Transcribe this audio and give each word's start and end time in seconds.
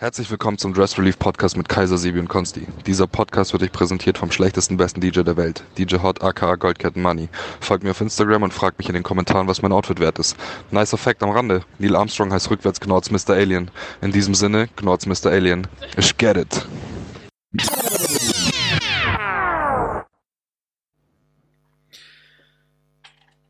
Herzlich 0.00 0.30
willkommen 0.30 0.56
zum 0.56 0.72
Dress 0.72 0.96
Relief 0.96 1.18
Podcast 1.18 1.58
mit 1.58 1.68
Kaiser, 1.68 1.98
Sebi 1.98 2.20
und 2.20 2.28
Konsti. 2.28 2.66
Dieser 2.86 3.06
Podcast 3.06 3.52
wird 3.52 3.62
euch 3.62 3.70
präsentiert 3.70 4.16
vom 4.16 4.32
schlechtesten 4.32 4.78
besten 4.78 5.02
DJ 5.02 5.20
der 5.20 5.36
Welt, 5.36 5.62
DJ 5.76 5.96
Hot 5.96 6.22
aka 6.22 6.54
Goldketten 6.54 7.02
Money. 7.02 7.28
Folgt 7.60 7.84
mir 7.84 7.90
auf 7.90 8.00
Instagram 8.00 8.42
und 8.42 8.54
fragt 8.54 8.78
mich 8.78 8.88
in 8.88 8.94
den 8.94 9.02
Kommentaren, 9.02 9.46
was 9.46 9.60
mein 9.60 9.72
Outfit 9.72 10.00
wert 10.00 10.18
ist. 10.18 10.38
Nice 10.70 10.96
Fact 10.96 11.22
am 11.22 11.28
Rande. 11.28 11.66
Neil 11.78 11.94
Armstrong 11.94 12.32
heißt 12.32 12.50
rückwärts 12.50 12.80
Gnords 12.80 13.10
Mr. 13.10 13.34
Alien. 13.34 13.70
In 14.00 14.10
diesem 14.10 14.34
Sinne, 14.34 14.70
Gnords 14.76 15.04
Mr. 15.04 15.26
Alien. 15.26 15.66
Ich 15.98 16.16
get 16.16 16.38
it. 16.38 16.66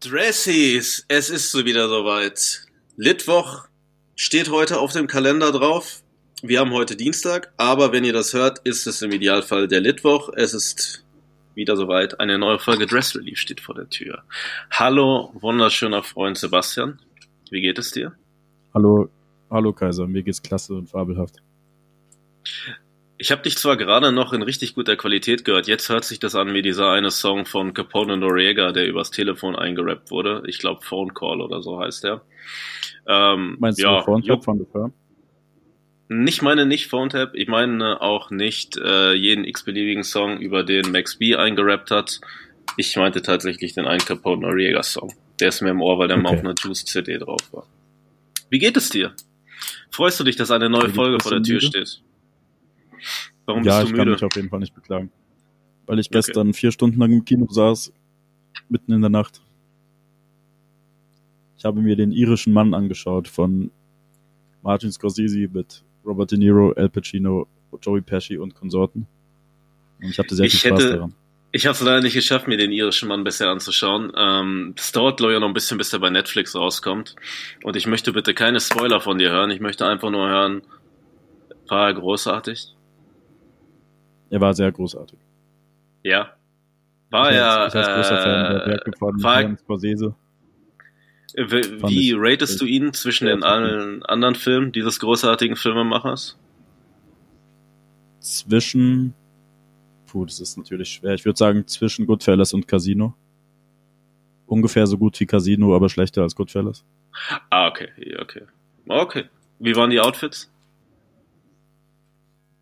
Dressies, 0.00 1.04
es 1.06 1.30
ist 1.30 1.52
so 1.52 1.64
wieder 1.64 1.88
soweit. 1.88 2.66
Litwoch 2.96 3.68
steht 4.16 4.50
heute 4.50 4.80
auf 4.80 4.92
dem 4.92 5.06
Kalender 5.06 5.52
drauf. 5.52 6.02
Wir 6.42 6.60
haben 6.60 6.72
heute 6.72 6.96
Dienstag, 6.96 7.52
aber 7.58 7.92
wenn 7.92 8.02
ihr 8.02 8.14
das 8.14 8.32
hört, 8.32 8.60
ist 8.60 8.86
es 8.86 9.02
im 9.02 9.12
Idealfall 9.12 9.68
der 9.68 9.80
Litwoch. 9.80 10.30
Es 10.34 10.54
ist 10.54 11.04
wieder 11.54 11.76
soweit. 11.76 12.18
Eine 12.18 12.38
neue 12.38 12.58
Folge 12.58 12.86
Dress 12.86 13.14
Relief 13.14 13.38
steht 13.38 13.60
vor 13.60 13.74
der 13.74 13.90
Tür. 13.90 14.22
Hallo, 14.70 15.32
wunderschöner 15.34 16.02
Freund 16.02 16.38
Sebastian. 16.38 16.98
Wie 17.50 17.60
geht 17.60 17.78
es 17.78 17.90
dir? 17.90 18.14
Hallo, 18.72 19.10
hallo 19.50 19.74
Kaiser. 19.74 20.06
Mir 20.06 20.22
geht's 20.22 20.40
klasse 20.40 20.72
und 20.72 20.88
fabelhaft. 20.88 21.42
Ich 23.18 23.30
habe 23.30 23.42
dich 23.42 23.58
zwar 23.58 23.76
gerade 23.76 24.10
noch 24.10 24.32
in 24.32 24.40
richtig 24.40 24.74
guter 24.74 24.96
Qualität 24.96 25.44
gehört, 25.44 25.66
jetzt 25.66 25.90
hört 25.90 26.04
sich 26.04 26.20
das 26.20 26.34
an 26.34 26.54
wie 26.54 26.62
dieser 26.62 26.90
eine 26.90 27.10
Song 27.10 27.44
von 27.44 27.74
Capone 27.74 28.16
Noriega, 28.16 28.72
der 28.72 28.88
übers 28.88 29.10
Telefon 29.10 29.56
eingerappt 29.56 30.10
wurde. 30.10 30.42
Ich 30.46 30.58
glaube 30.58 30.80
Phone 30.82 31.12
Call 31.12 31.42
oder 31.42 31.60
so 31.60 31.78
heißt 31.78 32.04
der. 32.04 32.22
Ähm, 33.06 33.58
Meinst 33.60 33.78
ja, 33.78 33.98
du 33.98 34.04
Phone 34.04 34.22
Call 34.22 34.40
von 34.40 34.58
The 34.58 34.64
Firm? 34.72 34.94
Nicht 36.12 36.42
meine 36.42 36.66
nicht 36.66 36.88
Phone 36.88 37.08
Tap, 37.08 37.36
ich 37.36 37.46
meine 37.46 38.00
auch 38.00 38.32
nicht 38.32 38.76
äh, 38.76 39.14
jeden 39.14 39.44
x-beliebigen 39.44 40.02
Song, 40.02 40.40
über 40.40 40.64
den 40.64 40.90
Max 40.90 41.14
B 41.14 41.36
eingerappt 41.36 41.92
hat. 41.92 42.20
Ich 42.76 42.96
meinte 42.96 43.22
tatsächlich 43.22 43.74
den 43.74 43.86
einen 43.86 44.00
Capone 44.00 44.42
Noriega 44.42 44.82
Song. 44.82 45.14
Der 45.38 45.50
ist 45.50 45.60
mir 45.60 45.70
im 45.70 45.80
Ohr, 45.80 46.00
weil 46.00 46.08
der 46.08 46.16
okay. 46.16 46.24
mal 46.24 46.34
auf 46.34 46.40
einer 46.40 46.54
Juice 46.60 46.84
CD 46.84 47.16
drauf 47.16 47.52
war. 47.52 47.64
Wie 48.48 48.58
geht 48.58 48.76
es 48.76 48.90
dir? 48.90 49.14
Freust 49.92 50.18
du 50.18 50.24
dich, 50.24 50.34
dass 50.34 50.50
eine 50.50 50.68
neue 50.68 50.88
Folge 50.88 51.22
vor 51.22 51.30
der 51.30 51.44
Tür 51.44 51.54
müde? 51.54 51.66
steht? 51.68 52.02
Warum 53.46 53.62
ja, 53.62 53.78
bist 53.78 53.92
du 53.92 53.96
müde? 53.96 54.02
ich 54.02 54.04
kann 54.04 54.08
mich 54.10 54.24
auf 54.24 54.34
jeden 54.34 54.48
Fall 54.48 54.58
nicht 54.58 54.74
beklagen. 54.74 55.12
Weil 55.86 56.00
ich 56.00 56.10
gestern 56.10 56.48
okay. 56.48 56.58
vier 56.58 56.72
Stunden 56.72 56.98
lang 56.98 57.12
im 57.12 57.24
Kino 57.24 57.46
saß, 57.48 57.92
mitten 58.68 58.92
in 58.92 59.00
der 59.00 59.10
Nacht. 59.10 59.40
Ich 61.56 61.64
habe 61.64 61.80
mir 61.80 61.94
den 61.94 62.10
irischen 62.10 62.52
Mann 62.52 62.74
angeschaut 62.74 63.28
von 63.28 63.70
Martin 64.60 64.90
Scorsese 64.90 65.48
mit 65.52 65.84
Robert 66.04 66.30
De 66.30 66.38
Niro, 66.38 66.72
Al 66.72 66.88
Pacino, 66.88 67.46
Joey 67.80 68.00
Pesci 68.00 68.38
und 68.38 68.54
Konsorten. 68.54 69.06
Und 70.00 70.10
ich 70.10 70.18
hatte 70.18 70.34
sehr 70.34 70.46
ich 70.46 70.60
viel 70.60 70.70
Spaß 70.70 70.82
hätte, 70.82 70.92
daran. 70.94 71.14
Ich 71.52 71.66
habe 71.66 71.74
es 71.74 71.80
leider 71.80 72.00
nicht 72.00 72.14
geschafft, 72.14 72.46
mir 72.46 72.56
den 72.56 72.70
irischen 72.70 73.08
Mann 73.08 73.24
bisher 73.24 73.48
anzuschauen. 73.48 74.12
Ähm, 74.16 74.72
das 74.76 74.92
dauert, 74.92 75.16
glaube 75.16 75.34
ich, 75.34 75.40
noch 75.40 75.48
ein 75.48 75.54
bisschen, 75.54 75.78
bis 75.78 75.90
der 75.90 75.98
bei 75.98 76.10
Netflix 76.10 76.54
rauskommt. 76.54 77.16
Und 77.64 77.76
ich 77.76 77.86
möchte 77.86 78.12
bitte 78.12 78.34
keine 78.34 78.60
Spoiler 78.60 79.00
von 79.00 79.18
dir 79.18 79.30
hören. 79.30 79.50
Ich 79.50 79.60
möchte 79.60 79.86
einfach 79.86 80.10
nur 80.10 80.28
hören, 80.28 80.62
war 81.68 81.88
er 81.88 81.94
großartig? 81.94 82.74
Er 84.30 84.40
war 84.40 84.54
sehr 84.54 84.70
großartig. 84.70 85.18
Ja. 86.04 86.34
War 87.10 87.32
er. 87.32 87.66
Ich 87.66 87.74
als 87.74 87.86
großer 87.88 88.20
äh, 88.20 88.22
Fan 88.22 88.54
der 88.54 88.66
Werke 88.66 88.92
von 88.96 89.22
war, 89.22 89.56
Scorsese. 89.56 90.14
Wie 91.34 92.12
ratest 92.16 92.60
du 92.60 92.64
ihn 92.64 92.92
zwischen 92.92 93.26
den 93.26 93.42
allen 93.42 94.02
anderen 94.04 94.34
Filmen 94.34 94.72
dieses 94.72 94.98
großartigen 95.00 95.56
Filmemachers? 95.56 96.38
Zwischen, 98.20 99.14
puh, 100.06 100.24
das 100.24 100.40
ist 100.40 100.56
natürlich 100.56 100.90
schwer. 100.90 101.14
Ich 101.14 101.24
würde 101.24 101.38
sagen 101.38 101.66
zwischen 101.66 102.06
Goodfellas 102.06 102.52
und 102.52 102.66
Casino. 102.68 103.14
Ungefähr 104.46 104.86
so 104.86 104.98
gut 104.98 105.18
wie 105.20 105.26
Casino, 105.26 105.74
aber 105.74 105.88
schlechter 105.88 106.22
als 106.22 106.34
Goodfellas. 106.34 106.84
Ah, 107.50 107.68
okay, 107.68 107.88
okay. 108.20 108.42
Okay. 108.88 109.24
Wie 109.58 109.76
waren 109.76 109.90
die 109.90 110.00
Outfits? 110.00 110.50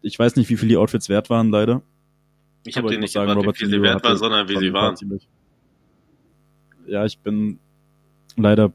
Ich 0.02 0.18
weiß 0.18 0.36
nicht, 0.36 0.48
wie 0.50 0.56
viel 0.56 0.68
die 0.68 0.76
Outfits 0.76 1.08
wert 1.08 1.30
waren, 1.30 1.50
leider. 1.50 1.82
Ich 2.66 2.76
habe 2.76 2.90
dir 2.90 2.98
nicht 2.98 3.12
sagen, 3.12 3.34
gefragt, 3.34 3.56
wie 3.56 3.58
viel 3.60 3.70
sie 3.70 3.82
wert 3.82 4.04
waren, 4.04 4.16
sondern 4.16 4.48
wie 4.48 4.58
sie 4.58 4.72
waren. 4.72 4.96
Ja, 6.86 7.04
ich 7.04 7.18
bin 7.18 7.58
leider 8.42 8.72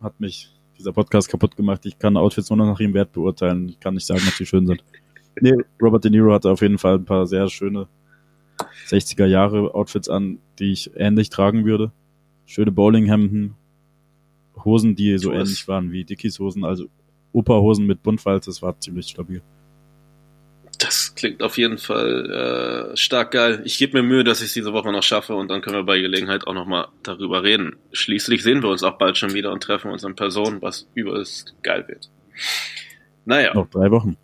hat 0.00 0.18
mich 0.20 0.50
dieser 0.78 0.92
Podcast 0.92 1.28
kaputt 1.28 1.56
gemacht. 1.56 1.84
Ich 1.86 1.98
kann 1.98 2.16
Outfits 2.16 2.50
nur 2.50 2.56
noch 2.56 2.66
nach 2.66 2.80
ihrem 2.80 2.94
Wert 2.94 3.12
beurteilen. 3.12 3.68
Ich 3.68 3.80
kann 3.80 3.94
nicht 3.94 4.06
sagen, 4.06 4.22
ob 4.26 4.34
sie 4.34 4.46
schön 4.46 4.66
sind. 4.66 4.84
Nee, 5.40 5.54
Robert 5.80 6.02
De 6.02 6.10
Niro 6.10 6.34
hatte 6.34 6.50
auf 6.50 6.60
jeden 6.60 6.76
Fall 6.76 6.96
ein 6.96 7.04
paar 7.04 7.24
sehr 7.24 7.48
schöne 7.48 7.86
60er 8.88 9.26
Jahre 9.26 9.74
Outfits 9.74 10.08
an, 10.08 10.38
die 10.58 10.72
ich 10.72 10.90
ähnlich 10.96 11.30
tragen 11.30 11.64
würde. 11.64 11.92
Schöne 12.46 12.72
Bowlinghemden, 12.72 13.54
Hosen, 14.64 14.96
die 14.96 15.16
so 15.18 15.32
ähnlich 15.32 15.66
waren 15.68 15.92
wie 15.92 16.04
Dickies 16.04 16.40
Hosen, 16.40 16.64
also 16.64 16.86
Operhosen 17.32 17.86
mit 17.86 18.02
Buntfalz, 18.02 18.46
das 18.46 18.60
war 18.60 18.78
ziemlich 18.80 19.06
stabil. 19.06 19.40
Klingt 21.20 21.42
auf 21.42 21.58
jeden 21.58 21.76
Fall 21.76 22.92
äh, 22.94 22.96
stark 22.96 23.32
geil. 23.32 23.60
Ich 23.64 23.76
gebe 23.76 24.00
mir 24.00 24.02
Mühe, 24.02 24.24
dass 24.24 24.40
ich 24.40 24.46
es 24.46 24.54
diese 24.54 24.72
Woche 24.72 24.90
noch 24.90 25.02
schaffe 25.02 25.34
und 25.34 25.48
dann 25.48 25.60
können 25.60 25.76
wir 25.76 25.82
bei 25.82 26.00
Gelegenheit 26.00 26.46
auch 26.46 26.54
nochmal 26.54 26.88
darüber 27.02 27.42
reden. 27.42 27.76
Schließlich 27.92 28.42
sehen 28.42 28.62
wir 28.62 28.70
uns 28.70 28.82
auch 28.82 28.96
bald 28.96 29.18
schon 29.18 29.34
wieder 29.34 29.52
und 29.52 29.62
treffen 29.62 29.90
uns 29.90 30.02
in 30.02 30.16
Person, 30.16 30.62
was 30.62 30.88
übelst 30.94 31.54
geil 31.62 31.84
wird. 31.88 32.08
Naja. 33.26 33.52
Noch 33.52 33.68
drei 33.68 33.90
Wochen. 33.90 34.16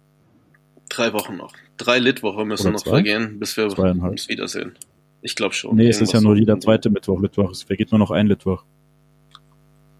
Drei 0.88 1.12
Wochen 1.12 1.36
noch. 1.36 1.52
Drei 1.76 1.98
Litwoche 1.98 2.46
müssen 2.46 2.72
noch 2.72 2.82
vergehen, 2.82 3.38
bis 3.38 3.58
wir 3.58 3.66
uns 3.66 4.28
wiedersehen. 4.30 4.78
Ich 5.20 5.36
glaube 5.36 5.52
schon. 5.52 5.76
Nee, 5.76 5.88
es 5.88 6.00
ist 6.00 6.14
ja 6.14 6.22
nur 6.22 6.34
jeder 6.34 6.58
zweite 6.60 6.88
Mittwoch, 6.88 7.20
Litwoch. 7.20 7.50
Es 7.50 7.64
vergeht 7.64 7.92
nur 7.92 7.98
noch 7.98 8.10
ein 8.10 8.26
Litwoch. 8.26 8.64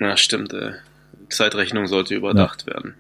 Ja, 0.01 0.17
stimmt. 0.17 0.55
Äh. 0.55 0.73
Zeitrechnung 1.29 1.89
sollte 1.89 2.15
überdacht 2.15 2.65
ja. 2.67 2.73
werden. 2.73 2.95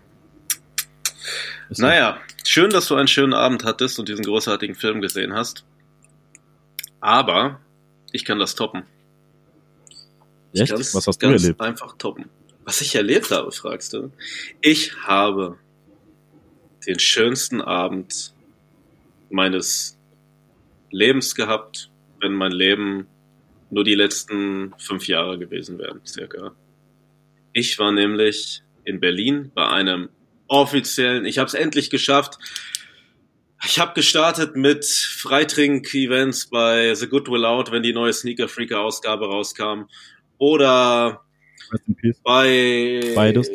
Ist 1.69 1.81
naja, 1.81 2.21
schön, 2.45 2.71
dass 2.71 2.89
du 2.89 2.95
einen 2.95 3.09
schönen 3.09 3.35
Abend 3.35 3.65
hattest 3.65 3.99
und 3.99 4.09
diesen 4.09 4.25
großartigen 4.25 4.75
Film 4.75 5.01
gesehen 5.01 5.35
hast. 5.35 5.65
Aber 7.01 7.61
ich 8.13 8.25
kann 8.25 8.39
das 8.39 8.55
toppen. 8.55 8.85
Echt? 10.53 10.73
Was 10.73 11.07
hast 11.07 11.23
du 11.23 11.27
erlebt? 11.27 11.61
Einfach 11.61 11.97
toppen. 11.99 12.27
Was 12.65 12.81
ich 12.81 12.95
erlebt 12.95 13.31
habe, 13.31 13.53
fragst 13.53 13.93
du. 13.93 14.11
Ich 14.61 14.97
habe 15.05 15.59
den 16.87 16.99
schönsten 16.99 17.61
Abend 17.61 18.33
meines 19.31 19.99
Lebens 20.91 21.35
gehabt, 21.35 21.91
wenn 22.21 22.33
mein 22.33 22.53
Leben 22.53 23.07
nur 23.71 23.85
die 23.85 23.95
letzten 23.95 24.73
fünf 24.79 25.09
Jahre 25.09 25.39
gewesen 25.39 25.79
wären, 25.79 26.01
circa. 26.07 26.53
Ich 27.53 27.79
war 27.79 27.93
nämlich 27.93 28.63
in 28.85 29.01
Berlin 29.01 29.51
bei 29.55 29.69
einem 29.69 30.09
offiziellen. 30.49 31.25
Ich 31.25 31.39
habe 31.39 31.49
es 31.49 31.55
endlich 31.55 31.91
geschafft. 31.91 32.39
Ich 33.65 33.79
habe 33.79 33.95
gestartet 33.95 34.55
mit 34.55 34.85
Freitrink-Events 34.85 36.51
bei 36.51 36.95
The 36.95 37.09
Good 37.09 37.29
Will 37.29 37.45
Out, 37.45 37.73
wenn 37.73 37.83
die 37.83 37.93
neue 37.93 38.13
Sneaker 38.13 38.49
Freaker 38.49 38.81
Ausgabe 38.81 39.27
rauskam. 39.27 39.85
Oder 40.39 41.23
bei 42.23 43.13
Beides. 43.15 43.51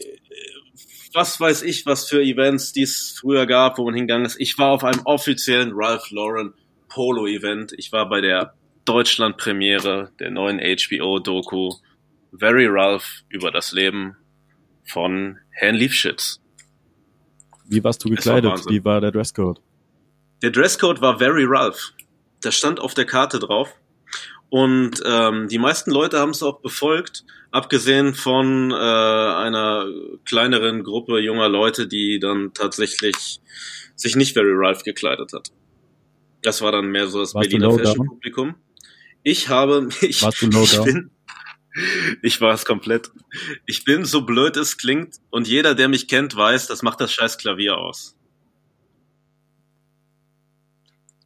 was 1.14 1.40
weiß 1.40 1.62
ich, 1.62 1.86
was 1.86 2.10
für 2.10 2.22
Events 2.22 2.74
die 2.74 2.82
es 2.82 3.18
früher 3.20 3.46
gab, 3.46 3.78
wo 3.78 3.86
man 3.86 3.94
hingegangen 3.94 4.26
ist. 4.26 4.40
Ich 4.40 4.58
war 4.58 4.72
auf 4.72 4.84
einem 4.84 5.02
offiziellen 5.06 5.72
Ralph 5.74 6.10
Lauren 6.12 6.54
Polo 6.90 7.28
Event. 7.28 7.74
Ich 7.78 7.92
war 7.92 8.10
bei 8.10 8.22
der 8.22 8.54
Deutschland 8.86 9.38
Premiere 9.38 10.12
der 10.20 10.32
neuen 10.32 10.60
HBO 10.60 11.20
Doku 11.20 11.74
Very 12.34 12.66
Ralph 12.68 13.24
über 13.30 13.52
das 13.52 13.72
Leben 13.72 14.18
von 14.84 15.38
Herrn 15.52 15.76
Liefschitz. 15.76 16.41
Wie 17.72 17.84
warst 17.84 18.04
du 18.04 18.10
gekleidet? 18.10 18.52
War 18.52 18.72
Wie 18.72 18.84
war 18.84 19.00
der 19.00 19.12
Dresscode? 19.12 19.62
Der 20.42 20.52
Dresscode 20.52 21.02
war 21.02 21.20
Very 21.20 21.46
Ralph. 21.48 21.94
Das 22.42 22.56
stand 22.56 22.80
auf 22.80 22.94
der 22.94 23.06
Karte 23.06 23.40
drauf. 23.40 23.70
Und 24.50 25.02
ähm, 25.06 25.48
die 25.48 25.58
meisten 25.58 25.92
Leute 25.92 26.20
haben 26.20 26.32
es 26.32 26.44
auch 26.44 26.60
befolgt, 26.60 27.24
abgesehen 27.52 28.14
von 28.14 28.72
äh, 28.72 28.76
einer 28.76 29.86
kleineren 30.26 30.84
Gruppe 30.84 31.20
junger 31.20 31.48
Leute, 31.48 31.88
die 31.88 32.20
dann 32.20 32.54
tatsächlich 32.54 33.40
sich 33.96 34.18
nicht 34.18 34.34
Very 34.34 34.52
Ralph 34.54 34.84
gekleidet 34.84 35.32
hat. 35.32 35.48
Das 36.42 36.62
war 36.62 36.74
dann 36.74 36.88
mehr 36.88 37.08
so 37.08 37.20
das 37.20 37.34
Warst 37.34 37.50
Berliner 37.50 37.72
Fashion-Publikum. 37.72 38.56
Ich 39.24 39.48
habe, 39.48 39.88
ich, 40.02 40.22
ich 40.22 40.40
bin, 40.84 41.12
ich 42.22 42.42
war 42.42 42.54
es 42.54 42.66
komplett. 42.66 43.12
Ich 43.66 43.86
bin 43.86 44.06
so 44.06 44.22
blöd 44.22 44.58
es 44.58 44.78
klingt 44.78 45.16
und 45.30 45.48
jeder, 45.48 45.76
der 45.76 45.88
mich 45.88 46.08
kennt, 46.08 46.36
weiß, 46.36 46.68
das 46.68 46.82
macht 46.82 47.02
das 47.02 47.14
scheiß 47.14 47.38
Klavier 47.38 47.78
aus. 47.78 48.16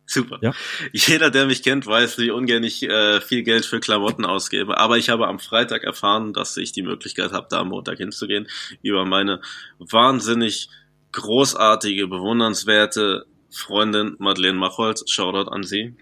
Super. 0.08 0.38
Ja. 0.42 0.54
Jeder, 0.94 1.32
der 1.32 1.48
mich 1.48 1.64
kennt, 1.64 1.86
weiß, 1.86 2.18
wie 2.20 2.30
ungern 2.30 2.64
ich 2.64 2.84
äh, 2.84 3.22
viel 3.22 3.44
Geld 3.44 3.66
für 3.66 3.80
Klamotten 3.80 4.24
ausgebe. 4.24 4.78
Aber 4.78 4.98
ich 4.98 5.10
habe 5.10 5.28
am 5.28 5.40
Freitag 5.40 5.84
erfahren, 5.84 6.32
dass 6.32 6.56
ich 6.58 6.72
die 6.72 6.84
Möglichkeit 6.84 7.32
habe, 7.32 7.48
da 7.50 7.60
am 7.60 7.70
Montag 7.70 7.98
hinzugehen, 7.98 8.48
über 8.84 9.06
meine 9.06 9.42
wahnsinnig 9.80 10.70
großartige, 11.12 12.08
bewundernswerte 12.08 13.26
Freundin 13.50 14.16
Madeleine 14.20 14.58
Macholz, 14.58 15.04
Shoutout 15.10 15.50
an 15.50 15.64
sie. 15.64 15.96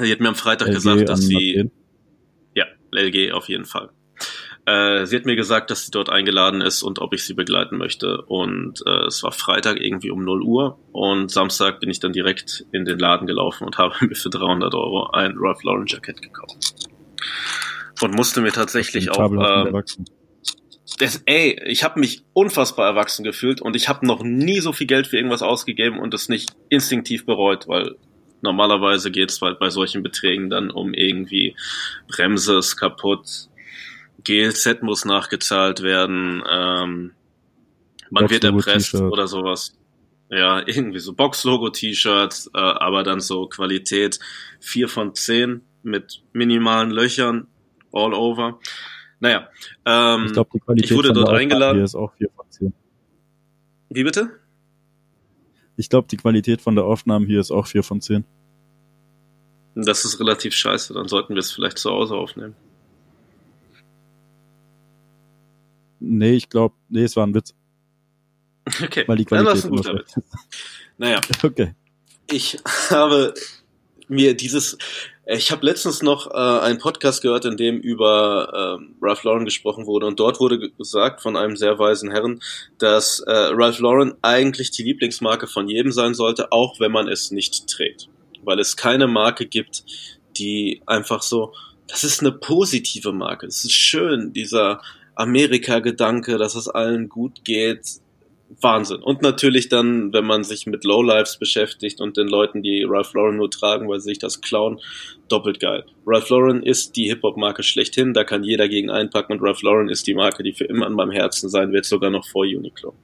Sie 0.00 0.10
hat 0.10 0.20
mir 0.20 0.28
am 0.28 0.34
Freitag 0.34 0.68
LG 0.68 0.74
gesagt, 0.74 1.08
dass 1.08 1.20
sie, 1.20 1.34
Madeleine. 1.34 1.70
LG 2.96 3.32
auf 3.32 3.48
jeden 3.48 3.64
Fall. 3.64 3.90
Äh, 4.66 5.04
sie 5.04 5.16
hat 5.16 5.26
mir 5.26 5.36
gesagt, 5.36 5.70
dass 5.70 5.84
sie 5.84 5.90
dort 5.90 6.08
eingeladen 6.08 6.62
ist 6.62 6.82
und 6.82 6.98
ob 6.98 7.12
ich 7.12 7.24
sie 7.24 7.34
begleiten 7.34 7.76
möchte. 7.76 8.22
Und 8.22 8.82
äh, 8.86 9.06
es 9.06 9.22
war 9.22 9.32
Freitag 9.32 9.80
irgendwie 9.80 10.10
um 10.10 10.24
0 10.24 10.42
Uhr 10.42 10.78
und 10.92 11.30
Samstag 11.30 11.80
bin 11.80 11.90
ich 11.90 12.00
dann 12.00 12.12
direkt 12.12 12.64
in 12.72 12.84
den 12.84 12.98
Laden 12.98 13.26
gelaufen 13.26 13.64
und 13.64 13.76
habe 13.78 13.94
mir 14.00 14.14
für 14.14 14.30
300 14.30 14.74
Euro 14.74 15.10
ein 15.10 15.34
Ralph 15.36 15.62
Lauren 15.64 15.86
Jackett 15.86 16.22
gekauft. 16.22 16.88
Und 18.00 18.14
musste 18.14 18.40
mir 18.40 18.52
tatsächlich 18.52 19.10
auch, 19.10 19.32
erwachsen. 19.32 20.06
das, 20.98 21.22
ey, 21.26 21.60
ich 21.66 21.84
habe 21.84 22.00
mich 22.00 22.24
unfassbar 22.32 22.86
erwachsen 22.86 23.22
gefühlt 23.22 23.60
und 23.60 23.76
ich 23.76 23.88
habe 23.88 24.06
noch 24.06 24.22
nie 24.22 24.60
so 24.60 24.72
viel 24.72 24.86
Geld 24.86 25.06
für 25.06 25.16
irgendwas 25.16 25.42
ausgegeben 25.42 26.00
und 26.00 26.12
es 26.12 26.28
nicht 26.28 26.56
instinktiv 26.70 27.24
bereut, 27.24 27.68
weil 27.68 27.96
normalerweise 28.44 29.10
geht's 29.10 29.40
halt 29.42 29.58
bei 29.58 29.70
solchen 29.70 30.04
Beträgen 30.04 30.50
dann 30.50 30.70
um 30.70 30.94
irgendwie 30.94 31.56
Bremse 32.06 32.58
ist 32.58 32.76
kaputt, 32.76 33.48
GLZ 34.22 34.82
muss 34.82 35.04
nachgezahlt 35.04 35.82
werden, 35.82 36.42
ähm, 36.48 37.12
man 38.10 38.30
wird 38.30 38.44
erpresst 38.44 38.94
oder 38.94 39.26
sowas. 39.26 39.76
Ja, 40.30 40.62
irgendwie 40.66 41.00
so 41.00 41.14
Box-Logo-T-Shirts, 41.14 42.50
äh, 42.54 42.58
aber 42.58 43.02
dann 43.02 43.20
so 43.20 43.46
Qualität 43.46 44.20
4 44.60 44.88
von 44.88 45.14
10 45.14 45.62
mit 45.82 46.22
minimalen 46.32 46.90
Löchern 46.90 47.48
all 47.92 48.14
over. 48.14 48.60
Naja, 49.20 49.48
ähm, 49.84 50.26
Ich 50.26 50.32
glaube, 50.32 50.50
die 50.54 50.60
Qualität 50.60 50.90
ich 50.90 50.96
wurde 50.96 51.12
dort 51.12 51.30
eingeladen. 51.30 51.82
Ist 51.82 51.94
auch 51.94 52.12
4 52.14 52.28
von 52.36 52.50
10. 52.50 52.72
wie 53.90 54.04
bitte? 54.04 54.43
Ich 55.76 55.88
glaube, 55.88 56.08
die 56.08 56.16
Qualität 56.16 56.60
von 56.60 56.74
der 56.74 56.84
Aufnahmen 56.84 57.26
hier 57.26 57.40
ist 57.40 57.50
auch 57.50 57.66
4 57.66 57.82
von 57.82 58.00
10. 58.00 58.24
Das 59.74 60.04
ist 60.04 60.20
relativ 60.20 60.54
scheiße, 60.54 60.94
dann 60.94 61.08
sollten 61.08 61.34
wir 61.34 61.40
es 61.40 61.50
vielleicht 61.50 61.78
zu 61.78 61.90
Hause 61.90 62.14
aufnehmen. 62.14 62.54
Nee, 65.98 66.34
ich 66.34 66.48
glaube, 66.48 66.74
nee, 66.88 67.02
es 67.02 67.16
war 67.16 67.26
ein 67.26 67.34
Witz, 67.34 67.54
Okay, 68.82 69.04
weil 69.06 69.16
die 69.16 69.24
dann 69.24 69.44
Qualität 69.44 69.56
ist 69.56 69.64
ein 69.64 69.70
guter 69.70 69.94
Witz. 69.94 70.20
Naja. 70.98 71.20
Okay. 71.42 71.74
ich 72.30 72.58
habe 72.90 73.34
mir 74.08 74.36
dieses, 74.36 74.78
ich 75.26 75.50
habe 75.50 75.64
letztens 75.64 76.02
noch 76.02 76.30
äh, 76.30 76.60
einen 76.60 76.78
Podcast 76.78 77.22
gehört, 77.22 77.44
in 77.44 77.56
dem 77.56 77.78
über 77.78 78.78
ähm, 78.78 78.96
Ralph 79.00 79.22
Lauren 79.24 79.44
gesprochen 79.44 79.86
wurde. 79.86 80.06
Und 80.06 80.20
dort 80.20 80.38
wurde 80.40 80.58
ge- 80.58 80.72
gesagt 80.76 81.22
von 81.22 81.36
einem 81.36 81.56
sehr 81.56 81.78
weisen 81.78 82.10
Herren, 82.10 82.40
dass 82.78 83.20
äh, 83.20 83.32
Ralph 83.32 83.78
Lauren 83.78 84.14
eigentlich 84.22 84.70
die 84.70 84.82
Lieblingsmarke 84.82 85.46
von 85.46 85.68
jedem 85.68 85.92
sein 85.92 86.14
sollte, 86.14 86.52
auch 86.52 86.78
wenn 86.78 86.92
man 86.92 87.08
es 87.08 87.30
nicht 87.30 87.66
trägt, 87.68 88.08
weil 88.42 88.58
es 88.58 88.76
keine 88.76 89.06
Marke 89.06 89.46
gibt, 89.46 89.84
die 90.36 90.82
einfach 90.86 91.22
so, 91.22 91.54
das 91.86 92.04
ist 92.04 92.20
eine 92.20 92.32
positive 92.32 93.12
Marke, 93.12 93.46
es 93.46 93.64
ist 93.64 93.72
schön, 93.72 94.32
dieser 94.32 94.82
Amerika-Gedanke, 95.14 96.38
dass 96.38 96.54
es 96.54 96.68
allen 96.68 97.08
gut 97.08 97.44
geht, 97.44 98.00
Wahnsinn. 98.60 99.02
Und 99.02 99.22
natürlich 99.22 99.68
dann, 99.68 100.12
wenn 100.12 100.24
man 100.24 100.44
sich 100.44 100.66
mit 100.66 100.84
Lowlifes 100.84 101.38
beschäftigt 101.38 102.00
und 102.00 102.16
den 102.16 102.28
Leuten, 102.28 102.62
die 102.62 102.84
Ralph 102.84 103.14
Lauren 103.14 103.36
nur 103.36 103.50
tragen, 103.50 103.88
weil 103.88 104.00
sie 104.00 104.10
sich 104.10 104.18
das 104.18 104.40
klauen, 104.40 104.80
doppelt 105.28 105.60
geil. 105.60 105.84
Ralph 106.06 106.28
Lauren 106.28 106.62
ist 106.62 106.96
die 106.96 107.08
Hip-Hop-Marke 107.08 107.62
schlechthin, 107.62 108.12
da 108.12 108.24
kann 108.24 108.44
jeder 108.44 108.68
gegen 108.68 108.90
einpacken 108.90 109.32
und 109.32 109.42
Ralph 109.42 109.62
Lauren 109.62 109.88
ist 109.88 110.06
die 110.06 110.14
Marke, 110.14 110.42
die 110.42 110.52
für 110.52 110.64
immer 110.64 110.86
an 110.86 110.92
meinem 110.92 111.10
Herzen 111.10 111.48
sein 111.48 111.72
wird, 111.72 111.84
sogar 111.84 112.10
noch 112.10 112.26
vor 112.26 112.44
Uniqlo. 112.44 112.94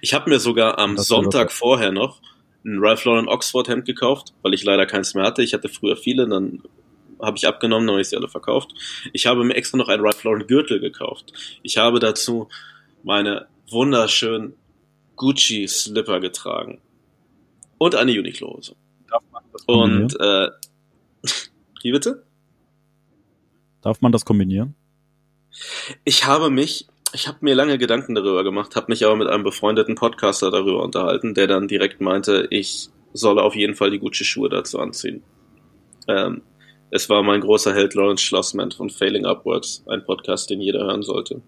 Ich 0.00 0.14
habe 0.14 0.30
mir 0.30 0.38
sogar 0.38 0.78
am 0.78 0.96
Das 0.96 1.06
Sonntag 1.06 1.52
vorher 1.52 1.92
noch 1.92 2.20
ein 2.64 2.78
Ralph 2.80 3.04
Lauren 3.04 3.28
Oxford 3.28 3.68
Hemd 3.68 3.84
gekauft, 3.84 4.32
weil 4.42 4.54
ich 4.54 4.64
leider 4.64 4.86
keins 4.86 5.14
mehr 5.14 5.24
hatte. 5.24 5.42
Ich 5.42 5.54
hatte 5.54 5.68
früher 5.68 5.96
viele, 5.96 6.26
dann 6.26 6.62
habe 7.20 7.36
ich 7.36 7.46
abgenommen, 7.46 7.86
dann 7.86 7.94
habe 7.94 8.02
ich 8.02 8.08
sie 8.08 8.16
alle 8.16 8.28
verkauft. 8.28 8.70
Ich 9.12 9.26
habe 9.26 9.44
mir 9.44 9.54
extra 9.54 9.78
noch 9.78 9.88
einen 9.88 10.02
Ralph 10.02 10.24
Lauren 10.24 10.46
Gürtel 10.46 10.80
gekauft. 10.80 11.32
Ich 11.62 11.78
habe 11.78 12.00
dazu 12.00 12.48
meine 13.04 13.46
wunderschönen 13.70 14.54
Gucci 15.16 15.66
Slipper 15.66 16.20
getragen 16.20 16.80
und 17.78 17.94
eine 17.94 18.12
Uniqlo 18.12 18.54
Hose. 18.54 18.76
Darf 19.08 19.22
man 19.32 19.42
das 19.52 19.66
kombinieren? 19.66 20.02
Und 20.02 20.20
äh, 20.20 20.50
wie 21.82 21.92
bitte? 21.92 22.24
Darf 23.82 24.00
man 24.00 24.12
das 24.12 24.24
kombinieren? 24.24 24.74
Ich 26.04 26.26
habe 26.26 26.50
mich, 26.50 26.86
ich 27.12 27.28
habe 27.28 27.38
mir 27.40 27.54
lange 27.54 27.78
Gedanken 27.78 28.14
darüber 28.14 28.44
gemacht, 28.44 28.76
habe 28.76 28.86
mich 28.88 29.04
aber 29.04 29.16
mit 29.16 29.28
einem 29.28 29.44
befreundeten 29.44 29.94
Podcaster 29.94 30.50
darüber 30.50 30.82
unterhalten, 30.82 31.34
der 31.34 31.46
dann 31.46 31.68
direkt 31.68 32.00
meinte, 32.00 32.46
ich 32.50 32.90
solle 33.12 33.42
auf 33.42 33.54
jeden 33.54 33.74
Fall 33.74 33.90
die 33.90 33.98
Gucci-Schuhe 33.98 34.48
dazu 34.48 34.78
anziehen. 34.78 35.22
Ähm, 36.08 36.42
es 36.90 37.08
war 37.08 37.22
mein 37.22 37.40
großer 37.40 37.74
Held 37.74 37.94
Lawrence 37.94 38.22
Schlossman 38.22 38.70
von 38.70 38.90
Failing 38.90 39.26
Upwards, 39.26 39.84
ein 39.88 40.04
Podcast, 40.04 40.50
den 40.50 40.60
jeder 40.60 40.84
hören 40.84 41.02
sollte. 41.02 41.42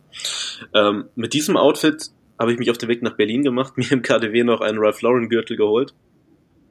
Ähm, 0.74 1.04
mit 1.14 1.34
diesem 1.34 1.56
Outfit 1.56 2.10
habe 2.38 2.52
ich 2.52 2.58
mich 2.58 2.70
auf 2.70 2.78
den 2.78 2.88
Weg 2.88 3.02
nach 3.02 3.16
Berlin 3.16 3.42
gemacht, 3.42 3.76
mir 3.76 3.90
im 3.92 4.02
KDW 4.02 4.44
noch 4.44 4.60
einen 4.60 4.78
Ralph 4.78 5.02
Lauren 5.02 5.28
Gürtel 5.28 5.56
geholt 5.56 5.94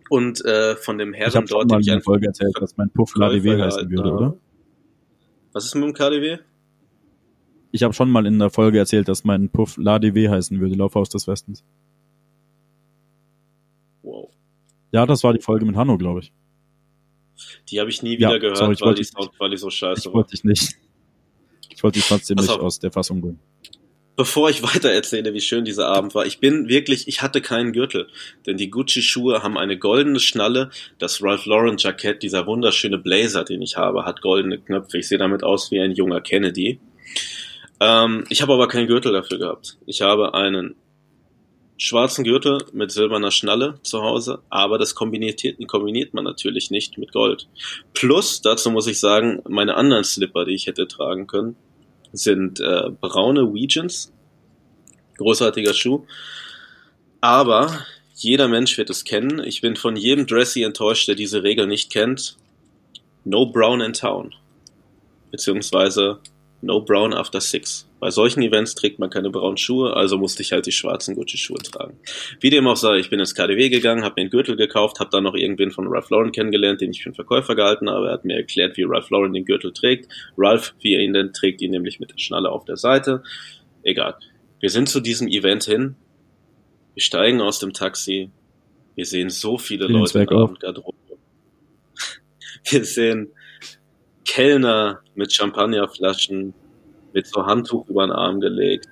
und 0.10 0.44
äh, 0.46 0.76
von 0.76 0.98
dem 0.98 1.14
Ich 1.14 1.20
Herren 1.20 1.34
habe 1.34 1.48
schon 1.48 1.58
dort, 1.60 1.70
mal 1.70 1.78
den 1.78 1.82
ich 1.82 1.88
in 1.88 1.92
der 1.92 1.96
einfach 1.98 2.06
Folge 2.06 2.28
erzählt, 2.28 2.56
dass 2.60 2.78
mein 2.78 2.90
Puff 2.90 3.12
Verkäufer 3.12 3.36
LADW 3.36 3.64
heißen 3.64 3.90
würde, 3.90 4.14
oder? 4.14 4.38
Was 5.54 5.66
ist 5.66 5.76
mit 5.76 5.86
dem 5.86 5.94
KDW? 5.94 6.38
Ich 7.72 7.84
habe 7.84 7.94
schon 7.94 8.10
mal 8.10 8.26
in 8.26 8.40
der 8.40 8.50
Folge 8.50 8.80
erzählt, 8.80 9.08
dass 9.08 9.24
mein 9.24 9.50
Puff 9.50 9.78
LADW 9.78 10.30
heißen 10.30 10.60
würde, 10.60 10.76
Laufhaus 10.76 11.10
des 11.10 11.28
Westens. 11.28 11.64
Wow. 14.04 14.30
Ja, 14.92 15.06
das 15.06 15.24
war 15.24 15.34
die 15.34 15.42
Folge 15.42 15.66
mit 15.66 15.76
Hanno, 15.76 15.98
glaube 15.98 16.22
ich. 16.22 16.32
Die 17.70 17.80
habe 17.80 17.90
ich 17.90 18.04
nie 18.04 18.14
Ja, 18.18 18.30
wieder 18.30 18.40
gehört, 18.40 18.58
sorry, 18.58 18.74
ich 18.74 18.82
weil 18.82 18.96
die 18.96 19.04
Soundqualität 19.04 19.60
so 19.60 19.70
scheiße 19.70 20.00
Ich 20.02 20.06
war. 20.08 20.14
wollte 20.14 20.32
dich 20.32 20.44
nicht. 20.44 20.76
Ich 21.70 21.84
wollte 21.84 22.00
dich 22.00 22.08
trotzdem 22.08 22.38
nicht 22.38 22.50
aus 22.50 22.80
der 22.80 22.92
Fassung 22.92 23.22
bringen. 23.22 23.40
Bevor 24.16 24.50
ich 24.50 24.64
weiter 24.76 24.90
erzähle, 24.90 25.34
wie 25.36 25.42
schön 25.42 25.64
dieser 25.64 25.88
Abend 25.88 26.16
war, 26.16 26.26
ich 26.26 26.40
bin 26.40 26.68
wirklich, 26.68 27.08
ich 27.08 27.22
hatte 27.22 27.40
keinen 27.40 27.72
Gürtel, 27.72 28.08
denn 28.48 28.58
die 28.58 28.72
Gucci-Schuhe 28.72 29.44
haben 29.44 29.58
eine 29.60 29.78
goldene 29.78 30.20
Schnalle, 30.20 30.72
das 30.98 31.22
Ralph 31.22 31.46
Lauren 31.46 31.78
Jackett, 31.78 32.24
dieser 32.24 32.48
wunderschöne 32.48 32.98
Blazer, 32.98 33.44
den 33.44 33.62
ich 33.62 33.78
habe, 33.78 34.06
hat 34.06 34.22
goldene 34.22 34.58
Knöpfe. 34.58 34.98
Ich 34.98 35.08
sehe 35.08 35.20
damit 35.20 35.44
aus 35.44 35.70
wie 35.70 35.80
ein 35.80 35.92
junger 35.92 36.20
Kennedy. 36.22 36.80
Ähm, 37.80 38.24
ich 38.30 38.42
habe 38.42 38.54
aber 38.54 38.68
keinen 38.68 38.88
Gürtel 38.88 39.12
dafür 39.14 39.38
gehabt. 39.38 39.78
Ich 39.86 40.02
habe 40.02 40.34
einen 40.34 40.76
schwarzen 41.78 42.24
Gürtel 42.24 42.66
mit 42.74 42.92
silberner 42.92 43.32
Schnalle 43.32 43.80
zu 43.84 44.02
Hause, 44.02 44.40
aber 44.50 44.78
das 44.78 44.96
kombiniert, 44.96 45.44
kombiniert 45.68 46.14
man 46.14 46.24
natürlich 46.24 46.72
nicht 46.72 46.98
mit 46.98 47.14
Gold. 47.14 47.48
Plus, 47.94 48.42
dazu 48.42 48.72
muss 48.72 48.88
ich 48.88 49.00
sagen, 49.00 49.42
meine 49.48 49.76
anderen 49.76 50.04
Slipper, 50.04 50.46
die 50.46 50.56
ich 50.56 50.68
hätte 50.68 50.88
tragen 50.88 51.28
können, 51.28 51.56
sind 52.14 52.60
äh, 52.60 52.90
braune 53.02 53.54
Weegens. 53.54 54.12
Großartiger 55.18 55.74
Schuh. 55.74 56.06
Aber 57.22 57.86
jeder 58.16 58.48
Mensch 58.48 58.78
wird 58.78 58.90
es 58.90 59.04
kennen. 59.04 59.44
Ich 59.44 59.62
bin 59.62 59.76
von 59.76 59.96
jedem 59.96 60.26
Dressy 60.26 60.64
enttäuscht, 60.64 61.08
der 61.08 61.16
diese 61.16 61.44
Regel 61.44 61.68
nicht 61.68 61.92
kennt. 61.92 62.38
No 63.24 63.46
brown 63.46 63.82
in 63.82 63.94
town. 63.94 64.34
Beziehungsweise 65.32 66.20
no 66.62 66.82
brown 66.82 67.14
after 67.14 67.40
six. 67.40 67.88
Bei 68.00 68.12
solchen 68.12 68.42
Events 68.44 68.76
trägt 68.76 69.00
man 69.00 69.10
keine 69.10 69.30
braunen 69.30 69.58
Schuhe, 69.58 69.96
also 69.96 70.18
musste 70.18 70.44
ich 70.44 70.52
halt 70.52 70.66
die 70.68 70.72
schwarzen 70.72 71.16
Gucci-Schuhe 71.16 71.58
tragen. 71.58 71.98
Wie 72.40 72.50
dem 72.50 72.68
auch 72.68 72.76
sei, 72.76 72.98
ich 72.98 73.10
bin 73.10 73.20
ins 73.20 73.34
KDW 73.34 73.70
gegangen, 73.70 74.04
habe 74.04 74.16
mir 74.18 74.22
einen 74.22 74.30
Gürtel 74.30 74.56
gekauft, 74.56 75.00
habe 75.00 75.10
dann 75.12 75.24
noch 75.24 75.34
irgendwen 75.34 75.72
von 75.72 75.88
Ralph 75.88 76.10
Lauren 76.10 76.32
kennengelernt, 76.32 76.82
den 76.82 76.92
ich 76.92 77.02
für 77.02 77.08
einen 77.08 77.16
Verkäufer 77.16 77.56
gehalten 77.56 77.90
habe. 77.90 78.08
Er 78.08 78.14
hat 78.14 78.26
mir 78.26 78.36
erklärt, 78.36 78.78
wie 78.78 78.84
Ralph 78.84 79.10
Lauren 79.10 79.34
den 79.34 79.46
Gürtel 79.46 79.74
trägt. 79.74 80.12
Ralph, 80.38 80.76
wie 80.82 80.94
er 80.94 81.02
ihn 81.02 81.14
denn 81.14 81.34
trägt, 81.34 81.62
ihn 81.62 81.72
nämlich 81.72 82.00
mit 82.00 82.12
der 82.12 82.20
Schnalle 82.20 82.52
auf 82.52 82.66
der 82.66 82.78
Seite. 82.78 83.24
Egal. 83.84 84.16
Wir 84.60 84.70
sind 84.70 84.90
zu 84.90 85.00
diesem 85.00 85.28
Event 85.28 85.64
hin. 85.64 85.96
Wir 86.94 87.02
steigen 87.02 87.42
aus 87.42 87.60
dem 87.60 87.74
Taxi. 87.74 88.30
Wir 88.96 89.06
sehen 89.06 89.30
so 89.30 89.58
viele 89.58 89.88
Leute 89.88 90.20
in 90.20 90.30
auf. 90.30 90.50
Abendgarderobe. 90.50 90.98
Wir 92.70 92.84
sehen 92.84 93.32
Kellner 94.28 95.00
mit 95.16 95.34
Champagnerflaschen, 95.34 96.54
mit 97.14 97.28
so 97.28 97.46
Handtuch 97.46 97.88
über 97.90 98.06
den 98.06 98.12
Arm 98.12 98.40
gelegt. 98.40 98.86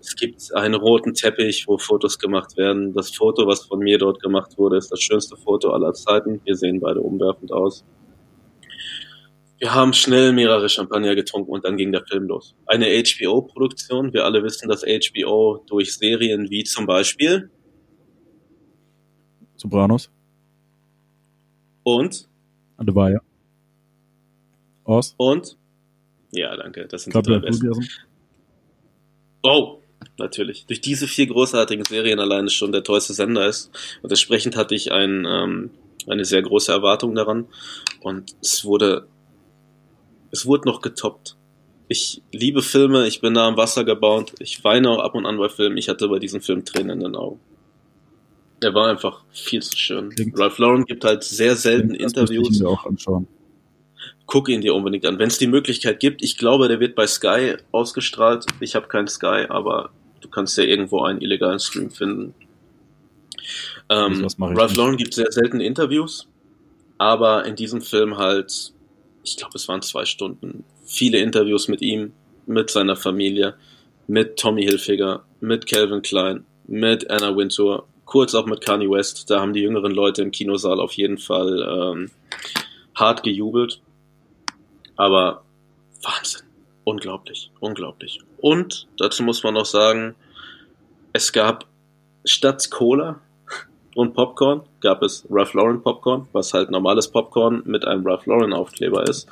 Es 0.00 0.16
gibt 0.16 0.54
einen 0.54 0.74
roten 0.74 1.14
Teppich, 1.14 1.66
wo 1.68 1.78
Fotos 1.78 2.18
gemacht 2.18 2.56
werden. 2.56 2.92
Das 2.92 3.14
Foto, 3.14 3.46
was 3.46 3.64
von 3.64 3.78
mir 3.78 3.98
dort 3.98 4.20
gemacht 4.20 4.58
wurde, 4.58 4.76
ist 4.76 4.90
das 4.90 5.00
schönste 5.00 5.36
Foto 5.36 5.70
aller 5.70 5.92
Zeiten. 5.94 6.40
Wir 6.44 6.56
sehen 6.56 6.80
beide 6.80 7.00
umwerfend 7.00 7.52
aus. 7.52 7.84
Wir 9.58 9.72
haben 9.74 9.92
schnell 9.92 10.32
mehrere 10.32 10.68
Champagner 10.68 11.14
getrunken 11.14 11.50
und 11.50 11.64
dann 11.64 11.76
ging 11.76 11.92
der 11.92 12.04
Film 12.04 12.24
los. 12.26 12.54
Eine 12.66 12.86
HBO-Produktion. 12.86 14.12
Wir 14.12 14.24
alle 14.24 14.42
wissen, 14.42 14.68
dass 14.68 14.82
HBO 14.82 15.64
durch 15.66 15.96
Serien 15.96 16.50
wie 16.50 16.64
zum 16.64 16.86
Beispiel 16.86 17.50
Sopranos, 19.56 20.10
und 21.84 22.28
Adevaya, 22.76 23.20
Oz, 24.84 25.14
und 25.16 25.56
ja, 26.32 26.56
danke. 26.56 26.86
Das 26.88 27.04
sind 27.04 27.14
die 27.14 27.22
drei 27.22 27.38
besten. 27.38 27.72
Oh, 29.42 29.78
natürlich. 30.18 30.66
Durch 30.66 30.80
diese 30.80 31.06
vier 31.06 31.26
großartigen 31.26 31.84
Serien 31.84 32.18
alleine 32.18 32.50
schon 32.50 32.72
der 32.72 32.82
tollste 32.82 33.12
Sender 33.14 33.46
ist. 33.46 33.70
Und 34.02 34.10
entsprechend 34.10 34.56
hatte 34.56 34.74
ich 34.74 34.90
ein, 34.92 35.26
ähm, 35.28 35.70
eine 36.06 36.24
sehr 36.24 36.42
große 36.42 36.72
Erwartung 36.72 37.14
daran. 37.14 37.46
Und 38.00 38.34
es 38.42 38.64
wurde, 38.64 39.06
es 40.30 40.46
wurde 40.46 40.68
noch 40.68 40.80
getoppt. 40.80 41.36
Ich 41.88 42.22
liebe 42.32 42.62
Filme, 42.62 43.06
ich 43.06 43.20
bin 43.20 43.34
nah 43.34 43.46
am 43.46 43.56
Wasser 43.58 43.84
gebaut, 43.84 44.32
ich 44.40 44.64
weine 44.64 44.88
auch 44.90 44.98
ab 45.00 45.14
und 45.14 45.26
an 45.26 45.36
bei 45.38 45.48
Filmen. 45.50 45.76
Ich 45.76 45.88
hatte 45.88 46.08
bei 46.08 46.18
diesem 46.18 46.40
Film 46.40 46.64
Tränen 46.64 46.90
in 46.90 47.00
den 47.00 47.14
Augen. 47.14 47.38
Er 48.62 48.72
war 48.74 48.88
einfach 48.88 49.22
viel 49.30 49.62
zu 49.62 49.76
schön. 49.76 50.08
Klingt- 50.10 50.38
Ralph 50.38 50.56
Lauren 50.58 50.84
gibt 50.86 51.04
halt 51.04 51.22
sehr 51.22 51.54
selten 51.54 51.90
Das 51.90 51.98
müsste 52.14 52.20
ich 52.24 52.30
Interviews. 52.30 52.60
mir 52.60 52.68
auch 52.68 52.86
anschauen. 52.86 53.28
Guck 54.26 54.48
ihn 54.48 54.60
dir 54.60 54.74
unbedingt 54.74 55.06
an, 55.06 55.18
wenn 55.18 55.28
es 55.28 55.38
die 55.38 55.46
Möglichkeit 55.46 56.00
gibt. 56.00 56.22
Ich 56.22 56.38
glaube, 56.38 56.68
der 56.68 56.80
wird 56.80 56.94
bei 56.94 57.06
Sky 57.06 57.56
ausgestrahlt. 57.72 58.46
Ich 58.60 58.74
habe 58.74 58.88
keinen 58.88 59.08
Sky, 59.08 59.46
aber 59.48 59.90
du 60.20 60.28
kannst 60.28 60.56
ja 60.56 60.64
irgendwo 60.64 61.02
einen 61.02 61.20
illegalen 61.20 61.58
Stream 61.58 61.90
finden. 61.90 62.34
Ähm, 63.90 64.26
Ralph. 64.40 64.76
Lauren 64.76 64.96
gibt 64.96 65.14
sehr 65.14 65.30
selten 65.30 65.60
Interviews, 65.60 66.26
aber 66.96 67.44
in 67.44 67.56
diesem 67.56 67.82
Film 67.82 68.16
halt, 68.16 68.72
ich 69.22 69.36
glaube, 69.36 69.52
es 69.56 69.68
waren 69.68 69.82
zwei 69.82 70.06
Stunden, 70.06 70.64
viele 70.86 71.18
Interviews 71.18 71.68
mit 71.68 71.82
ihm, 71.82 72.12
mit 72.46 72.70
seiner 72.70 72.96
Familie, 72.96 73.54
mit 74.06 74.38
Tommy 74.38 74.62
Hilfiger, 74.62 75.24
mit 75.40 75.66
Calvin 75.66 76.02
Klein, 76.02 76.44
mit 76.66 77.10
Anna 77.10 77.36
Wintour, 77.36 77.86
kurz 78.04 78.34
auch 78.34 78.46
mit 78.46 78.60
Kanye 78.60 78.90
West. 78.90 79.30
Da 79.30 79.40
haben 79.40 79.52
die 79.52 79.60
jüngeren 79.60 79.92
Leute 79.92 80.22
im 80.22 80.30
Kinosaal 80.30 80.80
auf 80.80 80.92
jeden 80.92 81.18
Fall 81.18 81.66
ähm, 81.68 82.10
hart 82.94 83.22
gejubelt. 83.22 83.80
Aber 84.96 85.42
Wahnsinn. 86.02 86.42
Unglaublich. 86.84 87.50
Unglaublich. 87.60 88.20
Und 88.38 88.86
dazu 88.98 89.22
muss 89.22 89.42
man 89.42 89.54
noch 89.54 89.64
sagen, 89.64 90.14
es 91.12 91.32
gab 91.32 91.66
statt 92.24 92.70
Cola 92.70 93.20
und 93.94 94.14
Popcorn 94.14 94.62
gab 94.80 95.02
es 95.02 95.24
Ralph 95.30 95.54
Lauren 95.54 95.82
Popcorn, 95.82 96.28
was 96.32 96.52
halt 96.52 96.70
normales 96.70 97.08
Popcorn 97.08 97.62
mit 97.64 97.86
einem 97.86 98.06
Ralph 98.06 98.26
Lauren 98.26 98.52
Aufkleber 98.52 99.04
ist 99.04 99.28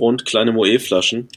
und 0.00 0.24
kleine 0.24 0.52
Moe 0.52 0.78
Flaschen. 0.80 1.28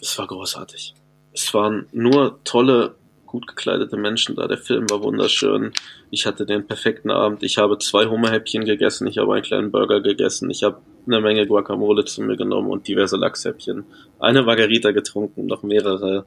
Es 0.00 0.18
war 0.18 0.26
großartig. 0.26 0.94
Es 1.32 1.54
waren 1.54 1.86
nur 1.92 2.42
tolle, 2.44 2.94
gut 3.26 3.46
gekleidete 3.46 3.96
Menschen 3.96 4.36
da. 4.36 4.46
Der 4.46 4.58
Film 4.58 4.90
war 4.90 5.02
wunderschön. 5.02 5.72
Ich 6.14 6.26
hatte 6.26 6.44
den 6.44 6.66
perfekten 6.66 7.10
Abend. 7.10 7.42
Ich 7.42 7.56
habe 7.56 7.78
zwei 7.78 8.04
Hummerhäppchen 8.04 8.66
gegessen. 8.66 9.06
Ich 9.06 9.16
habe 9.16 9.32
einen 9.32 9.42
kleinen 9.42 9.70
Burger 9.70 10.02
gegessen. 10.02 10.50
Ich 10.50 10.62
habe 10.62 10.82
eine 11.06 11.22
Menge 11.22 11.46
Guacamole 11.46 12.04
zu 12.04 12.20
mir 12.20 12.36
genommen 12.36 12.68
und 12.68 12.86
diverse 12.86 13.16
Lachshäppchen. 13.16 13.86
Eine 14.20 14.42
Margarita 14.42 14.90
getrunken, 14.90 15.46
noch 15.46 15.62
mehrere 15.62 16.26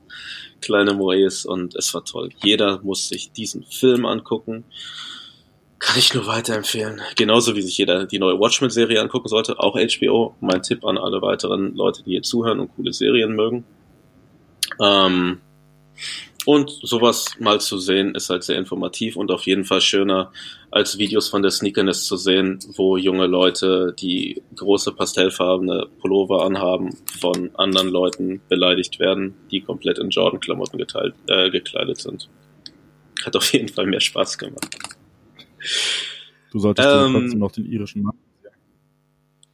kleine 0.59 0.95
Moes 0.95 1.45
und 1.45 1.75
es 1.75 1.93
war 1.93 2.03
toll. 2.03 2.31
Jeder 2.43 2.79
muss 2.81 3.09
sich 3.09 3.31
diesen 3.31 3.63
Film 3.63 4.07
angucken. 4.07 4.63
Kann 5.77 5.99
ich 5.99 6.15
nur 6.15 6.25
weiterempfehlen. 6.25 6.99
Genauso 7.15 7.55
wie 7.55 7.61
sich 7.61 7.77
jeder 7.77 8.07
die 8.07 8.17
neue 8.17 8.39
Watchmen-Serie 8.39 8.99
angucken 8.99 9.27
sollte. 9.27 9.59
Auch 9.59 9.75
HBO. 9.75 10.35
Mein 10.41 10.63
Tipp 10.63 10.83
an 10.83 10.97
alle 10.97 11.21
weiteren 11.21 11.75
Leute, 11.75 12.01
die 12.01 12.13
hier 12.13 12.23
zuhören 12.23 12.59
und 12.59 12.75
coole 12.75 12.91
Serien 12.91 13.35
mögen. 13.35 13.63
Ähm, 14.81 15.41
und 16.45 16.69
sowas 16.83 17.35
mal 17.39 17.59
zu 17.59 17.77
sehen, 17.79 18.13
ist 18.13 18.29
halt 18.29 18.43
sehr 18.43 18.57
informativ 18.57 19.15
und 19.15 19.31
auf 19.31 19.45
jeden 19.45 19.65
Fall 19.65 19.81
schöner, 19.81 20.31
als 20.69 20.97
Videos 20.97 21.29
von 21.29 21.41
der 21.41 21.51
Sneakerness 21.51 22.05
zu 22.05 22.17
sehen, 22.17 22.59
wo 22.75 22.97
junge 22.97 23.25
Leute, 23.25 23.95
die 23.99 24.43
große 24.55 24.91
pastellfarbene 24.93 25.87
Pullover 25.99 26.45
anhaben, 26.45 26.95
von 27.19 27.49
anderen 27.55 27.89
Leuten 27.89 28.41
beleidigt 28.47 28.99
werden, 28.99 29.33
die 29.51 29.61
komplett 29.61 29.97
in 29.97 30.09
Jordan-Klamotten 30.09 30.77
geteilt, 30.77 31.15
äh, 31.27 31.49
gekleidet 31.49 31.97
sind. 31.97 32.29
Hat 33.25 33.35
auf 33.35 33.51
jeden 33.51 33.69
Fall 33.69 33.87
mehr 33.87 34.01
Spaß 34.01 34.37
gemacht. 34.37 34.77
Du 36.51 36.59
solltest 36.59 36.87
Ähm, 36.87 37.13
dir 37.13 37.19
trotzdem 37.19 37.39
noch 37.39 37.51
den 37.51 37.65
irischen 37.65 38.03
Mann. 38.03 38.17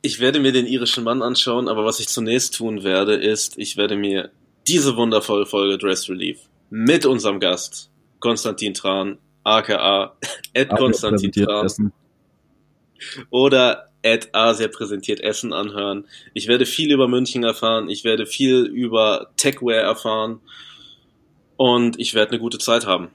Ich 0.02 0.20
werde 0.20 0.40
mir 0.40 0.52
den 0.52 0.66
irischen 0.66 1.04
Mann 1.04 1.22
anschauen, 1.22 1.68
aber 1.68 1.86
was 1.86 2.00
ich 2.00 2.08
zunächst 2.08 2.56
tun 2.56 2.84
werde, 2.84 3.14
ist, 3.14 3.58
ich 3.58 3.78
werde 3.78 3.96
mir 3.96 4.32
diese 4.68 4.98
wundervolle 4.98 5.46
Folge 5.46 5.78
Dress 5.78 6.10
Relief 6.10 6.50
mit 6.72 7.06
unserem 7.06 7.40
Gast 7.40 7.92
Konstantin 8.20 8.74
Tran, 8.74 9.20
aka 9.44 10.16
Ed 10.54 10.70
Konstantin 10.70 11.32
Tran 11.32 11.66
Essen. 11.66 11.94
oder 13.30 13.90
Ed 14.02 14.30
Asia 14.32 14.68
präsentiert 14.68 15.20
Essen 15.20 15.54
anhören. 15.54 16.06
Ich 16.34 16.48
werde 16.48 16.66
viel 16.66 16.92
über 16.92 17.08
München 17.08 17.44
erfahren, 17.44 17.90
ich 17.90 18.04
werde 18.04 18.26
viel 18.26 18.64
über 18.66 19.32
Techwear 19.38 19.82
erfahren 19.82 20.40
und 21.58 22.00
ich 22.00 22.16
werde 22.16 22.32
eine 22.32 22.40
gute 22.40 22.58
Zeit 22.58 22.88
haben. 22.88 23.10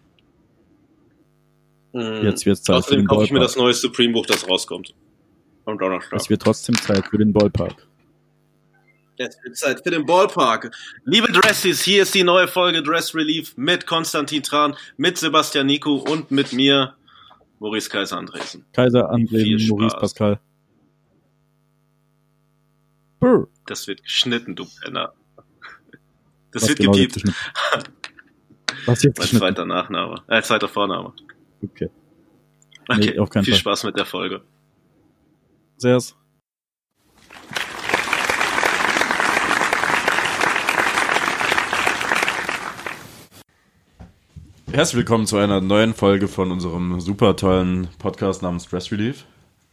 Mm, 1.92 2.24
Jetzt 2.24 2.46
wird's 2.46 2.62
Zeit 2.62 2.76
Außerdem 2.76 3.06
kaufe 3.06 3.24
ich 3.24 3.32
mir 3.32 3.40
das 3.40 3.56
neue 3.56 3.74
Supreme-Buch, 3.74 4.26
das 4.26 4.48
rauskommt. 4.48 4.94
Am 5.64 5.78
Donnerstag. 5.78 6.20
Es 6.20 6.30
wird 6.30 6.42
trotzdem 6.42 6.76
Zeit 6.76 7.04
für 7.06 7.18
den 7.18 7.32
Ballpark. 7.32 7.88
Es 9.18 9.36
wird 9.42 9.56
Zeit 9.56 9.82
für 9.82 9.90
den 9.90 10.04
Ballpark. 10.06 10.74
Liebe 11.04 11.30
Dressies, 11.32 11.82
hier 11.82 12.02
ist 12.02 12.14
die 12.14 12.22
neue 12.22 12.48
Folge 12.48 12.82
Dress 12.82 13.14
Relief 13.14 13.56
mit 13.56 13.86
Konstantin 13.86 14.42
Tran, 14.42 14.76
mit 14.96 15.16
Sebastian 15.18 15.66
Nico 15.66 15.94
und 15.96 16.30
mit 16.30 16.52
mir, 16.52 16.94
Maurice 17.58 17.88
Kaiser 17.88 18.18
Andresen. 18.18 18.64
Kaiser, 18.72 19.10
André, 19.10 19.42
Viel 19.42 19.68
Maurice. 19.68 19.96
Pascal. 19.96 20.38
Brr. 23.20 23.48
Das 23.66 23.86
wird 23.86 24.02
geschnitten, 24.02 24.54
du 24.54 24.66
Penner. 24.82 25.12
Das 26.52 26.62
Was 26.62 26.68
wird 26.70 26.78
genau 26.80 26.92
gepiept. 26.92 27.24
wird? 27.24 27.34
Was 28.86 29.02
jetzt 29.02 29.16
geschnitten? 29.18 29.38
zweiter 29.38 29.64
Nachname. 29.64 30.22
Äh, 30.28 30.42
zweiter 30.42 30.68
Vorname. 30.68 31.12
Okay. 31.62 31.88
Okay, 32.88 33.10
Nee, 33.12 33.18
auf 33.18 33.30
keinen 33.30 33.44
viel 33.44 33.54
Fall. 33.54 33.60
Spaß 33.60 33.84
mit 33.84 33.96
der 33.96 34.04
Folge. 34.06 34.42
Sehr. 35.78 35.98
Herzlich 44.76 44.98
willkommen 44.98 45.26
zu 45.26 45.38
einer 45.38 45.62
neuen 45.62 45.94
Folge 45.94 46.28
von 46.28 46.52
unserem 46.52 47.00
super 47.00 47.34
tollen 47.34 47.88
Podcast 47.98 48.42
namens 48.42 48.66
Stress 48.66 48.92
Relief. 48.92 49.24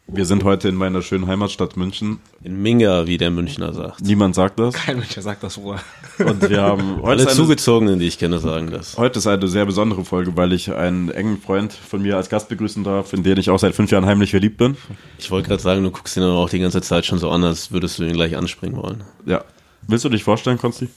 Wir 0.07 0.23
sind 0.23 0.45
heute 0.45 0.69
in 0.69 0.75
meiner 0.75 1.01
schönen 1.01 1.27
Heimatstadt 1.27 1.75
München. 1.75 2.21
In 2.41 2.61
Minga, 2.61 3.05
wie 3.05 3.17
der 3.17 3.29
Münchner 3.29 3.73
sagt. 3.73 3.99
Niemand 3.99 4.33
sagt 4.33 4.59
das. 4.59 4.75
Kein 4.75 4.99
Mensch, 4.99 5.13
der 5.13 5.23
sagt 5.23 5.43
das, 5.43 5.55
Bruder. 5.55 5.81
Und 6.19 6.49
wir 6.49 6.61
haben 6.61 7.01
heute 7.01 7.07
Alle 7.07 7.21
eine, 7.23 7.31
Zugezogenen, 7.31 7.99
die 7.99 8.07
ich 8.07 8.17
kenne, 8.17 8.39
sagen 8.39 8.71
das. 8.71 8.97
heute 8.97 9.19
ist 9.19 9.27
eine 9.27 9.45
sehr 9.49 9.65
besondere 9.65 10.05
Folge, 10.05 10.37
weil 10.37 10.53
ich 10.53 10.73
einen 10.73 11.11
engen 11.11 11.41
Freund 11.41 11.73
von 11.73 12.01
mir 12.01 12.15
als 12.15 12.29
Gast 12.29 12.47
begrüßen 12.47 12.85
darf, 12.85 13.11
in 13.11 13.23
den 13.23 13.37
ich 13.37 13.49
auch 13.49 13.59
seit 13.59 13.75
fünf 13.75 13.91
Jahren 13.91 14.05
heimlich 14.05 14.29
verliebt 14.31 14.55
bin. 14.55 14.77
Ich 15.19 15.29
wollte 15.31 15.49
gerade 15.49 15.61
sagen, 15.61 15.83
du 15.83 15.91
guckst 15.91 16.15
ihn 16.15 16.23
aber 16.23 16.37
auch 16.37 16.49
die 16.49 16.59
ganze 16.59 16.81
Zeit 16.81 17.05
schon 17.05 17.19
so 17.19 17.29
an, 17.29 17.43
als 17.43 17.73
würdest 17.73 17.99
du 17.99 18.03
ihn 18.03 18.13
gleich 18.13 18.37
anspringen 18.37 18.81
wollen. 18.81 19.03
Ja. 19.25 19.43
Willst 19.85 20.05
du 20.05 20.09
dich 20.09 20.23
vorstellen, 20.23 20.57
Konsti? 20.57 20.87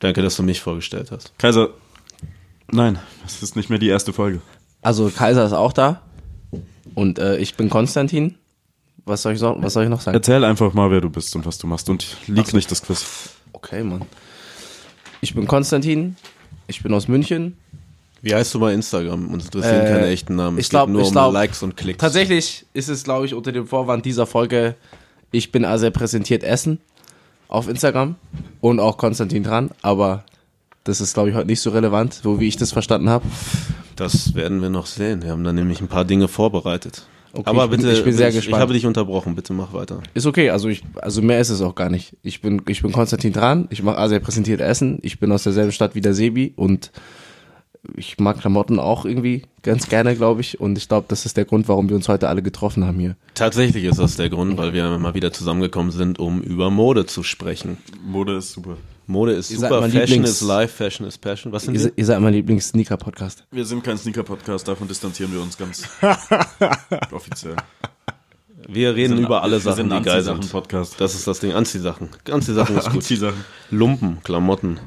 Danke, 0.00 0.20
dass 0.20 0.36
du 0.36 0.42
mich 0.42 0.60
vorgestellt 0.60 1.10
hast. 1.10 1.32
Kaiser. 1.38 1.70
Nein, 2.72 2.98
es 3.26 3.42
ist 3.42 3.56
nicht 3.56 3.70
mehr 3.70 3.78
die 3.78 3.88
erste 3.88 4.12
Folge. 4.12 4.40
Also 4.82 5.10
Kaiser 5.10 5.44
ist 5.44 5.52
auch 5.52 5.72
da 5.72 6.02
und 6.94 7.18
äh, 7.18 7.36
ich 7.38 7.54
bin 7.56 7.68
Konstantin. 7.70 8.36
Was 9.04 9.22
soll 9.22 9.32
ich 9.32 9.38
so, 9.38 9.56
was 9.58 9.72
soll 9.72 9.84
ich 9.84 9.90
noch 9.90 10.00
sagen? 10.00 10.14
Erzähl 10.16 10.44
einfach 10.44 10.72
mal, 10.74 10.90
wer 10.90 11.00
du 11.00 11.10
bist 11.10 11.34
und 11.34 11.44
was 11.46 11.58
du 11.58 11.66
machst 11.66 11.88
und 11.88 12.16
lieg 12.26 12.52
nicht 12.54 12.70
das 12.70 12.82
Quiz. 12.82 13.30
Okay, 13.52 13.82
Mann. 13.82 14.02
Ich 15.20 15.34
bin 15.34 15.46
Konstantin. 15.46 16.16
Ich 16.66 16.82
bin 16.82 16.94
aus 16.94 17.08
München. 17.08 17.56
Wie 18.22 18.34
heißt 18.34 18.54
du 18.54 18.60
bei 18.60 18.72
Instagram? 18.74 19.32
Uns 19.32 19.46
interessieren 19.46 19.86
Äh, 19.86 19.90
keine 19.90 20.06
echten 20.08 20.36
Namen. 20.36 20.58
ich 20.58 20.66
Es 20.66 20.70
glaub- 20.70 20.86
geht 20.86 20.92
nur 20.92 21.02
ich 21.02 21.08
um 21.08 21.12
glaub- 21.14 21.32
Likes 21.32 21.62
und 21.62 21.76
Klicks. 21.76 21.98
Tatsächlich 21.98 22.66
ist 22.74 22.88
es, 22.88 23.02
glaube 23.02 23.26
ich, 23.26 23.34
unter 23.34 23.50
dem 23.52 23.66
Vorwand 23.66 24.04
dieser 24.04 24.26
Folge, 24.26 24.76
ich 25.32 25.50
bin 25.52 25.64
also 25.64 25.90
präsentiert 25.90 26.42
Essen 26.44 26.78
auf 27.48 27.68
Instagram 27.68 28.16
und 28.60 28.78
auch 28.78 28.96
Konstantin 28.98 29.42
dran, 29.42 29.70
aber 29.82 30.24
das 30.84 31.00
ist, 31.00 31.14
glaube 31.14 31.30
ich, 31.30 31.34
heute 31.34 31.46
nicht 31.46 31.60
so 31.60 31.70
relevant, 31.70 32.14
so 32.14 32.40
wie 32.40 32.48
ich 32.48 32.56
das 32.56 32.72
verstanden 32.72 33.08
habe. 33.08 33.24
Das 33.96 34.34
werden 34.34 34.62
wir 34.62 34.70
noch 34.70 34.86
sehen. 34.86 35.22
Wir 35.22 35.30
haben 35.30 35.44
da 35.44 35.52
nämlich 35.52 35.80
ein 35.80 35.88
paar 35.88 36.04
Dinge 36.04 36.26
vorbereitet. 36.28 37.06
Okay, 37.32 37.42
aber 37.48 37.64
ich 37.64 37.70
bin- 37.70 37.80
bitte, 37.82 37.92
ich 37.92 38.02
bin 38.04 38.12
sehr 38.14 38.30
ich, 38.30 38.34
gespannt. 38.36 38.56
Ich 38.56 38.60
habe 38.62 38.72
dich 38.72 38.86
unterbrochen. 38.86 39.34
Bitte 39.36 39.52
mach 39.52 39.72
weiter. 39.72 40.00
Ist 40.14 40.26
okay, 40.26 40.50
also 40.50 40.68
ich, 40.68 40.82
also 41.00 41.22
mehr 41.22 41.40
ist 41.40 41.50
es 41.50 41.60
auch 41.60 41.74
gar 41.74 41.90
nicht. 41.90 42.16
Ich 42.22 42.40
bin, 42.40 42.62
ich 42.68 42.82
bin 42.82 42.90
Konstantin 42.92 43.32
dran, 43.32 43.68
ich 43.70 43.82
mache 43.82 43.98
Asia 43.98 44.18
präsentiert 44.18 44.60
Essen, 44.60 44.98
ich 45.02 45.20
bin 45.20 45.30
aus 45.30 45.44
derselben 45.44 45.70
Stadt 45.70 45.94
wie 45.94 46.00
der 46.00 46.14
Sebi 46.14 46.52
und 46.56 46.90
ich 47.96 48.18
mag 48.18 48.40
Klamotten 48.40 48.78
auch 48.78 49.04
irgendwie 49.04 49.42
ganz 49.62 49.88
gerne, 49.88 50.14
glaube 50.16 50.40
ich. 50.40 50.60
Und 50.60 50.76
ich 50.76 50.88
glaube, 50.88 51.06
das 51.08 51.24
ist 51.24 51.36
der 51.36 51.44
Grund, 51.44 51.68
warum 51.68 51.88
wir 51.88 51.96
uns 51.96 52.08
heute 52.08 52.28
alle 52.28 52.42
getroffen 52.42 52.84
haben 52.84 52.98
hier. 52.98 53.16
Tatsächlich 53.34 53.84
ist 53.84 53.98
das 53.98 54.16
der 54.16 54.28
Grund, 54.28 54.58
weil 54.58 54.72
wir 54.72 54.98
mal 54.98 55.14
wieder 55.14 55.32
zusammengekommen 55.32 55.92
sind, 55.92 56.18
um 56.18 56.42
über 56.42 56.70
Mode 56.70 57.06
zu 57.06 57.22
sprechen. 57.22 57.78
Mode 58.04 58.36
ist 58.36 58.52
super. 58.52 58.76
Mode 59.10 59.32
ist 59.32 59.50
Ihr 59.50 59.58
super, 59.58 59.82
Fashion 59.82 60.00
Lieblings- 60.02 60.24
ist 60.28 60.40
life, 60.42 60.74
Fashion 60.76 61.06
ist 61.06 61.18
passion. 61.18 61.52
Was 61.52 61.64
sind 61.64 61.74
Ihr, 61.74 61.84
wir? 61.84 61.92
ihr 61.96 62.06
seid 62.06 62.20
mein 62.20 62.32
Lieblings-Sneaker-Podcast. 62.34 63.44
Wir 63.50 63.64
sind 63.64 63.82
kein 63.84 63.98
Sneaker-Podcast, 63.98 64.68
davon 64.68 64.86
distanzieren 64.88 65.32
wir 65.32 65.40
uns 65.42 65.58
ganz 65.58 65.82
offiziell. 67.12 67.56
Wir 68.68 68.94
reden 68.94 69.16
sind- 69.16 69.26
über 69.26 69.42
alle 69.42 69.56
wir 69.56 69.60
Sachen, 69.60 69.76
sind 69.76 69.92
die 69.92 70.02
geil 70.02 70.22
sind. 70.22 70.34
Anziehsachen-Podcast. 70.34 71.00
Das 71.00 71.14
ist 71.14 71.26
das 71.26 71.40
Ding. 71.40 71.52
Anziehsachen. 71.52 72.10
Anziehsachen 72.30 72.76
ist 72.76 72.84
gut. 72.86 72.94
Anziehsachen. 72.94 73.44
Lumpen, 73.70 74.18
Klamotten. 74.22 74.78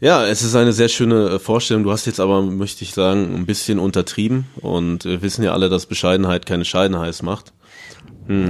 Ja, 0.00 0.24
es 0.26 0.42
ist 0.42 0.54
eine 0.54 0.72
sehr 0.72 0.88
schöne 0.88 1.28
äh, 1.28 1.38
Vorstellung. 1.38 1.82
Du 1.82 1.90
hast 1.90 2.06
jetzt 2.06 2.20
aber, 2.20 2.40
möchte 2.42 2.84
ich 2.84 2.94
sagen, 2.94 3.34
ein 3.34 3.46
bisschen 3.46 3.78
untertrieben. 3.78 4.46
Und 4.60 5.04
wir 5.04 5.22
wissen 5.22 5.42
ja 5.42 5.52
alle, 5.52 5.68
dass 5.68 5.86
Bescheidenheit 5.86 6.46
keine 6.46 6.64
Scheidenheiß 6.64 7.22
macht. 7.22 7.52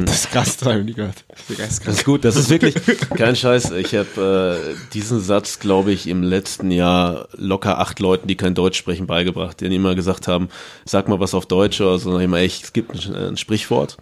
Das 0.04 0.16
ist 0.16 0.30
krass, 0.30 0.58
das 0.58 0.68
habe 0.68 0.80
ich 0.80 0.84
nie 0.84 0.92
gehört. 0.92 1.24
Das 1.28 1.70
ist 1.70 1.86
Das 1.86 1.94
ist 1.96 2.04
gut, 2.04 2.24
das 2.26 2.36
ist 2.36 2.50
wirklich 2.50 2.74
kein 3.16 3.34
Scheiß. 3.34 3.70
Ich 3.72 3.94
habe 3.94 4.60
äh, 4.76 4.92
diesen 4.92 5.20
Satz, 5.20 5.58
glaube 5.58 5.90
ich, 5.92 6.06
im 6.06 6.22
letzten 6.22 6.70
Jahr 6.70 7.28
locker 7.32 7.78
acht 7.78 7.98
Leuten, 7.98 8.28
die 8.28 8.36
kein 8.36 8.54
Deutsch 8.54 8.76
sprechen, 8.76 9.06
beigebracht, 9.06 9.58
die 9.58 9.64
dann 9.64 9.72
immer 9.72 9.94
gesagt 9.94 10.28
haben, 10.28 10.50
sag 10.84 11.08
mal 11.08 11.18
was 11.18 11.32
auf 11.32 11.46
Deutsch 11.46 11.80
oder 11.80 11.98
so. 11.98 12.12
Dann 12.12 12.20
immer 12.20 12.38
echt, 12.38 12.64
es 12.64 12.72
gibt 12.74 12.94
ein, 12.94 13.14
ein 13.14 13.36
Sprichwort. 13.38 13.96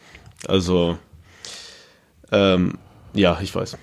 Also, 0.49 0.99
ähm, 2.33 2.79
ja, 3.15 3.39
ich 3.41 3.55
weiß. 3.55 3.77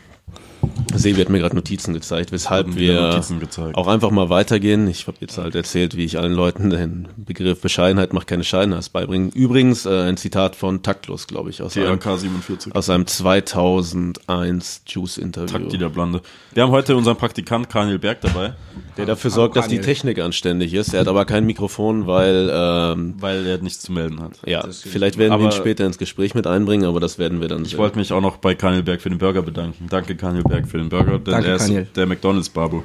Sebi 0.94 1.22
hat 1.22 1.30
mir 1.30 1.40
gerade 1.40 1.56
Notizen 1.56 1.94
gezeigt, 1.94 2.32
weshalb 2.32 2.76
wir 2.76 3.22
gezeigt. 3.40 3.78
auch 3.78 3.88
einfach 3.88 4.12
mal 4.12 4.30
weitergehen. 4.30 4.88
Ich 4.88 5.08
habe 5.08 5.18
jetzt 5.22 5.38
halt 5.38 5.56
erzählt, 5.56 5.96
wie 5.98 6.04
ich 6.04 6.18
allen 6.18 6.34
Leuten 6.34 6.70
den 6.70 7.08
Begriff 7.18 7.62
Bescheidenheit 7.62 8.14
macht 8.14 8.28
keine 8.28 8.44
Scheidenheit 8.44 8.92
beibringen. 8.92 9.30
Übrigens 9.32 9.86
äh, 9.86 10.02
ein 10.04 10.18
Zitat 10.18 10.56
von 10.56 10.84
Taktlos, 10.84 11.28
glaube 11.28 11.50
ich, 11.50 11.62
aus 11.62 11.78
einem, 11.78 12.00
TRK 12.00 12.18
47. 12.18 12.76
aus 12.76 12.90
einem 12.90 13.08
2001 13.08 14.82
Juice-Interview. 14.88 15.58
Takti 15.58 15.78
der 15.78 15.90
Blande. 15.90 16.22
Wir 16.54 16.64
haben 16.64 16.72
heute 16.72 16.96
unseren 16.96 17.18
Praktikant 17.18 17.70
Karnil 17.70 18.00
Berg 18.00 18.22
dabei, 18.22 18.54
Der 18.98 19.06
dafür 19.06 19.32
sorgt, 19.32 19.56
dass 19.56 19.68
die. 19.68 19.80
Technik 19.86 20.20
anständig 20.20 20.74
ist. 20.74 20.94
Er 20.94 21.02
hat 21.02 21.08
aber 21.08 21.26
kein 21.26 21.46
Mikrofon, 21.46 22.08
weil, 22.08 22.50
ähm, 22.52 23.16
weil 23.20 23.46
er 23.46 23.60
nichts 23.60 23.82
zu 23.82 23.92
melden 23.92 24.20
hat. 24.22 24.40
ja, 24.46 24.66
vielleicht 24.72 25.18
werden 25.18 25.38
wir 25.40 25.46
ihn 25.46 25.52
später 25.52 25.86
ins 25.86 25.98
Gespräch 25.98 26.34
mit 26.34 26.48
einbringen, 26.48 26.86
aber 26.86 27.00
das 27.00 27.20
werden 27.20 27.40
wir 27.40 27.48
dann 27.48 27.66
Ich 27.66 27.78
wollte 27.78 27.98
mich 28.00 28.12
auch 28.14 28.22
noch 28.22 28.38
bei 28.38 28.56
Karnil 28.56 28.84
Berg 28.84 29.02
für 29.02 29.10
den 29.10 29.20
Burger 29.20 29.42
bedanken. 29.42 29.88
Danke 29.90 30.16
Karnil 30.16 30.44
Berg 30.44 30.65
für 30.66 30.78
den 30.78 30.90
Burger, 30.90 31.20
denn 31.20 31.34
Danke, 31.34 31.48
er 31.50 31.56
ist 31.56 31.62
Karnil. 31.64 31.88
der 31.96 32.06
McDonalds 32.06 32.50
Babu. 32.50 32.82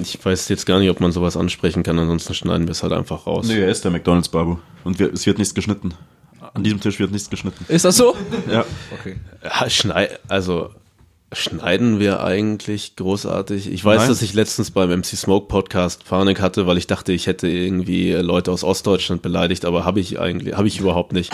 Ich 0.00 0.24
weiß 0.24 0.48
jetzt 0.48 0.66
gar 0.66 0.78
nicht, 0.78 0.90
ob 0.90 1.00
man 1.00 1.10
sowas 1.12 1.36
ansprechen 1.36 1.82
kann, 1.82 1.98
ansonsten 1.98 2.34
schneiden 2.34 2.66
wir 2.66 2.72
es 2.72 2.82
halt 2.82 2.92
einfach 2.92 3.26
raus. 3.26 3.46
Nee, 3.48 3.58
er 3.60 3.68
ist 3.68 3.84
der 3.84 3.90
McDonalds 3.90 4.28
Babu 4.28 4.58
und 4.84 4.98
wir, 4.98 5.12
es 5.12 5.26
wird 5.26 5.38
nichts 5.38 5.54
geschnitten. 5.54 5.94
An 6.54 6.62
diesem 6.62 6.80
Tisch 6.80 6.98
wird 6.98 7.12
nichts 7.12 7.30
geschnitten. 7.30 7.64
Ist 7.68 7.84
das 7.84 7.96
so? 7.96 8.14
Ja, 8.50 8.64
Okay. 9.00 9.16
Ja, 9.42 9.68
Schnei 9.70 10.10
also 10.28 10.70
schneiden 11.32 11.98
wir 11.98 12.22
eigentlich 12.22 12.94
großartig. 12.96 13.72
Ich 13.72 13.82
weiß, 13.84 14.00
Nein. 14.00 14.08
dass 14.08 14.20
ich 14.22 14.34
letztens 14.34 14.70
beim 14.70 14.90
MC 14.90 15.06
Smoke 15.06 15.46
Podcast 15.48 16.04
Panik 16.04 16.40
hatte, 16.42 16.66
weil 16.66 16.76
ich 16.76 16.86
dachte, 16.86 17.12
ich 17.12 17.26
hätte 17.26 17.48
irgendwie 17.48 18.12
Leute 18.12 18.52
aus 18.52 18.64
Ostdeutschland 18.64 19.22
beleidigt, 19.22 19.64
aber 19.64 19.84
habe 19.86 19.98
ich 20.00 20.20
eigentlich, 20.20 20.54
habe 20.56 20.68
ich 20.68 20.78
überhaupt 20.78 21.12
nicht. 21.14 21.32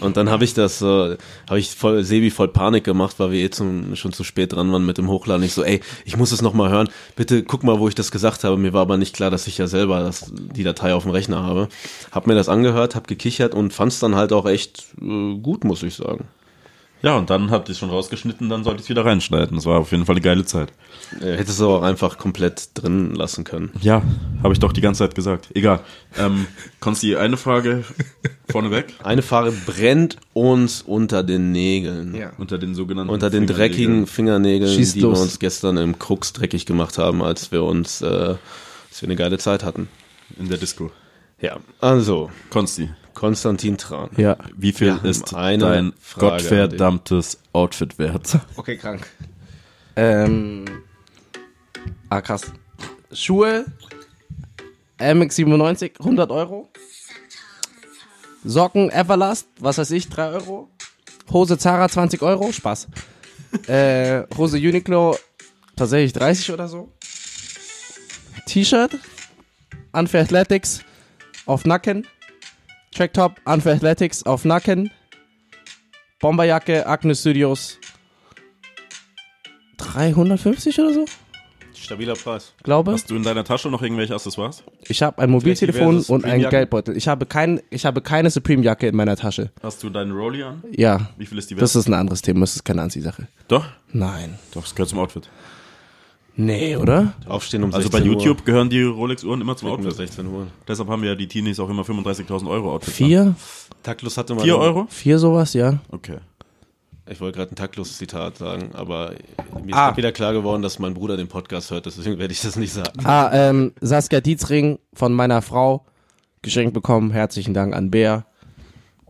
Und 0.00 0.16
dann 0.16 0.30
habe 0.30 0.44
ich 0.44 0.54
das, 0.54 0.82
äh, 0.82 1.16
habe 1.48 1.58
ich 1.58 1.70
voll 1.74 2.02
Sebi 2.04 2.30
voll 2.30 2.48
Panik 2.48 2.84
gemacht, 2.84 3.16
weil 3.18 3.30
wir 3.30 3.40
eh 3.44 3.50
zum, 3.50 3.96
schon 3.96 4.12
zu 4.12 4.24
spät 4.24 4.52
dran 4.52 4.70
waren 4.72 4.84
mit 4.84 4.98
dem 4.98 5.08
Hochladen. 5.08 5.44
Ich 5.44 5.54
so, 5.54 5.62
ey, 5.62 5.80
ich 6.04 6.16
muss 6.16 6.32
es 6.32 6.42
noch 6.42 6.54
mal 6.54 6.70
hören. 6.70 6.88
Bitte 7.16 7.42
guck 7.42 7.64
mal, 7.64 7.78
wo 7.78 7.88
ich 7.88 7.94
das 7.94 8.10
gesagt 8.10 8.44
habe. 8.44 8.56
Mir 8.56 8.72
war 8.72 8.82
aber 8.82 8.96
nicht 8.96 9.14
klar, 9.14 9.30
dass 9.30 9.46
ich 9.46 9.58
ja 9.58 9.66
selber 9.66 10.00
das, 10.00 10.32
die 10.32 10.64
Datei 10.64 10.94
auf 10.94 11.04
dem 11.04 11.12
Rechner 11.12 11.42
habe. 11.42 11.68
Hab 12.12 12.26
mir 12.26 12.34
das 12.34 12.48
angehört, 12.48 12.94
hab 12.94 13.06
gekichert 13.08 13.54
und 13.54 13.72
fand 13.72 13.92
es 13.92 13.98
dann 13.98 14.14
halt 14.14 14.32
auch 14.32 14.46
echt 14.46 14.84
äh, 15.00 15.36
gut, 15.38 15.64
muss 15.64 15.82
ich 15.82 15.94
sagen. 15.94 16.28
Ja 17.06 17.16
und 17.16 17.30
dann 17.30 17.50
habt 17.50 17.68
ihr 17.68 17.72
es 17.72 17.78
schon 17.78 17.90
rausgeschnitten, 17.90 18.48
dann 18.48 18.64
sollte 18.64 18.80
ich 18.80 18.86
es 18.86 18.88
wieder 18.90 19.04
reinschneiden. 19.04 19.56
Das 19.56 19.64
war 19.64 19.78
auf 19.78 19.92
jeden 19.92 20.04
Fall 20.06 20.14
eine 20.16 20.20
geile 20.22 20.44
Zeit. 20.44 20.72
Äh, 21.20 21.36
Hättest 21.36 21.60
du 21.60 21.68
auch 21.68 21.82
einfach 21.82 22.18
komplett 22.18 22.70
drin 22.74 23.14
lassen 23.14 23.44
können. 23.44 23.70
Ja, 23.80 24.02
habe 24.42 24.52
ich 24.52 24.58
doch 24.58 24.72
die 24.72 24.80
ganze 24.80 24.98
Zeit 25.04 25.14
gesagt. 25.14 25.48
Egal. 25.54 25.80
Ähm, 26.18 26.46
Konsti, 26.80 27.14
eine 27.16 27.36
Frage 27.36 27.84
vorneweg. 28.50 28.94
Eine 29.04 29.22
Farbe 29.22 29.52
brennt 29.66 30.16
uns 30.32 30.82
unter 30.82 31.22
den 31.22 31.52
Nägeln. 31.52 32.14
Ja. 32.14 32.32
Unter 32.38 32.58
den 32.58 32.74
sogenannten 32.74 33.12
Unter 33.12 33.30
den 33.30 33.46
dreckigen 33.46 34.06
Fingernägeln, 34.06 34.74
Schieß 34.74 34.94
die 34.94 35.00
los. 35.00 35.18
wir 35.18 35.22
uns 35.22 35.38
gestern 35.38 35.76
im 35.76 35.98
Krux 35.98 36.32
dreckig 36.32 36.66
gemacht 36.66 36.98
haben, 36.98 37.22
als 37.22 37.52
wir 37.52 37.62
uns, 37.62 38.02
äh, 38.02 38.06
als 38.06 39.00
wir 39.00 39.06
eine 39.08 39.16
geile 39.16 39.38
Zeit 39.38 39.62
hatten. 39.64 39.88
in 40.38 40.48
der 40.48 40.58
Disco. 40.58 40.90
Ja, 41.40 41.58
also, 41.80 42.30
Konsti, 42.50 42.88
Konstantin 43.16 43.78
Tran. 43.78 44.10
Ja. 44.18 44.36
wie 44.54 44.72
viel 44.72 44.92
haben 44.92 45.06
ist 45.06 45.34
eine 45.34 45.64
dein 45.64 45.92
Frage 45.98 46.36
gottverdammtes 46.36 47.38
Outfit 47.54 47.98
wert? 47.98 48.38
Okay, 48.56 48.76
krank. 48.76 49.06
Ähm. 49.96 50.66
Ah, 52.10 52.20
krass. 52.20 52.52
Schuhe. 53.10 53.64
MX97, 54.98 55.98
100 55.98 56.30
Euro. 56.30 56.68
Socken 58.44 58.90
Everlast, 58.90 59.48
was 59.60 59.78
weiß 59.78 59.92
ich, 59.92 60.10
3 60.10 60.28
Euro. 60.32 60.68
Hose 61.32 61.56
Zara, 61.56 61.88
20 61.88 62.20
Euro, 62.20 62.52
Spaß. 62.52 62.86
äh, 63.66 64.24
Hose 64.36 64.58
Uniqlo, 64.58 65.16
tatsächlich 65.74 66.12
30 66.12 66.52
oder 66.52 66.68
so. 66.68 66.92
T-Shirt, 68.44 68.98
Unfair 69.92 70.20
Athletics, 70.20 70.82
auf 71.46 71.64
Nacken. 71.64 72.06
Tracktop, 72.96 73.40
Unfair 73.44 73.74
Athletics, 73.74 74.22
auf 74.22 74.44
Nacken. 74.44 74.90
Bomberjacke, 76.18 76.86
Agnes 76.86 77.20
Studios, 77.20 77.78
350 79.76 80.80
oder 80.80 80.94
so, 80.94 81.04
Stabiler 81.74 82.14
Preis. 82.14 82.54
glaube. 82.62 82.92
Hast 82.92 83.10
du 83.10 83.16
in 83.16 83.22
deiner 83.22 83.44
Tasche 83.44 83.68
noch 83.68 83.82
irgendwelche 83.82 84.14
Accessoires? 84.14 84.64
Ich 84.88 85.02
habe 85.02 85.20
ein 85.20 85.28
Mobiltelefon 85.30 86.00
und 86.04 86.24
einen? 86.24 86.48
Geldbeutel. 86.48 86.96
Ich 86.96 87.06
habe 87.06 87.26
kein, 87.26 87.60
ich 87.68 87.84
habe 87.84 88.00
keine 88.00 88.30
Supreme-Jacke 88.30 88.88
in 88.88 88.96
meiner 88.96 89.14
Tasche. 89.16 89.50
Hast 89.62 89.82
du 89.82 89.90
deinen 89.90 90.12
Rolli 90.12 90.42
an? 90.42 90.64
Ja, 90.74 91.10
Wie 91.18 91.26
viel 91.26 91.36
ist 91.36 91.50
die 91.50 91.54
wert? 91.56 91.62
das 91.62 91.76
ist 91.76 91.86
ein 91.86 91.94
anderes 91.94 92.22
Thema. 92.22 92.40
Das 92.40 92.56
ist 92.56 92.64
keine 92.64 92.80
Anziehsache. 92.80 93.28
Doch, 93.48 93.66
Nein. 93.92 94.38
doch, 94.54 94.62
das 94.62 94.74
gehört 94.74 94.88
zum 94.88 95.00
Outfit. 95.00 95.28
Nee, 96.36 96.76
oder? 96.76 97.14
Aufstehen 97.26 97.64
um 97.64 97.72
Also 97.72 97.88
bei 97.88 97.98
16 97.98 98.12
YouTube 98.12 98.44
gehören 98.44 98.68
die 98.68 98.82
Rolex-Uhren 98.82 99.40
immer 99.40 99.56
zum 99.56 99.68
Uhr. 99.68 99.74
Um 99.78 99.80
Outfit. 99.80 99.96
16 100.08 100.26
Uhr. 100.26 100.46
Deshalb 100.68 100.88
haben 100.88 101.02
wir 101.02 101.10
ja 101.10 101.14
die 101.14 101.28
Teenies 101.28 101.58
auch 101.58 101.70
immer 101.70 101.82
35.000 101.82 102.48
Euro 102.48 102.72
Outfits. 102.74 103.00
an. 103.00 103.06
Vier? 103.06 103.34
Taktlos 103.82 104.16
hatte 104.18 104.34
mal. 104.34 104.42
4 104.42 104.58
Euro? 104.58 104.86
Vier 104.90 105.18
sowas, 105.18 105.54
ja. 105.54 105.78
Okay. 105.90 106.18
Ich 107.08 107.20
wollte 107.20 107.38
gerade 107.38 107.52
ein 107.52 107.56
taktlos 107.56 107.96
Zitat 107.96 108.36
sagen, 108.36 108.70
aber 108.74 109.12
mir 109.64 109.68
ist 109.70 109.74
Ah. 109.74 109.96
wieder 109.96 110.10
klar 110.12 110.32
geworden, 110.32 110.60
dass 110.62 110.78
mein 110.80 110.92
Bruder 110.92 111.16
den 111.16 111.28
Podcast 111.28 111.70
hört, 111.70 111.86
deswegen 111.86 112.18
werde 112.18 112.32
ich 112.32 112.40
das 112.42 112.56
nicht 112.56 112.72
sagen. 112.72 113.04
Ah, 113.06 113.30
ähm, 113.32 113.72
Saskia 113.80 114.20
Dietzring 114.20 114.80
von 114.92 115.12
meiner 115.12 115.40
Frau 115.40 115.86
geschenkt 116.42 116.74
bekommen. 116.74 117.12
Herzlichen 117.12 117.54
Dank 117.54 117.74
an 117.76 117.90
Bea. 117.92 118.26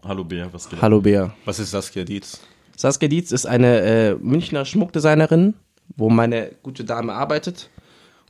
Hallo 0.04 0.24
Bär, 0.24 0.52
was 0.52 0.68
geht? 0.68 0.80
Hallo 0.82 1.00
Bea. 1.00 1.34
Was 1.46 1.58
ist 1.58 1.70
Saskia 1.70 2.04
Dietz? 2.04 2.40
Saskia 2.76 3.08
Dietz 3.08 3.32
ist 3.32 3.46
eine 3.46 3.80
äh, 3.80 4.14
Münchner 4.16 4.66
Schmuckdesignerin, 4.66 5.54
wo 5.96 6.10
meine 6.10 6.52
gute 6.62 6.84
Dame 6.84 7.12
arbeitet. 7.12 7.70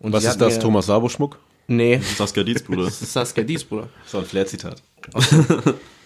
Und 0.01 0.13
Was 0.13 0.25
ist 0.25 0.41
das, 0.41 0.59
Thomas 0.59 0.87
Sabo 0.87 1.09
Schmuck? 1.09 1.39
Nee, 1.69 2.01
Saskia 2.17 2.45
Dietz, 2.45 2.63
Bruder. 2.63 2.85
das 2.85 3.03
ist 3.03 3.13
Saskia 3.13 3.43
Dietz, 3.43 3.65
Bruder. 3.65 3.89
Das 4.05 4.15
war 4.15 4.21
ein 4.21 4.27
Flair-Zitat. 4.27 4.83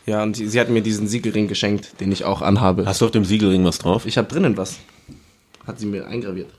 Ja, 0.06 0.22
und 0.22 0.34
sie, 0.34 0.48
sie 0.48 0.58
hat 0.58 0.70
mir 0.70 0.82
diesen 0.82 1.06
Siegelring 1.06 1.46
geschenkt, 1.46 2.00
den 2.00 2.10
ich 2.10 2.24
auch 2.24 2.42
anhabe. 2.42 2.86
Hast 2.86 3.00
du 3.00 3.04
auf 3.04 3.10
dem 3.10 3.24
Siegelring 3.24 3.64
was 3.64 3.78
drauf? 3.78 4.06
Ich 4.06 4.18
habe 4.18 4.28
drinnen 4.28 4.56
was. 4.56 4.78
Hat 5.66 5.78
sie 5.78 5.86
mir 5.86 6.06
eingraviert. 6.06 6.50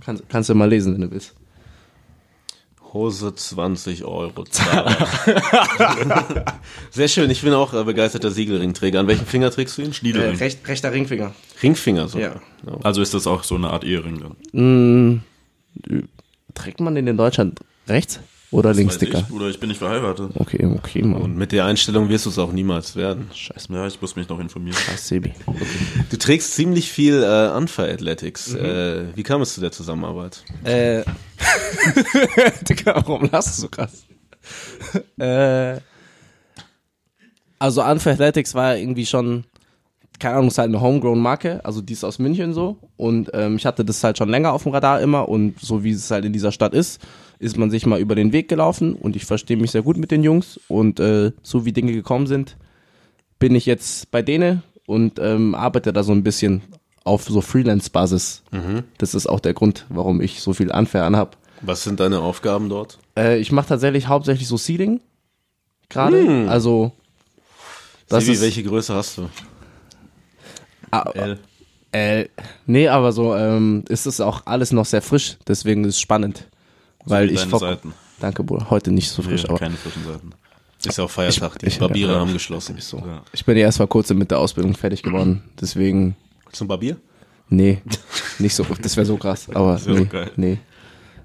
Kann, 0.00 0.20
kannst 0.28 0.48
du 0.48 0.54
mal 0.54 0.68
lesen, 0.68 0.94
wenn 0.94 1.02
du 1.02 1.10
willst. 1.10 1.34
Hose 2.96 3.34
20 3.34 4.04
Euro. 4.04 4.44
Sehr 6.90 7.08
schön, 7.08 7.30
ich 7.30 7.42
bin 7.42 7.52
auch 7.52 7.74
äh, 7.74 7.84
begeisterter 7.84 8.30
Siegelringträger. 8.30 9.00
An 9.00 9.06
welchem 9.06 9.26
Finger 9.26 9.50
trägst 9.50 9.76
du 9.76 9.82
ihn? 9.82 9.90
Äh, 9.90 9.94
Schniedelring. 9.94 10.36
recht, 10.36 10.66
rechter 10.66 10.92
Ringfinger. 10.92 11.34
Ringfinger 11.62 12.08
so. 12.08 12.18
Ja. 12.18 12.40
Also 12.82 13.02
ist 13.02 13.12
das 13.12 13.26
auch 13.26 13.44
so 13.44 13.54
eine 13.54 13.68
Art 13.68 13.84
Ehering 13.84 14.22
dann? 14.52 15.20
Mm, 15.20 15.20
trägt 16.54 16.80
man 16.80 16.94
den 16.94 17.06
in 17.06 17.18
Deutschland 17.18 17.60
rechts 17.86 18.20
oder 18.50 18.70
Weiß 18.70 18.76
Linkssticker? 18.76 19.18
ich, 19.18 19.26
Bruder, 19.26 19.48
ich 19.48 19.58
bin 19.58 19.68
nicht 19.68 19.78
verheiratet. 19.78 20.30
Okay, 20.34 20.64
okay, 20.66 21.02
Mann. 21.02 21.20
Und 21.20 21.36
mit 21.36 21.52
der 21.52 21.64
Einstellung 21.64 22.08
wirst 22.08 22.26
du 22.26 22.30
es 22.30 22.38
auch 22.38 22.52
niemals 22.52 22.94
werden. 22.96 23.28
Scheiße, 23.34 23.72
Ja, 23.72 23.86
ich 23.86 24.00
muss 24.00 24.14
mich 24.16 24.28
noch 24.28 24.38
informieren. 24.38 24.76
Scheiß 24.76 25.08
Sebi. 25.08 25.32
Du 26.10 26.16
trägst 26.16 26.54
ziemlich 26.54 26.90
viel 26.90 27.22
äh, 27.22 27.56
Unfair 27.56 27.92
Athletics. 27.92 28.54
Äh, 28.54 29.06
wie 29.16 29.22
kam 29.22 29.42
es 29.42 29.54
zu 29.54 29.60
der 29.60 29.72
Zusammenarbeit? 29.72 30.44
Äh. 30.64 31.02
Digga, 32.68 32.94
warum 33.06 33.28
lachst 33.30 33.58
du 33.58 33.62
so 33.62 33.68
krass? 33.68 34.04
äh. 35.18 35.80
Also 37.58 37.82
Unfair 37.82 38.12
Athletics 38.14 38.54
war 38.54 38.76
irgendwie 38.76 39.06
schon, 39.06 39.44
keine 40.18 40.36
Ahnung, 40.36 40.48
ist 40.48 40.58
halt 40.58 40.68
eine 40.68 40.80
Homegrown-Marke, 40.80 41.64
also 41.64 41.80
die 41.80 41.94
ist 41.94 42.04
aus 42.04 42.18
München 42.18 42.52
so. 42.52 42.76
Und 42.96 43.30
ähm, 43.32 43.56
ich 43.56 43.66
hatte 43.66 43.84
das 43.84 44.04
halt 44.04 44.18
schon 44.18 44.28
länger 44.28 44.52
auf 44.52 44.62
dem 44.64 44.72
Radar 44.72 45.00
immer 45.00 45.28
und 45.28 45.58
so 45.60 45.82
wie 45.82 45.90
es 45.92 46.10
halt 46.10 46.24
in 46.24 46.32
dieser 46.32 46.52
Stadt 46.52 46.74
ist, 46.74 47.00
ist 47.38 47.56
man 47.56 47.70
sich 47.70 47.86
mal 47.86 48.00
über 48.00 48.14
den 48.14 48.32
Weg 48.32 48.48
gelaufen 48.48 48.94
und 48.94 49.16
ich 49.16 49.24
verstehe 49.24 49.56
mich 49.56 49.70
sehr 49.70 49.82
gut 49.82 49.96
mit 49.96 50.10
den 50.10 50.22
Jungs 50.22 50.58
und 50.68 51.00
äh, 51.00 51.32
so 51.42 51.64
wie 51.64 51.72
Dinge 51.72 51.92
gekommen 51.92 52.26
sind, 52.26 52.56
bin 53.38 53.54
ich 53.54 53.66
jetzt 53.66 54.10
bei 54.10 54.22
denen 54.22 54.62
und 54.86 55.18
ähm, 55.18 55.54
arbeite 55.54 55.92
da 55.92 56.02
so 56.02 56.12
ein 56.12 56.22
bisschen 56.22 56.62
auf 57.04 57.24
so 57.24 57.40
Freelance-Basis. 57.40 58.42
Das 58.98 59.14
ist 59.14 59.26
auch 59.26 59.40
der 59.40 59.54
Grund, 59.54 59.86
warum 59.88 60.20
ich 60.20 60.40
so 60.40 60.52
viel 60.52 60.70
Unfair 60.70 61.04
anhab. 61.04 61.36
Was 61.60 61.84
sind 61.84 62.00
deine 62.00 62.20
Aufgaben 62.20 62.68
dort? 62.68 62.98
Äh, 63.16 63.38
ich 63.38 63.52
mache 63.52 63.68
tatsächlich 63.68 64.08
hauptsächlich 64.08 64.48
so 64.48 64.56
Sealing 64.56 65.00
gerade. 65.88 66.46
Also 66.48 66.92
das 68.08 68.24
Sibi, 68.24 68.34
ist 68.34 68.42
welche 68.42 68.62
Größe 68.62 68.94
hast 68.94 69.18
du? 69.18 69.28
ah, 70.90 71.10
L. 71.14 71.38
äh, 71.92 72.26
nee, 72.66 72.88
aber 72.88 73.12
so 73.12 73.34
ähm, 73.34 73.84
ist 73.88 74.06
es 74.06 74.20
auch 74.20 74.46
alles 74.46 74.72
noch 74.72 74.84
sehr 74.84 75.02
frisch, 75.02 75.36
deswegen 75.46 75.84
ist 75.84 75.94
es 75.94 76.00
spannend. 76.00 76.48
Weil 77.06 77.30
ich 77.30 77.40
vor, 77.46 77.58
Seiten. 77.60 77.92
danke 78.20 78.42
Bruder, 78.44 78.68
heute 78.70 78.90
nicht 78.92 79.08
so 79.10 79.22
frisch, 79.22 79.42
Nee, 79.44 79.48
aber 79.48 79.58
keine 79.58 79.74
frischen 79.76 80.04
Seiten. 80.04 80.30
Ist 80.84 80.98
ja 80.98 81.04
auch 81.04 81.10
Feiertag, 81.10 81.58
die 81.58 81.66
ich- 81.66 81.78
Barbiere 81.78 82.12
ja. 82.12 82.20
haben 82.20 82.32
geschlossen. 82.32 82.76
so. 82.78 82.98
Ja. 82.98 83.22
Ich 83.32 83.44
bin 83.44 83.56
ja 83.56 83.64
erst 83.64 83.78
vor 83.78 83.88
kurzem 83.88 84.18
mit 84.18 84.30
der 84.30 84.38
Ausbildung 84.38 84.74
fertig 84.74 85.02
geworden, 85.02 85.42
deswegen 85.60 86.14
Zum 86.52 86.68
Barbier? 86.68 86.96
nee, 87.48 87.82
nicht 88.38 88.54
so, 88.54 88.64
das 88.80 88.96
wäre 88.96 89.06
so 89.06 89.16
krass, 89.16 89.48
aber 89.54 89.78
so 89.78 89.90
nee, 89.92 90.04
geil. 90.04 90.30
nee, 90.36 90.58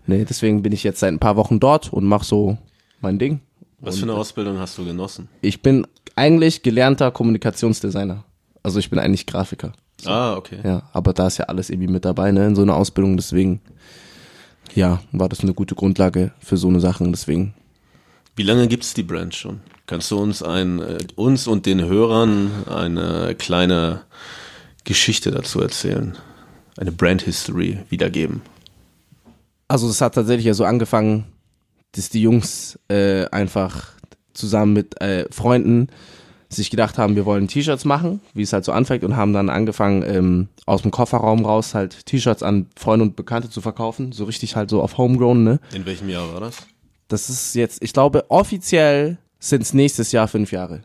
nee, 0.07 0.25
deswegen 0.25 0.61
bin 0.63 0.71
ich 0.71 0.83
jetzt 0.83 0.99
seit 1.01 1.11
ein 1.13 1.19
paar 1.19 1.35
Wochen 1.35 1.59
dort 1.59 1.91
und 1.93 2.05
mach 2.05 2.23
so 2.23 2.57
mein 3.01 3.19
Ding. 3.19 3.41
Was 3.79 3.97
für 3.97 4.03
eine 4.03 4.13
Ausbildung 4.13 4.57
hast 4.59 4.77
du 4.77 4.85
genossen? 4.85 5.27
Ich 5.41 5.61
bin 5.61 5.85
eigentlich 6.15 6.61
gelernter 6.63 7.11
Kommunikationsdesigner, 7.11 8.23
also 8.63 8.79
ich 8.79 8.89
bin 8.89 8.99
eigentlich 8.99 9.25
Grafiker. 9.27 9.73
Ah, 10.05 10.35
okay. 10.35 10.57
Ja, 10.63 10.83
aber 10.93 11.13
da 11.13 11.27
ist 11.27 11.37
ja 11.37 11.45
alles 11.45 11.69
irgendwie 11.69 11.91
mit 11.91 12.05
dabei, 12.05 12.31
ne, 12.31 12.47
in 12.47 12.55
so 12.55 12.61
einer 12.63 12.75
Ausbildung, 12.75 13.17
deswegen, 13.17 13.61
ja, 14.75 15.01
war 15.11 15.29
das 15.29 15.41
eine 15.41 15.53
gute 15.53 15.75
Grundlage 15.75 16.31
für 16.39 16.57
so 16.57 16.67
eine 16.67 16.79
Sachen, 16.79 17.11
deswegen. 17.11 17.53
Wie 18.35 18.43
lange 18.43 18.67
gibt's 18.67 18.93
die 18.93 19.03
Brand 19.03 19.35
schon? 19.35 19.59
Kannst 19.85 20.09
du 20.11 20.17
uns 20.17 20.41
ein, 20.41 20.79
äh, 20.79 20.99
uns 21.15 21.47
und 21.47 21.65
den 21.65 21.83
Hörern 21.83 22.51
eine 22.67 23.35
kleine 23.35 24.03
Geschichte 24.83 25.31
dazu 25.31 25.61
erzählen? 25.61 26.17
Eine 26.77 26.91
Brand 26.91 27.23
History 27.23 27.79
wiedergeben? 27.89 28.41
Also 29.67 29.89
es 29.89 30.01
hat 30.01 30.15
tatsächlich 30.15 30.45
ja 30.45 30.53
so 30.53 30.63
angefangen, 30.63 31.25
dass 31.91 32.09
die 32.09 32.21
Jungs 32.21 32.79
äh, 32.87 33.25
einfach 33.27 33.93
zusammen 34.33 34.73
mit 34.73 34.99
äh, 35.01 35.25
Freunden 35.31 35.87
sich 36.55 36.69
gedacht 36.69 36.97
haben, 36.97 37.15
wir 37.15 37.25
wollen 37.25 37.47
T-Shirts 37.47 37.85
machen, 37.85 38.21
wie 38.33 38.41
es 38.41 38.53
halt 38.53 38.65
so 38.65 38.71
anfängt 38.71 39.03
und 39.03 39.15
haben 39.15 39.33
dann 39.33 39.49
angefangen, 39.49 40.03
ähm, 40.03 40.47
aus 40.65 40.81
dem 40.81 40.91
Kofferraum 40.91 41.45
raus 41.45 41.73
halt 41.73 42.05
T-Shirts 42.05 42.43
an 42.43 42.67
Freunde 42.75 43.05
und 43.05 43.15
Bekannte 43.15 43.49
zu 43.49 43.61
verkaufen, 43.61 44.11
so 44.11 44.25
richtig 44.25 44.55
halt 44.55 44.69
so 44.69 44.81
auf 44.81 44.97
Homegrown, 44.97 45.43
ne? 45.43 45.59
In 45.73 45.85
welchem 45.85 46.09
Jahr 46.09 46.33
war 46.33 46.41
das? 46.41 46.57
Das 47.07 47.29
ist 47.29 47.55
jetzt, 47.55 47.83
ich 47.83 47.93
glaube, 47.93 48.29
offiziell 48.29 49.17
sind 49.39 49.63
es 49.63 49.73
nächstes 49.73 50.11
Jahr 50.11 50.27
fünf 50.27 50.51
Jahre. 50.51 50.83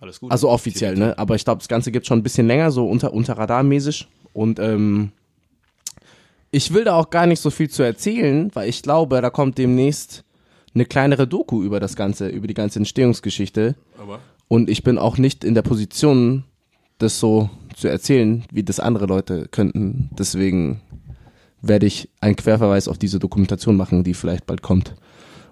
Alles 0.00 0.20
gut. 0.20 0.30
Also 0.30 0.48
offiziell, 0.50 0.94
ne? 0.94 1.18
Aber 1.18 1.34
ich 1.34 1.44
glaube, 1.44 1.58
das 1.58 1.68
Ganze 1.68 1.90
gibt 1.90 2.06
schon 2.06 2.18
ein 2.18 2.22
bisschen 2.22 2.46
länger, 2.46 2.70
so 2.70 2.88
unter, 2.88 3.12
unter 3.12 3.38
Radarmäßig. 3.38 4.08
Und 4.32 4.58
ähm, 4.58 5.12
ich 6.50 6.72
will 6.72 6.84
da 6.84 6.94
auch 6.94 7.10
gar 7.10 7.26
nicht 7.26 7.40
so 7.40 7.50
viel 7.50 7.70
zu 7.70 7.82
erzählen, 7.82 8.50
weil 8.54 8.68
ich 8.68 8.82
glaube, 8.82 9.20
da 9.20 9.30
kommt 9.30 9.58
demnächst 9.58 10.24
eine 10.76 10.84
kleinere 10.84 11.26
Doku 11.26 11.62
über 11.62 11.80
das 11.80 11.96
Ganze, 11.96 12.28
über 12.28 12.46
die 12.46 12.54
ganze 12.54 12.78
Entstehungsgeschichte. 12.78 13.74
Aber 14.00 14.20
Und 14.46 14.70
ich 14.70 14.84
bin 14.84 14.98
auch 14.98 15.18
nicht 15.18 15.42
in 15.42 15.54
der 15.54 15.62
Position, 15.62 16.44
das 16.98 17.18
so 17.18 17.50
zu 17.74 17.88
erzählen, 17.88 18.44
wie 18.52 18.62
das 18.62 18.78
andere 18.78 19.06
Leute 19.06 19.48
könnten. 19.50 20.10
Deswegen 20.18 20.80
werde 21.62 21.86
ich 21.86 22.08
einen 22.20 22.36
Querverweis 22.36 22.86
auf 22.88 22.98
diese 22.98 23.18
Dokumentation 23.18 23.76
machen, 23.76 24.04
die 24.04 24.14
vielleicht 24.14 24.46
bald 24.46 24.62
kommt. 24.62 24.94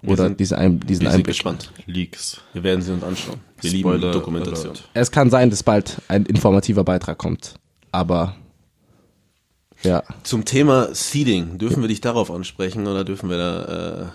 Oder 0.05 0.25
sind- 0.25 0.39
diese 0.39 0.57
Ein 0.59 0.79
diesen 0.79 1.01
Wir 1.01 1.09
sind 1.09 1.19
Einblick. 1.21 1.25
gespannt. 1.27 1.71
Leaks. 1.87 2.39
Wir 2.53 2.63
werden 2.63 2.81
sie 2.83 2.93
uns 2.93 3.03
anschauen. 3.03 3.39
Wir 3.59 3.71
Spoiler 3.71 3.97
lieben 3.97 4.11
Dokumentation. 4.13 4.71
alert. 4.73 4.89
Es 4.93 5.09
kann 5.11 5.29
sein, 5.31 5.49
dass 5.49 5.63
bald 5.63 5.97
ein 6.07 6.25
informativer 6.27 6.83
Beitrag 6.83 7.17
kommt. 7.17 7.55
Aber 7.91 8.35
ja. 9.83 10.03
Zum 10.23 10.45
Thema 10.45 10.93
Seeding, 10.93 11.57
dürfen 11.57 11.81
wir 11.81 11.87
dich 11.89 12.01
darauf 12.01 12.29
ansprechen 12.31 12.85
oder 12.87 13.03
dürfen 13.03 13.29
wir 13.29 13.37
da 13.37 14.03
äh, 14.03 14.05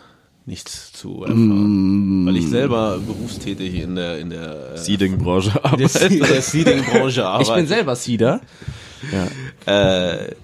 nichts 0.46 0.92
zu 0.92 1.22
erfahren? 1.22 2.26
Weil 2.26 2.36
ich 2.36 2.48
selber 2.48 2.98
berufstätig 2.98 3.74
in 3.74 3.94
der 3.96 4.18
in 4.18 4.30
der, 4.30 4.74
äh, 4.74 4.78
Seeding-Branche 4.78 5.64
arbeite. 5.64 6.08
Der 6.10 6.42
Seeding-Branche 6.42 7.20
Ich 7.40 7.44
bin 7.48 7.48
arbeite. 7.48 7.66
selber 7.66 7.96
Seeder. 7.96 8.40
äh, 9.66 10.34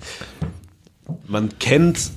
man 1.29 1.59
kennt 1.59 2.11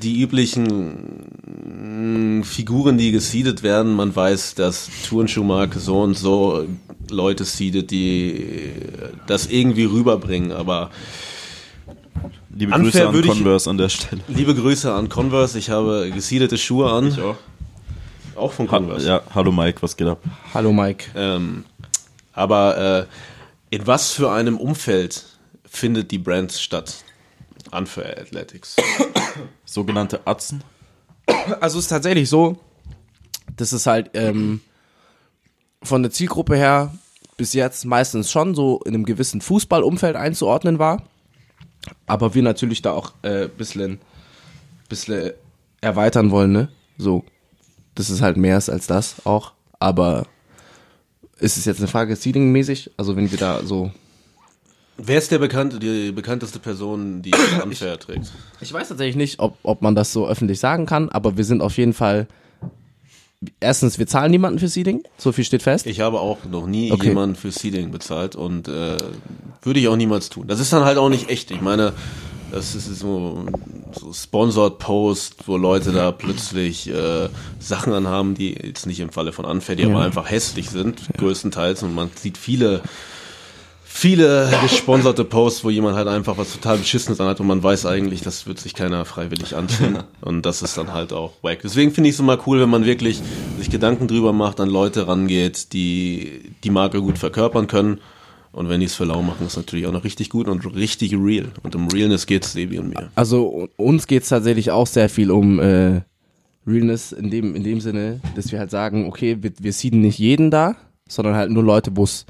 die 0.00 0.20
üblichen 0.20 2.40
mh, 2.40 2.44
Figuren, 2.44 2.98
die 2.98 3.10
gesiedet 3.12 3.62
werden. 3.62 3.94
Man 3.94 4.14
weiß, 4.14 4.54
dass 4.54 4.88
Turnschuhmarke 5.08 5.78
so 5.80 6.02
und 6.02 6.16
so 6.16 6.66
Leute 7.10 7.44
seedet, 7.44 7.90
die 7.90 8.72
das 9.26 9.46
irgendwie 9.46 9.84
rüberbringen. 9.84 10.52
Aber 10.52 10.90
Liebe 12.58 12.74
Unfair 12.74 12.82
Grüße 12.90 13.08
an 13.08 13.14
würde 13.14 13.28
ich- 13.28 13.34
Converse 13.34 13.70
an 13.70 13.78
der 13.78 13.88
Stelle. 13.88 14.20
liebe 14.26 14.52
Grüße 14.54 14.92
an 14.92 15.08
Converse. 15.08 15.56
Ich 15.58 15.70
habe 15.70 16.10
gesiedete 16.12 16.58
Schuhe 16.58 16.90
an. 16.90 17.12
auch. 17.20 17.36
Auch 18.34 18.52
von 18.52 18.70
Ha 18.70 18.78
Converse. 18.78 19.06
ja, 19.06 19.22
hallo 19.34 19.52
Mike, 19.52 19.80
was 19.82 19.96
geht 19.96 20.06
ab? 20.08 20.20
Hallo 20.54 20.72
Mike. 20.72 21.06
Ähm, 21.14 21.64
aber 22.32 23.06
äh, 23.70 23.74
in 23.76 23.86
was 23.86 24.10
für 24.12 24.30
einem 24.32 24.56
Umfeld 24.58 25.24
findet 25.64 26.10
die 26.10 26.18
Brand 26.18 26.52
statt? 26.52 27.04
Unfair 27.70 28.18
Athletics. 28.20 28.76
Sogenannte 29.64 30.20
Atzen. 30.26 30.62
Also 31.60 31.78
es 31.78 31.84
ist 31.84 31.88
tatsächlich 31.90 32.28
so, 32.28 32.58
dass 33.56 33.72
es 33.72 33.86
halt 33.86 34.10
ähm, 34.14 34.60
von 35.82 36.02
der 36.02 36.10
Zielgruppe 36.10 36.56
her 36.56 36.92
bis 37.36 37.52
jetzt 37.52 37.84
meistens 37.84 38.30
schon 38.32 38.54
so 38.54 38.80
in 38.84 38.94
einem 38.94 39.04
gewissen 39.04 39.40
Fußballumfeld 39.40 40.16
einzuordnen 40.16 40.78
war. 40.80 41.02
Aber 42.06 42.34
wir 42.34 42.42
natürlich 42.42 42.82
da 42.82 42.92
auch 42.92 43.12
äh, 43.22 43.48
bisschen, 43.48 43.98
bisschen 44.88 45.32
erweitern 45.80 46.30
wollen, 46.30 46.52
ne? 46.52 46.68
So, 46.96 47.24
dass 47.94 48.08
es 48.10 48.20
halt 48.22 48.36
mehr 48.36 48.58
ist 48.58 48.68
als 48.68 48.86
das 48.86 49.24
auch. 49.26 49.52
Aber 49.78 50.26
ist 51.38 51.56
es 51.56 51.64
jetzt 51.64 51.78
eine 51.78 51.88
Frage 51.88 52.16
Seeding-mäßig? 52.16 52.90
Also 52.96 53.16
wenn 53.16 53.30
wir 53.30 53.38
da 53.38 53.62
so 53.64 53.92
Wer 55.00 55.18
ist 55.18 55.30
der 55.30 55.38
bekannte, 55.38 55.78
die 55.78 56.10
bekannteste 56.10 56.58
Person, 56.58 57.22
die 57.22 57.30
Unfair 57.62 57.98
trägt? 58.00 58.32
Ich 58.60 58.72
weiß 58.72 58.88
tatsächlich 58.88 59.14
nicht, 59.14 59.38
ob, 59.38 59.56
ob 59.62 59.80
man 59.80 59.94
das 59.94 60.12
so 60.12 60.26
öffentlich 60.26 60.58
sagen 60.58 60.86
kann, 60.86 61.08
aber 61.10 61.36
wir 61.36 61.44
sind 61.44 61.62
auf 61.62 61.76
jeden 61.76 61.92
Fall. 61.92 62.26
Erstens, 63.60 64.00
wir 64.00 64.08
zahlen 64.08 64.32
niemanden 64.32 64.58
für 64.58 64.66
Seeding, 64.66 65.04
so 65.16 65.30
viel 65.30 65.44
steht 65.44 65.62
fest. 65.62 65.86
Ich 65.86 66.00
habe 66.00 66.18
auch 66.20 66.38
noch 66.46 66.66
nie 66.66 66.90
Okay. 66.90 67.06
jemanden 67.10 67.36
für 67.36 67.52
Seeding 67.52 67.92
bezahlt 67.92 68.34
und 68.34 68.66
äh, 68.66 68.96
würde 69.62 69.80
ich 69.80 69.88
auch 69.88 69.96
niemals 69.96 70.28
tun. 70.28 70.46
Das 70.46 70.60
ist 70.60 70.72
dann 70.72 70.84
halt 70.84 70.98
auch 70.98 71.08
nicht 71.08 71.30
echt. 71.30 71.50
Ich 71.50 71.60
meine, 71.60 71.92
das 72.50 72.74
ist 72.74 72.86
so, 72.98 73.46
so 73.92 74.12
Sponsored 74.12 74.78
Post, 74.78 75.46
wo 75.46 75.56
Leute 75.56 75.92
da 75.92 76.12
plötzlich 76.12 76.88
äh, 76.88 77.28
Sachen 77.58 77.92
anhaben, 77.92 78.34
die 78.34 78.54
jetzt 78.54 78.86
nicht 78.86 79.00
im 79.00 79.10
Falle 79.10 79.32
von 79.32 79.44
Unfair, 79.44 79.76
die 79.76 79.84
aber 79.84 80.00
einfach 80.00 80.30
hässlich 80.30 80.70
sind, 80.70 81.00
größtenteils. 81.18 81.82
Und 81.82 81.94
man 81.94 82.10
sieht 82.14 82.38
viele 82.38 82.82
viele 83.98 84.48
gesponserte 84.62 85.24
Posts, 85.24 85.64
wo 85.64 85.70
jemand 85.70 85.96
halt 85.96 86.06
einfach 86.06 86.38
was 86.38 86.52
total 86.52 86.78
Beschissenes 86.78 87.20
anhat 87.20 87.40
und 87.40 87.48
man 87.48 87.60
weiß 87.60 87.84
eigentlich, 87.86 88.20
das 88.20 88.46
wird 88.46 88.60
sich 88.60 88.74
keiner 88.74 89.04
freiwillig 89.04 89.56
anziehen. 89.56 89.98
und 90.20 90.46
das 90.46 90.62
ist 90.62 90.78
dann 90.78 90.92
halt 90.92 91.12
auch 91.12 91.32
wack. 91.42 91.60
Deswegen 91.64 91.90
finde 91.90 92.08
ich 92.08 92.14
es 92.14 92.20
immer 92.20 92.38
cool, 92.46 92.60
wenn 92.60 92.70
man 92.70 92.84
wirklich 92.84 93.20
sich 93.58 93.70
Gedanken 93.70 94.06
drüber 94.06 94.32
macht, 94.32 94.60
an 94.60 94.68
Leute 94.68 95.08
rangeht, 95.08 95.72
die 95.72 96.52
die 96.62 96.70
Marke 96.70 97.00
gut 97.00 97.18
verkörpern 97.18 97.66
können. 97.66 98.00
Und 98.52 98.68
wenn 98.68 98.80
die 98.80 98.86
es 98.86 98.94
für 98.94 99.04
lau 99.04 99.22
machen, 99.22 99.46
ist 99.46 99.56
natürlich 99.56 99.86
auch 99.86 99.92
noch 99.92 100.04
richtig 100.04 100.30
gut 100.30 100.48
und 100.48 100.64
richtig 100.74 101.14
real. 101.14 101.46
Und 101.62 101.74
um 101.76 101.88
Realness 101.88 102.26
geht's 102.26 102.52
Sebi 102.52 102.78
und 102.78 102.88
mir. 102.88 103.10
Also 103.14 103.68
uns 103.76 104.06
geht's 104.06 104.28
tatsächlich 104.28 104.70
auch 104.70 104.86
sehr 104.86 105.08
viel 105.08 105.30
um 105.30 105.60
äh, 105.60 106.00
Realness 106.66 107.12
in 107.12 107.30
dem, 107.30 107.54
in 107.54 107.64
dem 107.64 107.80
Sinne, 107.80 108.20
dass 108.36 108.52
wir 108.52 108.58
halt 108.58 108.70
sagen, 108.70 109.06
okay, 109.06 109.38
wir, 109.40 109.52
wir 109.58 109.72
seeden 109.72 110.00
nicht 110.00 110.18
jeden 110.18 110.50
da, 110.50 110.76
sondern 111.08 111.34
halt 111.34 111.50
nur 111.50 111.62
Leute, 111.62 111.92
es 112.02 112.26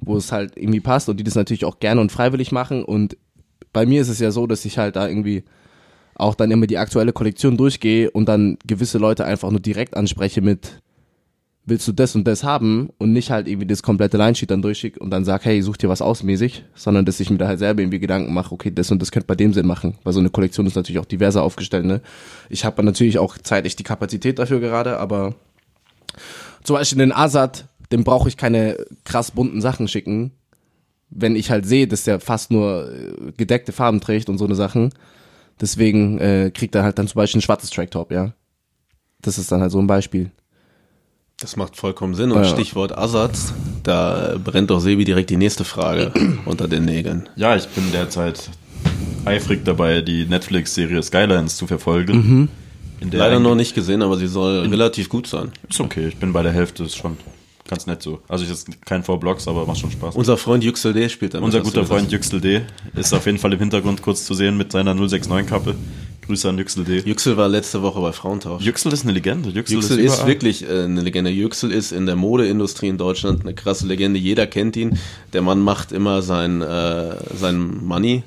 wo 0.00 0.16
es 0.16 0.32
halt 0.32 0.56
irgendwie 0.56 0.80
passt 0.80 1.08
und 1.08 1.18
die 1.18 1.24
das 1.24 1.34
natürlich 1.34 1.64
auch 1.64 1.78
gerne 1.78 2.00
und 2.00 2.12
freiwillig 2.12 2.52
machen. 2.52 2.84
Und 2.84 3.16
bei 3.72 3.86
mir 3.86 4.00
ist 4.00 4.08
es 4.08 4.18
ja 4.18 4.30
so, 4.30 4.46
dass 4.46 4.64
ich 4.64 4.78
halt 4.78 4.96
da 4.96 5.08
irgendwie 5.08 5.44
auch 6.14 6.34
dann 6.34 6.50
immer 6.50 6.66
die 6.66 6.78
aktuelle 6.78 7.12
Kollektion 7.12 7.56
durchgehe 7.56 8.10
und 8.10 8.28
dann 8.28 8.58
gewisse 8.66 8.98
Leute 8.98 9.24
einfach 9.24 9.50
nur 9.50 9.60
direkt 9.60 9.96
anspreche 9.96 10.40
mit 10.40 10.80
willst 11.70 11.88
du 11.88 11.92
das 11.92 12.14
und 12.14 12.24
das 12.24 12.44
haben 12.44 12.90
und 12.98 13.12
nicht 13.12 13.30
halt 13.30 13.48
irgendwie 13.48 13.66
das 13.66 13.82
komplette 13.82 14.18
Line-Sheet 14.18 14.50
dann 14.50 14.60
durchschicke 14.60 15.00
und 15.00 15.10
dann 15.10 15.24
sag, 15.24 15.44
hey, 15.44 15.62
such 15.62 15.78
dir 15.78 15.88
was 15.88 16.02
aus 16.02 16.22
mäßig, 16.22 16.64
sondern 16.74 17.06
dass 17.06 17.20
ich 17.20 17.30
mir 17.30 17.38
da 17.38 17.46
halt 17.46 17.58
selber 17.58 17.80
irgendwie 17.80 18.00
Gedanken 18.00 18.34
mache, 18.34 18.52
okay, 18.52 18.70
das 18.70 18.90
und 18.90 19.00
das 19.00 19.10
könnte 19.10 19.26
bei 19.26 19.36
dem 19.36 19.54
Sinn 19.54 19.66
machen, 19.66 19.96
weil 20.04 20.12
so 20.12 20.20
eine 20.20 20.30
Kollektion 20.30 20.66
ist 20.66 20.74
natürlich 20.74 20.98
auch 20.98 21.06
diverser 21.06 21.42
aufgestellt, 21.42 21.86
ne? 21.86 22.02
Ich 22.50 22.64
habe 22.64 22.82
natürlich 22.82 23.18
auch 23.18 23.38
zeitlich 23.38 23.76
die 23.76 23.84
Kapazität 23.84 24.38
dafür 24.38 24.60
gerade, 24.60 24.98
aber 24.98 25.34
zum 26.62 26.76
Beispiel 26.76 26.98
den 26.98 27.12
Azad, 27.12 27.66
dem 27.92 28.04
brauche 28.04 28.28
ich 28.28 28.36
keine 28.36 28.76
krass 29.04 29.30
bunten 29.30 29.60
Sachen 29.60 29.88
schicken, 29.88 30.32
wenn 31.08 31.36
ich 31.36 31.50
halt 31.50 31.66
sehe, 31.66 31.86
dass 31.86 32.04
der 32.04 32.20
fast 32.20 32.50
nur 32.50 32.92
äh, 32.92 33.32
gedeckte 33.36 33.72
Farben 33.72 34.00
trägt 34.00 34.28
und 34.28 34.38
so 34.38 34.44
eine 34.44 34.54
Sachen. 34.54 34.92
Deswegen 35.60 36.18
äh, 36.18 36.50
kriegt 36.52 36.74
er 36.74 36.82
halt 36.82 36.98
dann 36.98 37.08
zum 37.08 37.18
Beispiel 37.18 37.38
ein 37.38 37.42
schwarzes 37.42 37.70
Tracktop, 37.70 38.12
ja. 38.12 38.32
Das 39.20 39.38
ist 39.38 39.52
dann 39.52 39.60
halt 39.60 39.72
so 39.72 39.78
ein 39.78 39.86
Beispiel. 39.86 40.30
Das 41.40 41.56
macht 41.56 41.76
vollkommen 41.76 42.14
Sinn. 42.14 42.32
Und 42.32 42.42
Ja. 42.44 42.48
Stichwort 42.48 42.92
Ersatz, 42.92 43.54
da 43.82 44.36
brennt 44.42 44.70
doch 44.70 44.80
Sebi 44.80 45.04
direkt 45.04 45.30
die 45.30 45.38
nächste 45.38 45.64
Frage 45.64 46.12
unter 46.44 46.68
den 46.68 46.84
Nägeln. 46.84 47.28
Ja, 47.36 47.56
ich 47.56 47.66
bin 47.68 47.90
derzeit 47.92 48.50
eifrig 49.24 49.64
dabei, 49.64 50.02
die 50.02 50.26
Netflix-Serie 50.26 51.02
Skylines 51.02 51.56
zu 51.56 51.66
verfolgen. 51.66 52.16
Mhm. 52.16 52.48
In 53.00 53.10
der 53.10 53.20
Leider 53.20 53.40
noch 53.40 53.54
nicht 53.54 53.74
gesehen, 53.74 54.02
aber 54.02 54.18
sie 54.18 54.26
soll 54.26 54.66
relativ 54.68 55.08
gut 55.08 55.26
sein. 55.26 55.52
Ist 55.68 55.80
okay, 55.80 56.08
ich 56.08 56.16
bin 56.18 56.34
bei 56.34 56.42
der 56.42 56.52
Hälfte, 56.52 56.84
ist 56.84 56.96
schon 56.96 57.16
ganz 57.66 57.86
nett 57.86 58.02
so. 58.02 58.20
Also 58.28 58.44
ich 58.44 58.50
ist 58.50 58.68
kein 58.84 59.02
V-Blocks, 59.02 59.48
aber 59.48 59.64
macht 59.64 59.78
schon 59.78 59.90
Spaß. 59.90 60.16
Unser 60.16 60.36
Freund 60.36 60.62
Yüksel 60.62 60.92
D 60.92 61.08
spielt 61.08 61.32
damit. 61.32 61.46
Unser 61.46 61.60
guter. 61.60 61.86
Freund 61.86 62.12
Yüksel 62.12 62.42
D 62.42 62.60
ist 62.94 63.14
auf 63.14 63.24
jeden 63.24 63.38
Fall 63.38 63.54
im 63.54 63.58
Hintergrund 63.60 64.02
kurz 64.02 64.26
zu 64.26 64.34
sehen 64.34 64.58
mit 64.58 64.72
seiner 64.72 64.92
069-Kappe. 64.92 65.74
Grüße 66.30 66.48
an 66.48 66.58
Yüksel 66.58 66.84
D. 66.84 66.98
Yüksel 67.04 67.36
war 67.36 67.48
letzte 67.48 67.82
Woche 67.82 68.00
bei 68.00 68.12
Frauentausch. 68.12 68.62
Yüksel 68.62 68.92
ist 68.92 69.02
eine 69.02 69.10
Legende. 69.12 69.48
Yüksel, 69.50 69.78
Yüksel 69.78 69.98
ist, 69.98 70.14
überall. 70.14 70.28
wirklich 70.28 70.62
äh, 70.62 70.84
eine 70.84 71.00
Legende. 71.00 71.30
Yüksel 71.30 71.72
ist 71.72 71.90
in 71.90 72.06
der 72.06 72.14
Modeindustrie 72.14 72.86
in 72.86 72.98
Deutschland 72.98 73.40
eine 73.42 73.52
krasse 73.52 73.84
Legende. 73.88 74.20
Jeder 74.20 74.46
kennt 74.46 74.76
ihn. 74.76 74.96
Der 75.32 75.42
Mann 75.42 75.58
macht 75.60 75.90
immer 75.90 76.22
sein, 76.22 76.62
äh, 76.62 77.16
sein 77.36 77.84
Money 77.84 78.22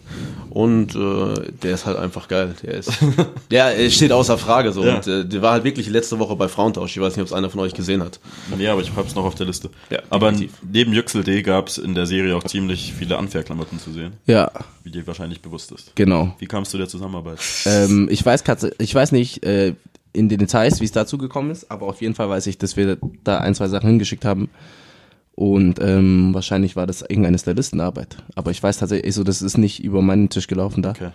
und 0.50 0.96
äh, 0.96 1.50
der 1.64 1.74
ist 1.76 1.86
halt 1.86 1.98
einfach 1.98 2.28
geil. 2.28 2.56
Der 2.62 2.74
ist, 2.74 2.92
der 3.52 3.68
er 3.78 3.90
steht 3.90 4.12
außer 4.12 4.38
Frage 4.38 4.74
so. 4.74 4.84
Ja. 4.84 4.96
Und 4.98 5.08
äh, 5.08 5.26
der 5.26 5.42
war 5.42 5.54
halt 5.54 5.64
wirklich 5.64 5.88
letzte 5.90 6.20
Woche 6.20 6.36
bei 6.36 6.50
Frauentausch. 6.50 6.92
Ich 6.96 7.02
weiß 7.02 7.16
nicht, 7.16 7.22
ob 7.22 7.28
es 7.28 7.34
einer 7.34 7.50
von 7.50 7.62
euch 7.62 7.74
gesehen 7.74 8.04
hat. 8.04 8.20
Nee, 8.58 8.68
aber 8.68 8.82
ich 8.82 8.92
hab's 8.96 9.16
noch 9.16 9.24
auf 9.24 9.36
der 9.36 9.46
Liste. 9.48 9.70
Ja, 9.90 10.00
aber 10.10 10.32
definitiv. 10.32 10.58
neben 10.70 10.92
Yüksel 10.94 11.24
D 11.24 11.42
gab's 11.42 11.78
in 11.78 11.96
der 11.96 12.06
Serie 12.06 12.36
auch 12.36 12.44
ziemlich 12.44 12.94
viele 12.98 13.18
Unfair-Klamotten 13.18 13.80
zu 13.80 13.94
sehen, 13.94 14.12
Ja, 14.26 14.52
wie 14.84 14.92
dir 14.92 15.08
wahrscheinlich 15.08 15.42
bewusst 15.42 15.72
ist. 15.72 15.96
genau. 15.96 16.36
Wie 16.40 16.46
kamst 16.46 16.74
du 16.74 16.78
der 16.78 16.88
Zusammenarbeit? 16.90 17.40
Ähm, 17.66 17.93
ich 18.10 18.26
weiß 18.26 18.44
Katze, 18.44 18.72
ich 18.80 18.94
weiß 18.94 19.12
nicht 19.12 19.46
äh, 19.46 19.74
in 20.14 20.30
den 20.30 20.40
Details, 20.40 20.80
wie 20.80 20.86
es 20.86 20.92
dazu 20.92 21.18
gekommen 21.18 21.50
ist, 21.52 21.72
aber 21.72 21.88
auf 21.88 22.02
jeden 22.02 22.14
Fall 22.16 22.30
weiß 22.30 22.48
ich, 22.48 22.58
dass 22.58 22.78
wir 22.78 22.98
da 23.24 23.40
ein, 23.40 23.56
zwei 23.56 23.68
Sachen 23.68 23.90
hingeschickt 23.90 24.26
haben. 24.26 24.50
Und 25.36 25.80
ähm, 25.82 26.30
wahrscheinlich 26.34 26.76
war 26.76 26.86
das 26.86 27.02
irgendeine 27.02 27.40
Stylistenarbeit. 27.40 28.18
Aber 28.36 28.52
ich 28.52 28.62
weiß 28.62 28.78
tatsächlich, 28.78 29.16
so 29.16 29.24
das 29.24 29.42
ist 29.42 29.58
nicht 29.58 29.84
über 29.84 30.02
meinen 30.04 30.30
Tisch 30.30 30.46
gelaufen 30.48 30.84
da. 30.84 30.92
Okay. 30.92 31.10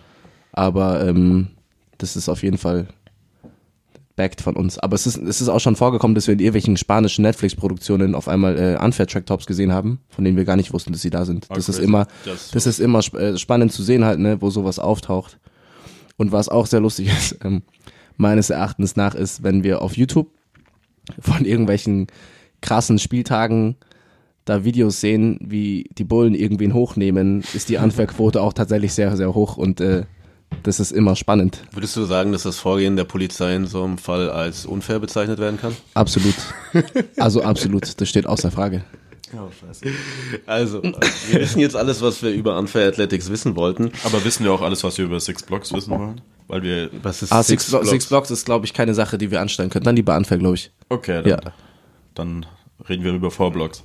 Aber 0.53 1.07
ähm, 1.07 1.49
das 1.99 2.17
ist 2.17 2.29
auf 2.29 2.43
jeden 2.43 2.59
Fall 2.59 2.89
backed 4.17 4.41
von 4.41 4.57
uns. 4.57 4.77
Aber 4.81 4.97
es 4.97 5.07
ist, 5.07 5.17
es 5.19 5.41
ist 5.41 5.49
auch 5.49 5.61
schon 5.61 5.77
vorgekommen, 5.77 6.17
dass 6.17 6.27
wir 6.27 6.33
in 6.35 6.41
irgendwelchen 6.41 6.77
spanischen 6.77 7.23
Netflix-Produktionen 7.23 8.17
auf 8.17 8.27
einmal 8.27 8.59
äh, 8.59 8.85
Unfair 8.85 9.07
Track 9.07 9.27
Tops 9.27 9.47
gesehen 9.47 9.73
haben, 9.73 10.01
von 10.09 10.25
denen 10.25 10.37
wir 10.37 10.45
gar 10.45 10.57
nicht 10.57 10.73
wussten, 10.73 10.91
dass 10.93 11.03
sie 11.03 11.11
da 11.11 11.25
sind. 11.25 11.47
Das 11.55 11.69
ist 11.69 11.79
immer, 11.79 12.09
Das- 12.25 12.51
das 12.51 12.67
ist 12.67 12.81
immer 12.81 12.99
sp 12.99 13.15
äh, 13.17 13.39
spannend 13.39 13.73
zu 13.73 13.85
sehen 13.85 14.05
halt, 14.05 14.19
ne, 14.19 14.41
wo 14.43 14.51
sowas 14.51 14.81
auftaucht. 14.81 15.39
Und 16.19 16.33
was 16.33 16.51
auch 16.51 16.67
sehr 16.67 16.81
lustig 16.81 17.09
ist, 17.09 17.39
ähm, 17.43 17.63
meines 18.19 18.51
Erachtens 18.51 18.97
nach, 18.97 19.15
ist, 19.15 19.43
wenn 19.43 19.65
wir 19.65 19.81
auf 19.81 19.97
YouTube 19.97 20.29
von 21.19 21.47
irgendwelchen 21.47 22.09
krassen 22.61 22.99
Spieltagen 22.99 23.77
da 24.45 24.65
Videos 24.65 25.01
sehen, 25.01 25.39
wie 25.41 25.89
die 25.97 26.05
Bullen 26.05 26.35
irgendwen 26.35 26.75
hochnehmen, 26.75 27.45
ist 27.55 27.69
die 27.69 27.77
Unfair-Quote 27.77 28.43
auch 28.43 28.53
tatsächlich 28.53 28.93
sehr, 28.93 29.17
sehr 29.17 29.35
hoch 29.35 29.57
und 29.57 29.81
äh, 29.81 30.05
das 30.63 30.81
ist 30.81 30.93
immer 30.93 31.15
spannend. 31.15 31.63
Würdest 31.73 31.95
du 31.97 32.05
sagen, 32.05 32.33
dass 32.33 32.43
das 32.43 32.59
Vorgehen 32.59 32.97
der 32.97 33.05
Polizei 33.05 33.55
in 33.55 33.67
so 33.67 33.85
einem 33.85 33.99
Fall 33.99 34.31
als 34.31 34.65
unfair 34.67 34.99
bezeichnet 34.99 35.39
werden 35.39 35.61
kann? 35.61 35.77
Absolut. 35.95 36.35
Also 37.19 37.43
absolut, 37.43 38.01
das 38.01 38.09
steht 38.09 38.27
außer 38.27 38.51
Frage. 38.51 38.85
Also, 40.47 40.83
wir 40.83 41.41
wissen 41.41 41.61
jetzt 41.61 41.77
alles, 41.77 42.01
was 42.03 42.23
wir 42.23 42.31
über 42.31 42.59
Unfair 42.59 42.89
Athletics 42.89 43.31
wissen 43.31 43.57
wollten. 43.57 43.91
Aber 44.05 44.25
wissen 44.25 44.45
wir 44.45 44.53
auch 44.53 44.63
alles, 44.63 44.83
was 44.85 44.99
wir 44.99 45.05
über 45.05 45.21
Six 45.21 45.43
Blocks 45.43 45.73
wissen 45.73 45.91
wollen? 45.91 46.21
Weil 46.47 46.63
wir. 46.63 46.91
Was 47.03 47.23
ist 47.23 47.33
Ah, 47.33 47.43
Six, 47.43 47.65
Six, 47.65 47.71
Blocks? 47.71 47.91
Six 47.91 48.07
Blocks 48.07 48.31
ist, 48.31 48.45
glaube 48.47 48.65
ich, 48.67 48.73
keine 48.73 48.95
Sache, 48.95 49.19
die 49.19 49.31
wir 49.31 49.41
anstellen 49.41 49.71
können. 49.71 49.85
Dann 49.85 49.97
lieber 49.97 50.17
Unfair, 50.17 50.39
glaube 50.39 50.55
ich. 50.55 50.71
Okay, 50.89 51.23
dann, 51.23 51.31
Ja. 51.31 51.39
dann 52.15 52.47
reden 52.89 53.05
wir 53.05 53.13
über 53.13 53.31
Four 53.31 53.53
Blocks. 53.53 53.83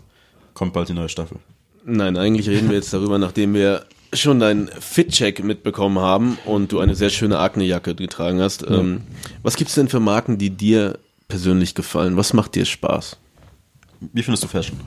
Kommt 0.54 0.74
bald 0.74 0.88
die 0.90 0.94
neue 0.94 1.10
Staffel. 1.10 1.38
Nein, 1.86 2.16
eigentlich 2.16 2.48
reden 2.48 2.70
wir 2.70 2.76
jetzt 2.78 2.94
darüber, 2.94 3.18
nachdem 3.20 3.54
wir 3.54 3.86
schon 4.14 4.40
deinen 4.40 4.68
Fit-Check 4.68 5.44
mitbekommen 5.44 6.00
haben 6.00 6.38
und 6.46 6.72
du 6.72 6.80
eine 6.80 6.94
sehr 6.96 7.10
schöne 7.10 7.40
Akne-Jacke 7.40 7.96
getragen 7.96 8.40
hast. 8.40 8.64
Ähm, 8.70 9.02
was 9.42 9.56
gibt's 9.56 9.74
denn 9.76 9.90
für 9.90 10.00
Marken, 10.00 10.38
die 10.38 10.52
dir 10.52 11.00
persönlich 11.28 11.74
gefallen? 11.76 12.16
Was 12.16 12.32
macht 12.34 12.54
dir 12.56 12.64
Spaß? 12.66 13.18
Wie 14.14 14.22
findest 14.22 14.44
du 14.44 14.48
Fashion? 14.48 14.80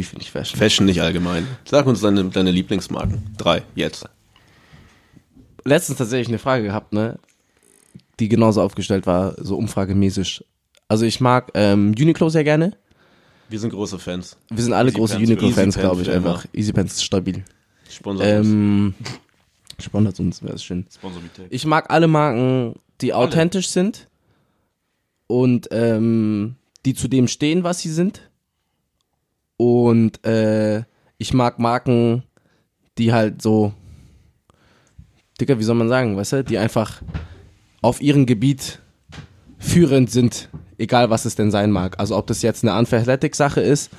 Wie 0.00 0.04
finde 0.04 0.24
ich 0.24 0.30
Fashion? 0.30 0.58
Fashion 0.58 0.86
nicht 0.86 1.02
allgemein. 1.02 1.46
Sag 1.66 1.84
uns 1.84 2.00
deine, 2.00 2.24
deine 2.24 2.50
Lieblingsmarken. 2.50 3.34
Drei, 3.36 3.62
jetzt. 3.74 4.08
Letztens 5.66 5.98
tatsächlich 5.98 6.28
eine 6.28 6.38
Frage 6.38 6.64
gehabt, 6.64 6.94
ne? 6.94 7.18
Die 8.18 8.30
genauso 8.30 8.62
aufgestellt 8.62 9.06
war, 9.06 9.34
so 9.36 9.58
umfragemäßig. 9.58 10.42
Also 10.88 11.04
ich 11.04 11.20
mag 11.20 11.50
ähm, 11.52 11.88
Uniqlo 11.88 12.30
sehr 12.30 12.44
gerne. 12.44 12.78
Wir 13.50 13.60
sind 13.60 13.74
große 13.74 13.98
Fans. 13.98 14.38
Wir 14.48 14.64
sind 14.64 14.72
alle 14.72 14.88
Easy 14.88 14.96
große 14.96 15.16
Uniqlo-Fans, 15.18 15.76
glaube 15.76 16.00
ich, 16.00 16.08
für 16.08 16.14
einfach. 16.14 16.46
Easy 16.54 16.72
Pants 16.72 16.94
ist 16.94 17.04
stabil. 17.04 17.44
Sponsor 17.90 18.24
uns. 18.24 18.46
Ähm, 18.46 18.94
sponsert 19.78 20.18
uns, 20.18 20.42
wäre 20.42 20.54
es 20.54 20.64
schön. 20.64 20.86
Sponsor. 20.90 21.20
Ich 21.50 21.66
mag 21.66 21.90
alle 21.90 22.06
Marken, 22.06 22.76
die 23.02 23.12
authentisch 23.12 23.68
sind 23.68 24.08
und 25.26 25.68
ähm, 25.72 26.56
die 26.86 26.94
zu 26.94 27.06
dem 27.06 27.28
stehen, 27.28 27.64
was 27.64 27.80
sie 27.80 27.90
sind. 27.90 28.29
Und 29.60 30.24
äh, 30.24 30.84
ich 31.18 31.34
mag 31.34 31.58
Marken, 31.58 32.22
die 32.96 33.12
halt 33.12 33.42
so, 33.42 33.74
Dicker, 35.38 35.58
wie 35.58 35.64
soll 35.64 35.74
man 35.74 35.90
sagen, 35.90 36.16
weißt 36.16 36.32
du, 36.32 36.44
die 36.44 36.56
einfach 36.56 37.02
auf 37.82 38.00
ihrem 38.00 38.24
Gebiet 38.24 38.80
führend 39.58 40.10
sind, 40.10 40.48
egal 40.78 41.10
was 41.10 41.26
es 41.26 41.34
denn 41.34 41.50
sein 41.50 41.72
mag. 41.72 42.00
Also 42.00 42.16
ob 42.16 42.26
das 42.26 42.40
jetzt 42.40 42.64
eine 42.64 42.74
Unfair 42.74 43.00
Athletic 43.00 43.36
Sache 43.36 43.60
ist, 43.60 43.90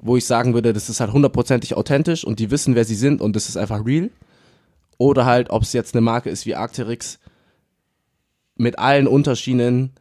wo 0.00 0.16
ich 0.16 0.24
sagen 0.24 0.54
würde, 0.54 0.72
das 0.72 0.88
ist 0.88 1.00
halt 1.00 1.12
hundertprozentig 1.12 1.76
authentisch 1.76 2.24
und 2.24 2.38
die 2.38 2.50
wissen, 2.50 2.74
wer 2.74 2.86
sie 2.86 2.94
sind 2.94 3.20
und 3.20 3.36
das 3.36 3.50
ist 3.50 3.58
einfach 3.58 3.84
real. 3.84 4.08
Oder 4.96 5.26
halt, 5.26 5.50
ob 5.50 5.64
es 5.64 5.74
jetzt 5.74 5.94
eine 5.94 6.00
Marke 6.00 6.30
ist 6.30 6.46
wie 6.46 6.54
Arcteryx 6.54 7.18
mit 8.56 8.78
allen 8.78 9.08
Unterschieden, 9.08 9.92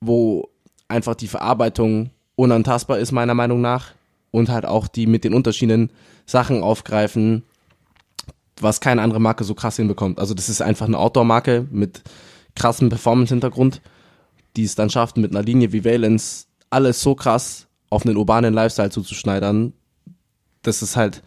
wo 0.00 0.48
einfach 0.86 1.16
die 1.16 1.26
Verarbeitung 1.26 2.10
unantastbar 2.36 3.00
ist, 3.00 3.10
meiner 3.10 3.34
Meinung 3.34 3.60
nach. 3.60 3.95
Und 4.36 4.50
halt 4.50 4.66
auch 4.66 4.86
die 4.86 5.06
mit 5.06 5.24
den 5.24 5.32
Unterschieden 5.32 5.90
Sachen 6.26 6.62
aufgreifen, 6.62 7.42
was 8.60 8.82
keine 8.82 9.00
andere 9.00 9.18
Marke 9.18 9.44
so 9.44 9.54
krass 9.54 9.76
hinbekommt. 9.76 10.18
Also 10.18 10.34
das 10.34 10.50
ist 10.50 10.60
einfach 10.60 10.86
eine 10.86 10.98
Outdoor-Marke 10.98 11.66
mit 11.70 12.02
krassem 12.54 12.90
Performance-Hintergrund, 12.90 13.80
die 14.54 14.64
es 14.64 14.74
dann 14.74 14.90
schafft, 14.90 15.16
mit 15.16 15.30
einer 15.30 15.42
Linie 15.42 15.72
wie 15.72 15.86
Valence 15.86 16.48
alles 16.68 17.00
so 17.00 17.14
krass 17.14 17.66
auf 17.88 18.04
einen 18.04 18.18
urbanen 18.18 18.52
Lifestyle 18.52 18.90
zuzuschneidern. 18.90 19.72
Das 20.60 20.82
ist 20.82 20.96
halt, 20.96 21.22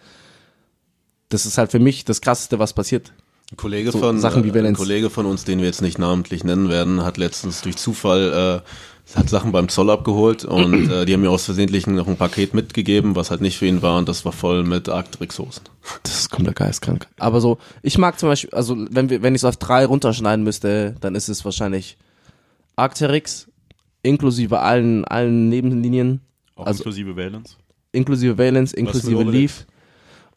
das 1.29 1.47
ist 1.47 1.57
halt 1.57 1.71
für 1.71 1.79
mich 1.79 2.05
das 2.05 2.21
Krasseste, 2.21 2.59
was 2.59 2.73
passiert. 2.73 3.11
Ein 3.51 3.57
Kollege, 3.57 3.91
So 3.91 3.97
von, 3.97 4.19
Sachen 4.19 4.43
wie 4.43 4.49
äh, 4.49 4.51
ein 4.51 4.55
Valence. 4.55 4.77
Kollege 4.77 5.09
von 5.09 5.25
uns, 5.25 5.45
den 5.45 5.57
wir 5.57 5.65
jetzt 5.65 5.81
nicht 5.81 5.97
namentlich 5.97 6.43
nennen 6.43 6.69
werden, 6.69 7.03
hat 7.03 7.17
letztens 7.17 7.61
durch 7.61 7.77
Zufall 7.77 8.61
äh, 8.63 8.69
hat 9.15 9.29
Sachen 9.29 9.51
beim 9.51 9.69
Zoll 9.69 9.89
abgeholt 9.89 10.45
und 10.45 10.89
äh, 10.91 11.05
die 11.05 11.13
haben 11.13 11.21
mir 11.21 11.31
aus 11.31 11.45
Versehentlich 11.45 11.87
noch 11.87 12.07
ein 12.07 12.17
Paket 12.17 12.53
mitgegeben, 12.53 13.15
was 13.15 13.31
halt 13.31 13.41
nicht 13.41 13.57
für 13.57 13.65
ihn 13.65 13.81
war 13.81 13.97
und 13.97 14.07
das 14.09 14.25
war 14.25 14.31
voll 14.31 14.63
mit 14.63 14.89
Arctrix-Soßen. 14.89 15.63
Das 16.03 16.19
ist 16.19 16.29
komplett 16.29 16.55
geistkrank. 16.57 17.07
Aber 17.17 17.41
so, 17.41 17.57
ich 17.81 17.97
mag 17.97 18.19
zum 18.19 18.29
Beispiel, 18.29 18.51
also 18.51 18.77
wenn 18.91 19.09
wir, 19.09 19.23
wenn 19.23 19.33
ich 19.33 19.39
es 19.41 19.45
auf 19.45 19.57
drei 19.57 19.85
runterschneiden 19.85 20.43
müsste, 20.43 20.95
dann 21.01 21.15
ist 21.15 21.29
es 21.29 21.43
wahrscheinlich 21.45 21.97
Arcteryx, 22.75 23.47
inklusive 24.03 24.59
allen, 24.59 25.03
allen 25.05 25.49
Nebenlinien, 25.49 26.21
Auch 26.55 26.67
also- 26.67 26.79
inklusive 26.83 27.15
Valence? 27.15 27.57
inklusive 27.91 28.37
Valence, 28.37 28.73
inklusive 28.73 29.15
Obelix? 29.17 29.33
Leaf. 29.33 29.65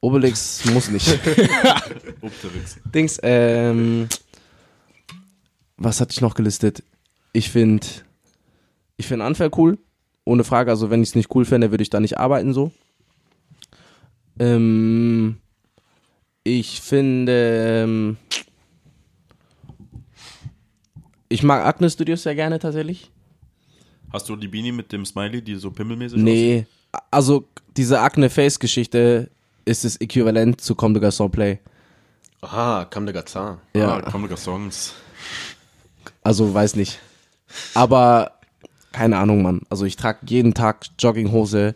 Obelix 0.00 0.64
muss 0.72 0.90
nicht. 0.90 1.06
Opterix. 2.22 2.76
Dings, 2.92 3.20
ähm, 3.22 4.08
was 5.76 6.00
hatte 6.00 6.12
ich 6.12 6.20
noch 6.20 6.34
gelistet? 6.34 6.82
Ich 7.32 7.50
finde, 7.50 7.86
ich 9.02 9.08
finde 9.08 9.26
Unfair 9.26 9.50
cool. 9.58 9.78
Ohne 10.24 10.44
Frage, 10.44 10.70
also 10.70 10.90
wenn 10.90 11.02
ich 11.02 11.08
es 11.10 11.14
nicht 11.16 11.34
cool 11.34 11.44
fände, 11.44 11.72
würde 11.72 11.82
ich 11.82 11.90
da 11.90 11.98
nicht 11.98 12.18
arbeiten 12.18 12.54
so. 12.54 12.70
Ähm, 14.38 15.38
ich 16.44 16.80
finde, 16.80 17.82
ähm, 17.82 18.16
ich 21.28 21.42
mag 21.42 21.66
Acne 21.66 21.90
Studios 21.90 22.22
sehr 22.22 22.36
gerne 22.36 22.60
tatsächlich. 22.60 23.10
Hast 24.12 24.28
du 24.28 24.36
die 24.36 24.46
Beanie 24.46 24.70
mit 24.70 24.92
dem 24.92 25.04
Smiley, 25.04 25.42
die 25.42 25.56
so 25.56 25.72
pimmelmäßig 25.72 26.14
aussieht? 26.14 26.24
Nee, 26.24 26.66
also 27.10 27.48
diese 27.76 27.98
Acne 27.98 28.30
Face 28.30 28.60
Geschichte 28.60 29.30
ist 29.64 29.84
das 29.84 29.96
Äquivalent 29.96 30.60
zu 30.60 30.76
Comme 30.76 30.94
de 30.94 31.02
Garçon 31.02 31.28
Play. 31.28 31.58
Ah, 32.40 32.84
Cam 32.84 33.04
de 33.04 33.12
Gazan. 33.12 33.58
Ja. 33.74 33.96
Ah, 33.96 34.10
komm, 34.12 34.28
Songs. 34.36 34.94
Also 36.22 36.54
weiß 36.54 36.76
nicht. 36.76 37.00
Aber 37.74 38.38
keine 38.92 39.18
Ahnung, 39.18 39.42
Mann. 39.42 39.62
Also 39.70 39.84
ich 39.84 39.96
trage 39.96 40.18
jeden 40.26 40.54
Tag 40.54 40.86
Jogginghose, 40.98 41.74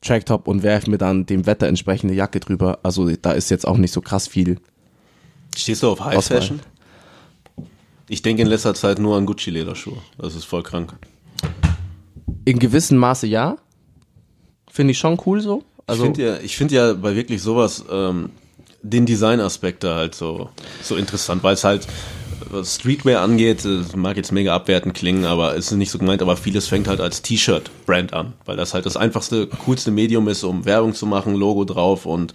Tracktop 0.00 0.48
und 0.48 0.62
werfe 0.62 0.90
mir 0.90 0.98
dann 0.98 1.26
dem 1.26 1.46
Wetter 1.46 1.66
entsprechende 1.66 2.14
Jacke 2.14 2.40
drüber. 2.40 2.80
Also 2.82 3.10
da 3.16 3.32
ist 3.32 3.50
jetzt 3.50 3.66
auch 3.66 3.76
nicht 3.76 3.92
so 3.92 4.00
krass 4.00 4.28
viel. 4.28 4.58
Stehst 5.56 5.82
du 5.82 5.90
auf 5.90 6.04
High 6.04 6.16
Auswahl. 6.16 6.40
Fashion? 6.40 6.60
Ich 8.08 8.22
denke 8.22 8.42
in 8.42 8.48
letzter 8.48 8.74
Zeit 8.74 8.98
nur 8.98 9.16
an 9.16 9.26
Gucci-Lederschuhe. 9.26 9.98
Das 10.18 10.34
ist 10.34 10.44
voll 10.44 10.62
krank. 10.62 10.94
In 12.44 12.58
gewissem 12.58 12.98
Maße 12.98 13.26
ja. 13.26 13.56
Finde 14.70 14.92
ich 14.92 14.98
schon 14.98 15.20
cool 15.26 15.40
so. 15.40 15.64
Also 15.86 16.04
ich 16.04 16.06
finde 16.08 16.26
ja, 16.26 16.38
ich 16.40 16.56
finde 16.56 16.74
ja 16.74 16.92
bei 16.92 17.16
wirklich 17.16 17.42
sowas 17.42 17.84
ähm, 17.90 18.30
den 18.82 19.06
Design-Aspekt 19.06 19.84
da 19.84 19.96
halt 19.96 20.14
so, 20.14 20.50
so 20.82 20.96
interessant, 20.96 21.42
weil 21.42 21.54
es 21.54 21.64
halt 21.64 21.86
was 22.56 22.76
Streetwear 22.76 23.22
angeht, 23.22 23.64
äh, 23.64 23.82
mag 23.96 24.16
jetzt 24.16 24.32
mega 24.32 24.54
abwertend 24.54 24.94
klingen, 24.94 25.24
aber 25.24 25.56
es 25.56 25.70
ist 25.70 25.76
nicht 25.76 25.90
so 25.90 25.98
gemeint, 25.98 26.22
aber 26.22 26.36
vieles 26.36 26.66
fängt 26.66 26.88
halt 26.88 27.00
als 27.00 27.22
T-Shirt-Brand 27.22 28.12
an, 28.12 28.32
weil 28.44 28.56
das 28.56 28.74
halt 28.74 28.86
das 28.86 28.96
einfachste, 28.96 29.46
coolste 29.46 29.90
Medium 29.90 30.28
ist, 30.28 30.42
um 30.44 30.64
Werbung 30.64 30.94
zu 30.94 31.06
machen, 31.06 31.34
Logo 31.34 31.64
drauf 31.64 32.06
und 32.06 32.32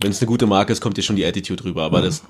wenn 0.00 0.10
es 0.10 0.20
eine 0.20 0.26
gute 0.26 0.46
Marke 0.46 0.72
ist, 0.72 0.80
kommt 0.80 0.96
dir 0.96 1.02
schon 1.02 1.16
die 1.16 1.24
Attitude 1.24 1.64
rüber. 1.64 1.82
Aber 1.82 2.02
das, 2.02 2.24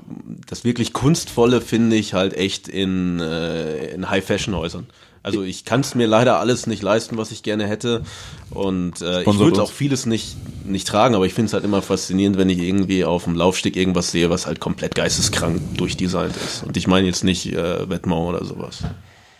das 0.47 0.63
wirklich 0.63 0.93
Kunstvolle 0.93 1.63
finde 1.63 1.97
ich 1.97 2.13
halt 2.13 2.35
echt 2.35 2.69
in, 2.69 3.19
äh, 3.19 3.95
in 3.95 4.11
High-Fashion-Häusern. 4.11 4.87
Also 5.23 5.43
ich 5.43 5.65
kann 5.65 5.81
es 5.81 5.95
mir 5.95 6.07
leider 6.07 6.41
alles 6.41 6.67
nicht 6.67 6.83
leisten, 6.83 7.17
was 7.17 7.31
ich 7.31 7.43
gerne 7.43 7.67
hätte. 7.67 8.03
Und 8.51 9.01
äh, 9.01 9.23
ich 9.23 9.39
würde 9.39 9.63
auch 9.63 9.71
vieles 9.71 10.05
nicht, 10.05 10.37
nicht 10.67 10.89
tragen, 10.89 11.15
aber 11.15 11.27
ich 11.27 11.35
finde 11.35 11.47
es 11.47 11.53
halt 11.53 11.65
immer 11.65 11.81
faszinierend, 11.81 12.39
wenn 12.39 12.51
ich 12.51 12.59
irgendwie 12.59 13.05
auf 13.05 13.25
dem 13.25 13.37
Laufsteg 13.37 13.77
irgendwas 13.77 14.11
sehe, 14.11 14.31
was 14.31 14.47
halt 14.47 14.59
komplett 14.59 14.95
geisteskrank 14.95 15.61
durchdesignt 15.77 16.37
ist. 16.37 16.65
Und 16.65 16.77
ich 16.77 16.87
meine 16.89 17.07
jetzt 17.07 17.23
nicht 17.23 17.47
äh, 17.47 17.89
Vetements 17.89 18.29
oder 18.29 18.45
sowas. 18.45 18.85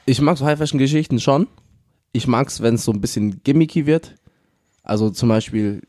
Ich 0.07 0.21
mag 0.21 0.39
so 0.39 0.45
High-Fashion-Geschichten 0.45 1.21
schon. 1.21 1.49
Ich 2.13 2.27
mag's, 2.27 2.61
wenn 2.61 2.77
es 2.77 2.85
so 2.85 2.93
ein 2.93 3.01
bisschen 3.01 3.43
gimmicky 3.43 3.87
wird. 3.87 4.15
Also 4.85 5.11
zum 5.11 5.29
Beispiel 5.29 5.83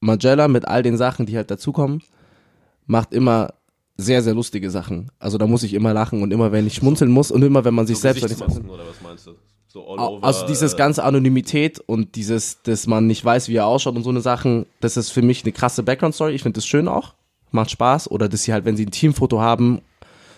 Magella 0.00 0.48
mit 0.48 0.66
all 0.66 0.82
den 0.82 0.96
Sachen, 0.96 1.26
die 1.26 1.36
halt 1.36 1.50
dazukommen, 1.50 2.02
macht 2.86 3.12
immer 3.12 3.54
sehr, 3.98 4.22
sehr 4.22 4.34
lustige 4.34 4.70
Sachen. 4.70 5.10
Also 5.18 5.36
da 5.38 5.46
muss 5.46 5.64
ich 5.64 5.74
immer 5.74 5.92
lachen 5.92 6.22
und 6.22 6.32
immer, 6.32 6.52
wenn 6.52 6.66
ich 6.66 6.74
schmunzeln 6.74 7.10
muss 7.10 7.30
und 7.30 7.42
immer, 7.42 7.64
wenn 7.64 7.74
man 7.74 7.86
sich 7.86 7.96
So 7.96 8.02
selbst... 8.02 8.22
Gesichtsmasken 8.22 8.70
oder 8.70 8.84
was 8.88 9.02
meinst 9.02 9.26
du? 9.26 9.32
So 9.66 9.86
over, 9.86 10.24
Also 10.24 10.46
dieses 10.46 10.74
äh, 10.74 10.76
ganze 10.76 11.04
Anonymität 11.04 11.80
und 11.80 12.14
dieses, 12.14 12.62
dass 12.62 12.86
man 12.86 13.06
nicht 13.06 13.22
weiß, 13.22 13.48
wie 13.48 13.56
er 13.56 13.66
ausschaut 13.66 13.96
und 13.96 14.04
so 14.04 14.10
eine 14.10 14.20
Sachen, 14.20 14.66
das 14.80 14.96
ist 14.96 15.10
für 15.10 15.20
mich 15.20 15.44
eine 15.44 15.52
krasse 15.52 15.82
Background-Story. 15.82 16.32
Ich 16.32 16.42
finde 16.42 16.56
das 16.56 16.66
schön 16.66 16.88
auch. 16.88 17.14
Macht 17.50 17.72
Spaß. 17.72 18.10
Oder 18.10 18.28
dass 18.28 18.44
sie 18.44 18.52
halt, 18.52 18.64
wenn 18.64 18.76
sie 18.76 18.86
ein 18.86 18.92
Teamfoto 18.92 19.40
haben, 19.40 19.82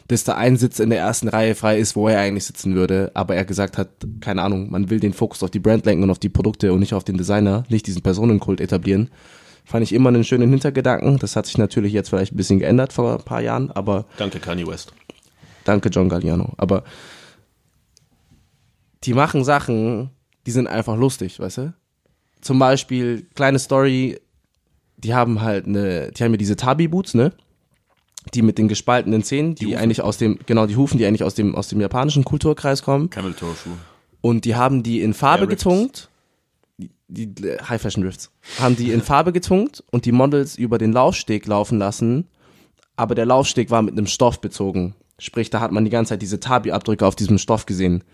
dass 0.09 0.25
da 0.25 0.35
ein 0.35 0.57
Sitz 0.57 0.81
in 0.81 0.90
der 0.90 0.99
ersten 0.99 1.29
Reihe 1.29 1.55
frei 1.55 1.79
ist, 1.79 1.94
wo 1.94 2.09
er 2.09 2.18
eigentlich 2.18 2.44
sitzen 2.44 2.75
würde, 2.75 3.12
aber 3.14 3.37
er 3.37 3.44
gesagt 3.44 3.79
hat, 3.79 3.88
keine 4.20 4.42
Ahnung, 4.42 4.70
man 4.70 4.90
will 4.90 4.99
den 4.99 5.12
Fokus 5.12 5.42
auf 5.42 5.51
die 5.51 5.61
Brand 5.61 5.87
lenken 5.87 6.03
und 6.03 6.11
auf 6.11 6.18
die 6.18 6.29
Produkte 6.29 6.73
und 6.73 6.81
nicht 6.81 6.94
auf 6.94 7.05
den 7.05 7.16
Designer, 7.16 7.64
nicht 7.68 7.87
diesen 7.87 8.03
Personenkult 8.03 8.61
etablieren. 8.61 9.11
Fand 9.64 9.83
ich 9.83 9.92
immer 9.92 10.09
einen 10.09 10.25
schönen 10.25 10.51
Hintergedanken. 10.51 11.18
Das 11.18 11.37
hat 11.37 11.46
sich 11.46 11.59
natürlich 11.59 11.92
jetzt 11.92 12.11
vielleicht 12.11 12.33
ein 12.33 12.37
bisschen 12.37 12.59
geändert 12.59 12.92
vor 12.92 13.18
ein 13.18 13.25
paar 13.25 13.40
Jahren, 13.40 13.70
aber 13.70 14.07
Danke, 14.16 14.40
Kanye 14.40 14.66
West. 14.66 14.92
Danke, 15.64 15.88
John 15.90 16.09
Galliano. 16.09 16.53
Aber 16.57 16.85
die 19.05 19.14
machen 19.14 19.44
Sachen, 19.44 20.11
die 20.46 20.51
sind 20.51 20.66
einfach 20.66 20.96
lustig, 20.96 21.38
weißt 21.38 21.59
du? 21.59 21.75
Zum 22.40 22.59
Beispiel, 22.59 23.27
kleine 23.35 23.59
Story, 23.59 24.18
die 24.96 25.14
haben 25.14 25.40
halt 25.40 25.66
eine, 25.66 26.11
die 26.12 26.25
haben 26.25 26.33
ja 26.33 26.37
diese 26.37 26.57
Tabi-Boots, 26.57 27.14
ne? 27.14 27.33
Die 28.35 28.42
mit 28.42 28.59
den 28.59 28.68
gespaltenen 28.68 29.23
Zähnen, 29.23 29.55
die, 29.55 29.77
eigentlich 29.77 30.03
aus 30.03 30.18
dem, 30.18 30.38
genau, 30.44 30.66
die 30.66 30.77
Hufen, 30.77 30.99
die 30.99 31.07
eigentlich 31.07 31.25
aus 31.25 31.35
dem, 31.35 31.55
aus 31.55 31.68
dem 31.68 31.81
japanischen 31.81 32.25
Kulturkreis 32.25 32.83
kommen. 32.83 33.09
Camel 33.09 33.33
Toe 33.33 33.55
Schuh. 33.55 33.70
Und 34.20 34.44
die 34.44 34.55
haben 34.55 34.83
die 34.83 35.01
in 35.01 35.14
Farbe 35.14 35.44
Air 35.44 35.49
getunkt. 35.49 36.10
Die, 37.09 37.35
High 37.69 37.81
Fashion 37.81 38.03
Rifts. 38.05 38.31
Haben 38.59 38.77
die 38.77 38.93
in 38.93 39.03
Farbe 39.03 39.33
getunkt 39.33 39.83
und 39.90 40.05
die 40.05 40.12
Models 40.12 40.57
über 40.57 40.79
den 40.79 40.93
Laufsteg 40.93 41.47
laufen 41.47 41.79
lassen. 41.79 42.29
Aber 42.97 43.14
der 43.14 43.27
Laufsteg 43.27 43.71
war 43.71 43.83
mit 43.83 43.93
einem 43.93 44.07
Stoff 44.07 44.40
bezogen. 44.40 44.95
Sprich, 45.19 45.51
da 45.51 45.61
hat 45.61 45.73
man 45.73 45.85
die 45.85 45.90
ganze 45.90 46.11
Zeit 46.11 46.23
diese 46.23 46.40
Tabi-Abdrücke 46.40 47.07
auf 47.07 47.16
diesem 47.16 47.38
Stoff 47.38 47.66
gesehen. 47.66 48.05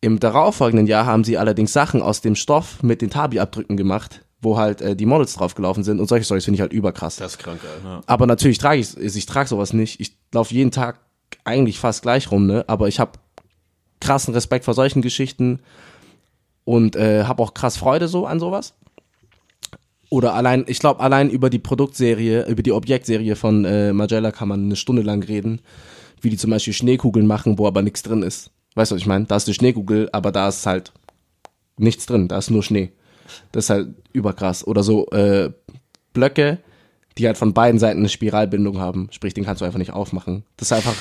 Im 0.00 0.20
darauffolgenden 0.20 0.86
Jahr 0.86 1.06
haben 1.06 1.24
sie 1.24 1.36
allerdings 1.36 1.72
Sachen 1.72 2.02
aus 2.02 2.20
dem 2.20 2.34
Stoff 2.34 2.82
mit 2.82 3.02
den 3.02 3.10
Tabi-Abdrücken 3.10 3.76
gemacht, 3.76 4.24
wo 4.40 4.56
halt 4.56 4.80
äh, 4.80 4.96
die 4.96 5.06
Models 5.06 5.34
draufgelaufen 5.34 5.84
sind. 5.84 6.00
Und 6.00 6.08
solche 6.08 6.24
Stories 6.24 6.44
finde 6.44 6.56
ich 6.56 6.60
halt 6.60 6.72
überkrass. 6.72 7.16
Das 7.16 7.32
ist 7.32 7.38
krank, 7.38 7.60
Alter. 7.64 8.02
Aber 8.06 8.26
natürlich 8.26 8.58
trage 8.58 8.80
ich 8.80 8.96
ich 8.96 9.26
trage 9.26 9.48
sowas 9.48 9.72
nicht. 9.72 10.00
Ich 10.00 10.16
laufe 10.32 10.54
jeden 10.54 10.70
Tag 10.70 11.00
eigentlich 11.44 11.78
fast 11.78 12.02
gleich 12.02 12.30
rum, 12.30 12.46
ne? 12.46 12.64
Aber 12.66 12.88
ich 12.88 13.00
habe 13.00 13.12
krassen 14.00 14.32
Respekt 14.34 14.64
vor 14.64 14.74
solchen 14.74 15.02
Geschichten 15.02 15.60
und 16.70 16.94
äh, 16.94 17.24
habe 17.24 17.42
auch 17.42 17.52
krass 17.52 17.76
Freude 17.76 18.06
so 18.06 18.26
an 18.26 18.38
sowas. 18.38 18.74
Oder 20.08 20.34
allein, 20.34 20.64
ich 20.68 20.78
glaube, 20.78 21.00
allein 21.00 21.28
über 21.28 21.50
die 21.50 21.58
Produktserie, 21.58 22.46
über 22.46 22.62
die 22.62 22.70
Objektserie 22.70 23.34
von 23.34 23.64
äh, 23.64 23.92
Magella 23.92 24.30
kann 24.30 24.46
man 24.46 24.66
eine 24.66 24.76
Stunde 24.76 25.02
lang 25.02 25.24
reden, 25.24 25.62
wie 26.20 26.30
die 26.30 26.36
zum 26.36 26.52
Beispiel 26.52 26.72
Schneekugeln 26.72 27.26
machen, 27.26 27.58
wo 27.58 27.66
aber 27.66 27.82
nichts 27.82 28.04
drin 28.04 28.22
ist. 28.22 28.52
Weißt 28.76 28.92
du, 28.92 28.94
was 28.94 29.02
ich 29.02 29.08
meine? 29.08 29.24
Da 29.24 29.34
ist 29.34 29.48
eine 29.48 29.54
Schneekugel, 29.54 30.10
aber 30.12 30.30
da 30.30 30.48
ist 30.48 30.64
halt 30.64 30.92
nichts 31.76 32.06
drin, 32.06 32.28
da 32.28 32.38
ist 32.38 32.50
nur 32.50 32.62
Schnee. 32.62 32.92
Das 33.50 33.64
ist 33.64 33.70
halt 33.70 33.88
überkrass. 34.12 34.64
Oder 34.64 34.84
so 34.84 35.08
äh, 35.10 35.50
Blöcke, 36.12 36.58
die 37.18 37.26
halt 37.26 37.36
von 37.36 37.52
beiden 37.52 37.80
Seiten 37.80 37.98
eine 37.98 38.08
Spiralbindung 38.08 38.78
haben. 38.78 39.08
Sprich, 39.10 39.34
den 39.34 39.44
kannst 39.44 39.60
du 39.60 39.64
einfach 39.64 39.78
nicht 39.80 39.92
aufmachen. 39.92 40.44
Das 40.56 40.68
ist 40.70 40.72
einfach 40.72 40.94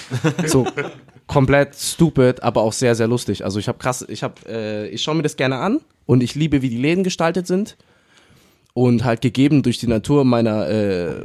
so 0.47 0.65
komplett 1.29 1.75
stupid, 1.75 2.41
aber 2.41 2.61
auch 2.63 2.73
sehr, 2.73 2.95
sehr 2.95 3.07
lustig. 3.07 3.45
Also 3.45 3.59
ich 3.59 3.67
habe 3.67 3.77
krass, 3.77 4.03
ich 4.09 4.23
habe, 4.23 4.33
äh, 4.47 4.89
ich 4.89 5.03
schaue 5.03 5.15
mir 5.15 5.21
das 5.21 5.37
gerne 5.37 5.57
an 5.57 5.79
und 6.07 6.21
ich 6.21 6.33
liebe, 6.33 6.61
wie 6.63 6.69
die 6.69 6.77
Läden 6.77 7.03
gestaltet 7.03 7.47
sind. 7.47 7.77
Und 8.73 9.03
halt 9.03 9.21
gegeben 9.21 9.61
durch 9.61 9.77
die 9.77 9.87
Natur 9.87 10.25
meiner, 10.25 10.67
äh, 10.67 11.15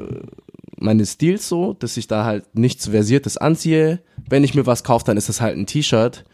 meines 0.77 1.13
Stils 1.13 1.49
so, 1.49 1.73
dass 1.75 1.97
ich 1.97 2.07
da 2.07 2.25
halt 2.25 2.45
nichts 2.55 2.89
Versiertes 2.89 3.37
anziehe. 3.37 4.01
Wenn 4.29 4.45
ich 4.45 4.55
mir 4.55 4.67
was 4.67 4.85
kaufe, 4.85 5.05
dann 5.07 5.17
ist 5.17 5.29
das 5.29 5.41
halt 5.41 5.57
ein 5.57 5.67
T-Shirt. 5.67 6.25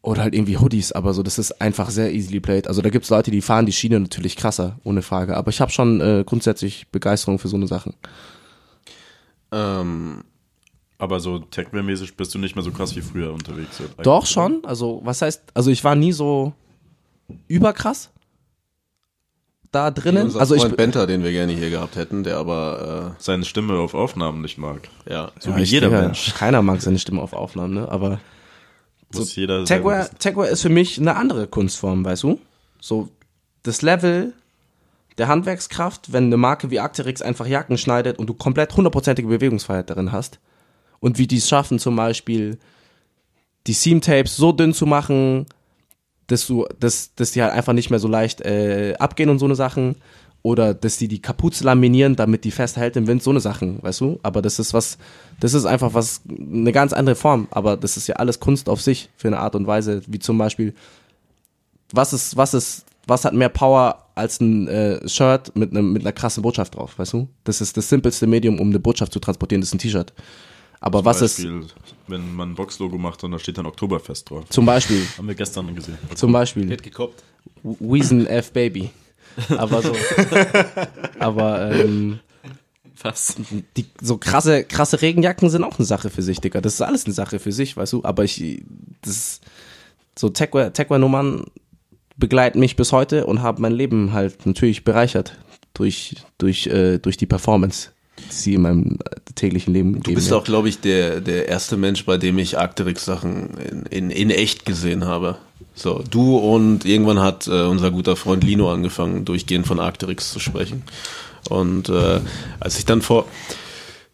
Oder 0.00 0.22
halt 0.22 0.34
irgendwie 0.34 0.56
Hoodies, 0.56 0.92
aber 0.92 1.12
so, 1.12 1.22
das 1.22 1.38
ist 1.38 1.60
einfach 1.60 1.90
sehr 1.90 2.12
easily 2.14 2.40
played. 2.40 2.66
Also 2.68 2.80
da 2.80 2.88
gibt's 2.88 3.10
Leute, 3.10 3.30
die 3.30 3.42
fahren 3.42 3.66
die 3.66 3.72
Schiene 3.72 4.00
natürlich 4.00 4.36
krasser, 4.36 4.78
ohne 4.84 5.02
Frage. 5.02 5.36
Aber 5.36 5.50
ich 5.50 5.60
habe 5.60 5.72
schon 5.72 6.00
äh, 6.00 6.24
grundsätzlich 6.24 6.88
Begeisterung 6.88 7.38
für 7.38 7.48
so 7.48 7.56
eine 7.56 7.66
Sachen. 7.66 7.94
Ähm, 9.52 10.22
Aber 10.98 11.20
so 11.20 11.38
Techwear-mäßig 11.38 12.16
bist 12.16 12.34
du 12.34 12.38
nicht 12.38 12.56
mehr 12.56 12.64
so 12.64 12.72
krass 12.72 12.96
wie 12.96 13.00
früher 13.02 13.32
unterwegs. 13.32 13.80
Doch 14.02 14.26
schon, 14.26 14.64
also 14.64 15.00
was 15.04 15.22
heißt, 15.22 15.42
also 15.54 15.70
ich 15.70 15.84
war 15.84 15.94
nie 15.94 16.12
so 16.12 16.52
überkrass 17.46 18.10
da 19.70 19.90
drinnen. 19.90 20.24
unser 20.24 20.40
Also 20.40 20.54
ich, 20.54 20.62
Freund 20.62 20.76
Benter, 20.76 21.06
den 21.06 21.22
wir 21.22 21.30
gerne 21.30 21.52
hier 21.52 21.70
gehabt 21.70 21.96
hätten, 21.96 22.24
der 22.24 22.38
aber, 22.38 23.16
Seine 23.18 23.44
Stimme 23.44 23.78
auf 23.78 23.94
Aufnahmen 23.94 24.40
nicht 24.40 24.58
mag. 24.58 24.88
äh, 25.06 25.12
ja, 25.12 25.30
So 25.38 25.50
ja, 25.50 25.56
wie 25.56 25.62
ich 25.62 25.70
jeder 25.70 25.88
denke, 25.90 26.04
Mensch. 26.06 26.34
Keiner 26.34 26.62
mag 26.62 26.80
seine 26.80 26.98
Stimme 26.98 27.22
auf 27.22 27.32
Aufnahmen, 27.32 27.74
ne? 27.74 27.88
Aber 27.90 28.20
Muss 29.12 29.36
jeder 29.36 29.66
selber 29.66 29.90
Techwear. 29.92 30.18
Techwear 30.18 30.48
ist 30.48 30.62
für 30.62 30.68
mich 30.68 30.98
eine 30.98 31.16
andere 31.16 31.46
Kunstform, 31.46 32.04
weißt 32.04 32.22
du? 32.24 32.40
So 32.80 33.08
das 33.62 33.82
Level 33.82 34.32
der 35.18 35.28
Handwerkskraft, 35.28 36.12
wenn 36.12 36.24
eine 36.24 36.36
Marke 36.36 36.70
wie 36.70 36.80
Arcteryx 36.80 37.22
einfach 37.22 37.46
Jacken 37.46 37.76
schneidet 37.76 38.18
und 38.18 38.26
du 38.28 38.34
komplett 38.34 38.76
hundertprozentige 38.76 39.28
Bewegungsfreiheit 39.28 39.90
darin 39.90 40.12
hast 40.12 40.38
und 41.00 41.18
wie 41.18 41.26
die 41.26 41.36
es 41.36 41.48
schaffen, 41.48 41.78
zum 41.78 41.96
Beispiel 41.96 42.58
die 43.66 43.72
Seam-Tapes 43.72 44.36
so 44.36 44.52
dünn 44.52 44.72
zu 44.72 44.86
machen, 44.86 45.46
dass 46.26 46.46
du, 46.46 46.66
dass, 46.78 47.14
dass 47.14 47.32
die 47.32 47.42
halt 47.42 47.52
einfach 47.52 47.72
nicht 47.72 47.90
mehr 47.90 47.98
so 47.98 48.08
leicht 48.08 48.40
äh, 48.42 48.94
abgehen 48.98 49.30
und 49.30 49.38
so 49.38 49.44
eine 49.44 49.54
Sachen. 49.54 49.96
Oder 50.42 50.72
dass 50.72 50.96
die 50.98 51.08
die 51.08 51.20
Kapuze 51.20 51.64
laminieren, 51.64 52.14
damit 52.14 52.44
die 52.44 52.52
festhält 52.52 52.96
im 52.96 53.08
Wind, 53.08 53.22
so 53.22 53.30
eine 53.30 53.40
Sachen, 53.40 53.82
weißt 53.82 54.00
du? 54.00 54.20
Aber 54.22 54.40
das 54.40 54.60
ist 54.60 54.72
was, 54.72 54.96
das 55.40 55.52
ist 55.52 55.64
einfach 55.64 55.94
was, 55.94 56.22
eine 56.28 56.70
ganz 56.70 56.92
andere 56.92 57.16
Form. 57.16 57.48
Aber 57.50 57.76
das 57.76 57.96
ist 57.96 58.06
ja 58.06 58.16
alles 58.16 58.38
Kunst 58.38 58.68
auf 58.68 58.80
sich 58.80 59.10
für 59.16 59.28
eine 59.28 59.40
Art 59.40 59.56
und 59.56 59.66
Weise, 59.66 60.00
wie 60.06 60.20
zum 60.20 60.38
Beispiel, 60.38 60.74
was 61.92 62.12
ist, 62.12 62.36
was 62.36 62.54
ist, 62.54 62.86
was 63.06 63.24
hat 63.24 63.34
mehr 63.34 63.48
Power 63.48 64.06
als 64.14 64.40
ein 64.40 64.68
äh, 64.68 65.08
Shirt 65.08 65.54
mit, 65.56 65.70
einem 65.70 65.92
mit 65.92 66.02
einer 66.02 66.12
krassen 66.12 66.42
Botschaft 66.42 66.76
drauf, 66.76 66.98
weißt 66.98 67.14
du? 67.14 67.28
Das 67.44 67.60
ist 67.60 67.76
das 67.76 67.88
simpelste 67.88 68.26
Medium, 68.26 68.60
um 68.60 68.68
eine 68.68 68.78
Botschaft 68.78 69.12
zu 69.12 69.18
transportieren, 69.18 69.60
das 69.60 69.70
ist 69.70 69.74
ein 69.74 69.78
T-Shirt. 69.78 70.12
Aber 70.80 71.04
was 71.04 71.22
ist, 71.22 71.36
Beispiel, 71.36 71.66
wenn 72.06 72.34
man 72.36 72.50
ein 72.52 72.54
Boxlogo 72.54 72.98
macht 72.98 73.24
und 73.24 73.32
da 73.32 73.38
steht 73.38 73.58
dann 73.58 73.66
Oktoberfest 73.66 74.30
drauf. 74.30 74.44
zum 74.48 74.64
Beispiel, 74.66 75.02
Haben 75.16 75.28
wir 75.28 75.34
gestern 75.34 75.74
gesehen. 75.74 75.98
zum 76.14 76.32
Beispiel, 76.32 76.68
wird 76.68 76.82
gekoppt. 76.82 77.22
Weason 77.62 78.26
F 78.26 78.52
Baby. 78.52 78.90
Aber 79.56 79.82
so. 79.82 79.92
aber 81.18 81.70
ähm, 81.72 82.20
Was? 83.02 83.36
die 83.76 83.86
so 84.00 84.18
krasse, 84.18 84.64
krasse 84.64 85.02
Regenjacken 85.02 85.50
sind 85.50 85.64
auch 85.64 85.78
eine 85.78 85.86
Sache 85.86 86.10
für 86.10 86.22
sich, 86.22 86.40
Digga. 86.40 86.60
Das 86.60 86.74
ist 86.74 86.82
alles 86.82 87.04
eine 87.04 87.14
Sache 87.14 87.38
für 87.38 87.52
sich, 87.52 87.76
weißt 87.76 87.92
du. 87.92 88.04
Aber 88.04 88.24
ich, 88.24 88.62
das 89.02 89.16
ist, 89.16 89.42
so 90.18 90.28
Techwear, 90.28 90.72
Techwear-Nummern 90.72 91.44
begleiten 92.16 92.58
mich 92.58 92.74
bis 92.76 92.92
heute 92.92 93.26
und 93.26 93.42
haben 93.42 93.62
mein 93.62 93.72
Leben 93.72 94.12
halt 94.12 94.44
natürlich 94.46 94.84
bereichert 94.84 95.38
durch, 95.74 96.16
durch, 96.38 96.66
äh, 96.66 96.98
durch 96.98 97.16
die 97.16 97.26
Performance, 97.26 97.90
sie 98.28 98.54
in 98.54 98.62
meinem 98.62 98.98
täglichen 99.34 99.72
Leben 99.72 100.00
Du 100.02 100.14
bist 100.14 100.32
auch, 100.32 100.44
glaube 100.44 100.68
ich, 100.68 100.80
der, 100.80 101.20
der 101.20 101.48
erste 101.48 101.76
Mensch, 101.76 102.04
bei 102.04 102.16
dem 102.16 102.38
ich 102.38 102.58
Arcteryx-Sachen 102.58 103.50
in, 103.58 103.86
in, 103.86 104.10
in 104.10 104.30
echt 104.30 104.64
gesehen 104.64 105.04
habe. 105.04 105.36
So, 105.74 106.02
du 106.10 106.36
und 106.36 106.84
irgendwann 106.84 107.20
hat 107.20 107.46
äh, 107.46 107.62
unser 107.62 107.90
guter 107.90 108.16
Freund 108.16 108.42
Lino 108.42 108.72
angefangen, 108.72 109.24
durchgehend 109.24 109.66
von 109.66 109.78
Arcteryx 109.78 110.32
zu 110.32 110.40
sprechen. 110.40 110.82
Und 111.48 111.88
äh, 111.88 112.20
als 112.58 112.78
ich 112.78 112.84
dann 112.84 113.00
vor, 113.00 113.26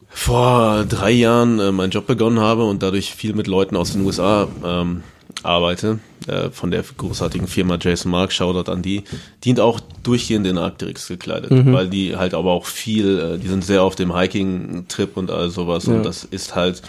vor 0.08 0.84
drei 0.84 1.10
Jahren 1.10 1.58
äh, 1.58 1.72
meinen 1.72 1.90
Job 1.90 2.06
begonnen 2.06 2.38
habe 2.38 2.64
und 2.64 2.82
dadurch 2.82 3.14
viel 3.14 3.34
mit 3.34 3.46
Leuten 3.46 3.76
aus 3.76 3.92
den 3.92 4.04
USA 4.04 4.46
ähm, 4.64 5.02
arbeite, 5.42 5.98
äh, 6.26 6.50
von 6.50 6.70
der 6.70 6.82
großartigen 6.96 7.46
Firma 7.46 7.78
Jason 7.80 8.10
Mark, 8.10 8.32
Shoutout 8.32 8.70
an 8.70 8.82
die, 8.82 9.04
dient 9.44 9.60
auch 9.60 9.80
durchgehend 10.02 10.46
in 10.46 10.58
Arcteryx 10.58 11.08
gekleidet, 11.08 11.50
weil 11.72 11.88
die 11.88 12.16
halt 12.16 12.34
aber 12.34 12.52
auch 12.52 12.66
viel, 12.66 13.18
äh, 13.18 13.38
die 13.38 13.48
sind 13.48 13.64
sehr 13.64 13.82
auf 13.82 13.94
dem 13.94 14.16
Hiking-Trip 14.16 15.16
und 15.16 15.30
all 15.30 15.50
sowas. 15.50 15.86
Ja. 15.86 15.94
und 15.94 16.04
das 16.04 16.24
ist 16.24 16.54
halt 16.54 16.82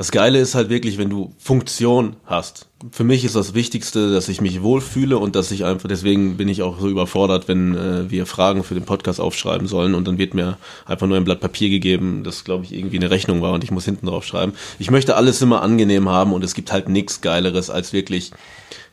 Das 0.00 0.12
Geile 0.12 0.38
ist 0.38 0.54
halt 0.54 0.70
wirklich, 0.70 0.96
wenn 0.96 1.10
du 1.10 1.34
Funktion 1.36 2.16
hast. 2.24 2.68
Für 2.90 3.04
mich 3.04 3.22
ist 3.22 3.36
das 3.36 3.52
Wichtigste, 3.52 4.10
dass 4.10 4.30
ich 4.30 4.40
mich 4.40 4.62
wohlfühle 4.62 5.18
und 5.18 5.36
dass 5.36 5.50
ich 5.50 5.66
einfach, 5.66 5.90
deswegen 5.90 6.38
bin 6.38 6.48
ich 6.48 6.62
auch 6.62 6.80
so 6.80 6.88
überfordert, 6.88 7.48
wenn 7.48 7.76
äh, 7.76 8.10
wir 8.10 8.24
Fragen 8.24 8.64
für 8.64 8.72
den 8.72 8.86
Podcast 8.86 9.20
aufschreiben 9.20 9.66
sollen 9.66 9.94
und 9.94 10.08
dann 10.08 10.16
wird 10.16 10.32
mir 10.32 10.56
einfach 10.86 11.06
nur 11.06 11.18
ein 11.18 11.24
Blatt 11.24 11.40
Papier 11.40 11.68
gegeben, 11.68 12.24
das 12.24 12.44
glaube 12.44 12.64
ich 12.64 12.72
irgendwie 12.72 12.96
eine 12.96 13.10
Rechnung 13.10 13.42
war 13.42 13.52
und 13.52 13.62
ich 13.62 13.72
muss 13.72 13.84
hinten 13.84 14.06
drauf 14.06 14.24
schreiben. 14.24 14.54
Ich 14.78 14.90
möchte 14.90 15.16
alles 15.16 15.42
immer 15.42 15.60
angenehm 15.60 16.08
haben 16.08 16.32
und 16.32 16.42
es 16.44 16.54
gibt 16.54 16.72
halt 16.72 16.88
nichts 16.88 17.20
Geileres, 17.20 17.68
als 17.68 17.92
wirklich 17.92 18.30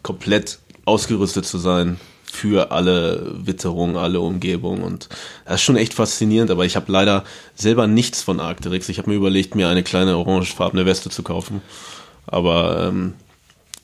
komplett 0.04 0.60
ausgerüstet 0.84 1.46
zu 1.46 1.58
sein 1.58 2.02
für 2.32 2.72
alle 2.72 3.34
Witterungen, 3.46 3.96
alle 3.98 4.20
Umgebungen 4.20 4.84
und 4.84 5.10
das 5.46 5.56
ist 5.56 5.62
schon 5.64 5.78
echt 5.78 5.94
faszinierend, 5.94 6.52
aber 6.52 6.66
ich 6.66 6.76
habe 6.76 6.92
leider 6.92 7.24
selber 7.56 7.88
nichts 7.88 8.22
von 8.22 8.40
Arcteryx. 8.40 8.90
Ich 8.90 8.98
habe 8.98 9.10
mir 9.10 9.16
überlegt, 9.16 9.56
mir 9.56 9.70
eine 9.70 9.84
kleine 9.84 10.18
orangefarbene 10.18 10.86
Weste 10.86 11.10
zu 11.10 11.24
kaufen, 11.24 11.62
aber 12.26 12.88
ähm, 12.88 13.14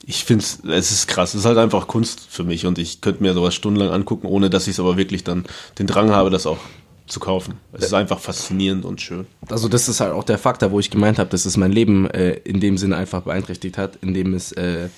ich 0.06 0.24
finde 0.24 0.44
es 0.44 0.90
ist 0.92 1.08
krass, 1.08 1.34
es 1.34 1.40
ist 1.40 1.46
halt 1.46 1.58
einfach 1.58 1.86
Kunst 1.86 2.26
für 2.28 2.44
mich 2.44 2.66
und 2.66 2.78
ich 2.78 3.00
könnte 3.00 3.22
mir 3.22 3.34
sowas 3.34 3.54
stundenlang 3.54 3.90
angucken, 3.92 4.26
ohne 4.26 4.50
dass 4.50 4.66
ich 4.66 4.74
es 4.74 4.80
aber 4.80 4.96
wirklich 4.96 5.24
dann 5.24 5.44
den 5.78 5.86
Drang 5.86 6.10
habe, 6.10 6.30
das 6.30 6.46
auch 6.46 6.58
zu 7.06 7.20
kaufen. 7.20 7.54
Es 7.72 7.86
ist 7.86 7.94
einfach 7.94 8.18
faszinierend 8.18 8.84
und 8.84 9.00
schön. 9.00 9.26
Also 9.48 9.68
das 9.68 9.88
ist 9.88 10.00
halt 10.00 10.12
auch 10.12 10.24
der 10.24 10.38
Faktor, 10.38 10.70
wo 10.70 10.80
ich 10.80 10.90
gemeint 10.90 11.18
habe, 11.18 11.30
dass 11.30 11.44
es 11.44 11.56
mein 11.56 11.72
Leben 11.72 12.10
äh, 12.10 12.32
in 12.44 12.60
dem 12.60 12.78
Sinne 12.78 12.96
einfach 12.96 13.22
beeinträchtigt 13.22 13.76
hat, 13.76 13.98
indem 14.00 14.32
es 14.34 14.52
äh, 14.52 14.88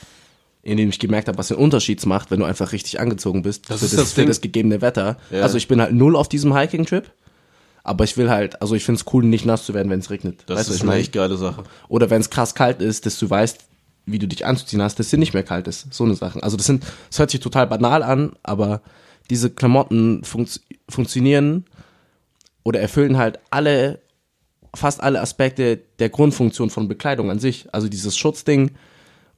indem 0.67 0.89
ich 0.89 0.99
gemerkt 0.99 1.29
habe, 1.29 1.39
was 1.39 1.49
den 1.49 1.57
Unterschied 1.57 2.05
macht, 2.07 2.31
wenn 2.31 2.41
du 2.41 2.45
einfach 2.45 2.73
richtig 2.73 2.99
angezogen 2.99 3.43
bist 3.43 3.71
Das 3.71 3.81
für, 3.81 3.87
ist 3.87 3.93
das, 3.95 4.01
das 4.01 4.12
für 4.12 4.27
das 4.27 4.41
gegebene 4.41 4.81
Wetter. 4.81 5.17
Ja. 5.31 5.43
Also 5.43 5.57
ich 5.57 5.69
bin 5.69 5.81
halt 5.81 5.93
null 5.93 6.17
auf 6.17 6.29
diesem 6.29 6.57
Hiking-Trip, 6.57 7.11
aber 7.85 8.05
ich 8.05 8.17
will 8.17 8.31
halt, 8.31 8.61
also 8.61 8.75
ich 8.75 8.85
finde 8.85 9.01
es 9.01 9.12
cool, 9.12 9.25
nicht 9.25 9.47
nass 9.47 9.64
zu 9.64 9.75
werden, 9.75 9.91
wenn 9.91 10.01
es 10.01 10.11
regnet. 10.11 10.43
Das 10.47 10.59
weißt 10.59 10.71
ist 10.71 10.83
eine 10.83 10.95
echt 10.95 11.12
geile 11.12 11.37
Sache. 11.37 11.62
Oder 11.89 12.11
wenn 12.11 12.21
es 12.21 12.31
krass 12.31 12.55
kalt 12.55 12.83
ist, 12.83 13.07
dass 13.07 13.19
du 13.19 13.31
weißt, 13.31 13.61
wie 14.07 14.19
du 14.19 14.27
dich 14.27 14.45
anzuziehen 14.45 14.83
hast, 14.83 14.99
dass 14.99 15.07
es 15.07 15.12
nicht 15.19 15.35
mehr 15.35 15.45
kalt 15.45 15.69
ist. 15.69 15.93
So 15.95 16.05
eine 16.05 16.14
Sachen. 16.14 16.43
Also 16.43 16.57
das 16.57 16.67
sind, 16.67 16.85
das 17.11 17.19
hört 17.19 17.31
sich 17.31 17.41
total 17.41 17.67
banal 17.69 18.03
an, 18.03 18.33
aber 18.43 18.83
diese 19.31 19.51
Klamotten 19.51 20.25
funkt, 20.25 20.61
funktionieren 20.89 21.64
oder 22.64 22.81
erfüllen 22.81 23.19
halt 23.19 23.39
alle, 23.51 24.01
fast 24.75 25.01
alle 25.01 25.21
Aspekte 25.21 25.81
der 26.01 26.09
Grundfunktion 26.09 26.71
von 26.71 26.89
Bekleidung 26.89 27.31
an 27.31 27.39
sich. 27.39 27.69
Also 27.73 27.89
dieses 27.89 28.17
Schutzding 28.17 28.73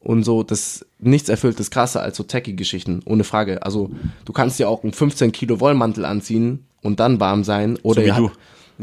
und 0.00 0.22
so, 0.24 0.42
das 0.42 0.86
nichts 0.98 1.28
erfüllt 1.28 1.58
das 1.60 1.70
krasser 1.70 2.02
als 2.02 2.16
so 2.16 2.22
Techie-Geschichten, 2.22 3.02
ohne 3.04 3.24
Frage. 3.24 3.62
Also 3.62 3.90
du 4.24 4.32
kannst 4.32 4.58
dir 4.58 4.68
auch 4.68 4.82
einen 4.82 4.92
15 4.92 5.32
Kilo 5.32 5.60
Wollmantel 5.60 6.04
anziehen 6.04 6.66
und 6.82 7.00
dann 7.00 7.20
warm 7.20 7.44
sein. 7.44 7.78
Oder 7.82 8.00
So 8.02 8.06
wie 8.06 8.10
ihr 8.10 8.14
du. 8.14 8.30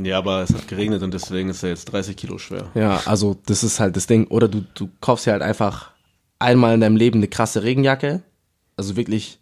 Ja, 0.03 0.17
aber 0.17 0.41
es 0.43 0.53
hat 0.53 0.67
geregnet 0.67 1.03
und 1.03 1.13
deswegen 1.13 1.49
ist 1.49 1.63
er 1.63 1.69
jetzt 1.69 1.85
30 1.85 2.17
Kilo 2.17 2.37
schwer. 2.37 2.67
Ja, 2.75 3.01
also 3.05 3.37
das 3.45 3.63
ist 3.63 3.79
halt 3.79 3.95
das 3.95 4.07
Ding. 4.07 4.27
Oder 4.27 4.49
du, 4.49 4.65
du 4.73 4.89
kaufst 4.99 5.25
dir 5.25 5.31
halt 5.31 5.41
einfach 5.41 5.91
einmal 6.37 6.73
in 6.73 6.81
deinem 6.81 6.97
Leben 6.97 7.19
eine 7.19 7.29
krasse 7.29 7.63
Regenjacke. 7.63 8.21
Also 8.75 8.97
wirklich, 8.97 9.39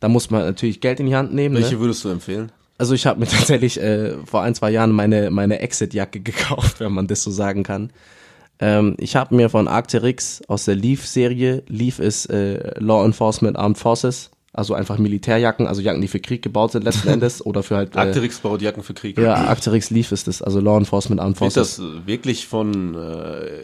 da 0.00 0.08
muss 0.08 0.30
man 0.30 0.40
natürlich 0.40 0.80
Geld 0.80 1.00
in 1.00 1.06
die 1.06 1.14
Hand 1.16 1.34
nehmen. 1.34 1.54
Welche 1.56 1.74
Ne? 1.74 1.80
würdest 1.80 2.02
du 2.04 2.08
empfehlen? 2.08 2.50
Also 2.78 2.94
ich 2.94 3.04
habe 3.06 3.20
mir 3.20 3.26
tatsächlich 3.28 3.78
äh, 3.78 4.14
vor 4.24 4.40
ein, 4.40 4.54
zwei 4.54 4.70
Jahren 4.70 4.92
meine, 4.92 5.30
meine 5.30 5.58
Exit-Jacke 5.58 6.20
gekauft, 6.20 6.80
wenn 6.80 6.92
man 6.92 7.06
das 7.06 7.22
so 7.22 7.30
sagen 7.30 7.62
kann. 7.62 7.92
Ähm, 8.60 8.94
ich 8.98 9.16
habe 9.16 9.34
mir 9.34 9.48
von 9.48 9.68
Arcteryx 9.68 10.42
aus 10.48 10.66
der 10.66 10.74
Leaf-Serie, 10.74 11.62
Leaf 11.68 11.98
ist 11.98 12.26
äh, 12.26 12.78
Law 12.78 13.04
Enforcement 13.04 13.56
Armed 13.56 13.78
Forces, 13.78 14.30
also 14.52 14.74
einfach 14.74 14.98
Militärjacken, 14.98 15.66
also 15.66 15.80
Jacken, 15.80 16.02
die 16.02 16.08
für 16.08 16.20
Krieg 16.20 16.42
gebaut 16.42 16.72
sind 16.72 16.84
letzten 16.84 17.08
Endes 17.14 17.44
oder 17.44 17.62
für 17.62 17.76
halt... 17.76 17.94
Äh, 17.96 18.00
Arcteryx 18.00 18.40
baut 18.40 18.60
Jacken 18.60 18.82
für 18.82 18.92
Krieg. 18.94 19.16
ja, 19.18 19.34
Arcteryx 19.34 19.90
Leaf 19.90 20.12
ist 20.12 20.26
das, 20.28 20.42
also 20.42 20.60
Law 20.60 20.76
Enforcement 20.76 21.20
Armed 21.20 21.38
Forces. 21.38 21.76
das 21.76 21.78
äh, 21.78 22.06
wirklich 22.06 22.46
von 22.46 22.94
äh, 22.96 23.62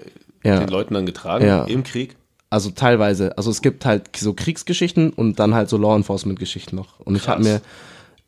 Ja. 0.48 0.60
den 0.60 0.68
Leuten 0.68 0.94
dann 0.94 1.04
getragen 1.06 1.44
Ja. 1.46 1.64
im 1.64 1.82
Krieg? 1.84 2.16
Also 2.48 2.70
teilweise. 2.70 3.36
Also 3.36 3.50
es 3.50 3.60
gibt 3.60 3.84
halt 3.84 4.16
so 4.16 4.32
Kriegsgeschichten 4.32 5.10
und 5.10 5.40
dann 5.40 5.54
halt 5.54 5.68
so 5.68 5.76
Law 5.76 5.96
Enforcement 5.96 6.38
Geschichten 6.38 6.76
noch. 6.76 7.00
Und 7.00 7.16
ich 7.16 7.26
habe 7.28 7.42
mir 7.42 7.60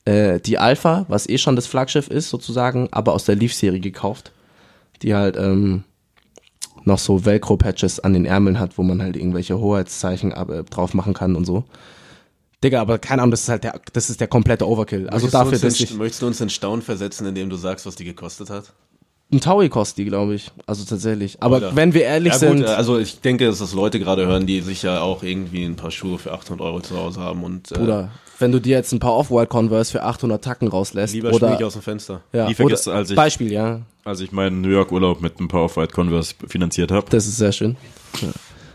äh, 0.05 0.41
die 0.41 0.59
Alpha, 0.59 1.07
was 1.09 1.29
eh 1.29 1.39
schon 1.39 1.55
das 1.57 1.67
Flaggschiff 1.69 2.09
ist 2.09 2.29
sozusagen, 2.29 2.89
aber 2.91 3.13
aus 3.15 3.25
der 3.25 3.37
Leaf-Serie 3.37 3.79
gekauft, 3.81 4.33
die 5.03 5.15
halt 5.15 5.37
ähm, 5.39 5.85
noch 6.85 6.99
so 6.99 7.25
Velcro-Patches 7.25 8.01
an 8.01 8.13
den 8.13 8.25
Ärmeln 8.25 8.59
hat, 8.59 8.79
wo 8.79 8.83
man 8.83 9.03
halt 9.03 9.17
irgendwelche 9.17 9.59
Hoheitszeichen 9.59 10.33
äh, 10.33 10.65
drauf 10.65 10.95
machen 10.95 11.15
kann 11.15 11.37
und 11.37 11.45
so. 11.45 11.65
Digga, 12.63 12.81
aber 12.81 12.99
keine 12.99 13.23
Ahnung, 13.23 13.31
das 13.31 13.43
ist 13.43 13.49
halt 13.49 13.65
der, 13.65 13.81
das 13.93 14.11
ist 14.11 14.21
der 14.21 14.27
komplette 14.27 14.67
Overkill. 14.67 15.09
Also 15.09 15.27
Möchtest 15.27 15.35
dafür, 15.35 15.59
du 15.59 15.67
uns 15.67 15.81
in, 15.81 15.85
ich, 15.85 15.95
möchtest 15.95 16.23
du 16.23 16.27
uns 16.27 16.41
in 16.41 16.51
Staunen 16.51 16.83
versetzen, 16.83 17.27
indem 17.27 17.51
du 17.51 17.57
sagst, 17.57 17.87
was 17.87 17.95
die 17.95 18.05
gekostet 18.05 18.51
hat? 18.51 18.73
Ein 19.31 19.41
Taui 19.41 19.69
kostet 19.69 19.99
die, 19.99 20.05
glaube 20.07 20.35
ich. 20.35 20.51
Also 20.67 20.85
tatsächlich. 20.85 21.37
Aber 21.41 21.57
Alter. 21.57 21.77
wenn 21.77 21.93
wir 21.93 22.03
ehrlich 22.03 22.33
ja, 22.33 22.39
sind, 22.39 22.59
gut, 22.59 22.67
äh, 22.67 22.71
also 22.71 22.99
ich 22.99 23.21
denke, 23.21 23.47
dass 23.47 23.59
das 23.59 23.75
Leute 23.75 23.99
gerade 23.99 24.27
hören, 24.27 24.47
die 24.47 24.61
sich 24.61 24.83
ja 24.83 25.01
auch 25.03 25.23
irgendwie 25.23 25.65
ein 25.65 25.77
paar 25.77 25.91
Schuhe 25.91 26.19
für 26.19 26.33
800 26.33 26.65
Euro 26.65 26.81
zu 26.81 26.97
Hause 26.97 27.21
haben 27.21 27.45
und 27.45 27.71
äh, 27.73 27.75
Bruder, 27.75 28.11
wenn 28.39 28.53
du 28.53 28.61
dir 28.61 28.77
jetzt 28.77 28.93
ein 28.93 29.01
paar 29.01 29.15
Off-White 29.15 29.49
Converse 29.49 29.93
für 29.93 30.03
800 30.03 30.43
Tacken 30.43 30.69
rauslässt, 30.69 31.13
lieber 31.13 31.31
oder 31.33 31.55
ich 31.59 31.65
aus 31.65 31.75
dem 31.75 31.83
Fenster. 31.83 32.23
Ja, 32.33 32.49
vergisst, 32.51 32.89
oder, 32.89 32.97
als 32.97 33.11
ich- 33.11 33.17
Beispiel, 33.17 33.53
ja. 33.53 33.83
Als 34.05 34.21
ich 34.21 34.33
meinen 34.33 34.63
New 34.63 34.71
York 34.71 34.91
Urlaub 34.93 35.21
mit 35.21 35.39
ein 35.39 35.49
paar 35.49 35.65
Off-White 35.65 35.93
Converse 35.93 36.35
finanziert 36.47 36.91
habe. 36.91 37.07
Das 37.11 37.27
ist 37.27 37.37
sehr 37.37 37.53
schön. 37.53 37.77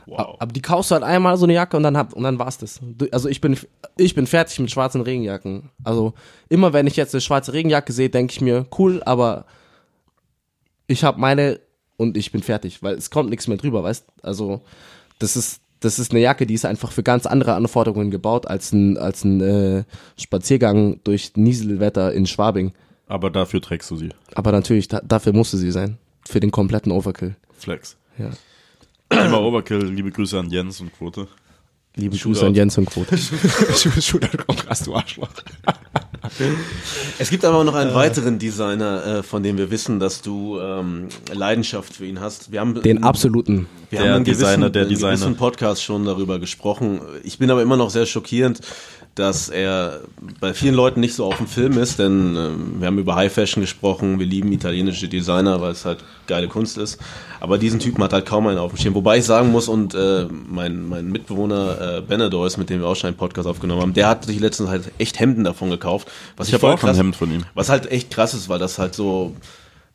Wow. 0.06 0.36
Aber 0.38 0.52
die 0.52 0.62
kaufst 0.62 0.92
du 0.92 0.96
halt 0.96 1.04
einmal 1.04 1.38
so 1.38 1.46
eine 1.46 1.54
Jacke 1.54 1.78
und 1.78 1.84
dann 1.84 1.98
hab, 1.98 2.14
und 2.14 2.24
dann 2.24 2.38
war's 2.38 2.58
das. 2.58 2.80
Also 3.12 3.30
ich 3.30 3.42
bin 3.42 3.58
ich 3.98 4.14
bin 4.14 4.28
fertig 4.28 4.60
mit 4.60 4.70
schwarzen 4.70 5.02
Regenjacken. 5.02 5.70
Also 5.84 6.14
immer 6.50 6.74
wenn 6.74 6.86
ich 6.86 6.96
jetzt 6.96 7.16
eine 7.16 7.22
schwarze 7.22 7.54
Regenjacke 7.54 7.94
sehe, 7.94 8.10
denke 8.10 8.34
ich 8.34 8.42
mir 8.42 8.68
cool, 8.78 9.02
aber 9.06 9.46
ich 10.88 11.04
habe 11.04 11.20
meine 11.20 11.60
und 11.98 12.18
ich 12.18 12.32
bin 12.32 12.42
fertig, 12.42 12.82
weil 12.84 12.96
es 12.96 13.10
kommt 13.10 13.30
nichts 13.30 13.48
mehr 13.48 13.58
drüber, 13.58 13.84
weißt? 13.84 14.06
Also 14.22 14.62
das 15.20 15.36
ist 15.36 15.62
das 15.80 16.00
ist 16.00 16.12
eine 16.12 16.22
Jacke, 16.22 16.46
die 16.46 16.54
ist 16.54 16.66
einfach 16.66 16.92
für 16.92 17.04
ganz 17.04 17.26
andere 17.26 17.56
Anforderungen 17.56 18.10
gebaut 18.10 18.48
als 18.48 18.72
ein 18.72 18.98
als 18.98 19.24
ein 19.24 19.42
äh, 19.42 19.84
Spaziergang 20.18 21.00
durch 21.04 21.34
Nieselwetter 21.36 22.14
in 22.14 22.26
Schwabing. 22.26 22.74
Aber 23.08 23.30
dafür 23.30 23.62
trägst 23.62 23.92
du 23.92 23.98
sie. 23.98 24.10
Aber 24.34 24.52
natürlich 24.52 24.88
da, 24.88 25.02
dafür 25.02 25.34
musste 25.34 25.58
sie 25.58 25.72
sein 25.72 25.98
für 26.26 26.40
den 26.40 26.52
kompletten 26.52 26.92
Overkill. 26.92 27.36
Flex. 27.52 27.98
Ja. 28.18 28.32
Immer 29.26 29.42
Overkill, 29.42 29.86
liebe 29.86 30.12
Grüße 30.12 30.40
an 30.40 30.50
Jens 30.50 30.82
und 30.82 30.94
Quote. 30.94 31.28
Liebe 31.96 32.16
Shootout. 32.16 32.34
Grüße 32.34 32.48
an 32.48 32.56
Jens 32.56 32.78
und 32.78 32.90
Quote. 32.90 33.18
Shootout, 33.18 34.38
komm, 34.48 34.56
krass, 34.56 34.84
du 34.84 34.96
Arschloch. 34.96 35.30
Es 37.20 37.30
gibt 37.30 37.44
aber 37.46 37.64
noch 37.64 37.76
einen 37.76 37.94
weiteren 37.94 38.40
Designer, 38.40 39.06
äh, 39.06 39.24
von 39.24 39.44
dem 39.44 39.58
wir 39.58 39.70
wissen, 39.72 40.00
dass 40.00 40.22
du 40.22 40.60
ähm, 40.60 41.10
Leidenschaft 41.32 41.94
für 41.94 42.06
ihn 42.06 42.20
hast. 42.22 42.52
Wir 42.52 42.62
haben 42.62 42.82
Den 42.82 43.04
absoluten. 43.04 43.68
Wir 43.90 44.00
Der 44.00 44.08
haben 44.10 44.16
einen 44.18 44.26
Designer, 44.26 44.70
gewissen, 44.70 44.74
der 44.74 44.82
einen 44.84 44.90
Designer. 44.90 45.12
gewissen 45.16 45.36
Podcast 45.36 45.84
schon 45.84 46.06
darüber 46.06 46.40
gesprochen. 46.40 47.02
Ich 47.24 47.38
bin 47.40 47.52
aber 47.52 47.62
immer 47.62 47.78
noch 47.78 47.90
sehr 47.90 48.06
schockierend, 48.06 48.62
dass 49.16 49.50
er 49.50 50.02
bei 50.40 50.54
vielen 50.56 50.74
Leuten 50.74 51.00
nicht 51.00 51.14
so 51.14 51.26
auf 51.26 51.38
dem 51.38 51.46
Film 51.46 51.78
ist, 51.78 52.00
denn 52.00 52.36
ähm, 52.36 52.76
wir 52.80 52.88
haben 52.88 52.98
über 52.98 53.16
High 53.16 53.32
Fashion 53.32 53.62
gesprochen, 53.62 54.18
wir 54.18 54.26
lieben 54.26 54.52
italienische 54.52 55.08
Designer, 55.08 55.62
weil 55.62 55.72
es 55.72 55.86
halt 55.86 56.04
geile 56.26 56.48
Kunst 56.48 56.80
ist. 56.80 57.00
Aber 57.40 57.60
diesen 57.60 57.80
Typen 57.80 58.04
hat 58.04 58.14
halt 58.14 58.26
kaum 58.26 58.48
einen 58.48 58.58
auf 58.58 58.72
dem 58.72 58.78
Schirm. 58.80 58.96
Wobei 58.96 59.20
ich 59.20 59.26
sagen 59.26 59.52
muss, 59.52 59.68
und 59.68 59.94
äh, 59.94 60.26
mein, 60.50 60.90
mein 60.90 61.12
Mitbewohner 61.12 61.98
äh, 61.98 62.02
Benedors, 62.02 62.58
mit 62.58 62.72
dem 62.72 62.80
wir 62.80 62.88
auch 62.88 62.96
schon 62.96 63.10
einen 63.10 63.18
Podcast 63.18 63.48
aufgenommen 63.48 63.82
haben, 63.82 63.94
der 63.94 64.08
hat 64.08 64.26
sich 64.26 64.40
letztens 64.40 64.70
halt 64.70 64.92
echt 64.98 65.20
Hemden 65.20 65.44
davon 65.44 65.70
gekauft. 65.70 66.10
Was 66.36 66.48
Ich 66.48 66.54
habe 66.54 66.62
voll 66.62 66.74
auch 66.74 66.84
ein 66.84 66.96
Hemd 66.96 67.16
von 67.16 67.32
ihm. 67.32 67.44
was 67.54 67.70
halt 67.70 67.92
echt 67.92 68.10
krass 68.10 68.34
ist, 68.34 68.50
weil 68.50 68.60
das 68.60 68.80
halt 68.80 68.96
so 68.96 69.36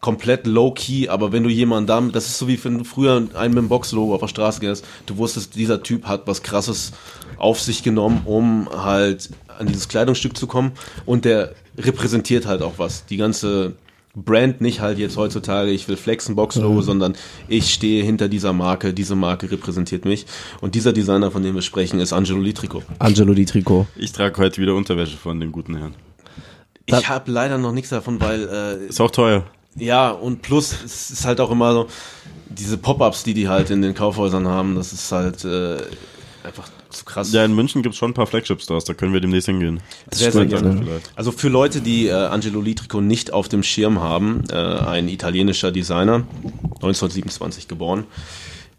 komplett 0.01 0.47
low-key, 0.47 1.09
aber 1.09 1.33
wenn 1.33 1.43
du 1.43 1.51
jemanden 1.51 1.87
da, 1.87 2.01
das 2.01 2.27
ist 2.27 2.39
so 2.39 2.47
wie 2.47 2.63
wenn 2.65 2.79
du 2.79 2.85
früher 2.85 3.27
einen 3.35 3.55
mit 3.55 3.63
dem 3.63 3.69
Box-Logo 3.69 4.15
auf 4.15 4.21
der 4.21 4.29
Straße 4.29 4.61
gehst, 4.61 4.85
du 5.07 5.17
wusstest, 5.17 5.57
dieser 5.57 5.83
Typ 5.83 6.07
hat 6.07 6.27
was 6.27 6.43
krasses 6.43 6.93
auf 7.37 7.61
sich 7.61 7.83
genommen, 7.83 8.23
um 8.25 8.69
halt 8.71 9.31
an 9.59 9.67
dieses 9.67 9.89
Kleidungsstück 9.89 10.37
zu 10.37 10.47
kommen 10.47 10.73
und 11.05 11.25
der 11.25 11.55
repräsentiert 11.77 12.47
halt 12.47 12.63
auch 12.63 12.75
was. 12.77 13.07
Die 13.07 13.17
ganze 13.17 13.75
Brand 14.15 14.61
nicht 14.61 14.81
halt 14.81 14.99
jetzt 14.99 15.17
heutzutage, 15.17 15.71
ich 15.71 15.89
will 15.89 15.97
flexen 15.97 16.35
Box-Logo, 16.37 16.81
sondern 16.81 17.15
ich 17.49 17.73
stehe 17.73 18.05
hinter 18.05 18.29
dieser 18.29 18.53
Marke, 18.53 18.95
diese 18.95 19.17
Marke 19.17 19.51
repräsentiert 19.51 20.05
mich. 20.05 20.27
Und 20.61 20.75
dieser 20.75 20.93
Designer, 20.93 21.31
von 21.31 21.43
dem 21.43 21.55
wir 21.55 21.63
sprechen, 21.63 22.01
ist 22.01 22.13
Angelo 22.13 22.41
Litrico. 22.41 22.83
Angelo 22.99 23.35
Di 23.35 23.45
Trico. 23.45 23.87
Ich 23.97 24.13
trage 24.13 24.41
heute 24.41 24.61
wieder 24.61 24.75
Unterwäsche 24.75 25.17
von 25.17 25.39
dem 25.41 25.53
guten 25.53 25.77
Herrn. 25.77 25.95
Ich 26.87 27.09
habe 27.09 27.31
leider 27.31 27.59
noch 27.59 27.73
nichts 27.73 27.91
davon, 27.91 28.21
weil 28.21 28.49
äh, 28.49 28.87
Ist 28.87 29.01
auch 29.01 29.11
teuer. 29.11 29.45
Ja, 29.79 30.11
und 30.11 30.43
plus, 30.43 30.75
es 30.85 31.11
ist 31.11 31.25
halt 31.25 31.41
auch 31.41 31.51
immer 31.51 31.73
so, 31.73 31.89
diese 32.49 32.79
Pop-Ups, 32.79 33.23
die 33.23 33.35
die 33.35 33.49
halt 33.49 33.71
in 33.71 33.83
den 33.83 33.95
Kaufhäusern 33.95 34.47
haben, 34.49 34.75
das 34.75 34.93
ist 34.93 35.11
halt 35.13 35.45
äh, 35.45 35.79
einfach 36.43 36.69
zu 36.91 37.05
krass. 37.05 37.33
Ja, 37.33 37.45
in 37.45 37.55
München 37.55 37.83
gibt's 37.83 37.99
schon 37.99 38.11
ein 38.11 38.15
paar 38.15 38.27
Flagship-Stores, 38.27 38.85
da 38.85 38.95
können 38.95 39.13
wir 39.13 39.21
demnächst 39.21 39.47
hingehen. 39.47 39.81
sehr, 40.11 40.33
sehr 40.33 40.47
stimmt, 40.47 40.63
gerne. 40.63 41.01
Also 41.15 41.33
für 41.33 41.49
Leute, 41.49 41.81
die 41.81 42.07
äh, 42.07 42.13
Angelo 42.13 42.61
Litrico 42.61 43.01
nicht 43.01 43.33
auf 43.33 43.49
dem 43.49 43.63
Schirm 43.63 44.01
haben, 44.01 44.45
äh, 44.51 44.55
ein 44.57 45.09
italienischer 45.09 45.71
Designer, 45.71 46.25
1927 46.77 47.69
geboren, 47.69 48.05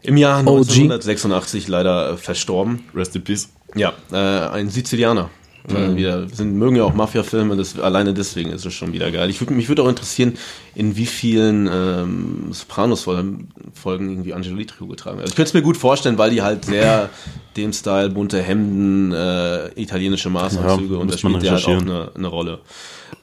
im 0.02 0.16
Jahr 0.16 0.38
1986 0.38 1.68
leider 1.68 2.12
äh, 2.12 2.16
verstorben. 2.16 2.84
Rest 2.94 3.14
in 3.16 3.22
Peace. 3.22 3.50
Ja, 3.74 3.92
äh, 4.10 4.16
ein 4.16 4.70
Sizilianer. 4.70 5.30
Weil 5.64 5.96
wir 5.96 6.26
sind, 6.32 6.56
mögen 6.56 6.76
ja 6.76 6.84
auch 6.84 6.94
Mafia-Filme, 6.94 7.56
das, 7.56 7.78
alleine 7.78 8.14
deswegen 8.14 8.50
ist 8.50 8.64
es 8.64 8.72
schon 8.72 8.92
wieder 8.92 9.10
geil. 9.10 9.28
Ich 9.28 9.40
würd, 9.40 9.50
mich 9.50 9.68
würde 9.68 9.82
auch 9.82 9.88
interessieren, 9.88 10.34
in 10.74 10.96
wie 10.96 11.06
vielen 11.06 11.68
ähm, 11.72 12.46
Sopranos-Folgen 12.50 13.48
Folgen 13.74 14.10
irgendwie 14.10 14.32
Angelo 14.32 14.56
Litrio 14.56 14.86
getragen 14.86 15.18
wird. 15.18 15.24
Also 15.24 15.32
ich 15.32 15.36
könnte 15.36 15.48
es 15.48 15.54
mir 15.54 15.62
gut 15.62 15.76
vorstellen, 15.76 16.18
weil 16.18 16.30
die 16.30 16.42
halt 16.42 16.64
sehr 16.64 17.10
dem 17.56 17.72
Style, 17.72 18.10
bunte 18.10 18.40
Hemden, 18.42 19.12
äh, 19.12 19.68
italienische 19.80 20.30
Maßanzüge 20.30 20.94
Ja, 20.94 21.00
und 21.00 21.08
da 21.08 21.14
muss 21.14 21.22
man 21.22 21.32
spielt 21.32 21.44
der 21.44 21.52
halt 21.52 21.66
auch 21.66 21.80
eine, 21.80 22.10
eine 22.14 22.28
Rolle. 22.28 22.58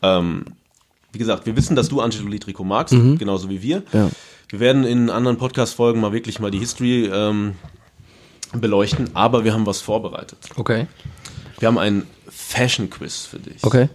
Ähm, 0.01 0.45
wie 1.11 1.17
gesagt, 1.17 1.45
wir 1.45 1.55
wissen, 1.55 1.75
dass 1.75 1.89
du 1.89 2.01
Angelo 2.01 2.27
Litrico 2.27 2.63
magst, 2.63 2.93
genauso 3.17 3.49
wie 3.49 3.61
wir. 3.61 3.81
Ja. 3.93 4.09
Wir 4.49 4.59
werden 4.59 4.83
in 4.83 5.09
anderen 5.09 5.37
Podcast-Folgen 5.37 5.99
mal 5.99 6.13
wirklich 6.13 6.39
mal 6.39 6.51
die 6.51 6.59
History 6.59 7.09
ähm, 7.11 7.55
beleuchten, 8.53 9.09
aber 9.13 9.43
wir 9.43 9.53
haben 9.53 9.65
was 9.65 9.81
vorbereitet. 9.81 10.37
Okay. 10.55 10.87
Wir 11.59 11.67
haben 11.67 11.77
ein 11.77 12.05
Fashion-Quiz 12.29 13.25
für 13.25 13.39
dich. 13.39 13.63
Okay. 13.63 13.89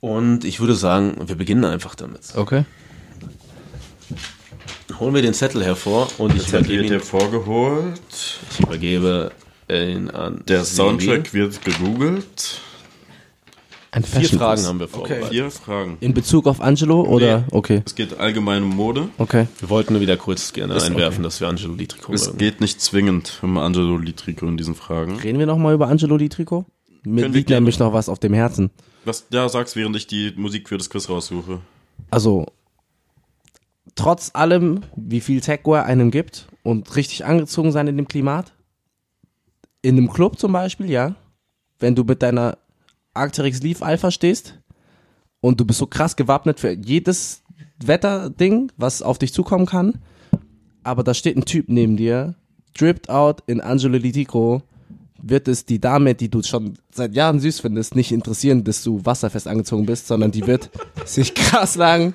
Und 0.00 0.44
ich 0.44 0.60
würde 0.60 0.74
sagen, 0.74 1.16
wir 1.26 1.34
beginnen 1.34 1.64
einfach 1.64 1.94
damit. 1.94 2.34
Okay. 2.34 2.64
Holen 4.98 5.14
wir 5.14 5.22
den 5.22 5.34
Zettel 5.34 5.62
hervor 5.64 6.08
und 6.18 6.34
ich 6.34 6.48
übergebe, 6.48 6.84
ihn, 6.84 7.00
vorgeholt. 7.00 8.00
ich 8.50 8.60
übergebe 8.60 9.32
ihn 9.68 10.10
an 10.10 10.42
Der 10.48 10.64
Sebi. 10.64 10.76
Soundtrack 10.76 11.34
wird 11.34 11.64
gegoogelt. 11.64 12.60
Ein 13.92 14.04
Vier 14.04 14.20
Fashion 14.20 14.38
Fragen 14.38 14.66
haben 14.66 14.78
wir 14.78 14.86
vorbereitet. 14.86 15.28
Vier 15.30 15.50
Fragen. 15.50 15.96
In 16.00 16.14
Bezug 16.14 16.46
auf 16.46 16.60
Angelo 16.60 17.02
oder? 17.02 17.44
Okay. 17.50 17.82
Es 17.84 17.96
geht 17.96 18.18
allgemein 18.20 18.62
um 18.62 18.76
Mode. 18.76 19.08
Okay. 19.18 19.48
Wir 19.58 19.68
wollten 19.68 19.94
nur 19.94 20.00
wieder 20.02 20.16
kurz 20.16 20.52
gerne 20.52 20.74
Ist 20.74 20.84
einwerfen, 20.84 21.24
dass 21.24 21.40
wir 21.40 21.48
Angelo 21.48 21.74
Litrico 21.74 22.12
Es 22.12 22.26
mögen. 22.26 22.38
geht 22.38 22.60
nicht 22.60 22.80
zwingend 22.80 23.38
um 23.42 23.58
Angelo 23.58 23.96
Litrico 23.98 24.46
in 24.46 24.56
diesen 24.56 24.76
Fragen. 24.76 25.16
Reden 25.18 25.40
wir 25.40 25.46
nochmal 25.46 25.74
über 25.74 25.88
Angelo 25.88 26.16
Litrico? 26.16 26.66
Mir 27.02 27.22
Können 27.22 27.34
liegt 27.34 27.50
nämlich 27.50 27.78
noch 27.80 27.92
was 27.92 28.08
auf 28.08 28.20
dem 28.20 28.32
Herzen. 28.32 28.70
Was 29.04 29.26
ja 29.30 29.48
sagst, 29.48 29.74
während 29.74 29.96
ich 29.96 30.06
die 30.06 30.32
Musik 30.36 30.68
für 30.68 30.78
das 30.78 30.88
Quiz 30.88 31.08
raussuche. 31.08 31.60
Also, 32.10 32.46
trotz 33.96 34.30
allem, 34.34 34.82
wie 34.94 35.20
viel 35.20 35.40
Techwear 35.40 35.84
einem 35.86 36.10
gibt 36.10 36.46
und 36.62 36.94
richtig 36.94 37.24
angezogen 37.24 37.72
sein 37.72 37.88
in 37.88 37.96
dem 37.96 38.06
Klimat, 38.06 38.52
in 39.82 39.96
einem 39.96 40.12
Club 40.12 40.38
zum 40.38 40.52
Beispiel, 40.52 40.90
ja, 40.90 41.14
wenn 41.78 41.94
du 41.94 42.04
mit 42.04 42.22
deiner 42.22 42.58
Arcteryx 43.14 43.62
Leaf 43.62 43.82
Alpha 43.82 44.10
stehst 44.10 44.58
und 45.40 45.60
du 45.60 45.64
bist 45.64 45.78
so 45.78 45.86
krass 45.86 46.16
gewappnet 46.16 46.60
für 46.60 46.72
jedes 46.72 47.42
Wetterding, 47.84 48.70
was 48.76 49.02
auf 49.02 49.18
dich 49.18 49.32
zukommen 49.32 49.66
kann, 49.66 49.98
aber 50.82 51.02
da 51.02 51.14
steht 51.14 51.36
ein 51.36 51.44
Typ 51.44 51.68
neben 51.68 51.96
dir, 51.96 52.34
dripped 52.76 53.10
out 53.10 53.42
in 53.46 53.60
Angelo 53.60 53.98
Litico, 53.98 54.62
wird 55.22 55.48
es 55.48 55.64
die 55.64 55.80
Dame, 55.80 56.14
die 56.14 56.28
du 56.28 56.42
schon 56.42 56.74
seit 56.90 57.14
Jahren 57.14 57.40
süß 57.40 57.60
findest, 57.60 57.94
nicht 57.94 58.12
interessieren, 58.12 58.64
dass 58.64 58.82
du 58.82 59.04
wasserfest 59.04 59.46
angezogen 59.46 59.86
bist, 59.86 60.06
sondern 60.06 60.30
die 60.30 60.46
wird 60.46 60.70
sich 61.04 61.34
krass 61.34 61.76
lang 61.76 62.14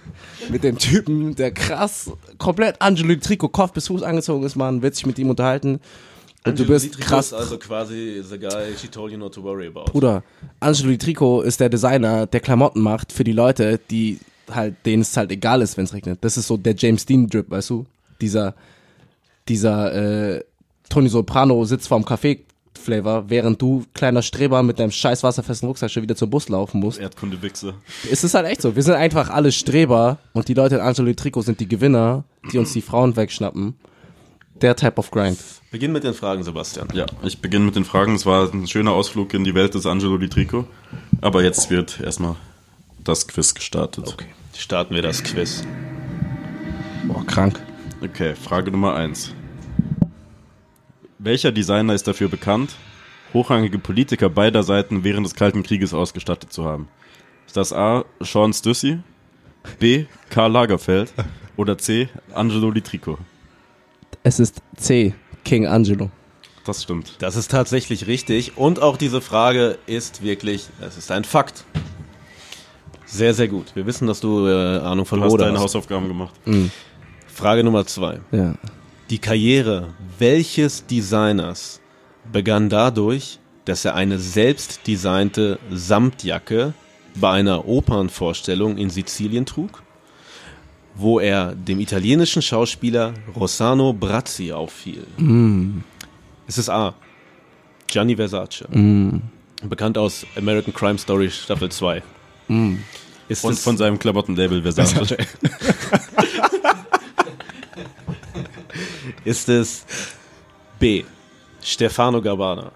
mit 0.49 0.63
dem 0.63 0.77
Typen, 0.77 1.35
der 1.35 1.51
krass 1.51 2.11
komplett 2.37 2.81
Angelo 2.81 3.09
Litico 3.09 3.49
Kopf 3.49 3.73
bis 3.73 3.87
Fuß 3.87 4.03
angezogen 4.03 4.43
ist, 4.43 4.55
man 4.55 4.81
wird 4.81 4.95
sich 4.95 5.05
mit 5.05 5.19
ihm 5.19 5.29
unterhalten. 5.29 5.79
Angelo 6.45 6.67
du 6.67 6.73
bist 6.73 6.85
Litrico 6.85 7.07
krass 7.07 7.27
ist 7.27 7.33
also 7.33 7.57
quasi 7.57 8.23
the 8.23 8.37
guy 8.37 8.75
she 8.79 8.87
told 8.87 9.11
you 9.11 9.17
not 9.17 9.33
to 9.33 9.43
worry 9.43 9.67
about. 9.67 9.85
Bruder, 9.91 10.23
Angelo 10.59 10.91
Di 10.91 10.97
Trico 10.97 11.41
ist 11.41 11.59
der 11.59 11.69
Designer, 11.69 12.27
der 12.27 12.39
Klamotten 12.39 12.81
macht 12.81 13.11
für 13.11 13.23
die 13.23 13.33
Leute, 13.33 13.79
die 13.89 14.19
halt, 14.51 14.75
denen 14.85 15.01
es 15.01 15.17
halt 15.17 15.31
egal 15.31 15.61
ist, 15.61 15.77
wenn 15.77 15.85
es 15.85 15.93
regnet. 15.93 16.19
Das 16.21 16.37
ist 16.37 16.47
so 16.47 16.57
der 16.57 16.75
James 16.75 17.05
Dean 17.05 17.27
Drip, 17.27 17.49
weißt 17.49 17.71
du? 17.71 17.85
Dieser, 18.21 18.53
dieser, 19.47 20.35
äh, 20.35 20.43
Tony 20.89 21.09
Soprano 21.09 21.65
sitzt 21.65 21.87
vorm 21.87 22.03
Café 22.03 22.39
Flavor, 22.79 23.29
während 23.29 23.61
du, 23.61 23.83
kleiner 23.93 24.21
Streber, 24.21 24.61
mit 24.61 24.79
deinem 24.79 24.91
scheiß 24.91 25.23
wasserfesten 25.23 25.67
Rucksack 25.67 25.89
schon 25.89 26.03
wieder 26.03 26.15
zum 26.15 26.29
Bus 26.29 26.49
laufen 26.49 26.79
musst. 26.79 26.99
Erdkunde-Wichse. 26.99 27.73
Es 28.11 28.23
ist 28.23 28.35
halt 28.35 28.45
echt 28.45 28.61
so. 28.61 28.75
Wir 28.75 28.83
sind 28.83 28.93
einfach 28.95 29.29
alle 29.29 29.51
Streber 29.51 30.19
und 30.33 30.47
die 30.47 30.53
Leute 30.53 30.75
in 30.75 30.81
Angelo 30.81 31.07
Di 31.07 31.15
Trico 31.15 31.41
sind 31.41 31.59
die 31.59 31.67
Gewinner, 31.67 32.23
die 32.51 32.59
uns 32.59 32.73
die 32.73 32.81
Frauen 32.81 33.15
wegschnappen. 33.15 33.75
Der 34.61 34.73
Type 34.77 34.97
of 34.97 35.11
Grind. 35.11 35.37
Beginn 35.69 35.91
mit 35.91 36.05
den 36.05 36.13
Fragen, 36.13 36.41
Sebastian. 36.43 36.87
Ja, 36.93 37.05
ich 37.23 37.41
beginne 37.41 37.65
mit 37.65 37.75
den 37.75 37.83
Fragen. 37.83 38.15
Es 38.15 38.25
war 38.25 38.49
ein 38.53 38.67
schöner 38.67 38.93
Ausflug 38.93 39.33
in 39.33 39.43
die 39.43 39.53
Welt 39.53 39.73
des 39.73 39.85
Angelo 39.85 40.15
Litrico. 40.15 40.65
Aber 41.19 41.43
jetzt 41.43 41.69
wird 41.69 41.99
erstmal 41.99 42.37
das 43.03 43.27
Quiz 43.27 43.53
gestartet. 43.53 44.07
Okay. 44.07 44.27
Starten 44.55 44.95
wir 44.95 45.01
das 45.01 45.23
Quiz. 45.23 45.65
Boah, 47.03 47.25
krank. 47.25 47.59
Okay, 48.01 48.33
Frage 48.33 48.71
Nummer 48.71 48.95
eins. 48.95 49.33
Welcher 51.19 51.51
Designer 51.51 51.93
ist 51.93 52.07
dafür 52.07 52.29
bekannt, 52.29 52.75
hochrangige 53.33 53.77
Politiker 53.77 54.29
beider 54.29 54.63
Seiten 54.63 55.03
während 55.03 55.25
des 55.25 55.35
Kalten 55.35 55.63
Krieges 55.63 55.93
ausgestattet 55.93 56.53
zu 56.53 56.63
haben? 56.63 56.87
Ist 57.45 57.57
das 57.57 57.73
A. 57.73 58.05
Sean 58.21 58.53
Stussy, 58.53 58.99
B. 59.79 60.05
Karl 60.29 60.53
Lagerfeld 60.53 61.13
oder 61.57 61.77
C. 61.77 62.07
Angelo 62.33 62.71
Litrico? 62.71 63.17
Es 64.25 64.39
ist 64.39 64.63
C. 64.75 65.13
King 65.43 65.67
Angelo. 65.67 66.09
Das 66.65 66.81
stimmt. 66.81 67.13
Das 67.19 67.35
ist 67.35 67.51
tatsächlich 67.51 68.07
richtig. 68.07 68.57
Und 68.57 68.81
auch 68.81 68.97
diese 68.97 69.21
Frage 69.21 69.77
ist 69.85 70.23
wirklich, 70.23 70.65
es 70.81 70.97
ist 70.97 71.11
ein 71.11 71.23
Fakt. 71.23 71.63
Sehr, 73.05 73.35
sehr 73.35 73.47
gut. 73.47 73.75
Wir 73.75 73.85
wissen, 73.85 74.07
dass 74.07 74.21
du 74.21 74.47
äh, 74.47 74.79
Ahnung 74.79 75.05
von 75.05 75.19
Du 75.19 75.25
hast 75.25 75.37
deine 75.37 75.53
hast. 75.53 75.61
Hausaufgaben 75.65 76.07
gemacht. 76.07 76.33
Frage 77.27 77.63
Nummer 77.63 77.85
zwei. 77.85 78.19
Ja. 78.31 78.55
Die 79.11 79.19
Karriere 79.19 79.93
welches 80.17 80.87
Designers 80.87 81.79
begann 82.31 82.67
dadurch, 82.67 83.37
dass 83.65 83.85
er 83.85 83.93
eine 83.93 84.17
selbst 84.17 84.87
designte 84.87 85.59
Samtjacke 85.69 86.73
bei 87.13 87.29
einer 87.29 87.67
Opernvorstellung 87.67 88.77
in 88.77 88.89
Sizilien 88.89 89.45
trug, 89.45 89.83
wo 90.95 91.19
er 91.19 91.53
dem 91.53 91.79
italienischen 91.79 92.41
Schauspieler 92.41 93.13
Rossano 93.35 93.93
Brazzi 93.93 94.51
auffiel. 94.51 95.05
Es 96.47 96.57
ist 96.57 96.69
A. 96.69 96.93
Gianni 97.87 98.15
Versace. 98.15 98.65
Bekannt 99.63 99.97
aus 99.97 100.25
American 100.37 100.73
Crime 100.73 100.97
Story 100.97 101.29
Staffel 101.29 101.69
2. 101.69 102.01
Ist 103.27 103.43
Und 103.43 103.57
von 103.59 103.77
seinem 103.77 103.99
Klamottenlabel 103.99 104.61
Versace. 104.61 105.17
Ist 109.25 109.49
es 109.49 109.85
B. 110.79 111.03
Stefano 111.63 112.21
Gabbana. 112.21 112.71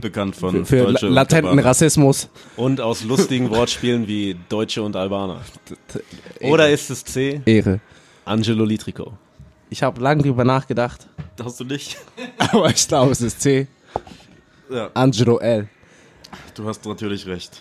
Bekannt 0.00 0.36
von 0.36 0.64
Für 0.64 0.84
Deutsche 0.84 1.06
la 1.06 1.08
und 1.08 1.14
latenten. 1.14 1.58
Rassismus. 1.58 2.28
Und 2.56 2.80
aus 2.80 3.04
lustigen 3.04 3.50
Wortspielen 3.50 4.06
wie 4.06 4.36
Deutsche 4.48 4.82
und 4.82 4.94
Albaner. 4.96 5.40
Oder 6.40 6.70
ist 6.70 6.90
es 6.90 7.04
C. 7.04 7.40
Ehre. 7.44 7.80
Angelo 8.24 8.64
Litrico? 8.64 9.12
Ich 9.70 9.82
habe 9.82 10.00
lange 10.00 10.22
drüber 10.22 10.44
nachgedacht, 10.44 11.08
Hast 11.42 11.60
du 11.60 11.64
nicht? 11.64 11.96
aber 12.38 12.70
ich 12.70 12.86
glaube, 12.88 13.12
es 13.12 13.20
ist 13.20 13.40
C. 13.40 13.66
Ja, 14.70 14.90
Angelo 14.94 15.38
L. 15.38 15.68
du 16.54 16.66
hast 16.66 16.84
natürlich 16.86 17.26
recht. 17.26 17.60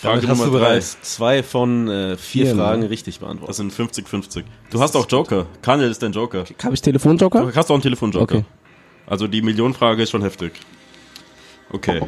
Damit 0.00 0.20
Frage 0.20 0.28
hast 0.28 0.38
Nummer 0.38 0.52
du 0.52 0.58
drei. 0.58 0.68
bereits 0.68 1.00
zwei 1.02 1.42
von 1.42 1.88
äh, 1.88 2.16
vier 2.16 2.44
Vier, 2.46 2.54
ne? 2.54 2.60
Fragen 2.62 2.82
richtig 2.84 3.18
beantwortet. 3.18 3.48
Das 3.48 3.56
sind 3.56 3.72
50-50. 3.72 4.44
Du 4.70 4.80
hast 4.80 4.94
auch 4.94 5.06
Joker. 5.10 5.46
Kanye 5.60 5.86
ist 5.86 6.00
dein 6.02 6.12
Joker. 6.12 6.44
Habe 6.62 6.74
ich 6.74 6.80
Telefonjoker? 6.82 7.40
Du 7.40 7.54
hast 7.54 7.68
auch 7.70 7.74
einen 7.74 7.82
Telefonjoker. 7.82 8.36
Okay. 8.36 8.44
Also 9.08 9.26
die 9.26 9.42
Millionenfrage 9.42 10.02
ist 10.02 10.10
schon 10.10 10.22
heftig. 10.22 10.52
Okay. 11.70 12.02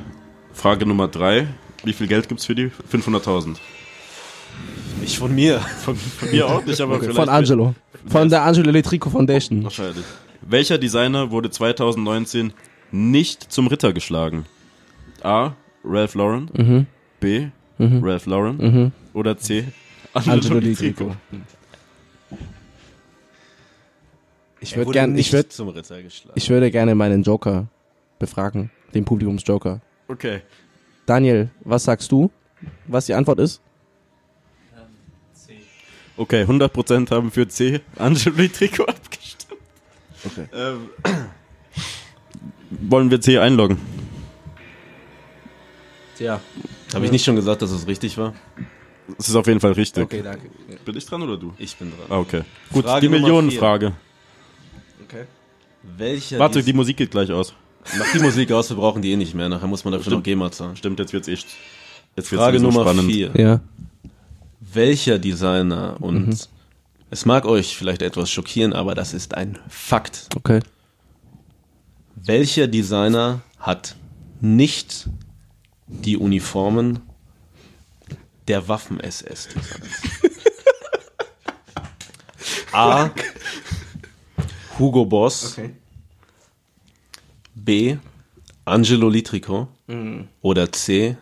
Frage 0.52 0.86
Nummer 0.86 1.08
drei. 1.08 1.46
Wie 1.84 1.92
viel 1.92 2.06
Geld 2.06 2.28
gibt's 2.28 2.44
für 2.44 2.54
die? 2.54 2.70
500.000. 2.92 3.56
Nicht 5.00 5.18
von 5.18 5.34
mir. 5.34 5.60
Von, 5.60 5.96
von 5.96 6.30
mir 6.30 6.46
auch 6.46 6.64
nicht, 6.64 6.80
aber 6.80 6.94
Okay, 6.96 7.04
vielleicht. 7.04 7.16
Von 7.18 7.28
Angelo. 7.28 7.74
Von 8.06 8.28
der 8.28 8.42
Angelo 8.42 8.70
Letrico 8.70 9.08
Foundation. 9.08 9.64
Wahrscheinlich. 9.64 10.04
Welcher 10.42 10.78
Designer 10.78 11.30
wurde 11.30 11.50
2019 11.50 12.52
nicht 12.92 13.50
zum 13.50 13.66
Ritter 13.68 13.92
geschlagen? 13.92 14.44
A. 15.22 15.52
Ralph 15.84 16.14
Lauren. 16.14 16.50
Mhm. 16.54 16.86
B. 17.20 17.48
Ralph 17.78 18.26
Lauren. 18.26 18.92
Oder 19.14 19.38
C. 19.38 19.64
Angelo 20.12 20.58
Letrico. 20.58 21.16
Ich 24.70 24.76
würde 24.76 24.86
wurde 24.86 24.98
gern, 24.98 25.12
nicht 25.14 25.26
ich 25.26 25.32
würde, 25.32 25.48
zum 25.48 25.68
Ritter 25.68 26.00
geschlagen. 26.00 26.32
ich 26.36 26.48
würde 26.48 26.70
gerne 26.70 26.94
meinen 26.94 27.24
Joker 27.24 27.66
befragen, 28.20 28.70
den 28.94 29.04
Publikumsjoker. 29.04 29.80
Okay. 30.06 30.42
Daniel, 31.06 31.50
was 31.64 31.84
sagst 31.84 32.12
du? 32.12 32.30
Was 32.86 33.06
die 33.06 33.14
Antwort 33.14 33.40
ist? 33.40 33.60
Okay, 36.16 36.44
100% 36.44 37.10
haben 37.10 37.30
für 37.30 37.48
C. 37.48 37.80
Angelo 37.96 38.36
Letrico 38.36 38.84
abgestimmt. 38.84 39.60
Okay. 40.24 40.46
Ähm, 40.52 40.90
wollen 42.70 43.10
wir 43.10 43.20
C 43.20 43.38
einloggen? 43.38 43.78
Ja. 46.18 46.40
Habe 46.94 47.06
ich 47.06 47.10
nicht 47.10 47.24
schon 47.24 47.36
gesagt, 47.36 47.62
dass 47.62 47.70
es 47.70 47.86
richtig 47.86 48.18
war? 48.18 48.34
Das 49.16 49.28
ist 49.28 49.34
auf 49.34 49.46
jeden 49.46 49.60
Fall 49.60 49.72
richtig. 49.72 50.04
Okay, 50.04 50.22
danke. 50.22 50.50
Bin 50.84 50.96
ich 50.96 51.06
dran 51.06 51.22
oder 51.22 51.38
du? 51.38 51.54
Ich 51.58 51.74
bin 51.76 51.90
dran. 51.90 52.06
Ah, 52.10 52.18
okay. 52.18 52.42
Gut, 52.72 52.84
Frage 52.84 53.00
die 53.00 53.08
Millionenfrage. 53.08 53.94
Okay. 55.10 55.24
Welcher 55.82 56.38
Warte, 56.38 56.62
die 56.62 56.72
Musik 56.72 56.96
geht 56.98 57.10
gleich 57.10 57.32
aus. 57.32 57.52
Mach 57.98 58.12
die 58.12 58.20
Musik 58.20 58.52
aus, 58.52 58.70
wir 58.70 58.76
brauchen 58.76 59.02
die 59.02 59.10
eh 59.12 59.16
nicht 59.16 59.34
mehr. 59.34 59.48
Nachher 59.48 59.66
muss 59.66 59.84
man 59.84 59.92
dafür 59.92 60.12
noch 60.12 60.22
GEMA 60.22 60.52
zahlen. 60.52 60.76
Stimmt, 60.76 61.00
jetzt 61.00 61.12
wird's 61.12 61.26
eh. 61.26 61.32
Jetzt 61.32 61.46
wird's 62.16 62.28
Frage 62.28 62.58
sowieso 62.58 62.78
Nummer 62.78 62.90
spannend. 62.90 63.10
vier. 63.10 63.30
Ja. 63.36 63.60
Welcher 64.60 65.18
Designer 65.18 65.96
und 66.00 66.48
es 67.10 67.26
mag 67.26 67.44
euch 67.44 67.76
vielleicht 67.76 68.02
etwas 68.02 68.30
schockieren, 68.30 68.72
aber 68.72 68.94
das 68.94 69.14
ist 69.14 69.34
ein 69.34 69.58
Fakt. 69.68 70.28
Okay. 70.36 70.60
Welcher 72.14 72.68
Designer 72.68 73.40
hat 73.58 73.96
nicht 74.40 75.08
die 75.88 76.18
Uniformen 76.18 77.00
der 78.46 78.68
Waffen-SS-Designs? 78.68 80.22
A. 82.72 83.10
Hugo 84.80 85.04
Boss. 85.04 85.56
B. 87.54 87.96
Angelo 88.64 89.08
Litrico. 89.08 89.68
Oder 90.40 90.72
C. 90.72 91.16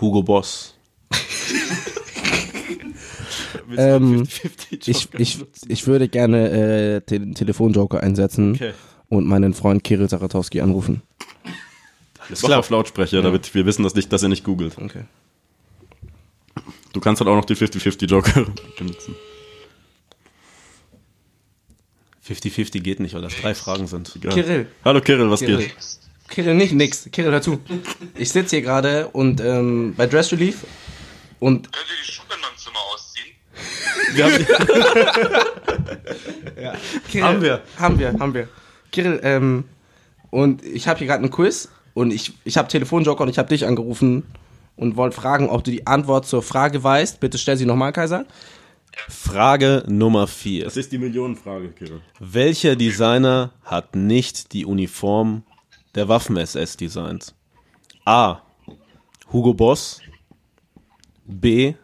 Hugo 0.00 0.22
Boss. 0.22 0.74
Ähm, 3.76 4.26
ich, 4.84 5.08
ich, 5.16 5.38
ich 5.68 5.86
würde 5.86 6.08
gerne 6.08 6.50
äh, 6.50 7.00
den 7.02 7.34
Telefonjoker 7.36 8.02
einsetzen 8.02 8.54
Okay. 8.54 8.72
und 9.08 9.26
meinen 9.28 9.54
Freund 9.54 9.84
Kirill 9.84 10.08
Saratowski 10.08 10.60
anrufen. 10.60 11.02
Jetzt 12.28 12.42
mach 12.42 12.56
auf 12.56 12.68
Lautsprecher, 12.70 13.22
damit 13.22 13.54
wir 13.54 13.66
wissen, 13.66 13.84
dass, 13.84 13.94
nicht, 13.94 14.12
dass 14.12 14.24
er 14.24 14.28
nicht 14.28 14.42
googelt. 14.42 14.76
Okay. 14.76 15.04
Du 16.92 16.98
kannst 16.98 17.20
halt 17.20 17.28
auch 17.28 17.36
noch 17.36 17.44
die 17.44 17.54
50-50 17.54 18.06
Joker 18.06 18.44
benutzen. 18.78 19.14
50-50 22.30 22.80
geht 22.80 23.00
nicht, 23.00 23.14
weil 23.14 23.22
das 23.22 23.34
drei 23.36 23.54
Fragen 23.54 23.86
sind. 23.86 24.14
Egal. 24.16 24.32
Kirill. 24.32 24.66
Hallo 24.84 25.00
Kirill, 25.00 25.30
was 25.30 25.40
Kirill. 25.40 25.58
geht? 25.58 25.74
Kirill, 26.28 26.54
nicht 26.54 26.72
nix. 26.72 27.08
Kirill, 27.10 27.32
hör 27.32 27.42
zu. 27.42 27.60
Ich 28.16 28.30
sitze 28.30 28.56
hier 28.56 28.62
gerade 28.62 29.08
und 29.08 29.40
ähm, 29.40 29.94
bei 29.96 30.06
Dress 30.06 30.30
Relief 30.32 30.64
und 31.40 31.72
Könnt 31.72 31.86
ihr 31.88 32.04
die 32.04 32.12
Schuhe 32.12 32.26
in 32.34 32.40
meinem 32.40 32.56
Zimmer 32.56 32.78
ausziehen? 32.92 33.34
Kirill, 37.10 37.26
Haben 37.26 37.42
wir. 37.42 37.62
Haben 37.78 37.98
wir, 37.98 38.12
haben 38.18 38.34
wir. 38.34 38.48
Kirill, 38.92 39.20
ähm, 39.22 39.64
und 40.30 40.64
ich 40.64 40.86
habe 40.86 40.98
hier 40.98 41.08
gerade 41.08 41.22
einen 41.22 41.32
Quiz 41.32 41.68
und 41.94 42.12
ich, 42.12 42.32
ich 42.44 42.56
habe 42.56 42.68
Telefonjoker 42.68 43.22
und 43.22 43.28
ich 43.28 43.38
habe 43.38 43.48
dich 43.48 43.66
angerufen 43.66 44.24
und 44.76 44.96
wollte 44.96 45.16
fragen, 45.16 45.48
ob 45.48 45.64
du 45.64 45.70
die 45.70 45.86
Antwort 45.86 46.26
zur 46.26 46.42
Frage 46.42 46.82
weißt. 46.82 47.18
Bitte 47.20 47.38
stell 47.38 47.56
sie 47.56 47.66
nochmal, 47.66 47.92
Kaiser. 47.92 48.24
Frage 49.08 49.84
Nummer 49.86 50.26
4. 50.26 50.64
Das 50.64 50.76
ist 50.76 50.92
die 50.92 50.98
Millionenfrage, 50.98 51.70
Kirill. 51.72 52.00
Welcher 52.18 52.76
Designer 52.76 53.52
hat 53.64 53.94
nicht 53.94 54.52
die 54.52 54.64
Uniform 54.64 55.44
der 55.94 56.08
Waffen-SS 56.08 56.76
designt? 56.76 57.34
A. 58.04 58.42
Hugo 59.32 59.54
Boss. 59.54 60.00
B. 61.24 61.68
Ja. 61.68 61.74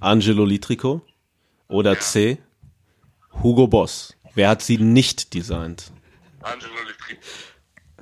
Angelo 0.00 0.44
Litrico. 0.44 1.02
Oder 1.68 1.98
C. 1.98 2.38
Hugo 3.42 3.66
Boss. 3.66 4.14
Wer 4.34 4.50
hat 4.50 4.62
sie 4.62 4.78
nicht 4.78 5.34
designt? 5.34 5.92
Angelo 6.42 6.74
Litri. 6.86 7.18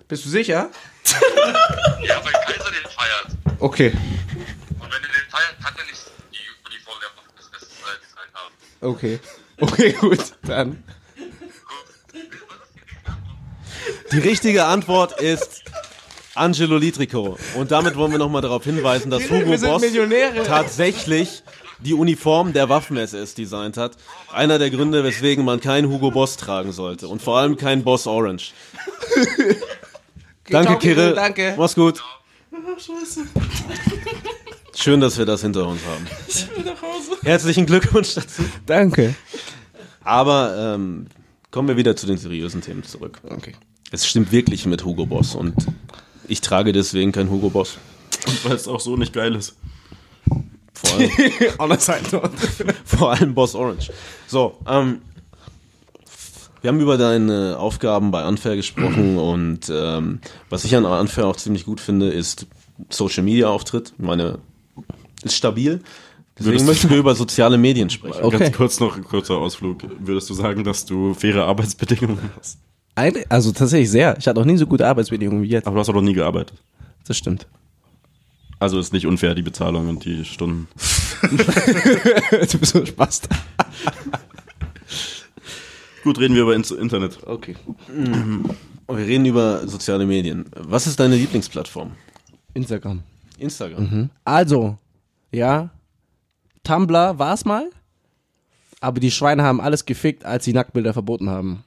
Bist 0.09 0.24
du 0.24 0.28
sicher? 0.28 0.70
Ja, 2.03 2.22
weil 2.24 2.32
Kaiser 2.32 2.70
den 2.70 2.90
feiert. 2.90 3.61
Okay. 3.61 3.90
Und 3.90 4.82
wenn 4.82 5.03
er 5.03 5.09
den 5.09 5.30
feiert, 5.30 5.59
kann 5.62 5.74
er 5.76 5.84
nicht 5.84 6.03
die 6.32 6.66
Uniform 6.66 6.99
der 7.01 7.11
Waffen 7.16 7.36
des 7.36 7.53
Westens 7.53 7.78
äh, 7.80 8.01
designt 8.01 8.34
haben. 8.34 8.55
Okay. 8.85 9.18
Okay, 9.61 9.93
gut. 10.01 10.32
Dann. 10.43 10.82
Die 14.12 14.18
richtige 14.18 14.66
Antwort 14.66 15.20
ist 15.20 15.64
Angelo 16.35 16.76
Litrico. 16.76 17.39
Und 17.57 17.70
damit 17.70 17.97
wollen 17.97 18.12
wir 18.12 18.18
nochmal 18.18 18.43
darauf 18.43 18.64
hinweisen, 18.64 19.11
dass 19.11 19.30
Hugo 19.30 19.57
Boss 19.57 19.82
tatsächlich 20.47 21.43
die 21.80 21.95
Uniform 21.95 22.53
der 22.53 22.68
Waffen-SS 22.68 23.35
designt 23.35 23.76
hat. 23.76 23.97
Einer 24.32 24.59
der 24.59 24.70
Gründe, 24.70 25.05
weswegen 25.05 25.45
man 25.45 25.61
keinen 25.61 25.91
Hugo 25.91 26.11
Boss 26.11 26.37
tragen 26.37 26.72
sollte. 26.72 27.09
Und 27.09 27.22
vor 27.22 27.39
allem 27.39 27.57
keinen 27.57 27.85
Boss 27.85 28.07
Orange. 28.07 28.53
Danke, 30.49 30.76
Kirill, 30.76 31.14
danke. 31.14 31.55
Mach's 31.57 31.74
gut. 31.74 32.03
Schön, 34.75 35.01
dass 35.01 35.18
wir 35.18 35.25
das 35.25 35.43
hinter 35.43 35.66
uns 35.68 35.81
haben. 35.87 36.07
Herzlichen 37.22 37.66
Glückwunsch 37.66 38.14
dazu. 38.14 38.43
Danke. 38.66 39.14
Aber 40.03 40.75
ähm, 40.75 41.07
kommen 41.51 41.68
wir 41.68 41.77
wieder 41.77 41.97
zu 41.97 42.07
den 42.07 42.18
seriösen 42.18 42.61
Themen 42.61 42.83
zurück. 42.83 43.20
Okay. 43.25 43.55
Es 43.91 44.07
stimmt 44.07 44.33
wirklich 44.33 44.66
mit 44.66 44.85
Hugo 44.85 45.07
Boss 45.07 45.35
und 45.35 45.55
ich 46.27 46.41
trage 46.41 46.72
deswegen 46.72 47.12
kein 47.12 47.31
Hugo 47.31 47.51
Boss. 47.51 47.79
Weil 48.43 48.57
es 48.57 48.66
auch 48.66 48.81
so 48.81 48.97
nicht 48.97 49.12
geil 49.12 49.35
ist. 49.35 49.57
Vor 50.72 50.99
allem, 50.99 51.11
On 51.59 51.72
a 51.72 51.79
side 51.79 52.05
note. 52.12 52.31
vor 52.85 53.12
allem 53.12 53.35
Boss 53.35 53.55
Orange. 53.55 53.93
So, 54.27 54.59
ähm, 54.66 55.03
wir 56.61 56.68
haben 56.68 56.81
über 56.81 56.99
deine 56.99 57.59
Aufgaben 57.59 58.11
bei 58.11 58.27
Unfair 58.27 58.57
gesprochen 58.57 59.18
und 59.18 59.70
ähm, 59.70 60.20
was 60.51 60.64
ich 60.64 60.75
an 60.75 60.85
Unfair 60.85 61.27
auch 61.27 61.37
ziemlich 61.37 61.64
gut 61.64 61.81
finde, 61.81 62.11
ist 62.11 62.47
Social 62.91 63.22
Media 63.22 63.49
Auftritt. 63.49 63.93
Ich 63.97 64.05
Meine 64.05 64.39
ist 65.25 65.35
stabil. 65.35 65.81
Deswegen 66.39 66.53
Würdest 66.53 66.66
möchten 66.66 66.91
wir 66.91 66.97
über 66.97 67.14
soziale 67.14 67.57
Medien 67.57 67.91
sprechen. 67.91 68.22
Okay. 68.22 68.39
Ganz 68.39 68.57
kurz 68.57 68.81
noch 68.81 68.97
ein 68.97 69.05
kurzer 69.05 69.37
Ausflug. 69.37 69.83
Würdest 70.01 70.29
du 70.31 70.35
sagen, 70.35 70.64
dass 70.64 70.85
du 70.85 71.14
faire 71.14 71.47
Arbeitsbedingungen 71.47 72.31
hast? 72.37 72.59
Eine, 72.97 73.25
also 73.29 73.53
tatsächlich 73.53 73.91
sehr. 73.91 74.16
Ich 74.18 74.27
hatte 74.27 74.41
auch 74.41 74.45
nie 74.45 74.57
so 74.57 74.66
gute 74.66 74.87
Arbeitsbedingungen 74.87 75.43
wie 75.43 75.49
jetzt. 75.49 75.66
Aber 75.66 75.75
du 75.75 75.81
hast 75.81 75.89
doch 75.89 75.95
noch 75.95 76.03
nie 76.03 76.12
gearbeitet. 76.12 76.59
Das 77.07 77.16
stimmt. 77.16 77.47
Also 78.59 78.79
ist 78.79 78.93
nicht 78.93 79.07
unfair 79.07 79.35
die 79.35 79.43
Bezahlung 79.43 79.89
und 79.89 80.05
die 80.05 80.25
Stunden. 80.25 80.68
du 81.22 82.59
bist 82.59 82.72
so 82.72 82.81
ein 82.81 82.87
Spaß. 82.87 83.22
Gut, 86.03 86.18
reden 86.18 86.35
wir 86.35 86.43
über 86.43 86.55
Internet. 86.55 87.18
Okay. 87.27 87.57
Und 87.89 88.99
wir 88.99 89.07
reden 89.07 89.27
über 89.27 89.66
soziale 89.66 90.07
Medien. 90.07 90.47
Was 90.57 90.87
ist 90.87 91.01
deine 91.01 91.16
Lieblingsplattform? 91.16 91.93
Instagram. 92.55 93.03
Instagram. 93.39 94.11
Also, 94.25 94.79
ja, 95.35 95.70
Tumblr 96.62 97.18
war 97.18 97.35
es 97.35 97.45
mal, 97.45 97.70
aber 98.80 99.01
die 99.01 99.11
Schweine 99.11 99.43
haben 99.43 99.61
alles 99.61 99.85
gefickt, 99.85 100.24
als 100.24 100.45
sie 100.45 100.53
Nacktbilder 100.53 100.93
verboten 100.93 101.28
haben. 101.28 101.64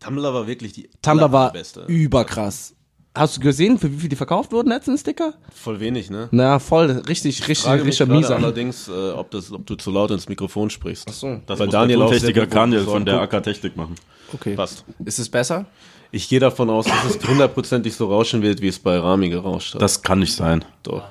Tumblr 0.00 0.32
war 0.32 0.46
wirklich 0.46 0.72
die 0.72 0.88
Tumblr 1.02 1.32
war 1.32 1.52
beste. 1.52 1.84
überkrass. 1.86 2.74
Hast 3.14 3.36
du 3.36 3.40
gesehen, 3.40 3.78
für 3.78 3.90
wie 3.90 3.96
viel 3.98 4.08
die 4.08 4.16
verkauft 4.16 4.52
wurden, 4.52 4.68
letzten 4.68 4.96
Sticker? 4.96 5.34
Voll 5.52 5.80
wenig, 5.80 6.08
ne? 6.08 6.28
Na, 6.30 6.60
voll, 6.60 6.90
richtig, 7.08 7.40
richtig, 7.48 7.66
Frage 7.66 7.84
richtig 7.84 8.06
gerade 8.06 8.20
mies. 8.20 8.30
allerdings, 8.30 8.86
äh, 8.86 9.10
ob, 9.10 9.32
das, 9.32 9.50
ob 9.50 9.66
du 9.66 9.74
zu 9.74 9.90
laut 9.90 10.12
ins 10.12 10.28
Mikrofon 10.28 10.70
sprichst. 10.70 11.06
Ach 11.08 11.14
so. 11.14 11.40
Das 11.46 11.58
Weil 11.58 11.68
Daniel 11.68 12.02
auch 12.02 12.12
gut 12.12 12.54
Daniel 12.54 12.84
von 12.84 13.04
der. 13.04 13.20
AK 13.22 13.42
Technik 13.42 13.76
machen. 13.76 13.96
Okay. 14.32 14.54
Passt. 14.54 14.84
Ist 15.04 15.18
es 15.18 15.28
besser? 15.28 15.66
Ich 16.12 16.28
gehe 16.28 16.38
davon 16.38 16.70
aus, 16.70 16.86
dass 16.86 17.16
es 17.16 17.28
hundertprozentig 17.28 17.94
so 17.94 18.06
rauschen 18.06 18.40
wird, 18.40 18.60
wie 18.62 18.68
es 18.68 18.78
bei 18.78 18.98
Rami 18.98 19.30
gerauscht 19.30 19.74
hat. 19.74 19.82
Das 19.82 20.02
kann 20.02 20.20
nicht 20.20 20.34
sein. 20.34 20.64
Doch. 20.84 21.02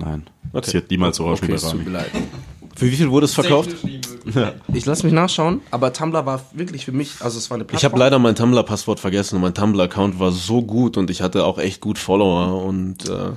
Nein. 0.00 0.26
Das 0.52 0.72
wird 0.74 0.90
niemals 0.90 1.16
so 1.18 1.24
rauschen 1.26 1.44
Okay, 1.44 1.52
bei 1.54 1.58
tut 1.58 1.70
Rami. 1.70 1.84
mir 1.84 1.90
leid. 1.90 2.10
Für 2.76 2.86
wie 2.86 2.96
viel 2.96 3.10
wurde 3.10 3.26
es 3.26 3.34
verkauft? 3.34 3.70
Ich 4.74 4.84
lass 4.86 5.02
mich 5.02 5.12
nachschauen, 5.14 5.60
aber 5.70 5.92
Tumblr 5.94 6.24
war 6.26 6.40
wirklich 6.52 6.84
für 6.84 6.92
mich, 6.92 7.14
also 7.20 7.38
es 7.38 7.48
war 7.50 7.56
eine 7.56 7.64
Ich 7.64 7.68
Plattform. 7.68 7.92
habe 7.92 7.98
leider 8.00 8.18
mein 8.18 8.34
Tumblr-Passwort 8.36 9.00
vergessen 9.00 9.36
und 9.36 9.40
mein 9.42 9.54
Tumblr-Account 9.54 10.20
war 10.20 10.30
so 10.30 10.62
gut 10.62 10.96
und 10.98 11.08
ich 11.10 11.22
hatte 11.22 11.44
auch 11.44 11.58
echt 11.58 11.80
gut 11.80 11.98
Follower 11.98 12.62
und 12.64 13.08
äh, 13.08 13.32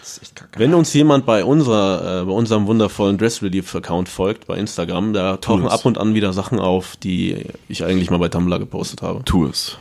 Das 0.00 0.12
ist 0.12 0.22
echt 0.22 0.36
kacke. 0.36 0.58
wenn 0.60 0.74
uns 0.74 0.94
jemand 0.94 1.26
bei 1.26 1.44
unserer, 1.44 2.22
äh, 2.22 2.24
bei 2.24 2.30
unserem 2.32 2.66
wundervollen 2.68 3.18
Dress 3.18 3.42
Relief 3.42 3.74
Account 3.74 4.08
folgt 4.08 4.46
bei 4.46 4.56
Instagram, 4.56 5.12
da 5.12 5.36
tauchen 5.38 5.66
es. 5.66 5.72
ab 5.72 5.84
und 5.84 5.98
an 5.98 6.14
wieder 6.14 6.32
Sachen 6.32 6.60
auf, 6.60 6.96
die 6.96 7.44
ich 7.68 7.84
eigentlich 7.84 8.10
mal 8.10 8.18
bei 8.18 8.28
Tumblr 8.28 8.58
gepostet 8.60 9.02
habe. 9.02 9.24
Tu 9.24 9.46
es. 9.46 9.76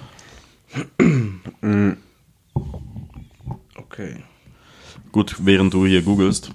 Okay. 3.78 4.18
Gut, 5.12 5.36
während 5.40 5.74
du 5.74 5.86
hier 5.86 6.02
googelst. 6.02 6.52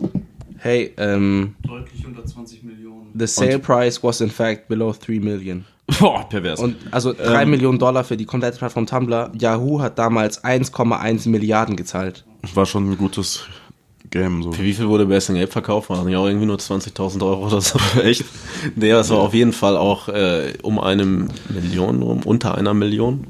Hey, 0.59 0.93
ähm, 0.97 1.55
Deutlich 1.67 2.07
unter 2.07 2.25
20 2.25 2.63
Millionen. 2.63 3.11
the 3.19 3.27
sale 3.27 3.59
price 3.59 4.03
was 4.03 4.21
in 4.21 4.31
fact 4.31 4.69
below 4.69 4.93
3 4.93 5.19
million. 5.21 5.65
Boah, 5.99 6.29
pervers. 6.29 6.61
Und 6.61 6.77
also 6.93 7.13
3 7.13 7.45
Millionen 7.47 7.79
Dollar 7.79 8.05
für 8.05 8.17
die 8.17 8.25
komplette 8.25 8.59
Plattform 8.59 8.87
Tumblr. 8.87 9.33
Yahoo 9.39 9.81
hat 9.81 9.99
damals 9.99 10.43
1,1 10.45 11.29
Milliarden 11.29 11.77
gezahlt. 11.77 12.25
war 12.55 12.65
schon 12.67 12.91
ein 12.91 12.97
gutes 12.97 13.45
Game. 14.11 14.43
So. 14.43 14.53
Für 14.53 14.63
wie 14.63 14.73
viel 14.73 14.89
wurde 14.89 15.07
Basing 15.07 15.37
Ape 15.37 15.49
verkauft? 15.51 15.91
Waren 15.91 16.09
ja 16.09 16.19
auch 16.19 16.27
irgendwie 16.27 16.47
nur 16.47 16.59
20.000 16.59 17.23
Euro 17.27 17.47
oder 17.47 17.61
so. 17.61 17.79
Echt? 18.01 18.25
Nee, 18.77 18.91
das 18.91 19.11
war 19.11 19.19
auf 19.19 19.35
jeden 19.35 19.53
Fall 19.53 19.77
auch 19.77 20.09
äh, 20.09 20.53
um 20.63 20.79
eine 20.79 21.05
Million, 21.05 22.03
um 22.03 22.23
unter 22.23 22.57
einer 22.57 22.73
Million. 22.75 23.27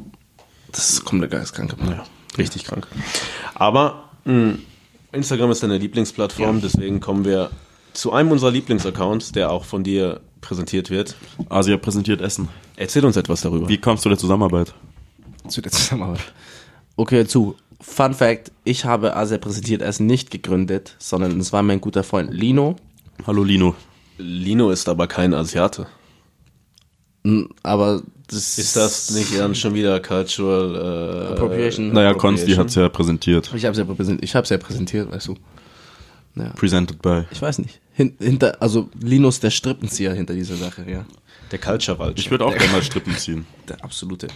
Das 0.70 0.90
ist 0.90 1.04
komplett 1.04 1.30
geistkrank. 1.30 1.74
Ja, 1.84 2.04
richtig 2.38 2.64
krank. 2.64 2.86
Aber 3.54 4.10
mh, 4.24 4.54
Instagram 5.12 5.50
ist 5.50 5.62
deine 5.62 5.76
Lieblingsplattform, 5.76 6.62
deswegen 6.62 7.00
kommen 7.00 7.24
wir 7.24 7.50
zu 7.92 8.12
einem 8.12 8.30
unserer 8.30 8.50
Lieblingsaccounts, 8.50 9.32
der 9.32 9.50
auch 9.50 9.66
von 9.66 9.84
dir 9.84 10.20
präsentiert 10.40 10.88
wird. 10.88 11.16
Asia 11.50 11.76
präsentiert 11.76 12.22
Essen. 12.22 12.48
Erzähl 12.76 13.04
uns 13.04 13.16
etwas 13.16 13.42
darüber. 13.42 13.68
Wie 13.68 13.76
kommst 13.76 14.04
du 14.04 14.08
der 14.08 14.16
Zusammenarbeit? 14.16 14.72
Zu 15.48 15.60
der 15.60 15.70
Zusammenarbeit. 15.70 16.32
Okay, 16.96 17.26
zu. 17.26 17.56
Fun 17.80 18.14
Fact, 18.14 18.52
ich 18.62 18.84
habe 18.84 19.16
Asia 19.16 19.38
präsentiert 19.38 19.82
Essen 19.82 20.06
nicht 20.06 20.30
gegründet, 20.30 20.94
sondern 20.98 21.38
es 21.40 21.52
war 21.52 21.62
mein 21.62 21.80
guter 21.80 22.04
Freund 22.04 22.32
Lino. 22.32 22.76
Hallo 23.26 23.42
Lino. 23.42 23.74
Lino 24.18 24.70
ist 24.70 24.88
aber 24.88 25.08
kein 25.08 25.34
Asiate. 25.34 25.88
Mm, 27.22 27.44
Aber 27.62 28.02
das 28.28 28.58
Ist 28.58 28.76
das 28.76 29.10
nicht 29.10 29.38
dann 29.38 29.54
schon 29.54 29.74
wieder 29.74 30.00
Cultural 30.00 31.28
äh, 31.28 31.32
Appropriation? 31.32 31.92
Naja, 31.92 32.14
Konsti 32.14 32.52
hat's 32.52 32.74
ja 32.74 32.88
präsentiert. 32.88 33.52
Ich 33.54 33.64
habe 33.64 33.72
es 33.72 33.78
ja 33.78 33.84
präsentiert, 33.84 34.24
ich 34.24 34.34
hab's 34.34 34.48
ja 34.50 34.58
präsentiert, 34.58 35.10
weißt 35.10 35.28
du. 35.28 35.36
Presented 36.56 37.02
by. 37.02 37.24
Ich 37.30 37.42
weiß 37.42 37.58
nicht. 37.58 37.80
Hin, 37.92 38.14
hinter, 38.18 38.60
also 38.62 38.88
Linus 39.00 39.38
der 39.40 39.50
Strippenzieher 39.50 40.14
hinter 40.14 40.32
dieser 40.32 40.56
Sache, 40.56 40.84
ja. 40.90 41.04
der 41.50 41.58
Culture 41.58 41.98
Vulture? 41.98 42.18
Ich 42.18 42.30
würde 42.30 42.46
auch 42.46 42.56
gerne 42.56 42.72
mal 42.72 42.82
Strippen 42.82 43.14
ziehen. 43.18 43.44
Der 43.68 43.84
absolute. 43.84 44.28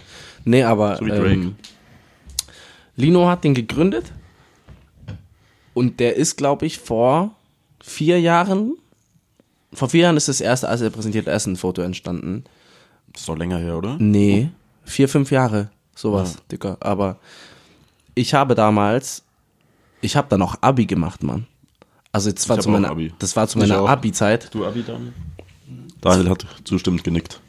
Nee, 0.45 0.61
aber 0.61 0.97
So 0.97 1.05
wie 1.05 1.09
Drake. 1.09 1.31
ähm, 1.31 1.55
Lino 2.95 3.27
hat 3.27 3.43
den 3.43 3.55
gegründet 3.55 4.05
und 5.73 5.99
der 5.99 6.15
ist, 6.17 6.35
glaube 6.37 6.67
ich, 6.67 6.77
vor 6.77 7.35
vier 7.81 8.19
Jahren, 8.21 8.75
vor 9.73 9.89
vier 9.89 10.01
Jahren 10.01 10.17
ist 10.17 10.27
das 10.27 10.39
erste 10.39 10.69
als 10.69 10.81
er 10.81 10.91
präsentiert 10.91 11.27
Essen-Foto 11.27 11.81
entstanden. 11.81 12.43
Das 13.17 13.21
ist 13.23 13.29
doch 13.29 13.35
länger 13.35 13.57
her, 13.57 13.75
oder? 13.75 13.95
Nee, 13.97 14.51
vier, 14.83 15.09
fünf 15.09 15.31
Jahre, 15.31 15.71
sowas, 15.95 16.37
Dicker. 16.51 16.77
Aber 16.81 17.17
ich 18.13 18.35
habe 18.35 18.53
damals, 18.53 19.23
ich 20.01 20.15
habe 20.15 20.27
dann 20.29 20.43
auch 20.43 20.53
Abi 20.61 20.85
gemacht, 20.85 21.23
Mann. 21.23 21.47
Also 22.11 22.31
das 22.31 22.47
war 22.47 22.59
zu 22.59 22.69
meiner, 22.69 22.91
Abi. 22.91 23.11
das 23.17 23.35
war 23.35 23.47
zu 23.47 23.57
Ich 23.57 23.67
meiner. 23.67 23.89
Abi-Zeit. 23.89 24.53
Du 24.53 24.67
Abi 24.67 24.83
dann? 24.83 25.15
Daniel 25.99 26.29
hat 26.29 26.45
zustimmend 26.63 27.03
genickt. 27.03 27.41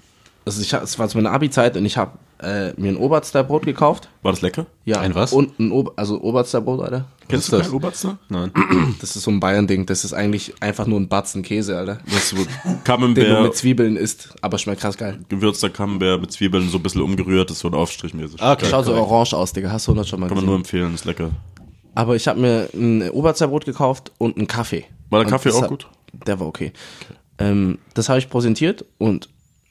Also 0.46 0.62
ich, 0.62 0.72
es 0.72 0.98
war 0.98 1.06
zu 1.06 1.18
meiner 1.18 1.32
Abi-Zeit 1.32 1.76
und 1.76 1.84
ich 1.84 1.98
habe 1.98 2.12
äh, 2.42 2.72
mir 2.80 2.88
ein 2.90 2.96
Oberster-Brot 2.96 3.64
gekauft. 3.64 4.08
War 4.22 4.32
das 4.32 4.40
lecker? 4.42 4.66
Ja. 4.84 5.00
Ein 5.00 5.14
was? 5.14 5.32
Und 5.32 5.58
ein 5.58 5.72
Ober 5.72 5.92
also 5.96 6.20
Oberster-Brot, 6.20 6.80
Alter. 6.80 7.06
Kennst 7.28 7.50
Was 7.52 7.58
du 7.58 7.62
ist 7.62 7.66
kein 7.68 7.74
Oberster? 7.76 8.18
Nein. 8.28 8.52
Das 9.00 9.14
ist 9.16 9.22
so 9.22 9.30
ein 9.30 9.38
Bayern-Ding. 9.40 9.86
Das 9.86 10.04
ist 10.04 10.12
eigentlich 10.14 10.54
einfach 10.60 10.86
nur 10.86 10.98
ein 10.98 11.08
Batzen 11.08 11.42
Käse, 11.42 11.76
Alter. 11.76 11.98
Das 12.06 12.14
ist 12.14 12.28
so 12.30 12.36
Den 12.36 12.46
du 12.46 12.78
Camembert, 12.84 13.42
mit 13.42 13.54
Zwiebeln 13.56 13.96
isst, 13.96 14.34
aber 14.40 14.58
schmeckt 14.58 14.80
krass 14.80 14.96
geil. 14.96 15.18
gewürzter 15.28 15.68
Camembert 15.70 16.20
mit 16.20 16.32
Zwiebeln, 16.32 16.68
so 16.70 16.78
ein 16.78 16.82
bisschen 16.82 17.02
umgerührt, 17.02 17.50
ist 17.50 17.58
so 17.60 17.68
ein 17.68 17.74
Aufstrichmäßig. 17.74 18.40
Ah, 18.40 18.52
okay. 18.52 18.66
Schaut 18.70 18.86
so 18.86 18.94
orange 18.94 19.34
aus, 19.34 19.52
Digga. 19.52 19.70
Hast 19.70 19.86
du 19.86 19.92
100 19.92 20.08
schon 20.08 20.20
mal 20.20 20.28
Kann 20.28 20.36
man 20.36 20.44
nur 20.46 20.54
gesehen. 20.58 20.64
empfehlen, 20.64 20.94
ist 20.94 21.04
lecker. 21.04 21.30
Aber 21.94 22.14
ich 22.16 22.26
habe 22.28 22.40
mir 22.40 22.68
ein 22.74 23.10
Obersterbrot 23.10 23.64
gekauft 23.64 24.12
und 24.18 24.36
einen 24.36 24.46
Kaffee. 24.46 24.84
War 25.10 25.18
der 25.20 25.26
Und 25.26 25.30
Kaffee 25.32 25.48
das 25.48 25.58
auch 25.58 25.62
hat- 25.62 25.68
gut? 25.70 25.86
Der 26.26 26.38
war 26.40 26.46
okay. 26.46 26.72
Ähm, 27.38 27.78
das 27.94 28.08
habe 28.08 28.18
ich 28.18 28.30
präsentiert 28.30 28.84
und 28.98 29.28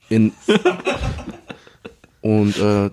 in 0.10 0.32
und 2.28 2.58
äh, 2.58 2.90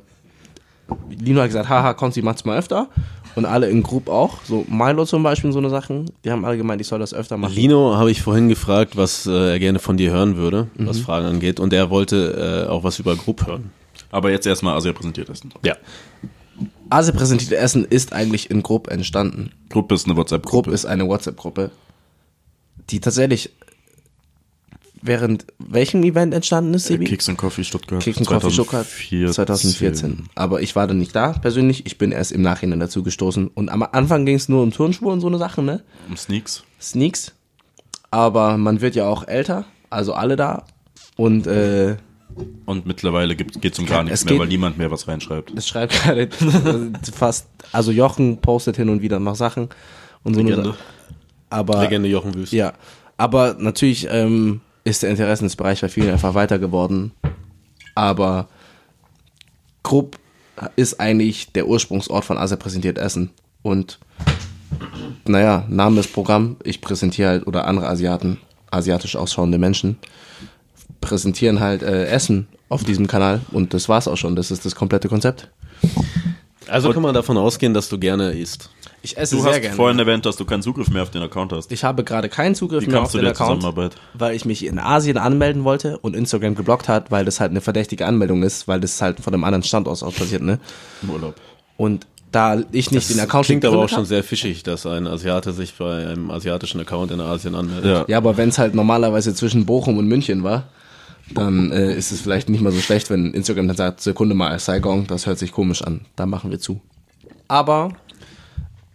Lino 1.11 1.41
hat 1.41 1.49
gesagt, 1.49 1.69
haha, 1.69 1.93
Konzi 1.95 2.23
macht's 2.23 2.45
mal 2.45 2.57
öfter. 2.57 2.89
Und 3.35 3.47
alle 3.47 3.69
in 3.69 3.83
Group 3.83 4.09
auch. 4.09 4.39
So 4.45 4.65
Milo 4.69 5.05
zum 5.05 5.25
Beispiel, 5.25 5.51
so 5.51 5.59
eine 5.59 5.71
Sachen. 5.71 6.09
Die 6.25 6.31
haben 6.31 6.45
alle 6.45 6.57
gemeint, 6.57 6.81
ich 6.81 6.87
soll 6.87 7.01
das 7.01 7.13
öfter 7.13 7.37
machen. 7.37 7.53
Lino 7.53 7.97
habe 7.97 8.13
ich 8.13 8.23
vorhin 8.23 8.49
gefragt, 8.49 8.97
was 8.97 9.27
äh, 9.27 9.51
er 9.51 9.59
gerne 9.59 9.81
von 9.81 9.97
dir 9.97 10.13
hören 10.13 10.37
würde, 10.37 10.69
was 10.77 11.01
Fragen 11.01 11.27
angeht. 11.27 11.59
Und 11.59 11.73
er 11.73 11.91
wollte 11.91 12.67
äh, 12.69 12.71
auch 12.71 12.85
was 12.85 13.01
über 13.01 13.17
Group 13.17 13.45
hören. 13.49 13.73
Aber 14.13 14.31
jetzt 14.31 14.47
erstmal 14.47 14.77
Asia 14.77 14.93
präsentiert 14.93 15.29
essen. 15.29 15.53
Ja. 15.65 15.75
Ase 16.91 17.13
präsentierte 17.13 17.57
Essen 17.57 17.85
ist 17.85 18.13
eigentlich 18.13 18.51
in 18.51 18.63
Group 18.63 18.89
entstanden. 18.89 19.51
Gruppe 19.69 19.97
ist 19.97 20.05
eine 20.05 20.15
Group 20.15 20.27
WhatsApp-Gruppe. 20.27 20.71
ist 20.71 20.87
eine 20.87 21.09
WhatsApp-Gruppe, 21.09 21.73
die 22.91 23.01
tatsächlich 23.01 23.51
während 25.07 25.45
welchem 25.59 26.03
Event 26.03 26.33
entstanden 26.35 26.73
ist, 26.75 26.87
Sebi? 26.87 27.05
Kicks 27.05 27.29
and 27.29 27.37
Coffee 27.39 27.63
Stuttgart. 27.63 28.03
Kick 28.03 28.17
and 28.17 28.27
Coffee 28.27 28.51
Stuttgart 28.51 28.87
2014. 28.87 29.33
2014. 29.35 30.29
Aber 30.35 30.63
ich 30.63 30.75
war 30.75 30.87
dann 30.87 30.99
nicht 30.99 31.15
da 31.15 31.33
persönlich. 31.33 31.85
Ich 31.87 31.99
bin 31.99 32.11
erst 32.11 32.33
im 32.33 32.43
Nachhinein 32.43 32.81
dazu 32.81 33.03
gestoßen. 33.03 33.49
Und 33.49 33.69
am 33.69 33.83
Anfang 33.83 34.25
ging 34.27 34.37
es 34.37 34.49
nur 34.49 34.63
um 34.63 34.73
Turnschuhe 34.73 35.13
und 35.13 35.21
so 35.21 35.27
eine 35.27 35.39
Sachen, 35.39 35.67
ne? 35.67 35.83
Um 36.09 36.17
Sneaks. 36.17 36.65
Sneaks. 36.81 37.33
Aber 38.11 38.57
man 38.57 38.81
wird 38.81 38.95
ja 38.95 39.07
auch 39.07 39.27
älter, 39.29 39.65
also 39.91 40.15
alle 40.15 40.37
da. 40.37 40.65
Und 41.17 41.47
äh, 41.47 41.97
Und 42.65 42.87
mittlerweile 42.87 43.37
gibt, 43.37 43.61
geht's 43.61 43.79
um 43.79 43.87
gar 43.87 44.03
nichts 44.05 44.21
es 44.21 44.25
mehr, 44.25 44.35
geht- 44.35 44.41
weil 44.41 44.49
niemand 44.49 44.79
mehr 44.79 44.91
was 44.91 45.07
reinschreibt. 45.07 45.53
es 45.57 45.69
schreibt 45.69 45.93
gerade 45.93 46.29
fast, 47.13 47.47
also 47.73 47.91
Jochen 47.93 48.39
postet 48.41 48.77
hin 48.77 48.89
und 48.89 49.03
wieder 49.03 49.21
noch 49.21 49.37
Sachen 49.37 49.69
und 50.23 50.35
so 50.35 50.41
eine 50.41 50.51
Legende. 50.51 50.75
Aber 51.51 51.83
Legende 51.83 52.09
Jochen 52.09 52.35
Wüst. 52.35 52.53
Ja, 52.53 52.73
aber 53.17 53.55
natürlich 53.59 54.09
ähm, 54.11 54.61
ist 54.85 55.03
der 55.03 55.11
Interessensbereich 55.11 55.81
bei 55.81 55.89
vielen 55.89 56.11
einfach 56.11 56.35
weiter 56.35 56.59
geworden. 56.59 57.13
Aber 57.95 58.49
Krupp 59.83 60.19
ist 60.77 61.01
eigentlich 61.01 61.53
der 61.53 61.67
Ursprungsort 61.67 62.25
von 62.25 62.39
Asia 62.39 62.57
präsentiert 62.57 62.99
Essen. 62.99 63.31
Und 63.63 63.99
naja, 65.27 65.65
Name 65.69 66.01
ist 66.01 66.13
Programm. 66.13 66.57
Ich 66.65 66.81
präsentiere 66.81 67.29
halt, 67.29 67.47
oder 67.47 67.67
andere 67.67 67.89
Asiaten, 67.89 68.39
asiatisch 68.71 69.17
ausschauende 69.17 69.59
Menschen, 69.59 69.99
präsentieren 71.01 71.61
halt 71.61 71.83
äh, 71.83 72.07
Essen 72.07 72.47
auf 72.69 72.85
diesem 72.85 73.07
Kanal. 73.07 73.41
Und 73.53 73.75
das 73.75 73.89
war's 73.89 74.07
auch 74.09 74.17
schon. 74.17 74.37
Das 74.37 74.51
ist 74.51 74.65
das 74.65 74.75
komplette 74.75 75.09
Konzept. 75.09 75.51
Also 76.69 76.93
kann 76.93 77.03
man 77.03 77.15
davon 77.15 77.37
ausgehen, 77.37 77.75
dass 77.75 77.89
du 77.89 77.99
gerne 77.99 78.33
isst. 78.33 78.71
Ich 79.05 79.17
esse 79.19 79.37
Du 79.37 79.43
sehr 79.43 79.53
hast 79.53 79.61
gerne. 79.61 79.77
vorhin 79.77 79.99
erwähnt, 79.99 80.25
dass 80.25 80.37
du 80.37 80.45
keinen 80.47 80.63
Zugriff 80.63 80.89
mehr 80.89 81.03
auf 81.03 81.11
den 81.11 81.23
Account 81.23 81.53
hast. 81.53 81.71
ich 81.71 81.85
habe 81.85 82.05
gerade 82.05 82.29
keinen 82.31 82.55
Zugriff 82.55 82.83
Wie 82.83 82.87
mehr 82.89 82.97
auf 82.97 83.03
kamst 83.03 83.15
du 83.15 83.19
den 83.19 83.25
der 83.25 83.33
Account. 83.33 83.61
Zusammenarbeit? 83.61 83.97
weil 84.15 84.35
ich 84.35 84.45
mich 84.47 84.65
in 84.65 84.79
Asien 84.79 85.19
anmelden 85.19 85.63
wollte 85.65 85.99
und 85.99 86.17
Instagram 86.17 86.55
geblockt 86.55 86.89
hat, 86.89 87.11
weil 87.11 87.25
das 87.27 87.39
halt 87.39 87.51
eine 87.51 87.61
verdächtige 87.61 88.07
Anmeldung 88.07 88.43
ist, 88.43 88.67
weil 88.67 88.81
das 88.81 89.01
halt 89.03 89.21
von 89.21 89.35
einem 89.35 89.45
anderen 89.45 89.63
Standort 89.63 90.03
aus 90.03 90.15
passiert, 90.15 90.43
ne? 90.43 90.59
Im 91.03 91.11
Urlaub. 91.11 91.35
Und 91.77 92.07
da 92.33 92.63
ich 92.73 92.91
nicht 92.91 93.11
den 93.11 93.21
Account 93.21 93.45
Klingt 93.47 93.65
aber 93.67 93.77
auch 93.79 93.89
schon 93.89 93.99
hab- 93.99 94.07
sehr 94.07 94.25
fischig, 94.25 94.63
dass 94.63 94.87
ein 94.87 95.07
Asiate 95.07 95.53
sich 95.53 95.75
bei 95.75 96.07
einem 96.07 96.31
asiatischen 96.31 96.81
Account 96.81 97.13
in 97.13 97.21
Asien 97.21 97.55
anmeldet. 97.55 97.85
Ja. 97.85 98.05
Ja, 98.09 98.17
aber 98.17 98.37
wenn 98.39 98.49
es 98.49 98.59
halt 98.59 98.75
normalerweise 98.75 99.35
zwischen 99.35 99.67
Bochum 99.67 99.99
und 99.99 100.09
München 100.09 100.43
war, 100.45 100.65
dann 101.35 101.71
äh, 101.73 101.95
ist 101.95 102.11
es 102.11 102.23
vielleicht 102.23 102.49
nicht 102.49 102.61
mal 102.63 102.73
so 102.73 102.81
schlecht, 102.81 103.09
wenn 103.11 103.35
Instagram 103.35 103.69
dann 103.69 103.77
sagt, 103.77 104.01
Sekunde 104.01 104.35
mal, 104.35 104.59
Saigon, 104.59 105.07
das 105.07 105.27
hört 105.27 105.39
sich 105.39 105.53
komisch 105.53 105.83
an, 105.83 106.01
da 106.17 106.27
machen 106.27 106.51
wir 106.51 106.59
zu. 106.59 106.81
Aber 107.49 107.91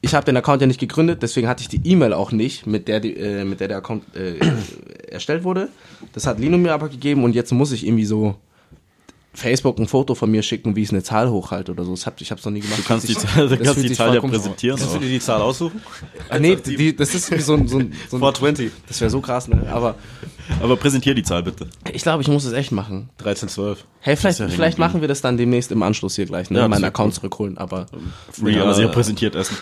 ich 0.01 0.13
habe 0.15 0.25
den 0.25 0.37
Account 0.37 0.61
ja 0.61 0.67
nicht 0.67 0.79
gegründet, 0.79 1.21
deswegen 1.23 1.47
hatte 1.47 1.61
ich 1.61 1.67
die 1.67 1.81
E-Mail 1.83 2.13
auch 2.13 2.31
nicht, 2.31 2.65
mit 2.65 2.87
der, 2.87 2.99
die, 2.99 3.15
äh, 3.17 3.43
mit 3.43 3.59
der 3.59 3.67
der 3.67 3.77
Account 3.77 4.03
äh, 4.15 4.35
erstellt 5.11 5.43
wurde. 5.43 5.69
Das 6.13 6.25
hat 6.25 6.39
Lino 6.39 6.57
mir 6.57 6.73
aber 6.73 6.89
gegeben 6.89 7.23
und 7.23 7.35
jetzt 7.35 7.51
muss 7.51 7.71
ich 7.71 7.85
irgendwie 7.85 8.05
so 8.05 8.35
Facebook 9.33 9.77
ein 9.77 9.87
Foto 9.87 10.15
von 10.15 10.29
mir 10.31 10.41
schicken, 10.41 10.75
wie 10.75 10.81
ich 10.81 10.89
eine 10.91 11.03
Zahl 11.03 11.29
hochhalte 11.29 11.71
oder 11.71 11.85
so. 11.85 11.91
Das 11.91 12.05
hab, 12.05 12.19
ich 12.19 12.31
habe 12.31 12.39
es 12.39 12.45
noch 12.45 12.51
nie 12.51 12.61
gemacht. 12.61 12.79
Du 12.79 12.83
kannst 12.83 13.07
die 13.07 13.15
Zahl, 13.15 13.47
kannst 13.57 13.83
die 13.83 13.91
Zahl 13.91 14.13
ja 14.13 14.21
präsentieren. 14.21 14.79
Willst 14.79 14.95
du 14.95 14.99
dir 14.99 15.07
die 15.09 15.19
Zahl 15.19 15.41
aussuchen? 15.41 15.81
Ah, 16.29 16.39
nee, 16.39 16.55
die, 16.55 16.95
das 16.95 17.13
ist 17.13 17.31
wie 17.31 17.39
so 17.39 17.53
ein, 17.53 17.67
so 17.67 17.77
ein, 17.77 17.93
so 18.09 18.17
ein 18.17 18.21
420. 18.21 18.71
Das 18.87 18.99
wäre 19.01 19.09
so 19.11 19.21
krass, 19.21 19.47
ne? 19.47 19.67
Aber 19.71 19.95
Aber 20.61 20.75
präsentier 20.77 21.13
die 21.13 21.23
Zahl 21.23 21.43
bitte. 21.43 21.67
ich 21.93 22.01
glaube, 22.01 22.23
ich 22.23 22.27
muss 22.27 22.43
es 22.43 22.53
echt 22.53 22.71
machen. 22.71 23.09
1312. 23.19 23.85
Hey, 23.99 24.15
vielleicht, 24.17 24.39
ja 24.39 24.47
vielleicht 24.49 24.79
machen 24.79 25.01
wir 25.01 25.07
das 25.07 25.21
dann 25.21 25.37
demnächst 25.37 25.71
im 25.71 25.83
Anschluss 25.83 26.15
hier 26.15 26.25
gleich, 26.25 26.49
ne? 26.49 26.59
Ja, 26.59 26.67
Meinen 26.67 26.83
Account 26.85 27.13
cool. 27.13 27.15
zurückholen, 27.15 27.57
aber 27.57 27.85
Free 28.31 28.55
Ja. 28.55 28.65
Asia 28.65 28.87
präsentiert 28.87 29.35
Essen. 29.35 29.57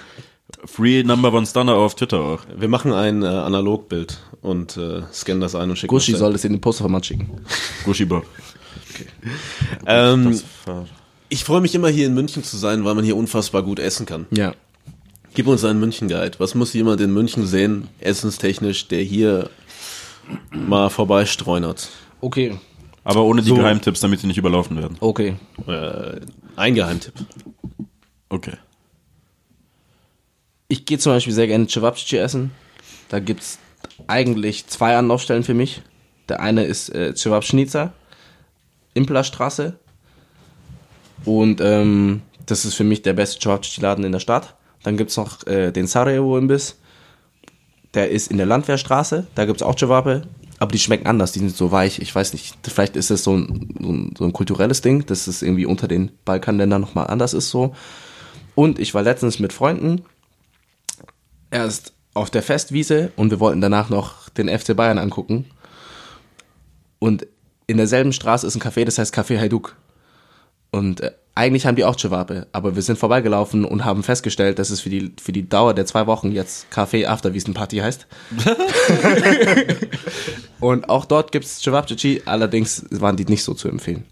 Free 0.66 1.04
Number 1.04 1.34
One 1.34 1.45
Stunner 1.45 1.76
auf 1.76 1.95
Twitter 1.95 2.20
auch. 2.22 2.41
Wir 2.58 2.68
machen 2.70 2.93
ein 2.93 3.22
äh, 3.24 3.26
Analogbild 3.28 4.18
und 4.41 4.78
äh, 4.78 5.02
scannen 5.12 5.41
das 5.41 5.56
ein 5.56 5.70
und 5.70 5.76
schicken 5.76 5.89
Gushi 5.93 6.12
das 6.14 6.20
soll 6.20 6.34
es 6.36 6.43
in 6.45 6.54
den 6.54 6.62
Posterformat 6.62 7.06
schicken. 7.06 7.30
Gushi 7.86 8.06
Bob. 8.06 8.26
Ähm, 9.86 10.32
Das 10.32 10.43
war- 10.66 10.86
ich 11.30 11.43
freue 11.43 11.60
mich 11.62 11.76
immer 11.76 11.89
hier 11.89 12.08
in 12.08 12.14
München 12.14 12.43
zu 12.43 12.56
sein, 12.58 12.86
weil 12.86 12.95
man 12.95 13.04
hier 13.04 13.18
unfassbar 13.18 13.62
gut 13.64 13.80
essen 13.80 14.06
kann. 14.06 14.26
Ja. 14.32 14.54
Gib 15.34 15.48
uns 15.48 15.64
einen 15.66 15.80
München-Guide. 15.82 16.39
Was 16.39 16.56
muss 16.56 16.74
jemand 16.74 17.02
in 17.02 17.14
München 17.14 17.45
sehen, 17.45 17.89
essenstechnisch, 18.00 18.88
der 18.88 19.02
hier 19.04 19.50
mal 20.52 20.89
vorbeistreunert? 20.89 21.89
Okay, 22.22 22.58
Aber 23.04 23.24
ohne 23.24 23.41
die 23.41 23.50
So. 23.50 23.56
Geheimtipps, 23.56 24.00
damit 24.00 24.22
sie 24.22 24.28
nicht 24.28 24.38
überlaufen 24.38 24.78
werden. 24.78 24.98
okay. 25.02 25.36
Äh, 25.68 26.22
ein 26.56 26.74
Geheimtipp. 26.76 27.14
Okay. 28.30 28.54
Ich 30.70 30.86
gehe 30.86 30.97
zum 30.97 31.13
Beispiel 31.13 31.34
sehr 31.34 31.47
gerne 31.47 31.68
Cevapcici 31.68 32.18
essen. 32.18 32.51
Da 33.07 33.20
gibt's 33.20 33.57
eigentlich 34.07 34.68
zwei 34.68 34.97
Anlaufstellen 34.97 35.43
für 35.43 35.53
mich. 35.53 35.82
Der 36.28 36.41
eine 36.41 36.65
ist 36.65 36.89
äh, 36.89 37.15
Cevapschnitzer, 37.15 37.93
Implerstraße. 38.93 39.80
Und 41.24 41.61
ähm, 41.61 42.22
das 42.45 42.65
ist 42.65 42.76
für 42.76 42.84
mich 42.84 43.01
der 43.01 43.13
beste 43.13 43.39
Cevapcici-Laden 43.39 44.03
in 44.03 44.11
der 44.11 44.20
Stadt. 44.20 44.55
Dann 44.84 44.97
gibt's 44.97 45.15
noch 45.15 45.47
äh, 45.47 45.72
den 45.72 45.88
Sarajevo-Imbiss. 45.88 46.76
Der 47.93 48.11
ist 48.11 48.30
in 48.30 48.36
der 48.36 48.45
Landwehrstraße. 48.45 49.28
Da 49.36 49.45
gibt's 49.45 49.63
auch 49.63 49.78
Cevape. 49.78 50.24
Aber 50.59 50.72
die 50.72 50.80
schmecken 50.80 51.07
anders, 51.07 51.32
die 51.32 51.39
sind 51.39 51.55
so 51.55 51.72
weich. 51.72 51.99
Ich 51.99 52.13
weiß 52.13 52.34
nicht, 52.34 52.57
vielleicht 52.68 52.97
ist 52.97 53.09
das 53.09 53.24
so 53.24 53.38
ein, 53.38 53.74
so 53.80 53.91
ein, 53.91 54.13
so 54.18 54.26
ein 54.26 54.34
kulturelles 54.34 54.82
Ding, 54.82 55.05
dass 55.05 55.28
es 55.28 55.41
irgendwie 55.41 55.65
unter 55.65 55.88
den 55.88 56.11
Balkanländern 56.26 56.82
nochmal 56.82 57.07
anders 57.07 57.34
ist 57.34 57.51
so. 57.51 57.74
Und 58.53 58.80
ich 58.80 58.93
war 58.93 59.03
letztens 59.03 59.39
mit 59.39 59.53
Freunden 59.53 60.03
erst 61.52 61.93
auf 62.14 62.30
der 62.30 62.43
Festwiese 62.43 63.12
und 63.16 63.32
wir 63.32 63.39
wollten 63.39 63.62
danach 63.62 63.89
noch 63.89 64.30
den 64.30 64.50
FC 64.50 64.76
Bayern 64.76 64.98
angucken. 64.98 65.45
Und 67.00 67.28
in 67.68 67.78
derselben 67.78 68.14
Straße 68.14 68.48
ist 68.48 68.56
ein 68.56 68.62
Café, 68.62 68.86
das 68.86 68.98
heißt 68.98 69.16
Café 69.16 69.39
Hajduk. 69.39 69.76
Und 70.72 71.02
äh, 71.02 71.12
eigentlich 71.36 71.68
haben 71.68 71.76
die 71.76 71.86
auch 71.86 71.95
Chewape, 71.95 72.48
aber 72.52 72.76
wir 72.76 72.82
sind 72.82 72.98
vorbeigelaufen 72.98 73.64
und 73.64 73.86
haben 73.86 74.02
festgestellt, 74.02 74.58
dass 74.58 74.72
es 74.72 74.82
für 74.82 74.89
die, 74.89 75.14
für 75.22 75.32
die 75.32 75.48
Dauer 75.48 75.76
der 75.76 75.86
zwei 75.86 76.08
Wochen 76.08 76.32
jetzt 76.32 76.66
Café 76.74 77.06
Afterwiesenparty 77.06 77.78
heißt. 77.78 78.08
und 80.60 80.89
auch 80.89 81.06
dort 81.06 81.32
gibt's 81.32 81.62
Cevapcici, 81.62 82.24
allerdings 82.26 82.86
waren 82.89 83.16
die 83.16 83.26
nicht 83.26 83.43
so 83.43 83.54
zu 83.54 83.70
empfehlen. 83.70 84.06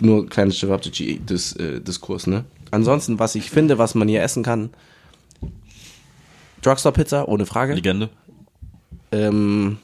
Nur 0.00 0.26
kleines 0.26 0.58
Cevapcici-Diskurs, 0.58 2.26
ne? 2.26 2.44
Ansonsten, 2.70 3.18
was 3.18 3.34
ich 3.34 3.50
finde, 3.50 3.76
was 3.76 3.94
man 3.94 4.08
hier 4.08 4.22
essen 4.22 4.42
kann, 4.42 4.70
Drugstore-Pizza, 6.62 7.28
ohne 7.28 7.46
Frage. 7.46 7.74
Legende. 7.74 8.08
Ähm, 9.10 9.78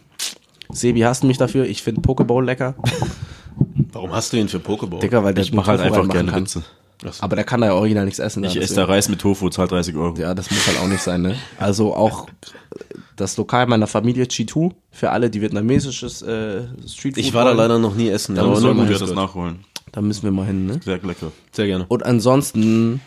Sebi 0.70 1.00
hasst 1.00 1.24
mich 1.24 1.38
dafür, 1.38 1.66
ich 1.66 1.82
finde 1.82 2.00
Pokeball 2.00 2.44
lecker. 2.44 2.74
Warum 3.92 4.12
hast 4.12 4.32
du 4.32 4.36
ihn 4.36 4.48
für 4.48 4.60
Pokeball? 4.60 5.00
Dicker, 5.00 5.24
weil 5.24 5.34
der 5.34 5.44
Ich 5.44 5.52
mache 5.52 5.70
halt 5.72 5.80
einfach 5.80 6.08
gerne 6.08 6.30
kann. 6.30 6.42
Witze. 6.44 6.62
Aber 7.20 7.36
der 7.36 7.44
kann 7.44 7.60
da 7.60 7.68
ja 7.68 7.74
original 7.74 8.04
nichts 8.04 8.18
essen. 8.18 8.42
Ich 8.44 8.56
esse 8.56 8.74
da 8.74 8.84
Reis 8.84 9.08
mit 9.08 9.20
Tofu, 9.20 9.48
zahlt 9.50 9.70
30 9.70 9.94
Euro. 9.94 10.16
Ja, 10.18 10.34
das 10.34 10.50
muss 10.50 10.66
halt 10.66 10.80
auch 10.80 10.88
nicht 10.88 11.00
sein, 11.00 11.22
ne? 11.22 11.36
Also 11.58 11.94
auch 11.94 12.26
das 13.14 13.36
Lokal 13.36 13.66
meiner 13.66 13.86
Familie 13.86 14.26
Chitu 14.26 14.70
für 14.90 15.10
alle, 15.10 15.30
die 15.30 15.40
vietnamesisches 15.40 16.22
äh, 16.22 16.62
Streetfood 16.86 17.24
Ich 17.24 17.34
war 17.34 17.44
da 17.44 17.52
leider 17.52 17.78
noch 17.78 17.94
nie 17.94 18.08
essen. 18.08 18.34
Da 18.34 18.42
aber 18.42 18.50
müssen 18.50 18.74
nur 18.76 18.84
gehört. 18.84 19.00
das 19.00 19.12
nachholen. 19.12 19.60
Da 19.92 20.00
müssen 20.00 20.24
wir 20.24 20.32
mal 20.32 20.46
hin, 20.46 20.66
ne? 20.66 20.80
Sehr 20.84 20.98
lecker. 20.98 21.30
Sehr 21.52 21.66
gerne. 21.66 21.86
Und 21.88 22.04
ansonsten 22.04 23.00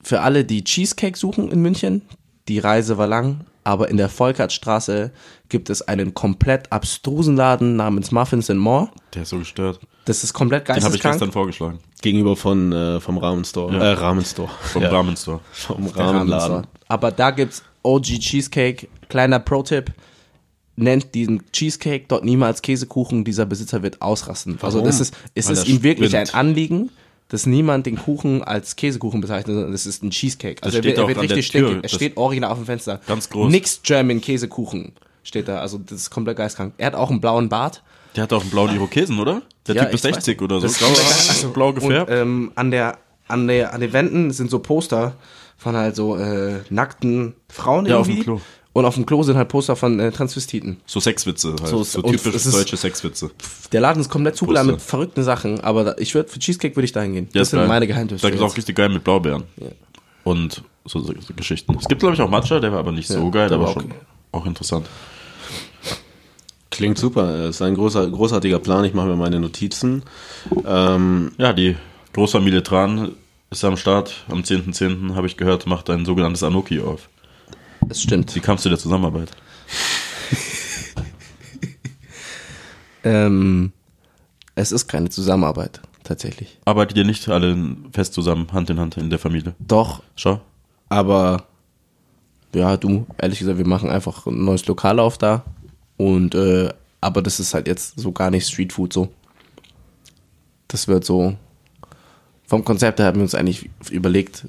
für 0.00 0.20
alle, 0.20 0.44
die 0.44 0.62
Cheesecake 0.64 1.18
suchen 1.18 1.50
in 1.50 1.60
München, 1.62 2.02
die 2.48 2.58
Reise 2.58 2.98
war 2.98 3.06
lang, 3.06 3.40
aber 3.64 3.88
in 3.88 3.96
der 3.96 4.08
Volkertstraße 4.08 5.12
gibt 5.48 5.70
es 5.70 5.82
einen 5.82 6.14
komplett 6.14 6.70
abstrusen 6.72 7.36
Laden 7.36 7.76
namens 7.76 8.10
Muffins 8.10 8.50
and 8.50 8.60
More. 8.60 8.88
Der 9.14 9.22
ist 9.22 9.28
so 9.28 9.38
gestört. 9.38 9.80
Das 10.04 10.24
ist 10.24 10.32
komplett 10.32 10.68
Den 10.68 10.82
habe 10.82 10.96
ich 10.96 11.02
gestern 11.02 11.30
vorgeschlagen. 11.30 11.78
Gegenüber 12.00 12.34
von, 12.34 12.72
äh, 12.72 12.98
vom 13.00 13.18
Ramen 13.18 13.44
Store. 13.44 13.72
Ja. 13.72 13.80
Äh, 13.80 13.92
Ramen 13.92 14.24
Store. 14.24 14.50
Vom 14.60 14.82
Ja. 14.82 14.90
Ramen 14.90 15.16
Store. 15.16 15.40
Vom. 15.52 15.86
Ramenladen. 15.86 16.66
Aber 16.88 17.12
da 17.12 17.30
gibt's 17.30 17.62
OG 17.84 18.18
Cheesecake. 18.18 18.88
Kleiner 19.08 19.38
Pro-Tipp. 19.38 19.92
Nennt 20.74 21.14
diesen 21.14 21.42
Cheesecake 21.52 22.06
dort 22.08 22.24
niemals 22.24 22.62
Käsekuchen. 22.62 23.24
Dieser 23.24 23.46
Besitzer 23.46 23.82
wird 23.82 24.02
ausrasten. 24.02 24.58
Also 24.62 24.78
Warum? 24.78 24.86
das 24.86 25.00
ist, 25.00 25.14
es 25.34 25.46
Weil 25.46 25.52
ist 25.54 25.68
ihm 25.68 25.82
wirklich 25.84 26.16
ein 26.16 26.30
Anliegen, 26.30 26.90
dass 27.32 27.46
niemand 27.46 27.86
den 27.86 27.96
Kuchen 27.96 28.44
als 28.44 28.76
Käsekuchen 28.76 29.22
bezeichnet, 29.22 29.54
sondern 29.54 29.72
das 29.72 29.86
ist 29.86 30.02
ein 30.02 30.10
Cheesecake. 30.10 30.62
Also 30.62 30.78
er 30.78 30.84
er 30.84 31.08
wird 31.08 31.18
richtig 31.18 31.46
stinkig. 31.46 31.78
Er 31.82 31.88
steht 31.88 32.16
original 32.18 32.52
auf 32.52 32.58
dem 32.58 32.66
Fenster. 32.66 33.00
Ganz 33.06 33.30
groß. 33.30 33.50
Nix 33.50 33.80
German 33.82 34.20
Käsekuchen 34.20 34.92
steht 35.22 35.48
da. 35.48 35.60
Also 35.60 35.78
das 35.78 35.98
ist 36.02 36.10
komplett 36.10 36.36
geistkrank. 36.36 36.74
Er 36.76 36.88
hat 36.88 36.94
auch 36.94 37.10
einen 37.10 37.22
blauen 37.22 37.48
Bart. 37.48 37.82
Der 38.16 38.24
hat 38.24 38.34
auch 38.34 38.42
einen 38.42 38.50
blauen 38.50 38.74
Irokesen, 38.74 39.18
oder? 39.18 39.40
Der 39.66 39.74
Ja, 39.76 39.84
Typ 39.84 39.94
ist 39.94 40.04
ich 40.04 40.14
60 40.14 40.36
weiß. 40.36 40.44
oder 40.44 40.60
so. 40.60 40.66
Das 40.66 40.78
geil. 40.78 40.90
Also, 41.30 41.50
blau 41.52 41.72
gefärbt. 41.72 42.10
Und, 42.10 42.16
ähm, 42.16 42.52
an 42.54 42.70
der, 42.70 42.98
an 43.28 43.48
der, 43.48 43.72
an 43.72 43.80
den 43.80 43.94
Wänden 43.94 44.30
sind 44.30 44.50
so 44.50 44.58
Poster 44.58 45.14
von 45.56 45.74
halt 45.74 45.96
so, 45.96 46.16
äh, 46.18 46.60
nackten 46.68 47.32
Frauen 47.48 47.86
Ja, 47.86 47.96
auf 47.98 48.08
irgendwie. 48.08 48.20
dem 48.20 48.24
Klo. 48.24 48.40
Und 48.74 48.86
auf 48.86 48.94
dem 48.94 49.04
Klo 49.04 49.22
sind 49.22 49.36
halt 49.36 49.48
Poster 49.50 49.76
von 49.76 50.00
äh, 50.00 50.10
Transvestiten. 50.10 50.78
so 50.86 50.98
Sexwitze 50.98 51.50
halt. 51.50 51.66
So- 51.68 51.82
So, 51.84 52.00
typisch 52.02 52.34
es 52.34 52.46
ist- 52.46 52.54
deutsche 52.56 52.76
Sexwitze. 52.78 53.30
Der 53.70 53.80
Laden 53.82 54.00
ist 54.00 54.08
komplett 54.08 54.36
zugeladen 54.36 54.70
mit 54.72 54.80
verrückten 54.80 55.22
Sachen, 55.22 55.60
aber 55.60 55.84
da, 55.84 55.94
ich 55.98 56.14
würde 56.14 56.28
für 56.30 56.38
Cheesecake 56.38 56.74
würde 56.74 56.86
ich 56.86 56.92
dahin 56.92 57.12
gehen. 57.12 57.24
Ja, 57.32 57.40
das 57.40 57.48
ist 57.48 57.50
sind 57.50 57.58
geil. 57.60 57.68
meine 57.68 57.86
Geheimtipps. 57.86 58.22
Da 58.22 58.28
für 58.28 58.32
gibt's 58.32 58.50
auch 58.50 58.56
richtig 58.56 58.74
geil 58.76 58.88
mit 58.88 59.04
Blaubeeren. 59.04 59.42
Und 60.24 60.62
so, 60.86 61.00
so, 61.00 61.12
so 61.20 61.34
Geschichten. 61.34 61.76
Es 61.78 61.86
gibt, 61.86 62.00
glaube 62.00 62.14
ich, 62.14 62.20
auch 62.22 62.30
Matcha, 62.30 62.60
der 62.60 62.72
war 62.72 62.78
aber 62.78 62.92
nicht 62.92 63.08
so 63.08 63.22
Ja, 63.24 63.28
geil, 63.30 63.48
der 63.48 63.58
aber 63.58 63.66
war 63.66 63.72
schon 63.74 63.84
okay. 63.86 63.94
auch 64.32 64.46
interessant. 64.46 64.86
Klingt 66.70 66.96
super. 66.98 67.28
Es 67.48 67.56
ist 67.56 67.62
ein 67.62 67.74
großer, 67.74 68.08
großartiger 68.08 68.58
Plan. 68.58 68.84
Ich 68.84 68.94
mache 68.94 69.06
mir 69.08 69.16
meine 69.16 69.38
Notizen. 69.38 70.02
Ähm, 70.66 71.32
Ja, 71.36 71.52
die 71.52 71.76
Großfamilie 72.14 72.62
Tran 72.62 73.12
ist 73.50 73.64
am 73.64 73.76
Start. 73.76 74.24
Am 74.30 74.40
10.10. 74.42 75.14
habe 75.14 75.26
ich 75.26 75.36
gehört, 75.36 75.66
macht 75.66 75.90
ein 75.90 76.06
sogenanntes 76.06 76.42
Anoki 76.42 76.80
auf. 76.80 77.08
Das 77.86 78.02
stimmt. 78.02 78.34
Wie 78.34 78.40
kamst 78.40 78.64
du 78.64 78.68
der 78.68 78.78
Zusammenarbeit? 78.78 79.30
Ähm, 83.04 83.72
es 84.54 84.72
ist 84.72 84.86
keine 84.88 85.08
Zusammenarbeit, 85.08 85.80
tatsächlich. 86.04 86.58
Arbeitet 86.64 86.96
ihr 86.96 87.04
nicht 87.04 87.28
alle 87.28 87.56
fest 87.92 88.14
zusammen, 88.14 88.52
Hand 88.52 88.70
in 88.70 88.78
Hand 88.78 88.96
in 88.96 89.10
der 89.10 89.18
Familie? 89.18 89.54
Doch, 89.58 90.02
Schau. 90.16 90.40
aber 90.88 91.46
ja, 92.54 92.76
du, 92.76 93.06
ehrlich 93.18 93.38
gesagt, 93.38 93.58
wir 93.58 93.66
machen 93.66 93.90
einfach 93.90 94.26
ein 94.26 94.44
neues 94.44 94.66
Lokal 94.66 94.98
auf 94.98 95.18
da. 95.18 95.44
Und 95.96 96.34
äh, 96.34 96.68
aber 97.00 97.22
das 97.22 97.40
ist 97.40 97.54
halt 97.54 97.66
jetzt 97.66 97.98
so 97.98 98.12
gar 98.12 98.30
nicht 98.30 98.46
Streetfood 98.46 98.92
so. 98.92 99.08
Das 100.68 100.86
wird 100.88 101.04
so. 101.04 101.36
Vom 102.46 102.64
Konzept 102.64 102.98
her 102.98 103.06
haben 103.06 103.16
wir 103.16 103.22
uns 103.22 103.34
eigentlich 103.34 103.70
überlegt, 103.90 104.46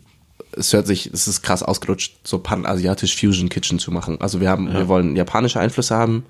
es 0.57 0.73
hört 0.73 0.87
sich, 0.87 1.07
es 1.13 1.27
ist 1.27 1.41
krass 1.41 1.63
ausgerutscht, 1.63 2.15
so 2.23 2.39
panasiatisch 2.39 3.15
Fusion 3.19 3.49
Kitchen 3.49 3.79
zu 3.79 3.91
machen. 3.91 4.19
Also 4.21 4.41
wir 4.41 4.49
haben, 4.49 4.71
wir 4.73 4.87
wollen 4.87 5.15
japanische 5.15 5.59
Einflüsse 5.59 5.95
haben 5.95 6.25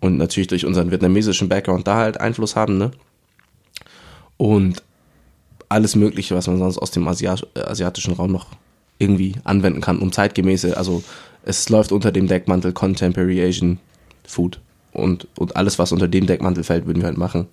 und 0.00 0.16
natürlich 0.16 0.48
durch 0.48 0.66
unseren 0.66 0.90
vietnamesischen 0.90 1.48
Background 1.48 1.86
da 1.86 1.96
halt 1.96 2.20
Einfluss 2.20 2.56
haben, 2.56 2.78
ne? 2.78 2.90
Und 4.36 4.82
alles 5.68 5.94
Mögliche, 5.94 6.34
was 6.34 6.46
man 6.46 6.58
sonst 6.58 6.78
aus 6.78 6.90
dem 6.90 7.06
Asia 7.06 7.36
äh, 7.54 7.60
asiatischen 7.60 8.14
Raum 8.14 8.32
noch 8.32 8.46
irgendwie 8.98 9.36
anwenden 9.44 9.80
kann, 9.80 9.98
um 9.98 10.12
zeitgemäße, 10.12 10.76
also 10.76 11.02
es 11.44 11.68
läuft 11.68 11.92
unter 11.92 12.12
dem 12.12 12.28
Deckmantel 12.28 12.72
Contemporary 12.72 13.42
Asian 13.42 13.78
Food 14.24 14.60
und, 14.92 15.26
und 15.36 15.56
alles, 15.56 15.78
was 15.78 15.92
unter 15.92 16.08
dem 16.08 16.26
Deckmantel 16.26 16.64
fällt, 16.64 16.86
würden 16.86 17.00
wir 17.00 17.06
halt 17.06 17.18
machen. 17.18 17.46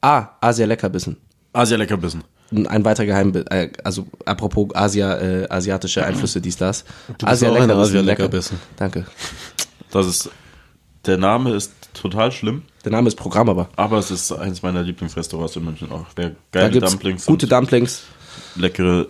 Ah, 0.00 0.30
Asia 0.40 0.66
Leckerbissen. 0.66 1.16
Asia 1.52 1.76
Leckerbissen. 1.76 2.24
Ein 2.52 2.84
weiterer 2.84 3.06
Geheim, 3.06 3.32
äh, 3.50 3.68
also 3.84 4.06
apropos 4.24 4.68
Asia, 4.74 5.18
äh, 5.18 5.46
asiatische 5.48 6.04
Einflüsse, 6.04 6.40
dies, 6.40 6.56
das. 6.56 6.84
Du 7.18 7.26
bist 7.26 7.44
auch 7.44 7.54
ein 7.54 7.68
lecker, 7.68 7.76
Asia-Leckerbissen. 7.78 8.58
Danke. 8.76 9.06
Das 9.92 10.06
ist, 10.06 10.30
der 11.06 11.16
Name 11.16 11.54
ist 11.54 11.72
total 11.94 12.32
schlimm, 12.32 12.62
Der 12.84 12.92
Name 12.92 13.08
ist 13.08 13.14
Programm 13.16 13.48
aber. 13.48 13.68
aber 13.76 13.98
es 13.98 14.10
ist 14.10 14.32
eines 14.32 14.62
meiner 14.62 14.82
Lieblingsrestaurants 14.82 15.54
in 15.56 15.64
München 15.64 15.92
auch. 15.92 16.06
Wer 16.16 16.30
Da 16.30 16.60
geile 16.62 16.70
gibt's 16.72 16.90
Dumplings 16.90 17.26
gute 17.26 17.46
und 17.46 17.52
Dumplings. 17.52 18.02
leckere 18.56 19.06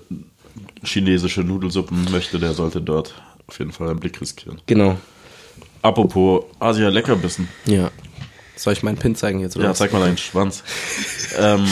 chinesische 0.83 1.41
Nudelsuppen 1.43 2.11
möchte, 2.11 2.39
der 2.39 2.53
sollte 2.55 2.81
dort 2.83 3.15
auf 3.47 3.59
jeden 3.59 3.73
Fall 3.73 3.89
einen 3.91 4.01
Blick 4.01 4.21
riskieren. 4.21 4.61
Genau. 4.67 4.97
Apropos 5.83 6.45
Asia 6.59 6.89
Leckerbissen. 6.91 7.49
Ja. 7.65 7.91
Soll 8.57 8.75
ich 8.75 8.83
meinen 8.83 8.99
Pin 8.99 9.15
zeigen 9.17 9.41
jetzt? 9.41 9.57
Oder 9.57 9.65
Ja, 9.67 9.71
was? 9.71 9.79
zeig 9.79 9.93
mal 9.93 10.01
deinen 10.01 10.19
Schwanz. 10.19 10.63
ähm, 11.39 11.67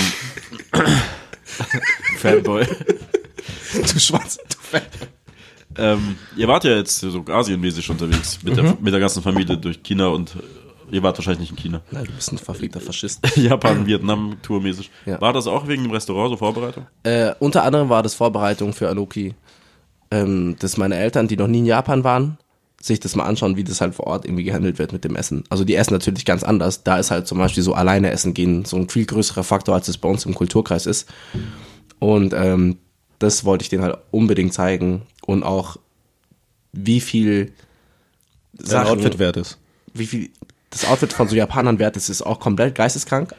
Fanboy. 2.18 2.64
Du 2.64 3.98
Schwanz, 3.98 4.36
du 4.36 4.56
Fett. 4.60 4.88
Ähm, 5.76 6.16
ihr 6.36 6.48
wart 6.48 6.64
ja 6.64 6.76
jetzt 6.76 6.98
so 6.98 7.24
asienmäßig 7.26 7.88
unterwegs 7.88 8.40
mit, 8.42 8.56
der, 8.56 8.76
mit 8.80 8.92
der 8.92 9.00
ganzen 9.00 9.22
Familie 9.22 9.56
durch 9.56 9.82
China 9.82 10.08
und 10.08 10.34
äh, 10.34 10.96
ihr 10.96 11.02
wart 11.02 11.16
wahrscheinlich 11.18 11.50
nicht 11.50 11.50
in 11.50 11.56
China. 11.56 11.80
Nein, 11.90 12.04
du 12.04 12.12
bist 12.12 12.32
ein 12.32 12.38
verfliegter 12.38 12.80
Faschist. 12.80 13.20
Japan, 13.36 13.86
Vietnam, 13.86 14.38
tourmäßig. 14.42 14.90
Ja. 15.06 15.20
War 15.20 15.32
das 15.32 15.46
auch 15.46 15.68
wegen 15.68 15.84
dem 15.84 15.92
Restaurant 15.92 16.30
so 16.30 16.36
Vorbereitung? 16.36 16.86
Äh, 17.04 17.32
unter 17.38 17.62
anderem 17.62 17.88
war 17.88 18.02
das 18.02 18.14
Vorbereitung 18.14 18.72
für 18.72 18.88
Anoki, 18.88 19.34
ähm, 20.10 20.56
dass 20.58 20.76
meine 20.76 20.96
Eltern, 20.96 21.28
die 21.28 21.36
noch 21.36 21.46
nie 21.46 21.58
in 21.58 21.66
Japan 21.66 22.02
waren, 22.02 22.38
sich 22.80 23.00
das 23.00 23.16
mal 23.16 23.24
anschauen, 23.24 23.56
wie 23.56 23.64
das 23.64 23.80
halt 23.80 23.94
vor 23.94 24.06
Ort 24.06 24.24
irgendwie 24.24 24.44
gehandelt 24.44 24.78
wird 24.78 24.92
mit 24.92 25.04
dem 25.04 25.16
Essen. 25.16 25.44
Also 25.48 25.64
die 25.64 25.74
essen 25.74 25.94
natürlich 25.94 26.24
ganz 26.24 26.44
anders. 26.44 26.84
Da 26.84 26.98
ist 26.98 27.10
halt 27.10 27.26
zum 27.26 27.38
Beispiel 27.38 27.62
so 27.62 27.74
alleine 27.74 28.10
essen 28.10 28.34
gehen 28.34 28.64
so 28.64 28.76
ein 28.76 28.88
viel 28.88 29.04
größerer 29.04 29.42
Faktor, 29.42 29.74
als 29.74 29.88
es 29.88 29.98
bei 29.98 30.08
uns 30.08 30.24
im 30.26 30.34
Kulturkreis 30.34 30.86
ist. 30.86 31.08
Und 31.98 32.32
ähm, 32.34 32.78
das 33.18 33.44
wollte 33.44 33.62
ich 33.62 33.68
denen 33.68 33.82
halt 33.82 33.98
unbedingt 34.12 34.52
zeigen 34.52 35.02
und 35.26 35.42
auch 35.42 35.76
wie 36.72 37.00
viel 37.00 37.52
Sein 38.58 38.86
Outfit 38.86 39.18
wert 39.18 39.36
ist. 39.36 39.58
wie 39.94 40.06
viel 40.06 40.30
das 40.70 40.84
Outfit 40.84 41.12
von 41.12 41.28
so 41.28 41.34
Japanern 41.34 41.78
wert 41.78 41.96
ist, 41.96 42.08
ist 42.08 42.22
auch 42.22 42.38
komplett 42.40 42.74
geisteskrank. 42.74 43.34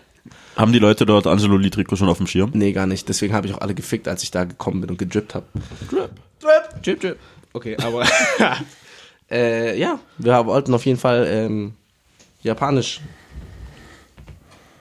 Haben 0.56 0.74
die 0.74 0.80
Leute 0.80 1.06
dort 1.06 1.28
Angelo 1.28 1.56
Litrico 1.56 1.96
schon 1.96 2.10
auf 2.10 2.18
dem 2.18 2.28
Schirm? 2.28 2.52
Nee, 2.54 2.74
gar 2.74 2.88
nicht. 2.88 3.08
Deswegen 3.08 3.34
habe 3.34 3.48
ich 3.48 3.54
auch 3.54 3.62
alle 3.62 3.76
gefickt, 3.76 4.08
als 4.08 4.24
ich 4.24 4.32
da 4.32 4.44
gekommen 4.44 4.82
bin 4.82 4.90
und 4.90 4.98
gedrippt 4.98 5.36
habe. 5.36 5.46
Drip. 5.90 6.10
Drip. 6.40 6.84
Drip, 6.84 7.00
drip. 7.00 7.20
Okay, 7.54 7.78
aber 7.78 8.06
äh, 9.32 9.80
ja, 9.80 10.00
wir 10.18 10.46
wollten 10.46 10.74
auf 10.74 10.86
jeden 10.86 11.00
Fall 11.00 11.28
ähm, 11.30 11.74
Japanisch 12.42 13.02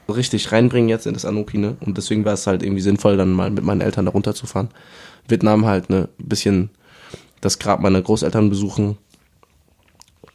richtig 0.09 0.53
reinbringen 0.53 0.89
jetzt 0.89 1.07
in 1.07 1.15
das 1.15 1.25
Anoki, 1.25 1.59
ne? 1.59 1.77
Und 1.81 1.99
deswegen 1.99 2.25
war 2.25 2.33
es 2.33 2.47
halt 2.47 2.63
irgendwie 2.63 2.81
sinnvoll, 2.81 3.17
dann 3.17 3.33
mal 3.33 3.51
mit 3.51 3.65
meinen 3.65 3.83
Eltern 3.83 4.07
da 4.07 4.11
runterzufahren. 4.11 4.69
Vietnam 5.27 5.67
halt, 5.67 5.91
ne? 5.91 6.09
Ein 6.19 6.29
bisschen 6.29 6.71
das 7.41 7.59
Grab 7.59 7.81
meiner 7.81 8.01
Großeltern 8.01 8.49
besuchen, 8.49 8.97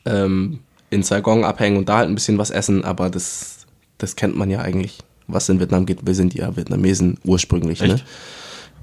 ähm, 0.06 0.60
in 0.90 1.04
Saigon 1.04 1.44
abhängen 1.44 1.78
und 1.78 1.90
da 1.90 1.98
halt 1.98 2.10
ein 2.10 2.16
bisschen 2.16 2.38
was 2.38 2.52
essen, 2.52 2.86
aber 2.86 3.10
das, 3.10 3.66
das 3.98 4.16
kennt 4.16 4.36
man 4.36 4.50
ja 4.50 4.60
eigentlich, 4.60 5.00
was 5.28 5.50
in 5.50 5.60
Vietnam 5.60 5.86
geht. 5.86 6.06
Wir 6.06 6.14
sind 6.14 6.34
ja 6.36 6.56
Vietnamesen 6.56 7.18
ursprünglich, 7.24 7.82
ne? 7.82 7.96
Echt? 7.96 8.06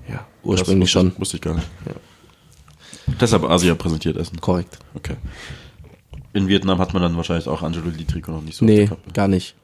Ja, 0.09 0.27
ursprünglich 0.43 0.93
das 0.93 1.05
wusste 1.05 1.13
schon. 1.13 1.21
Wusste 1.21 1.37
ich 1.37 1.43
gar 1.43 1.55
nicht. 1.55 1.69
Deshalb 3.21 3.45
Asia 3.45 3.75
präsentiert 3.75 4.17
Essen. 4.17 4.41
Korrekt. 4.41 4.79
Okay. 4.95 5.17
In 6.33 6.49
Vietnam 6.49 6.79
hat 6.79 6.93
man 6.93 7.03
dann 7.03 7.17
wahrscheinlich 7.17 7.49
auch 7.49 7.63
Angelo 7.63 7.89
Litrico 7.91 8.31
noch 8.31 8.43
nicht 8.43 8.57
so 8.57 8.65
Nee, 8.65 8.89
gar 9.13 9.27
nicht. 9.29 9.57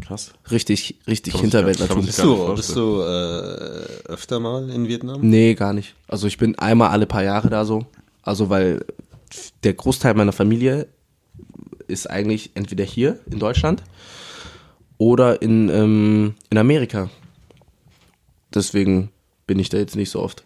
Krass. 0.00 0.32
Richtig, 0.50 0.96
richtig 1.06 1.34
Hinterwäldlertum. 1.34 2.04
Bist 2.04 2.22
du, 2.22 2.54
bist 2.54 2.76
du 2.76 3.00
äh, 3.00 4.08
öfter 4.08 4.40
mal 4.40 4.68
in 4.70 4.88
Vietnam? 4.88 5.20
Nee, 5.22 5.54
gar 5.54 5.72
nicht. 5.72 5.94
Also 6.08 6.26
ich 6.26 6.38
bin 6.38 6.56
einmal 6.58 6.90
alle 6.90 7.06
paar 7.06 7.22
Jahre 7.24 7.50
da 7.50 7.64
so. 7.64 7.86
Also 8.22 8.50
weil 8.50 8.84
der 9.64 9.74
Großteil 9.74 10.14
meiner 10.14 10.32
Familie 10.32 10.86
ist 11.86 12.08
eigentlich 12.08 12.50
entweder 12.54 12.84
hier 12.84 13.18
in 13.30 13.38
Deutschland 13.38 13.82
oder 14.98 15.42
in, 15.42 15.68
ähm, 15.68 16.34
in 16.50 16.58
Amerika. 16.58 17.10
Deswegen 18.54 19.10
bin 19.46 19.58
ich 19.58 19.68
da 19.68 19.78
jetzt 19.78 19.96
nicht 19.96 20.10
so 20.10 20.20
oft. 20.20 20.44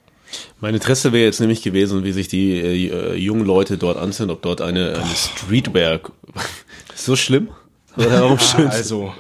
Mein 0.60 0.74
Interesse 0.74 1.12
wäre 1.12 1.24
jetzt 1.24 1.40
nämlich 1.40 1.62
gewesen, 1.62 2.04
wie 2.04 2.12
sich 2.12 2.28
die 2.28 2.54
äh, 2.60 3.14
jungen 3.14 3.44
Leute 3.44 3.78
dort 3.78 3.96
anziehen, 3.96 4.30
ob 4.30 4.42
dort 4.42 4.60
eine, 4.60 4.94
eine 4.96 5.14
Streetwear. 5.14 6.00
so 6.94 7.16
schlimm? 7.16 7.48
Oder 7.96 8.22
warum 8.22 8.38
schön? 8.38 8.68
Also, 8.68 9.12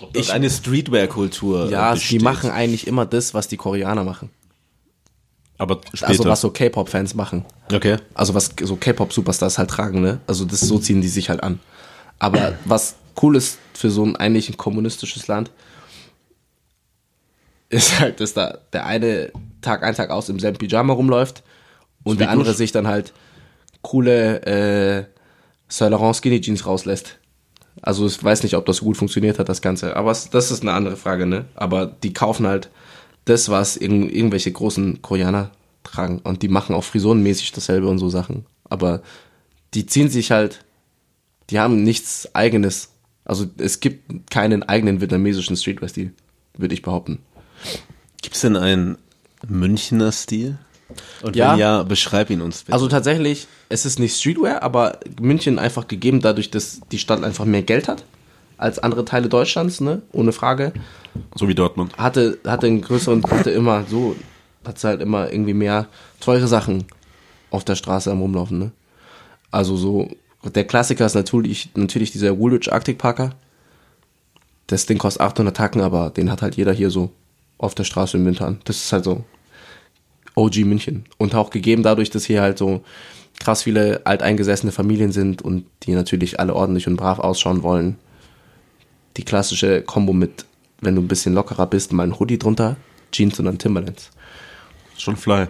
Ob 0.00 0.12
dort 0.12 0.30
eine 0.30 0.50
Streetwear-Kultur. 0.50 1.70
ja, 1.70 1.90
äh, 1.90 1.94
die 1.94 2.00
besteht. 2.00 2.22
machen 2.22 2.50
eigentlich 2.50 2.86
immer 2.86 3.06
das, 3.06 3.34
was 3.34 3.48
die 3.48 3.56
Koreaner 3.56 4.04
machen. 4.04 4.30
Aber 5.58 5.80
später. 5.92 6.08
Also 6.08 6.24
was 6.24 6.40
so 6.40 6.50
K-Pop-Fans 6.50 7.14
machen. 7.14 7.44
Okay. 7.72 7.96
Also 8.14 8.34
was 8.34 8.50
so 8.62 8.76
K-Pop-Superstars 8.76 9.58
halt 9.58 9.70
tragen, 9.70 10.00
ne? 10.00 10.20
Also 10.26 10.44
das 10.44 10.60
so 10.60 10.78
ziehen 10.78 11.00
die 11.00 11.08
sich 11.08 11.28
halt 11.28 11.42
an. 11.42 11.58
Aber 12.18 12.54
was 12.64 12.94
cool 13.20 13.36
ist 13.36 13.58
für 13.74 13.90
so 13.90 14.04
ein 14.04 14.16
eigentlich 14.16 14.48
ein 14.48 14.56
kommunistisches 14.56 15.26
Land, 15.26 15.50
ist 17.68 17.98
halt, 17.98 18.20
dass 18.20 18.34
da 18.34 18.58
der 18.72 18.86
eine 18.86 19.32
Tag 19.60 19.82
ein, 19.82 19.94
Tag 19.94 20.10
aus 20.10 20.28
im 20.28 20.38
selben 20.38 20.58
Pyjama 20.58 20.92
rumläuft 20.92 21.42
und 22.04 22.20
der 22.20 22.30
andere 22.30 22.54
sich 22.54 22.72
dann 22.72 22.86
halt 22.86 23.12
coole 23.82 24.42
äh, 24.46 25.04
Saint 25.68 25.92
Laurent 25.92 26.16
Skinny 26.16 26.40
Jeans 26.40 26.66
rauslässt. 26.66 27.18
Also 27.82 28.06
ich 28.06 28.22
weiß 28.22 28.42
nicht, 28.42 28.56
ob 28.56 28.66
das 28.66 28.80
gut 28.80 28.96
funktioniert 28.96 29.38
hat, 29.38 29.48
das 29.48 29.62
Ganze. 29.62 29.96
Aber 29.96 30.10
es, 30.10 30.30
das 30.30 30.50
ist 30.50 30.62
eine 30.62 30.72
andere 30.72 30.96
Frage, 30.96 31.26
ne? 31.26 31.44
Aber 31.54 31.86
die 31.86 32.12
kaufen 32.12 32.46
halt 32.46 32.70
das, 33.24 33.48
was 33.50 33.76
irg 33.76 33.92
irgendwelche 33.92 34.50
großen 34.50 35.02
Koreaner 35.02 35.50
tragen. 35.84 36.18
Und 36.20 36.42
die 36.42 36.48
machen 36.48 36.74
auch 36.74 36.84
frisurenmäßig 36.84 37.52
dasselbe 37.52 37.88
und 37.88 37.98
so 37.98 38.08
Sachen. 38.08 38.46
Aber 38.64 39.02
die 39.74 39.86
ziehen 39.86 40.10
sich 40.10 40.30
halt, 40.30 40.64
die 41.50 41.60
haben 41.60 41.84
nichts 41.84 42.34
eigenes. 42.34 42.90
Also 43.24 43.46
es 43.58 43.80
gibt 43.80 44.30
keinen 44.30 44.62
eigenen 44.62 45.00
vietnamesischen 45.00 45.56
Streetwear-Stil, 45.56 46.12
würde 46.56 46.74
ich 46.74 46.82
behaupten. 46.82 47.20
Gibt's 48.22 48.40
denn 48.40 48.56
einen 48.56 48.98
Münchner 49.46 50.12
Stil? 50.12 50.58
Und 51.22 51.36
Ja. 51.36 51.52
wenn 51.52 51.58
ja, 51.58 51.82
beschreib 51.82 52.30
ihn 52.30 52.40
uns 52.40 52.62
bitte. 52.62 52.72
Also 52.72 52.88
tatsächlich, 52.88 53.46
es 53.68 53.84
ist 53.84 53.98
nicht 53.98 54.16
Streetwear, 54.18 54.62
aber 54.62 54.98
München 55.20 55.58
einfach 55.58 55.86
gegeben 55.86 56.20
dadurch, 56.20 56.50
dass 56.50 56.80
die 56.90 56.98
Stadt 56.98 57.22
einfach 57.22 57.44
mehr 57.44 57.62
Geld 57.62 57.88
hat 57.88 58.04
als 58.56 58.78
andere 58.78 59.04
Teile 59.04 59.28
Deutschlands, 59.28 59.80
ne? 59.80 60.02
Ohne 60.12 60.32
Frage. 60.32 60.72
so 61.36 61.46
wie 61.46 61.54
Dortmund. 61.54 61.96
Hatte, 61.96 62.38
hatte 62.46 62.66
einen 62.66 62.80
größeren, 62.80 63.22
hatte 63.30 63.50
immer 63.50 63.84
so, 63.88 64.16
hat 64.64 64.82
halt 64.82 65.00
immer 65.00 65.30
irgendwie 65.30 65.54
mehr 65.54 65.86
teure 66.20 66.48
Sachen 66.48 66.84
auf 67.50 67.64
der 67.64 67.76
Straße 67.76 68.10
am 68.10 68.20
Rumlaufen, 68.20 68.58
ne? 68.58 68.70
Also 69.50 69.76
so, 69.76 70.08
der 70.44 70.64
Klassiker 70.64 71.06
ist 71.06 71.14
natürlich, 71.14 71.70
natürlich 71.74 72.10
dieser 72.12 72.38
Woolwich 72.38 72.72
Arctic 72.72 72.98
Parker. 72.98 73.30
Das 74.66 74.86
Ding 74.86 74.98
kostet 74.98 75.22
800 75.22 75.56
Tacken, 75.56 75.80
aber 75.80 76.10
den 76.10 76.30
hat 76.30 76.42
halt 76.42 76.56
jeder 76.56 76.72
hier 76.72 76.90
so 76.90 77.10
auf 77.58 77.74
der 77.74 77.84
Straße 77.84 78.16
im 78.16 78.24
Winter 78.24 78.46
an. 78.46 78.60
Das 78.64 78.76
ist 78.76 78.92
halt 78.92 79.04
so 79.04 79.24
OG 80.34 80.64
München. 80.64 81.04
Und 81.18 81.34
auch 81.34 81.50
gegeben 81.50 81.82
dadurch, 81.82 82.10
dass 82.10 82.24
hier 82.24 82.40
halt 82.40 82.58
so 82.58 82.82
krass 83.40 83.64
viele 83.64 84.04
alteingesessene 84.06 84.72
Familien 84.72 85.12
sind 85.12 85.42
und 85.42 85.64
die 85.82 85.92
natürlich 85.92 86.40
alle 86.40 86.54
ordentlich 86.54 86.86
und 86.86 86.96
brav 86.96 87.18
ausschauen 87.18 87.62
wollen. 87.62 87.96
Die 89.16 89.24
klassische 89.24 89.82
Kombo 89.82 90.12
mit, 90.12 90.44
wenn 90.80 90.94
du 90.94 91.02
ein 91.02 91.08
bisschen 91.08 91.34
lockerer 91.34 91.66
bist, 91.66 91.92
mal 91.92 92.04
ein 92.04 92.18
Hoodie 92.18 92.38
drunter, 92.38 92.76
Jeans 93.10 93.38
und 93.38 93.46
dann 93.46 93.58
Timberlands. 93.58 94.10
Schon 94.96 95.16
fly. 95.16 95.46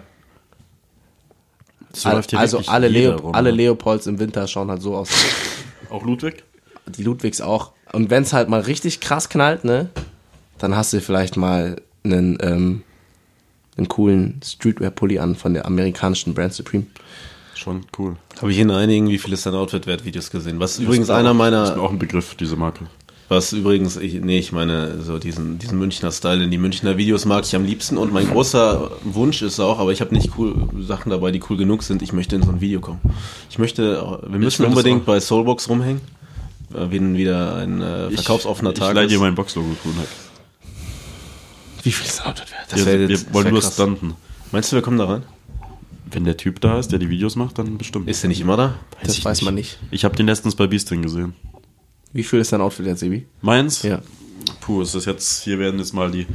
So 1.93 2.09
Al- 2.09 2.15
läuft 2.15 2.29
hier 2.31 2.39
also 2.39 2.61
alle, 2.67 2.87
Leo, 2.87 3.15
rum, 3.15 3.33
alle 3.33 3.51
ne? 3.51 3.57
Leopolds 3.57 4.07
im 4.07 4.19
Winter 4.19 4.47
schauen 4.47 4.69
halt 4.69 4.81
so 4.81 4.95
aus. 4.95 5.09
Auch 5.89 6.03
Ludwig? 6.03 6.43
Die 6.87 7.03
Ludwigs 7.03 7.41
auch. 7.41 7.71
Und 7.91 8.09
wenn 8.11 8.23
es 8.23 8.33
halt 8.33 8.49
mal 8.49 8.61
richtig 8.61 8.99
krass 8.99 9.29
knallt, 9.29 9.63
ne, 9.63 9.89
dann 10.59 10.75
hast 10.75 10.93
du 10.93 11.01
vielleicht 11.01 11.37
mal 11.37 11.81
einen, 12.11 12.37
ähm, 12.41 12.81
einen 13.77 13.87
coolen 13.87 14.39
Streetwear-Pulli 14.43 15.19
an 15.19 15.35
von 15.35 15.53
der 15.53 15.65
amerikanischen 15.65 16.33
Brand 16.33 16.53
Supreme. 16.53 16.85
Schon 17.55 17.85
cool. 17.97 18.15
Habe 18.41 18.51
ich 18.51 18.59
in 18.59 18.71
einigen 18.71 19.09
Wie 19.09 19.17
viel 19.17 19.33
ist 19.33 19.45
dein 19.45 19.53
Outfit 19.53 19.85
wert 19.85 20.05
Videos 20.05 20.31
gesehen. 20.31 20.59
Was 20.59 20.79
übrigens 20.79 21.09
einer 21.09 21.31
Ist 21.31 21.33
mir 21.33 21.39
meiner, 21.39 21.81
auch 21.81 21.91
ein 21.91 21.99
Begriff, 21.99 22.35
diese 22.35 22.55
Marke. 22.55 22.85
was 23.27 23.51
übrigens, 23.53 23.97
ich, 23.97 24.13
nee, 24.21 24.39
ich 24.39 24.51
meine, 24.53 25.01
so 25.01 25.19
diesen, 25.19 25.59
diesen 25.59 25.77
Münchner 25.77 26.11
Style, 26.11 26.43
in 26.43 26.51
die 26.51 26.57
Münchner 26.57 26.97
Videos 26.97 27.25
mag 27.25 27.43
ich 27.45 27.55
am 27.55 27.65
liebsten 27.65 27.97
und 27.97 28.11
mein 28.13 28.27
großer 28.29 28.91
Wunsch 29.03 29.41
ist 29.41 29.59
auch, 29.59 29.77
aber 29.79 29.91
ich 29.91 29.99
habe 30.01 30.15
nicht 30.15 30.31
cool 30.37 30.55
Sachen 30.79 31.09
dabei, 31.09 31.31
die 31.31 31.41
cool 31.49 31.57
genug 31.57 31.83
sind. 31.83 32.01
Ich 32.01 32.13
möchte 32.13 32.35
in 32.37 32.43
so 32.43 32.49
ein 32.49 32.61
Video 32.61 32.79
kommen. 32.79 33.01
Ich 33.49 33.59
möchte, 33.59 34.19
wir 34.25 34.39
müssen 34.39 34.63
das 34.63 34.69
unbedingt 34.69 35.01
auch. 35.01 35.05
bei 35.07 35.19
Soulbox 35.19 35.67
rumhängen. 35.69 36.01
Äh, 36.73 36.91
Wenn 36.91 37.17
wieder 37.17 37.55
ein 37.55 37.81
äh, 37.81 38.09
verkaufsoffener 38.11 38.71
ich, 38.71 38.79
Tag 38.79 38.89
Ich 38.89 38.95
leih 38.95 39.03
ist. 39.05 39.11
dir 39.11 39.19
mein 39.19 39.35
Boxlogo, 39.35 39.75
Kuhnack. 39.83 40.07
Wie 41.83 41.91
viel 41.91 42.05
ist 42.05 42.19
das 42.19 42.25
Outfit 42.25 42.51
wert? 42.51 42.61
Das 42.69 42.79
Wir, 42.79 42.85
wär 42.85 42.99
wir 42.99 43.09
jetzt- 43.09 43.25
das 43.27 43.33
wollen 43.33 43.45
wär 43.45 43.51
nur 43.53 43.61
krass. 43.61 43.73
stunten. 43.73 44.15
Meinst 44.51 44.71
du, 44.71 44.75
wir 44.75 44.81
kommen 44.83 44.97
da 44.97 45.05
rein? 45.05 45.23
Wenn 46.11 46.23
der 46.23 46.37
Typ 46.37 46.59
da 46.61 46.79
ist, 46.79 46.91
der 46.91 46.97
die 46.99 47.09
Videos 47.09 47.35
macht, 47.35 47.59
dann 47.59 47.77
bestimmt. 47.77 48.09
Ist 48.09 48.23
der 48.23 48.29
nicht 48.29 48.41
immer 48.41 48.57
da? 48.57 48.75
Das 49.03 49.17
ich 49.17 49.23
weiß 49.23 49.37
nicht. 49.39 49.45
man 49.45 49.53
nicht. 49.55 49.77
Ich 49.91 50.03
habe 50.05 50.15
den 50.15 50.25
letztens 50.25 50.55
bei 50.55 50.65
Beasting 50.67 51.01
gesehen. 51.03 51.33
Wie 52.13 52.23
viel 52.23 52.39
ist 52.39 52.51
dein 52.51 52.61
Outfit 52.61 52.85
wert, 52.85 52.97
Sebi? 52.97 53.27
Meins? 53.41 53.83
Ja. 53.83 54.01
Puh, 54.61 54.81
ist 54.81 54.95
das 54.95 55.05
jetzt, 55.05 55.43
hier 55.43 55.59
werden 55.59 55.79
jetzt 55.79 55.93
mal 55.93 56.09
die, 56.09 56.25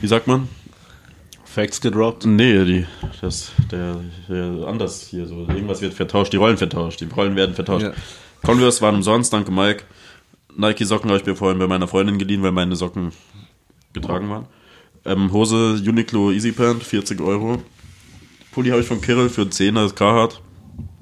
wie 0.00 0.06
sagt 0.06 0.28
man? 0.28 0.48
Facts 1.44 1.80
gedroppt. 1.80 2.26
Nee, 2.26 2.64
die, 2.64 2.86
das, 3.20 3.50
der, 3.72 4.00
der, 4.28 4.66
anders 4.68 5.08
hier 5.08 5.26
so. 5.26 5.40
Irgendwas 5.48 5.80
wird 5.80 5.94
vertauscht, 5.94 6.32
die 6.32 6.36
Rollen 6.36 6.58
vertauscht, 6.58 7.00
die 7.00 7.06
Rollen 7.06 7.34
werden 7.34 7.54
vertauscht. 7.54 7.86
Ja. 7.86 7.92
Converse 8.44 8.80
waren 8.82 8.94
umsonst, 8.96 9.32
danke 9.32 9.50
Mike. 9.50 9.82
Nike-Socken 10.54 11.10
habe 11.10 11.18
ich 11.20 11.26
mir 11.26 11.34
vorhin 11.34 11.58
bei 11.58 11.66
meiner 11.66 11.88
Freundin 11.88 12.18
geliehen, 12.18 12.42
weil 12.42 12.52
meine 12.52 12.76
Socken 12.76 13.12
getragen 14.00 14.28
waren. 14.30 14.46
Ähm, 15.04 15.32
Hose 15.32 15.80
Uniqlo 15.86 16.30
Easy 16.32 16.52
Pant, 16.52 16.82
40 16.82 17.20
Euro. 17.20 17.62
Pulli 18.52 18.70
habe 18.70 18.80
ich 18.80 18.86
von 18.88 19.00
Kirill 19.00 19.28
für 19.28 19.42
10er, 19.42 19.82
das 19.84 19.94
Carhartt. 19.94 20.40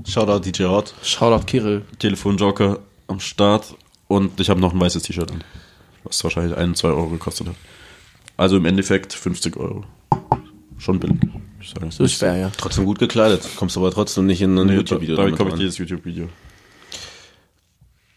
Shoutout 0.06 0.40
DJ 0.48 0.64
Hot. 0.64 0.94
Shoutout 1.02 1.46
Kirill. 1.46 1.82
Telefonjoker 1.98 2.80
am 3.06 3.20
Start 3.20 3.74
und 4.08 4.38
ich 4.40 4.50
habe 4.50 4.60
noch 4.60 4.72
ein 4.74 4.80
weißes 4.80 5.02
T-Shirt 5.04 5.30
an. 5.30 5.44
Was 6.04 6.22
wahrscheinlich 6.24 6.56
1, 6.56 6.78
2 6.78 6.88
Euro 6.88 7.08
gekostet 7.08 7.48
hat. 7.48 7.56
Also 8.36 8.56
im 8.56 8.64
Endeffekt 8.66 9.12
50 9.12 9.56
Euro. 9.56 9.84
Schon 10.78 10.98
billig, 11.00 11.16
ich 11.60 11.70
sagen. 11.70 11.86
Das 11.88 12.00
ist 12.00 12.14
fair, 12.18 12.36
ja. 12.36 12.50
Trotzdem 12.56 12.84
gut 12.84 12.98
gekleidet. 12.98 13.48
Kommst 13.56 13.76
aber 13.76 13.90
trotzdem 13.90 14.26
nicht 14.26 14.42
in 14.42 14.58
ein 14.58 14.66
Nee, 14.66 14.74
YouTube-Video 14.74 15.16
da, 15.16 15.22
damit 15.22 15.36
komme 15.38 15.50
ich 15.50 15.54
rein. 15.54 15.60
jedes 15.60 15.78
YouTube-Video. 15.78 16.28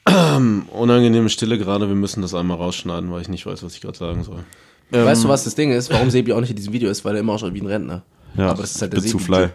Unangenehme 0.72 1.30
Stille 1.30 1.58
gerade, 1.58 1.88
wir 1.88 1.96
müssen 1.96 2.22
das 2.22 2.34
einmal 2.34 2.58
rausschneiden, 2.58 3.12
weil 3.12 3.22
ich 3.22 3.30
nicht 3.30 3.46
weiß, 3.46 3.64
was 3.64 3.76
ich 3.76 3.82
gerade 3.82 3.98
sagen 3.98 4.24
soll. 4.24 4.44
Weißt 4.92 5.24
du, 5.24 5.28
was 5.28 5.44
das 5.44 5.56
Ding 5.56 5.72
ist? 5.72 5.92
Warum 5.92 6.10
Sebi 6.10 6.34
auch 6.34 6.40
nicht 6.42 6.50
in 6.50 6.56
diesem 6.56 6.74
Video 6.74 6.90
ist? 6.90 7.04
Weil 7.06 7.16
er 7.16 7.20
immer 7.22 7.34
ausschaut 7.34 7.54
wie 7.54 7.62
ein 7.62 7.68
Rentner. 7.68 8.04
Ja, 8.36 8.52
Aber 8.52 8.62
das 8.62 8.76
ist 8.76 8.82
halt 8.82 8.94
der 8.94 9.02
Sebi- 9.02 9.20
fly. 9.20 9.50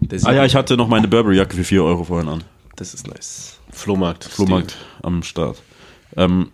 Der 0.00 0.20
Ah 0.26 0.32
ja, 0.32 0.44
ich 0.44 0.54
hatte 0.54 0.76
noch 0.76 0.88
meine 0.88 1.08
Burberry-Jacke 1.08 1.56
für 1.56 1.64
4 1.64 1.82
Euro 1.82 2.04
vorhin 2.04 2.28
an. 2.28 2.44
Das 2.76 2.94
ist 2.94 3.06
nice. 3.06 3.58
Flohmarkt. 3.72 4.24
Flohmarkt 4.24 4.76
am 5.02 5.22
Start. 5.22 5.62
Ähm, 6.16 6.50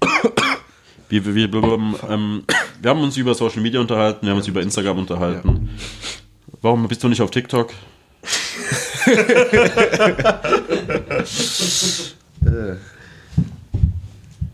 wir, 1.08 1.24
wir, 1.24 1.34
wir, 1.52 1.78
ähm, 2.10 2.44
wir 2.80 2.90
haben 2.90 3.00
uns 3.00 3.16
über 3.16 3.34
Social 3.34 3.62
Media 3.62 3.80
unterhalten, 3.80 4.26
wir 4.26 4.30
haben 4.30 4.38
uns 4.38 4.48
über 4.48 4.60
Instagram 4.62 4.98
unterhalten. 4.98 5.70
Warum 6.60 6.86
bist 6.88 7.02
du 7.02 7.08
nicht 7.08 7.22
auf 7.22 7.30
TikTok? 7.30 7.72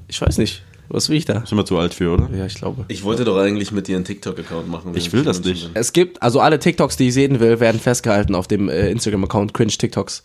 Ich 0.09 0.21
weiß 0.21 0.39
nicht. 0.39 0.63
Was 0.93 1.09
will 1.09 1.17
ich 1.17 1.25
da? 1.25 1.47
Sind 1.47 1.57
wir 1.57 1.65
zu 1.65 1.79
alt 1.79 1.95
für, 1.95 2.13
oder? 2.13 2.29
Ja, 2.37 2.47
ich 2.47 2.57
glaube. 2.57 2.85
Ich 2.89 3.05
wollte 3.05 3.25
doch 3.25 3.39
eigentlich 3.39 3.71
mit 3.71 3.87
dir 3.87 3.95
einen 3.95 4.05
TikTok-Account 4.05 4.69
machen. 4.69 4.93
Ich 4.97 5.13
will 5.13 5.23
das 5.23 5.41
nicht. 5.45 5.67
bin. 5.67 5.71
Es 5.75 5.93
gibt, 5.93 6.21
also 6.21 6.41
alle 6.41 6.59
TikToks, 6.59 6.97
die 6.97 7.09
ich 7.09 7.15
sehen 7.15 7.39
will, 7.39 7.61
werden 7.61 7.81
festgehalten 7.81 8.35
auf 8.35 8.49
dem 8.49 8.69
äh, 8.69 8.91
Instagram-Account 8.91 9.55
Cringe 9.55 9.71
TikToks. 9.71 10.25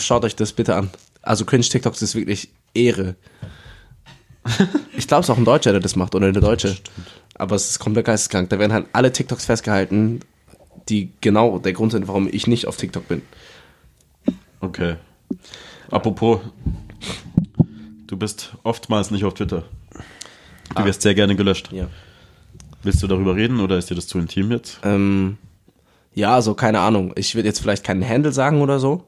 Schaut 0.00 0.24
euch 0.24 0.34
das 0.36 0.54
bitte 0.54 0.74
an. 0.74 0.90
Also 1.20 1.44
Cringe 1.44 1.64
TikToks 1.64 2.00
ist 2.00 2.14
wirklich 2.14 2.48
Ehre. 2.72 3.16
Ich 4.96 5.06
glaube, 5.06 5.20
es 5.20 5.26
ist 5.26 5.30
auch 5.30 5.38
ein 5.38 5.44
Deutscher, 5.44 5.72
der 5.72 5.80
das 5.80 5.96
macht, 5.96 6.14
oder 6.14 6.26
eine 6.26 6.40
Deutsche. 6.40 6.76
Aber 7.34 7.56
es 7.56 7.70
ist 7.70 7.78
komplett 7.80 8.06
geisteskrank. 8.06 8.48
Da 8.48 8.58
werden 8.58 8.72
halt 8.72 8.86
alle 8.92 9.12
TikToks 9.12 9.44
festgehalten, 9.44 10.20
die 10.88 11.10
genau 11.20 11.58
der 11.58 11.74
Grund 11.74 11.92
sind, 11.92 12.08
warum 12.08 12.26
ich 12.30 12.46
nicht 12.46 12.66
auf 12.66 12.78
TikTok 12.78 13.06
bin. 13.06 13.20
Okay. 14.60 14.96
Apropos, 15.90 16.40
du 18.06 18.16
bist 18.16 18.54
oftmals 18.62 19.10
nicht 19.10 19.24
auf 19.24 19.34
Twitter. 19.34 19.64
Du 20.74 20.84
wirst 20.84 21.02
sehr 21.02 21.14
gerne 21.14 21.36
gelöscht. 21.36 21.70
Ja. 21.72 21.88
Willst 22.82 23.02
du 23.02 23.06
darüber 23.06 23.36
reden 23.36 23.60
oder 23.60 23.78
ist 23.78 23.90
dir 23.90 23.94
das 23.94 24.06
zu 24.06 24.18
intim 24.18 24.50
jetzt? 24.50 24.78
Ähm, 24.82 25.38
ja, 26.14 26.34
also 26.34 26.54
keine 26.54 26.80
Ahnung. 26.80 27.12
Ich 27.16 27.34
würde 27.34 27.48
jetzt 27.48 27.60
vielleicht 27.60 27.84
keinen 27.84 28.06
Handle 28.06 28.32
sagen 28.32 28.60
oder 28.60 28.78
so. 28.78 29.04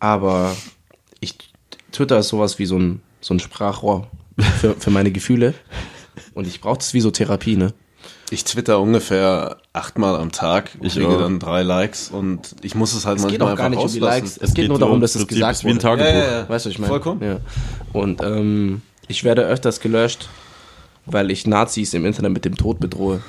Aber 0.00 0.56
ich, 1.20 1.36
Twitter 1.92 2.18
ist 2.18 2.28
sowas 2.28 2.58
wie 2.58 2.66
so 2.66 2.78
ein 2.78 3.00
so 3.22 3.32
ein 3.32 3.40
Sprachrohr 3.40 4.08
für, 4.58 4.74
für 4.74 4.90
meine 4.90 5.10
Gefühle. 5.10 5.54
Und 6.34 6.46
ich 6.46 6.60
brauche 6.60 6.78
das 6.78 6.92
wie 6.92 7.00
so 7.00 7.10
Therapie, 7.10 7.56
ne? 7.56 7.72
Ich 8.32 8.44
twitter 8.44 8.80
ungefähr 8.80 9.58
achtmal 9.74 10.16
am 10.16 10.32
Tag. 10.32 10.70
Ich 10.80 10.94
kriege 10.94 11.06
auch. 11.06 11.18
dann 11.18 11.38
drei 11.38 11.62
Likes 11.62 12.08
und 12.08 12.56
ich 12.62 12.74
muss 12.74 12.94
es 12.94 13.04
halt 13.04 13.18
Es 13.18 13.26
geht 13.26 13.40
manchmal 13.40 13.52
auch 13.52 13.56
gar 13.58 13.66
einfach 13.66 13.84
nicht 13.84 13.98
um 13.98 14.02
rauslassen. 14.04 14.24
Likes. 14.24 14.38
Es, 14.38 14.54
geht 14.54 14.68
nur 14.68 14.78
so 14.78 14.80
darum, 14.86 15.02
dass 15.02 15.14
es 15.14 15.26
gesagt 15.26 15.56
ist 15.56 15.64
wie 15.64 15.68
ein. 15.68 15.78
Tagebuch. 15.78 16.08
Ja, 16.08 16.14
ja, 16.14 16.38
ja. 16.38 16.48
Weißt 16.48 16.64
du, 16.64 16.70
ich 16.70 16.78
meine? 16.78 16.88
Vollkommen. 16.88 17.22
Ja. 17.22 17.40
Und 17.92 18.22
ähm, 18.22 18.80
ich 19.06 19.22
werde 19.22 19.42
öfters 19.42 19.80
gelöscht, 19.80 20.30
weil 21.04 21.30
ich 21.30 21.46
Nazis 21.46 21.92
im 21.92 22.06
Internet 22.06 22.32
mit 22.32 22.46
dem 22.46 22.56
Tod 22.56 22.80
bedrohe. 22.80 23.20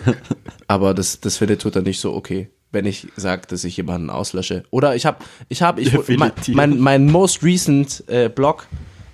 Aber 0.66 0.94
das, 0.94 1.20
das 1.20 1.36
findet 1.36 1.60
Twitter 1.60 1.82
nicht 1.82 2.00
so 2.00 2.14
okay, 2.14 2.48
wenn 2.72 2.86
ich 2.86 3.06
sage, 3.16 3.42
dass 3.48 3.64
ich 3.64 3.76
jemanden 3.76 4.08
auslösche. 4.08 4.64
Oder 4.70 4.96
ich 4.96 5.04
habe, 5.04 5.18
ich 5.50 5.60
habe, 5.60 5.82
ich, 5.82 5.92
mein, 6.16 6.32
mein, 6.52 6.78
mein 6.78 7.12
most 7.12 7.42
recent 7.42 8.02
äh, 8.06 8.30
Blog 8.30 8.66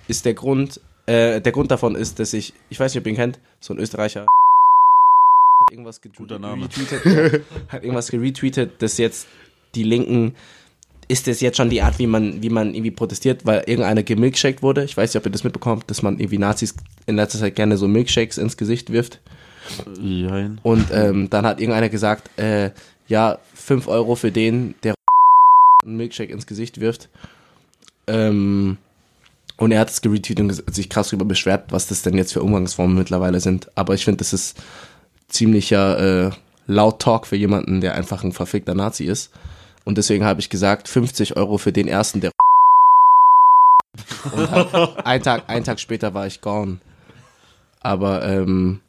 ist 0.07 0.23
der 0.23 0.33
Grund, 0.33 0.79
äh, 1.07 1.41
der 1.41 1.51
Grund 1.51 1.71
davon 1.71 1.95
ist, 1.95 2.19
dass 2.19 2.31
ich, 2.31 2.53
ich 2.69 2.79
weiß 2.79 2.93
nicht, 2.93 3.01
ob 3.01 3.05
ihr 3.05 3.11
ihn 3.11 3.17
kennt, 3.17 3.39
so 3.59 3.73
ein 3.73 3.79
Österreicher 3.79 4.25
irgendwas 5.71 6.01
Guter 6.01 6.39
Name. 6.39 6.65
retweetet, 6.65 7.43
hat 7.67 7.83
irgendwas 7.83 8.11
geretweetet, 8.11 8.81
dass 8.81 8.97
jetzt 8.97 9.27
die 9.75 9.83
Linken 9.83 10.35
ist 11.07 11.27
das 11.27 11.39
jetzt 11.41 11.57
schon 11.57 11.69
die 11.69 11.81
Art, 11.81 11.99
wie 11.99 12.07
man, 12.07 12.41
wie 12.41 12.49
man 12.49 12.73
irgendwie 12.73 12.91
protestiert, 12.91 13.45
weil 13.45 13.59
irgendeiner 13.67 14.03
gemilkshaked 14.03 14.63
wurde? 14.63 14.83
Ich 14.83 14.97
weiß 14.97 15.13
nicht, 15.13 15.19
ob 15.19 15.27
ihr 15.27 15.31
das 15.31 15.43
mitbekommt, 15.43 15.83
dass 15.87 16.01
man 16.01 16.19
irgendwie 16.19 16.37
Nazis 16.37 16.73
in 17.05 17.15
letzter 17.15 17.39
Zeit 17.39 17.55
gerne 17.55 17.77
so 17.77 17.87
Milkshakes 17.87 18.37
ins 18.37 18.57
Gesicht 18.57 18.91
wirft. 18.91 19.19
Jein. 19.99 20.59
Und 20.63 20.87
ähm, 20.91 21.29
dann 21.29 21.45
hat 21.45 21.59
irgendeiner 21.59 21.89
gesagt, 21.89 22.37
äh, 22.39 22.71
ja, 23.07 23.39
5 23.53 23.87
Euro 23.87 24.15
für 24.15 24.31
den, 24.31 24.75
der 24.83 24.95
einen 25.85 25.97
Milkshake 25.97 26.31
ins 26.31 26.47
Gesicht 26.47 26.79
wirft. 26.79 27.09
Ähm, 28.07 28.77
und 29.57 29.71
er 29.71 29.79
hat 29.79 29.89
es 29.89 30.01
geretweetet 30.01 30.39
und 30.39 30.75
sich 30.75 30.89
krass 30.89 31.09
darüber 31.09 31.25
beschwert, 31.25 31.71
was 31.71 31.87
das 31.87 32.01
denn 32.01 32.17
jetzt 32.17 32.33
für 32.33 32.43
Umgangsformen 32.43 32.97
mittlerweile 32.97 33.39
sind. 33.39 33.69
Aber 33.75 33.93
ich 33.93 34.03
finde, 34.03 34.17
das 34.17 34.33
ist 34.33 34.57
ziemlicher 35.27 36.27
äh, 36.27 36.31
laut 36.67 37.01
Talk 37.01 37.27
für 37.27 37.35
jemanden, 37.35 37.81
der 37.81 37.95
einfach 37.95 38.23
ein 38.23 38.31
verfickter 38.31 38.75
Nazi 38.75 39.05
ist. 39.05 39.31
Und 39.83 39.97
deswegen 39.97 40.25
habe 40.25 40.39
ich 40.39 40.49
gesagt, 40.49 40.87
50 40.87 41.37
Euro 41.37 41.57
für 41.57 41.71
den 41.71 41.87
ersten, 41.87 42.21
der 42.21 42.31
und 44.31 44.51
halt, 44.51 45.05
ein 45.05 45.23
Tag, 45.23 45.43
ein 45.47 45.63
Tag 45.63 45.79
später 45.79 46.13
war 46.13 46.27
ich 46.27 46.41
gone. 46.41 46.79
Aber 47.79 48.27
ähm, 48.27 48.81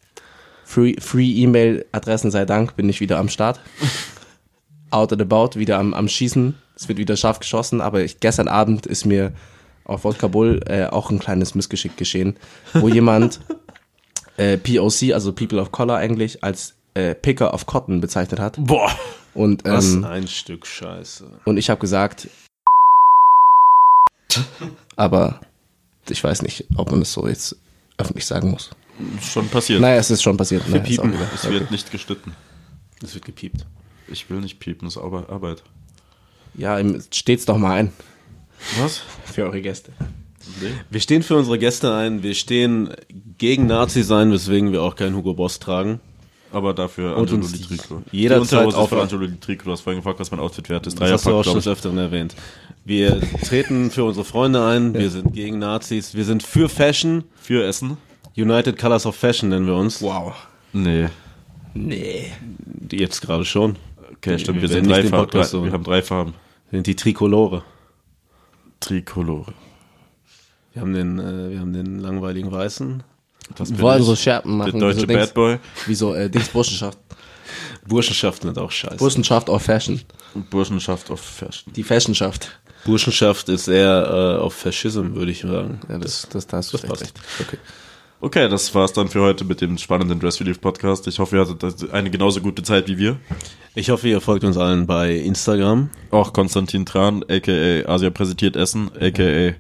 Free, 0.65 0.97
Free 0.99 1.47
sei 1.93 2.45
Dank 2.45 2.77
bin 2.77 2.89
ich 2.89 3.01
wieder 3.01 3.19
am 3.19 3.29
Start. 3.29 3.61
Out 4.91 5.13
and 5.13 5.23
about, 5.23 5.59
wieder 5.59 5.79
am, 5.79 5.95
am 5.95 6.09
Schießen. 6.09 6.55
Es 6.75 6.89
wird 6.89 6.99
wieder 6.99 7.17
scharf 7.17 7.41
geschossen, 7.41 7.81
aber 7.81 8.03
ich, 8.03 8.21
gestern 8.21 8.49
Abend 8.49 8.87
ist 8.87 9.05
mir 9.05 9.33
auf 9.85 10.05
Wodka 10.05 10.29
Bull 10.29 10.61
äh, 10.67 10.87
auch 10.87 11.11
ein 11.11 11.19
kleines 11.19 11.55
Missgeschick 11.55 11.97
geschehen, 11.97 12.37
wo 12.75 12.89
jemand 12.89 13.41
äh, 14.37 14.57
POC, 14.59 15.13
also 15.13 15.33
People 15.33 15.61
of 15.61 15.73
Color 15.73 15.97
eigentlich, 15.97 16.43
als 16.45 16.75
äh, 16.95 17.15
Picker 17.15 17.53
of 17.55 17.67
Cotton 17.67 18.01
bezeichnet 18.01 18.41
hat. 18.41 18.57
Boah. 18.59 18.91
Und, 19.35 19.65
Was 19.65 19.93
ähm, 19.93 20.05
ein 20.05 20.27
Stück 20.29 20.67
Scheiße. 20.67 21.41
und 21.45 21.57
ich 21.59 21.69
habe 21.69 21.79
gesagt, 21.81 22.29
aber 24.97 25.41
ich 26.09 26.23
weiß 26.23 26.43
nicht, 26.43 26.65
ob 26.77 26.91
man 26.91 27.01
das 27.01 27.13
so 27.13 27.27
jetzt 27.27 27.57
öffentlich 27.99 28.27
sagen 28.27 28.51
muss. 28.51 28.71
Schon 29.21 29.49
passiert. 29.49 29.81
Naja, 29.81 29.97
es 29.97 30.11
ist 30.11 30.23
schon 30.23 30.37
passiert. 30.37 30.67
Naja, 30.69 30.83
piepen. 30.83 31.15
Es 31.35 31.49
wird 31.51 31.71
nicht 31.71 31.91
geschnitten. 31.91 32.33
Es 33.03 33.15
wird 33.15 33.25
gepiept. 33.27 33.67
Ich 34.09 34.31
will 34.31 34.41
nicht 34.41 34.59
piepen, 34.59 34.87
das 34.87 34.97
ist 34.97 35.03
Arbe- 35.03 35.29
Arbeit. 35.29 35.63
Ja, 36.55 36.79
im- 36.79 37.03
steht's 37.13 37.45
doch 37.45 37.59
mal 37.59 37.73
ein 37.73 37.93
Was? 38.81 39.03
für 39.27 39.45
eure 39.45 39.61
Gäste. 39.61 39.93
Wir 40.91 41.01
stehen 41.01 41.23
für 41.23 41.37
unsere 41.37 41.59
Gäste 41.59 41.95
ein. 41.95 42.23
Wir 42.23 42.35
stehen 42.35 42.91
gegen 43.39 43.67
Nazi 43.67 44.03
sein, 44.03 44.33
weswegen 44.33 44.73
wir 44.73 44.83
auch 44.83 44.97
keinen 44.97 45.17
Hugo 45.17 45.35
Boss 45.35 45.59
tragen. 45.59 46.01
Aber 46.53 46.73
dafür 46.75 47.17
Und 47.17 47.31
Angelo 47.31 47.37
uns 47.39 47.53
Litrico. 47.53 48.03
jederzeit 48.13 48.69
ist 48.69 48.89
für 48.89 49.03
Angelo 49.03 49.27
Litrico. 49.27 49.65
Du 49.65 49.73
hast 49.73 49.81
vorhin 49.81 50.01
gefragt, 50.01 50.21
was 50.21 50.31
mein 50.31 50.41
Outfit 50.41 50.69
wert 50.69 50.87
ist. 50.87 51.01
Das 51.01 51.11
hast 51.11 51.27
du 51.27 51.31
auch 51.35 51.45
schon 51.45 51.55
des 51.57 51.67
Öfteren 51.69 51.99
erwähnt. 51.99 52.35
Wir 52.85 53.21
treten 53.45 53.91
für 53.91 54.05
unsere 54.05 54.25
Freunde 54.25 54.65
ein. 54.65 54.95
Wir 54.95 55.11
sind 55.11 55.33
gegen 55.33 55.59
Nazis. 55.59 56.15
Wir 56.15 56.25
sind 56.25 56.43
für 56.43 56.69
Fashion. 56.69 57.25
Für 57.35 57.65
Essen? 57.65 57.97
United 58.37 58.79
Colors 58.79 59.07
of 59.07 59.17
Fashion 59.17 59.49
nennen 59.49 59.67
wir 59.67 59.75
uns. 59.75 60.01
Wow. 60.01 60.35
Nee. 60.73 61.09
Nee. 61.75 62.31
Jetzt 62.93 63.23
gerade 63.23 63.45
schon. 63.45 63.77
Okay, 64.17 64.39
stimmt. 64.39 64.57
Wir, 64.63 64.63
Wir 64.63 64.69
sind 64.69 64.89
drei 64.89 65.03
Farben. 65.03 65.65
Wir 65.65 65.73
haben 65.73 65.85
drei 65.85 66.01
Farben. 66.03 66.35
Wir 66.71 66.79
sind 66.79 66.87
die 66.87 66.97
Trikolore. 66.97 67.65
Tricolore. 68.81 69.53
Wir 70.77 70.83
haben 70.83 70.93
den, 70.93 71.19
äh, 71.19 71.53
wir 71.53 71.61
haben 71.61 71.73
den 71.73 72.01
langweiligen 72.01 72.53
Weißen. 72.53 73.03
Das 73.57 73.79
wollen 73.79 74.03
so 74.03 74.15
Scherpen 74.15 74.59
machen. 74.59 74.73
Der 74.73 74.81
deutsche 74.81 75.01
so 75.01 75.07
Dings, 75.07 75.29
Bad 75.29 75.35
Boy. 75.35 75.59
Wie 75.87 75.95
so 75.95 76.15
äh, 76.15 76.29
Dings 76.29 76.49
Burschenschaft. 76.49 76.99
Burschenschaft 77.89 78.43
sind 78.43 78.59
auch 78.59 78.71
scheiße. 78.71 78.99
Burschenschaft 78.99 79.49
of 79.49 79.63
Fashion. 79.63 80.03
Und 80.35 80.51
Burschenschaft 80.51 81.11
auf 81.11 81.21
Fashion. 81.21 81.73
Die 81.73 81.83
Fashionschaft. 81.83 82.61
Burschenschaft 82.85 83.49
ist 83.49 83.69
eher 83.69 84.37
äh, 84.39 84.43
auf 84.43 84.53
Faschism, 84.53 85.15
würde 85.15 85.31
ich 85.31 85.41
sagen. 85.41 85.81
Ja, 85.89 85.97
das, 85.97 86.29
das, 86.29 86.47
da 86.47 86.59
hast 86.59 86.75
du 86.75 86.77
das 86.77 86.83
recht. 86.83 86.91
passt. 86.91 87.03
recht. 87.05 87.21
Okay. 87.41 87.59
Okay, 88.21 88.49
das 88.51 88.75
war's 88.75 88.93
dann 88.93 89.09
für 89.09 89.23
heute 89.23 89.47
mit 89.47 89.63
dem 89.63 89.79
spannenden 89.79 90.21
Dress 90.21 90.39
Relief 90.41 90.61
Podcast. 90.61 91.07
Ich 91.07 91.19
hoffe, 91.19 91.37
ihr 91.37 91.47
hattet 91.47 91.91
eine 91.91 92.11
genauso 92.11 92.43
gute 92.43 92.63
Zeit 92.63 92.87
wie 92.89 92.99
wir. 92.99 93.17
Ich 93.75 93.89
hoffe, 93.89 94.09
ihr 94.09 94.21
folgt 94.21 94.45
uns 94.45 94.59
allen 94.59 94.87
bei 94.87 95.15
Instagram. 95.15 95.89
Auch 96.11 96.35
Konstantin 96.35 96.85
Tran, 96.85 97.25
aka 97.31 97.91
Asia 97.91 98.11
präsentiert 98.11 98.57
Essen, 98.57 98.91
aka 99.01 99.55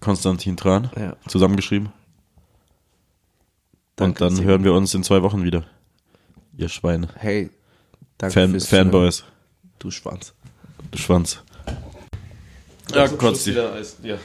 Konstantin 0.00 0.56
Tran, 0.56 0.90
Ja. 0.96 1.16
zusammengeschrieben. 1.28 1.90
Danke, 3.96 4.24
Und 4.24 4.30
dann 4.30 4.36
Simon. 4.36 4.50
hören 4.50 4.64
wir 4.64 4.72
uns 4.74 4.94
in 4.94 5.02
zwei 5.04 5.22
Wochen 5.22 5.44
wieder. 5.44 5.64
Ihr 6.56 6.68
Schweine. 6.68 7.08
Hey, 7.16 7.50
danke 8.18 8.32
Fan, 8.34 8.50
fürs. 8.52 8.66
Fanboys. 8.66 9.24
Du 9.78 9.90
Schwanz. 9.90 10.32
Du 10.90 10.98
Schwanz. 10.98 11.42
Ja, 12.94 13.06
Konsti. 13.08 13.52
Ja. 13.52 14.18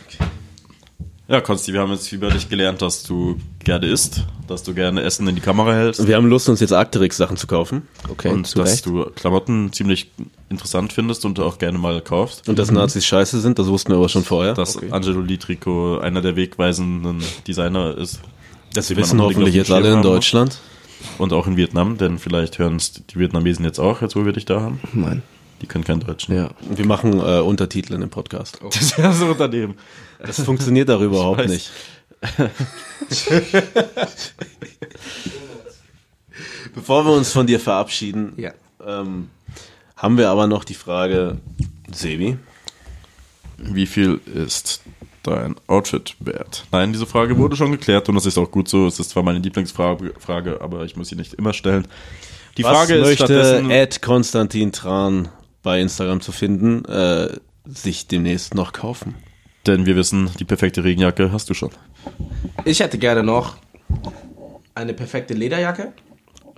Ja, 1.28 1.42
Konsti, 1.42 1.74
wir 1.74 1.80
haben 1.80 1.92
jetzt 1.92 2.12
über 2.12 2.30
dich 2.30 2.50
gelernt, 2.50 2.84
dass 2.84 3.02
du 3.02 3.40
gerne 3.64 3.88
isst, 3.88 4.26
dass 4.48 4.62
du 4.62 4.76
gerne 4.76 5.02
Essen 5.02 5.28
in 5.28 5.34
die 5.34 5.42
Kamera 5.42 5.74
hältst 5.74 6.08
Wir 6.08 6.18
haben 6.18 6.28
Lust, 6.28 6.48
uns 6.50 6.60
jetzt 6.60 6.72
Arcteryx-Sachen 6.72 7.36
zu 7.36 7.48
kaufen. 7.48 7.88
Okay, 8.10 8.30
und 8.30 8.46
zu 8.46 8.60
dass 8.60 8.74
Recht. 8.74 8.86
du 8.86 9.06
Klamotten 9.16 9.74
ziemlich 9.74 10.12
interessant 10.50 10.94
findest 10.94 11.26
und 11.26 11.40
auch 11.40 11.58
gerne 11.58 11.80
mal 11.80 12.00
kaufst. 12.02 12.48
Und 12.48 12.60
dass 12.60 12.70
Nazis 12.70 13.08
scheiße 13.08 13.42
sind, 13.42 13.58
das 13.58 13.68
wussten 13.68 13.92
wir 13.92 13.98
aber 13.98 14.10
schon 14.10 14.24
vorher. 14.24 14.54
Dass 14.54 14.76
Okay. 14.78 14.92
Angelo 14.92 15.22
Litrico 15.22 15.98
einer 15.98 16.22
der 16.22 16.36
wegweisenden 16.36 17.24
Designer 17.48 17.98
ist. 17.98 18.20
das 18.74 18.90
man 18.92 18.98
wissen 19.00 19.22
hoffentlich 19.22 19.56
jetzt 19.56 19.72
alle 19.72 19.94
in. 19.94 20.04
Deutschland. 20.04 20.60
Und 21.18 21.34
auch 21.34 21.48
in 21.48 21.58
Vietnam, 21.58 21.98
denn 21.98 22.20
vielleicht 22.20 22.60
hören 22.60 22.76
es 22.76 22.94
die 22.94 23.20
Vietnamesen 23.20 23.66
jetzt 23.66 23.80
auch, 23.80 24.02
jetzt 24.02 24.16
wo 24.16 24.26
wir 24.26 24.34
dich 24.34 24.46
da 24.46 24.62
haben. 24.62 24.80
Nein. 24.94 25.24
Die 25.62 25.68
können 25.68 25.84
kein 25.84 26.00
Deutsch. 26.00 26.28
Ja. 26.30 26.50
Und 26.70 26.78
wir 26.78 26.86
machen 26.86 27.20
äh, 27.20 27.40
Untertitel 27.40 27.94
in 27.94 28.02
dem 28.02 28.10
Podcast. 28.10 28.60
Das 28.64 28.82
ist 28.82 28.98
ja 28.98 29.12
so 29.12 29.34
daneben. 29.34 29.76
Das 30.26 30.42
funktioniert 30.42 30.90
darüber 30.90 31.16
überhaupt 31.18 31.40
weiß. 31.42 31.50
nicht. 31.50 31.72
Bevor 36.74 37.06
wir 37.06 37.14
uns 37.14 37.32
von 37.32 37.48
dir 37.48 37.60
verabschieden, 37.60 38.34
Ja. 38.38 38.52
ähm, 38.86 39.30
haben 39.96 40.18
wir 40.18 40.30
aber 40.30 40.48
noch 40.48 40.64
die 40.64 40.74
Frage, 40.74 41.38
Sebi, 41.94 42.38
Wie 43.58 43.86
viel 43.86 44.20
ist 44.34 44.82
dein 45.24 45.56
Outfit 45.68 46.16
wert? 46.20 46.66
Nein, 46.74 46.92
diese 46.92 47.06
Frage 47.06 47.38
wurde 47.38 47.56
schon 47.56 47.72
geklärt 47.72 48.10
und 48.10 48.16
das 48.16 48.26
ist 48.26 48.38
auch 48.38 48.52
gut 48.52 48.68
so. 48.68 48.86
Es 48.86 49.00
ist 49.00 49.12
zwar 49.12 49.24
meine 49.24 49.40
Lieblingsfrage, 49.40 50.14
Frage, 50.20 50.60
aber 50.60 50.84
ich 50.84 50.98
muss 50.98 51.08
sie 51.08 51.16
nicht 51.16 51.34
immer 51.36 51.54
stellen. 51.54 51.88
Die 52.58 52.64
was 52.66 52.72
Frage 52.74 52.96
ist 52.96 53.02
möchte 53.08 53.26
stattdessen, 53.26 53.72
Ed 53.72 54.02
Konstantin 54.02 54.74
Tran 54.74 55.30
bei 55.64 55.80
Instagram 55.80 56.20
zu 56.20 56.34
finden, 56.34 56.84
äh, 56.86 57.30
sich 57.66 58.08
demnächst 58.08 58.56
noch 58.56 58.74
kaufen? 58.74 59.16
Denn 59.68 59.86
wir 59.86 59.96
wissen, 59.96 60.30
die 60.40 60.46
perfekte 60.46 60.84
Regenjacke 60.84 61.32
hast 61.32 61.50
du 61.50 61.54
schon. 61.54 61.72
Ich 62.64 62.80
hätte 62.80 62.98
gerne 62.98 63.24
noch 63.24 63.58
eine 64.74 64.94
perfekte 64.94 65.34
Lederjacke. 65.34 65.94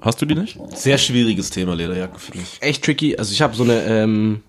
Hast 0.02 0.22
du 0.22 0.26
die 0.26 0.36
nicht? 0.36 0.60
Sehr 0.76 0.98
schwieriges 0.98 1.50
Thema, 1.50 1.76
Lederjacken, 1.76 2.20
finde 2.20 2.40
ich. 2.42 2.62
Echt 2.62 2.84
tricky. 2.84 3.18
Also 3.18 3.32
ich 3.32 3.42
habe 3.42 3.56
so 3.56 3.64
eine, 3.64 3.84
ähm, 3.86 4.44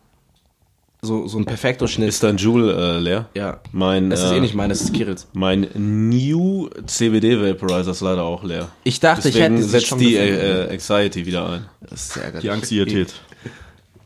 so, 1.01 1.27
so 1.27 1.39
ein 1.39 1.45
Perfekto-Schnitt. 1.45 2.09
Ist 2.09 2.23
dein 2.23 2.37
Joule 2.37 2.97
äh, 2.97 2.99
leer? 2.99 3.29
ja. 3.35 3.61
Mein, 3.73 4.11
Das 4.11 4.23
ist 4.23 4.31
äh, 4.31 4.37
eh 4.37 4.41
nicht 4.41 4.55
mein, 4.55 4.69
das 4.69 4.83
ist 4.83 4.93
Kirils. 4.93 5.27
Mein 5.33 5.69
New 5.75 6.69
CBD 6.87 7.41
Vaporizer 7.41 7.93
ist 7.93 8.01
leider 8.01 8.25
auch 8.25 8.45
leer. 8.45 8.69
Ich 8.85 9.01
dachte, 9.01 9.29
ich 9.29 9.35
Deswegen 9.35 9.55
hätte 9.55 9.65
sie 9.65 9.71
setzt 9.71 9.87
schon 9.87 9.99
die 9.99 10.17
äh, 10.17 10.67
äh, 10.67 10.71
Anxiety 10.73 11.25
wieder 11.25 11.49
ein. 11.49 11.67
Das 11.81 11.93
ist 11.93 12.15
sehr 12.15 12.25
ärgerlich. 12.25 12.43
Die 12.43 12.51
Anxietät. 12.51 13.15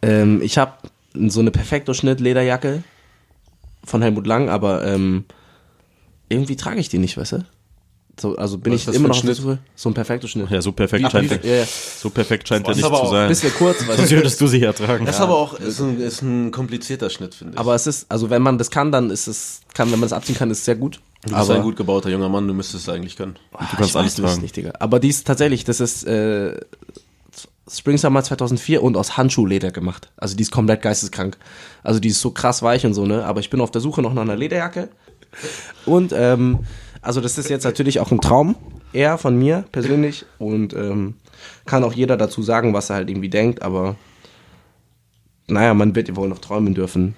Ähm, 0.02 0.42
ich 0.42 0.58
habe 0.58 0.72
so 1.14 1.40
eine 1.40 1.50
Perfekto-Schnitt-Lederjacke 1.50 2.82
von 3.84 4.02
Helmut 4.02 4.26
Lang, 4.26 4.48
aber 4.48 4.84
ähm, 4.86 5.24
irgendwie 6.28 6.56
trage 6.56 6.80
ich 6.80 6.88
die 6.88 6.98
nicht, 6.98 7.16
weißt 7.16 7.32
du? 7.32 7.44
So, 8.20 8.36
also 8.36 8.58
bin 8.58 8.74
Was 8.74 8.86
ich 8.88 8.94
immer 8.94 9.08
noch 9.08 9.16
ein 9.16 9.20
Schnitt? 9.20 9.36
Suche. 9.36 9.58
So 9.74 9.88
ein 9.88 9.94
perfekter 9.94 10.28
Schnitt. 10.28 10.50
Ja, 10.50 10.60
so 10.60 10.70
perfekt 10.72 11.10
scheint 11.10 11.30
der, 11.30 11.42
ja, 11.44 11.54
ja. 11.60 11.64
so 11.66 12.10
perfekt 12.10 12.46
scheint 12.46 12.66
der 12.66 12.74
nicht 12.74 12.84
aber 12.84 12.96
zu 12.98 13.02
auch 13.04 13.10
sein. 13.10 13.28
Bisschen 13.28 13.54
kurz, 13.54 13.78
weil 13.88 13.96
Sonst 13.96 14.10
würdest 14.10 14.38
du 14.40 14.46
sie 14.46 14.62
ertragen. 14.62 15.06
Das 15.06 15.14
ist 15.16 15.20
aber 15.22 15.34
auch 15.36 15.54
ist 15.54 15.80
ein, 15.80 15.98
ist 15.98 16.20
ein 16.20 16.50
komplizierter 16.50 17.08
Schnitt, 17.08 17.34
finde 17.34 17.54
ich. 17.54 17.58
aber 17.58 17.74
es 17.74 17.86
ist, 17.86 18.06
also 18.10 18.28
wenn 18.28 18.42
man 18.42 18.58
das 18.58 18.70
kann, 18.70 18.92
dann 18.92 19.08
ist 19.08 19.28
es, 19.28 19.62
kann, 19.72 19.90
wenn 19.90 19.98
man 19.98 20.08
das 20.10 20.12
abziehen 20.12 20.36
kann, 20.36 20.50
ist 20.50 20.58
es 20.58 20.64
sehr 20.66 20.76
gut. 20.76 21.00
du 21.24 21.30
bist 21.30 21.34
aber 21.36 21.54
ein 21.54 21.62
gut 21.62 21.76
gebauter 21.76 22.10
junger 22.10 22.28
Mann, 22.28 22.46
du 22.46 22.52
müsstest 22.52 22.86
es 22.86 22.94
eigentlich 22.94 23.16
können. 23.16 23.36
Ah, 23.54 23.64
Du 23.70 23.76
kannst 23.78 23.90
ich 23.90 23.96
alles 23.96 24.12
weiß 24.12 24.24
es 24.24 24.30
tragen. 24.32 24.42
nicht, 24.42 24.56
Digga. 24.56 24.72
Aber 24.78 25.00
die 25.00 25.08
ist 25.08 25.26
tatsächlich, 25.26 25.64
das 25.64 25.80
ist 25.80 26.04
äh, 26.04 26.54
Spring 27.70 27.96
Summer 27.96 28.22
2004 28.22 28.82
und 28.82 28.96
aus 28.96 29.16
Handschuhleder 29.16 29.70
gemacht. 29.70 30.10
Also 30.16 30.36
die 30.36 30.42
ist 30.42 30.50
komplett 30.50 30.82
geisteskrank. 30.82 31.38
Also 31.82 32.00
die 32.00 32.08
ist 32.08 32.20
so 32.20 32.30
krass 32.32 32.62
weich 32.62 32.84
und 32.84 32.94
so, 32.94 33.06
ne? 33.06 33.24
Aber 33.24 33.40
ich 33.40 33.50
bin 33.50 33.60
auf 33.60 33.70
der 33.70 33.80
Suche 33.80 34.02
noch 34.02 34.14
nach 34.14 34.22
einer 34.22 34.36
Lederjacke. 34.36 34.88
Und 35.86 36.12
ähm, 36.14 36.60
also 37.00 37.20
das 37.20 37.38
ist 37.38 37.48
jetzt 37.48 37.64
natürlich 37.64 38.00
auch 38.00 38.10
ein 38.10 38.20
Traum, 38.20 38.56
eher 38.92 39.16
von 39.16 39.36
mir 39.38 39.64
persönlich. 39.72 40.26
Und 40.38 40.74
ähm, 40.74 41.14
kann 41.64 41.84
auch 41.84 41.92
jeder 41.92 42.16
dazu 42.16 42.42
sagen, 42.42 42.74
was 42.74 42.90
er 42.90 42.96
halt 42.96 43.10
irgendwie 43.10 43.28
denkt, 43.28 43.62
aber 43.62 43.96
naja, 45.46 45.74
man 45.74 45.94
wird 45.94 46.14
wohl 46.16 46.28
noch 46.28 46.38
träumen 46.38 46.74
dürfen. 46.74 47.14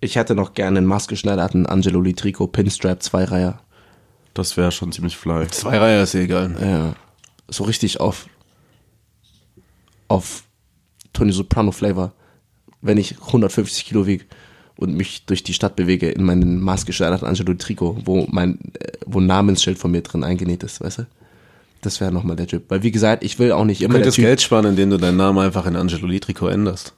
Ich 0.00 0.16
hätte 0.16 0.34
noch 0.34 0.54
gerne 0.54 0.78
einen 0.78 0.86
maßgeschneiderten 0.86 1.66
Angelo 1.66 2.00
Litrico 2.00 2.46
Pinstrap 2.46 3.02
Zweireiher. 3.02 3.60
Das 4.34 4.56
wäre 4.56 4.72
schon 4.72 4.92
ziemlich 4.92 5.16
fly. 5.16 5.46
Zwei 5.48 5.78
Reihe 5.78 6.02
ist 6.02 6.14
eh 6.14 6.24
egal. 6.24 6.56
Ja, 6.60 6.94
so 7.48 7.64
richtig 7.64 8.00
auf 8.00 8.26
auf 10.10 10.42
Tony 11.12 11.32
Soprano 11.32 11.72
Flavor, 11.72 12.12
wenn 12.82 12.98
ich 12.98 13.20
150 13.20 13.84
Kilo 13.84 14.06
wiege 14.06 14.24
und 14.76 14.94
mich 14.94 15.24
durch 15.26 15.42
die 15.42 15.54
Stadt 15.54 15.76
bewege 15.76 16.10
in 16.10 16.24
meinen 16.24 16.60
maßgeschneiderten 16.60 17.26
Angelo 17.28 17.54
Trikot, 17.54 17.98
wo 18.04 18.26
mein 18.30 18.58
äh, 18.80 18.92
wo 19.06 19.20
ein 19.20 19.26
Namensschild 19.26 19.78
von 19.78 19.90
mir 19.90 20.02
drin 20.02 20.24
eingenäht 20.24 20.62
ist, 20.62 20.80
weißt 20.80 20.98
du? 20.98 21.06
Das 21.82 22.00
wäre 22.00 22.12
nochmal 22.12 22.36
der 22.36 22.46
Typ. 22.46 22.64
Weil 22.68 22.82
wie 22.82 22.90
gesagt, 22.90 23.24
ich 23.24 23.38
will 23.38 23.52
auch 23.52 23.64
nicht 23.64 23.80
Du 23.80 23.84
immer 23.86 23.94
der 23.94 24.00
könntest 24.02 24.16
Typ. 24.16 24.24
Geld 24.24 24.42
sparen, 24.42 24.66
indem 24.66 24.90
du 24.90 24.98
deinen 24.98 25.16
Namen 25.16 25.38
einfach 25.38 25.64
in 25.66 25.76
Angelo 25.76 26.06
Litrico 26.06 26.46
änderst. 26.48 26.92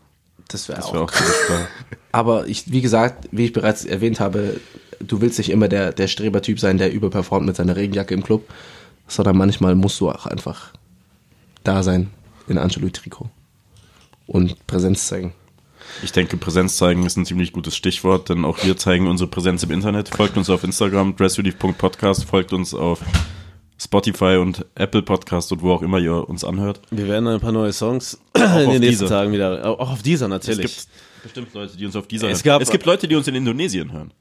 Das 0.49 0.69
wäre 0.69 0.79
Das 0.79 0.87
auch. 0.87 0.95
wäre 0.95 1.05
auch. 1.05 1.13
Aber 2.13 2.47
ich, 2.49 2.71
wie 2.73 2.81
gesagt, 2.81 3.29
wie 3.31 3.45
ich 3.45 3.53
bereits 3.53 3.85
erwähnt 3.85 4.21
habe, 4.21 4.61
du 5.01 5.21
willst 5.21 5.39
nicht 5.39 5.51
immer 5.51 5.69
der, 5.69 5.93
der 5.93 6.09
Strebertyp 6.09 6.59
sein, 6.59 6.79
der 6.79 6.93
überperformt 6.93 7.47
mit 7.47 7.57
seiner 7.57 7.77
Regenjacke 7.77 8.15
im 8.15 8.23
Club, 8.23 8.49
sondern 9.07 9.37
manchmal 9.37 9.75
musst 9.75 10.01
du 10.01 10.11
auch 10.11 10.27
einfach 10.27 10.73
da 11.65 11.83
sein 11.83 12.11
in 12.49 12.59
Angelo 12.59 12.89
Trikot 12.89 13.29
und 14.27 14.67
Präsenz 14.67 15.07
zeigen. 15.07 15.33
Ich 16.03 16.13
denke, 16.13 16.37
Präsenz 16.37 16.77
zeigen 16.77 17.05
ist 17.05 17.17
ein 17.17 17.27
ziemlich 17.27 17.53
gutes 17.53 17.77
Stichwort, 17.77 18.29
denn 18.29 18.45
auch 18.45 18.63
wir 18.65 18.77
zeigen 18.77 19.07
unsere 19.09 19.29
Präsenz 19.29 19.63
im 19.63 19.71
Internet. 19.73 20.09
Folgt 20.09 20.37
uns 20.37 20.49
auf 20.49 20.65
Instagram, 20.65 21.17
dressrelief.podcast, 21.17 22.25
folgt 22.25 22.53
uns 22.53 22.73
auf 22.73 23.01
Spotify 23.79 24.37
und 24.41 24.65
Apple 24.77 25.03
Podcast 25.03 25.51
und 25.53 25.61
wo 25.63 25.73
auch 25.73 25.83
immer 25.83 25.99
ihr 25.99 26.29
uns 26.29 26.45
anhört. 26.45 26.81
Wir 26.91 27.09
werden 27.09 27.27
ein 27.27 27.41
paar 27.41 27.53
neue 27.53 27.73
Songs 27.73 28.19
in 28.35 28.41
den 28.43 28.69
nächsten 28.81 29.05
dieser. 29.05 29.09
Tagen 29.09 29.33
wieder. 29.33 29.67
Auch 29.69 29.91
auf 29.91 30.03
dieser 30.03 30.27
Es 30.27 30.31
natürlich. 30.31 30.77
gibt 30.77 30.89
bestimmt 31.25 31.53
Leute, 31.55 31.77
die 31.77 31.85
uns 31.87 31.97
auf 31.97 32.07
dieser 32.07 32.29
Es 32.31 32.39
hören. 32.39 32.45
gab- 32.45 32.63
es 32.63 32.71
gibt 32.71 32.87
Leute, 32.87 33.09
die 33.09 33.17
uns 33.17 33.27
in 33.27 33.35
Indonesien 33.35 33.93
hören. 33.93 34.13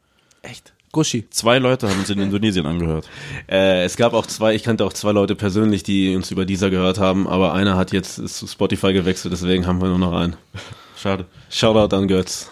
Echt? 0.42 0.74
Gushi. 0.92 1.30
Zwei 1.30 1.58
Leute 1.60 1.90
haben 1.90 2.00
uns 2.00 2.10
in 2.10 2.20
Indonesien 2.20 2.66
angehört. 2.66 3.08
Äh, 3.50 3.84
es 3.84 3.96
gab 3.96 4.14
auch 4.14 4.26
zwei, 4.26 4.54
ich 4.56 4.64
kannte 4.64 4.86
auch 4.86 4.94
zwei 4.94 5.12
Leute 5.12 5.36
persönlich, 5.36 5.84
die 5.84 6.16
uns 6.16 6.32
über 6.32 6.46
dieser 6.46 6.70
gehört 6.70 7.00
haben, 7.00 7.28
aber 7.28 7.54
einer 7.54 7.78
hat 7.78 7.94
jetzt 7.94 8.16
zu 8.28 8.48
Spotify 8.48 8.92
gewechselt, 8.92 9.32
deswegen 9.34 9.68
haben 9.68 9.82
wir 9.82 9.88
nur 9.88 10.00
noch 10.00 10.14
einen. 10.14 10.36
Schade. 10.98 11.26
Shoutout 11.50 11.96
an 11.96 12.08
Götz. 12.08 12.50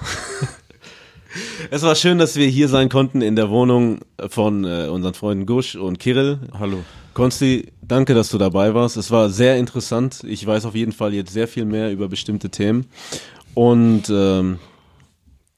es 1.70 1.84
war 1.84 1.96
schön, 1.96 2.18
dass 2.18 2.36
wir 2.36 2.48
hier 2.48 2.68
sein 2.70 2.90
konnten 2.90 3.22
in 3.22 3.36
der 3.36 3.50
Wohnung 3.50 4.00
von 4.30 4.64
äh, 4.64 4.88
unseren 4.88 5.14
Freunden 5.14 5.46
Gusch 5.46 5.76
und 5.76 6.00
Kirill. 6.00 6.40
Hallo. 6.58 6.84
Konsti, 7.14 7.68
danke, 7.82 8.14
dass 8.14 8.30
du 8.30 8.38
dabei 8.38 8.74
warst. 8.74 8.96
Es 8.96 9.12
war 9.12 9.30
sehr 9.30 9.58
interessant. 9.58 10.24
Ich 10.26 10.46
weiß 10.48 10.66
auf 10.66 10.76
jeden 10.76 10.94
Fall 10.94 11.14
jetzt 11.14 11.34
sehr 11.34 11.48
viel 11.48 11.66
mehr 11.66 11.92
über 11.92 12.08
bestimmte 12.08 12.50
Themen. 12.50 12.86
Und 13.54 14.10
ähm, 14.10 14.60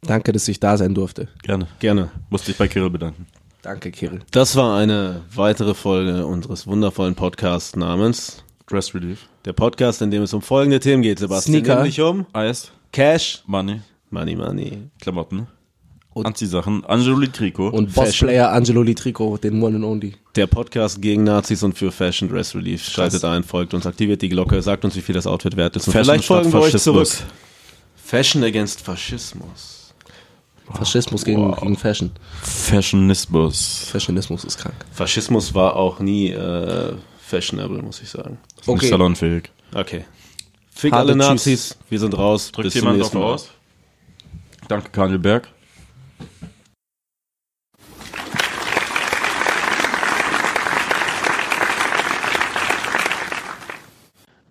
Danke, 0.05 0.31
dass 0.31 0.47
ich 0.47 0.59
da 0.59 0.77
sein 0.77 0.95
durfte. 0.95 1.27
Gerne. 1.43 1.67
gerne. 1.79 2.09
Musste 2.31 2.51
ich 2.51 2.57
bei 2.57 2.67
Kirill 2.67 2.89
bedanken. 2.89 3.27
Danke, 3.61 3.91
Kirill. 3.91 4.21
Das 4.31 4.55
war 4.55 4.75
eine 4.75 5.21
weitere 5.35 5.75
Folge 5.75 6.25
unseres 6.25 6.65
wundervollen 6.65 7.13
Podcasts 7.13 7.75
namens 7.75 8.43
Dress 8.65 8.95
Relief. 8.95 9.27
der 9.45 9.53
Podcast, 9.53 10.01
in 10.01 10.09
dem 10.09 10.23
es 10.23 10.33
um 10.33 10.41
folgende 10.41 10.79
Themen 10.79 11.03
geht, 11.03 11.19
Sebastian. 11.19 11.53
Sneaker. 11.53 11.75
Nämlich 11.75 12.01
um 12.01 12.25
Eis, 12.33 12.71
Cash, 12.91 13.43
Money, 13.45 13.81
Money, 14.09 14.35
Money. 14.35 14.89
Klamotten, 14.99 15.45
Anziehsachen, 16.15 16.83
Angelo 16.85 17.23
Trikot. 17.27 17.69
Und 17.69 17.91
Fashion. 17.91 18.27
Bossplayer 18.27 18.51
Angelo 18.51 18.81
Litrico, 18.81 19.37
den 19.37 19.61
One 19.61 19.75
and 19.75 19.85
Only. 19.85 20.15
Der 20.35 20.47
Podcast 20.47 20.99
gegen 20.99 21.23
Nazis 21.23 21.61
und 21.61 21.77
für 21.77 21.91
Fashion 21.91 22.27
Dress 22.27 22.55
Relief. 22.55 22.83
Schaltet 22.89 23.23
ein, 23.23 23.43
folgt 23.43 23.75
uns, 23.75 23.85
aktiviert 23.85 24.23
die 24.23 24.29
Glocke, 24.29 24.59
sagt 24.63 24.83
uns, 24.83 24.95
wie 24.95 25.01
viel 25.01 25.13
das 25.13 25.27
Outfit 25.27 25.55
wert 25.57 25.75
ist. 25.75 25.85
Und 25.85 25.93
Fashion 25.93 26.05
vielleicht 26.05 26.25
folgen 26.25 26.51
wir 26.51 26.61
statt 26.61 26.75
euch 26.75 26.81
zurück. 26.81 27.07
Faschismus. 27.07 27.33
Fashion 27.95 28.43
against 28.43 28.81
Faschismus. 28.81 29.80
Faschismus 30.73 31.23
gegen, 31.23 31.53
gegen 31.55 31.75
Fashion. 31.77 32.11
Fashionismus. 32.41 33.87
Fashionismus 33.91 34.43
ist 34.43 34.57
krank. 34.57 34.75
Faschismus 34.91 35.53
war 35.53 35.75
auch 35.75 35.99
nie 35.99 36.29
äh, 36.31 36.93
fashionable, 37.19 37.81
muss 37.81 38.01
ich 38.01 38.09
sagen. 38.09 38.37
Ist 38.59 38.67
nicht 38.67 38.77
Okay. 38.77 38.89
salonfähig. 38.89 39.51
Okay. 39.73 40.05
Fick 40.73 40.93
Harte 40.93 41.11
alle 41.11 41.13
Tschüss. 41.19 41.27
Nazis, 41.29 41.77
wir 41.89 41.99
sind 41.99 42.17
raus. 42.17 42.51
Drückt 42.51 42.65
Bis 42.65 42.73
zum 42.73 42.81
jemand 42.81 42.97
nächsten 42.99 43.17
auf 43.17 43.23
Mal. 43.23 43.33
aus? 43.33 43.49
Danke, 44.67 44.89
Karl 44.91 45.17
Berg. 45.19 45.47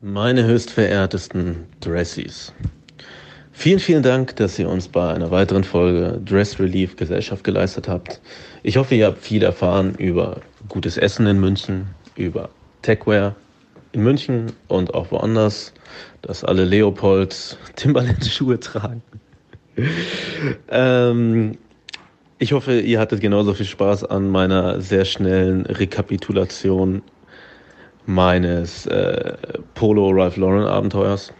Meine 0.01 0.45
höchst 0.45 0.71
verehrtesten 0.71 1.67
Dressies. 1.81 2.53
Vielen, 3.61 3.79
vielen 3.79 4.03
Dank, 4.03 4.37
dass 4.37 4.59
ihr 4.59 4.71
uns 4.71 4.89
bei 4.89 5.13
einer 5.13 5.31
weiteren 5.31 5.65
Folge 5.65 6.19
Dress 6.25 6.59
Relief 6.59 6.97
Gesellschaft 6.97 7.45
geleistet 7.45 7.89
habt. 7.89 8.19
Ich 8.63 8.79
hoffe, 8.79 8.95
ihr 8.95 9.05
habt 9.05 9.19
viel 9.19 9.43
erfahren 9.43 9.95
über 9.97 10.41
gutes 10.71 10.97
Essen 10.97 11.27
in 11.27 11.39
München, 11.39 11.87
über 12.17 12.49
Techwear 12.81 13.37
in 13.93 14.03
München 14.03 14.47
und 14.69 14.95
auch 14.95 15.11
woanders, 15.11 15.75
dass 16.23 16.43
alle 16.43 16.65
Leopolds 16.65 17.59
Timberland 17.77 18.25
Schuhe 18.25 18.59
tragen. 18.59 19.03
ähm, 20.71 21.59
ich 22.39 22.55
hoffe, 22.55 22.81
ihr 22.81 22.99
hattet 22.99 23.21
genauso 23.21 23.53
viel 23.53 23.67
Spaß 23.67 24.05
an 24.05 24.31
meiner 24.31 24.81
sehr 24.81 25.05
schnellen 25.05 25.67
Rekapitulation 25.67 27.03
meines 28.07 28.87
äh, 28.87 29.35
Polo 29.75 30.09
Ralph 30.13 30.39
Lauren 30.39 30.65
Abenteuers. 30.65 31.35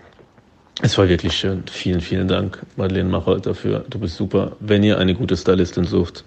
Es 0.83 0.97
war 0.97 1.07
wirklich 1.11 1.35
schön. 1.35 1.65
Vielen, 1.71 2.01
vielen 2.01 2.27
Dank, 2.27 2.65
Madeleine 2.77 3.11
Machold, 3.11 3.45
dafür. 3.45 3.85
Du 3.91 3.99
bist 3.99 4.17
super. 4.17 4.57
Wenn 4.61 4.83
ihr 4.83 4.97
eine 4.97 5.15
gute 5.15 5.37
Stylistin 5.37 5.85
sucht, 5.85 6.25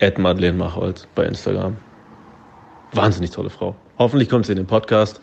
add 0.00 0.20
Madeleine 0.20 0.56
Machold 0.56 1.08
bei 1.16 1.24
Instagram. 1.24 1.76
Wahnsinnig 2.92 3.32
tolle 3.32 3.50
Frau. 3.50 3.74
Hoffentlich 3.98 4.28
kommt 4.28 4.46
sie 4.46 4.52
in 4.52 4.58
den 4.58 4.68
Podcast. 4.68 5.20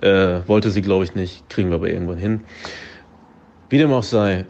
Äh, 0.00 0.40
wollte 0.46 0.70
sie, 0.70 0.80
glaube 0.80 1.04
ich, 1.04 1.14
nicht. 1.14 1.46
Kriegen 1.50 1.68
wir 1.68 1.76
aber 1.76 1.90
irgendwann 1.90 2.16
hin. 2.16 2.40
Wie 3.68 3.76
dem 3.76 3.92
auch 3.92 4.02
sei, 4.02 4.46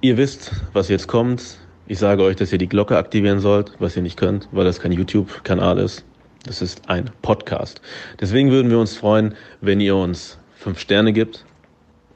ihr 0.00 0.16
wisst, 0.16 0.50
was 0.72 0.88
jetzt 0.88 1.06
kommt. 1.06 1.58
Ich 1.86 2.00
sage 2.00 2.24
euch, 2.24 2.34
dass 2.34 2.50
ihr 2.50 2.58
die 2.58 2.68
Glocke 2.68 2.98
aktivieren 2.98 3.38
sollt, 3.38 3.72
was 3.78 3.94
ihr 3.94 4.02
nicht 4.02 4.18
könnt, 4.18 4.48
weil 4.50 4.64
das 4.64 4.80
kein 4.80 4.90
YouTube-Kanal 4.90 5.78
ist. 5.78 6.04
Das 6.42 6.60
ist 6.60 6.88
ein 6.88 7.10
Podcast. 7.22 7.80
Deswegen 8.20 8.50
würden 8.50 8.68
wir 8.68 8.80
uns 8.80 8.96
freuen, 8.96 9.36
wenn 9.60 9.80
ihr 9.80 9.94
uns 9.94 10.38
fünf 10.56 10.80
Sterne 10.80 11.12
gibt, 11.12 11.44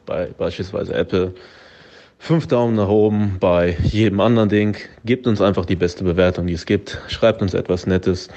bei 0.09 0.31
beispielsweise 0.37 0.95
Apple. 0.95 1.35
Fünf 2.19 2.49
Daumen 2.49 2.75
nach 2.75 2.89
oben 2.89 3.37
bei 3.39 3.77
jedem 3.85 4.19
anderen 4.21 4.49
Ding. 4.49 4.77
Gebt 5.05 5.29
uns 5.29 5.41
einfach 5.41 5.67
die 5.67 5.77
beste 5.77 6.03
Bewertung, 6.03 6.49
die 6.49 6.55
es 6.55 6.67
gibt. 6.67 6.99
Schreibt 7.07 7.43
uns 7.43 7.55
etwas 7.55 7.87
Nettes. 7.87 8.29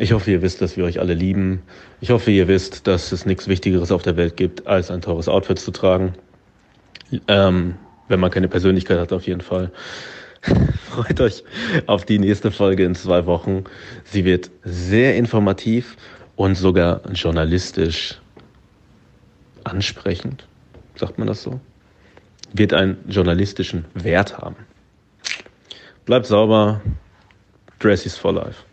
Ich 0.00 0.12
hoffe, 0.12 0.32
ihr 0.32 0.42
wisst, 0.42 0.60
dass 0.60 0.76
wir 0.76 0.84
euch 0.84 0.98
alle 0.98 1.14
lieben. 1.14 1.62
Ich 2.00 2.10
hoffe, 2.10 2.32
ihr 2.32 2.48
wisst, 2.48 2.88
dass 2.88 3.12
es 3.12 3.26
nichts 3.26 3.46
Wichtigeres 3.46 3.92
auf 3.92 4.02
der 4.02 4.16
Welt 4.16 4.36
gibt, 4.36 4.66
als 4.66 4.90
ein 4.90 5.00
teures 5.00 5.28
Outfit 5.28 5.60
zu 5.60 5.70
tragen. 5.70 6.14
Ähm, 7.28 7.74
wenn 8.08 8.18
man 8.18 8.32
keine 8.32 8.48
Persönlichkeit 8.48 8.98
hat, 8.98 9.12
auf 9.12 9.26
jeden 9.26 9.42
Fall. 9.42 9.70
Freut 10.90 11.20
euch 11.20 11.44
auf 11.86 12.04
die 12.04 12.18
nächste 12.18 12.50
Folge 12.50 12.84
in 12.84 12.94
zwei 12.96 13.26
Wochen. 13.26 13.64
Sie 14.04 14.24
wird 14.24 14.50
sehr 14.64 15.16
informativ 15.16 15.96
und 16.34 16.56
sogar 16.56 17.02
journalistisch 17.12 18.18
ansprechend. 19.64 20.46
Sagt 21.00 21.16
man 21.16 21.28
das 21.28 21.42
so? 21.42 21.58
Wird 22.52 22.74
einen 22.74 23.02
journalistischen 23.08 23.86
Wert 23.94 24.36
haben. 24.36 24.56
Bleibt 26.04 26.26
sauber. 26.26 26.82
Dress 27.78 28.04
is 28.04 28.18
for 28.18 28.34
life. 28.34 28.64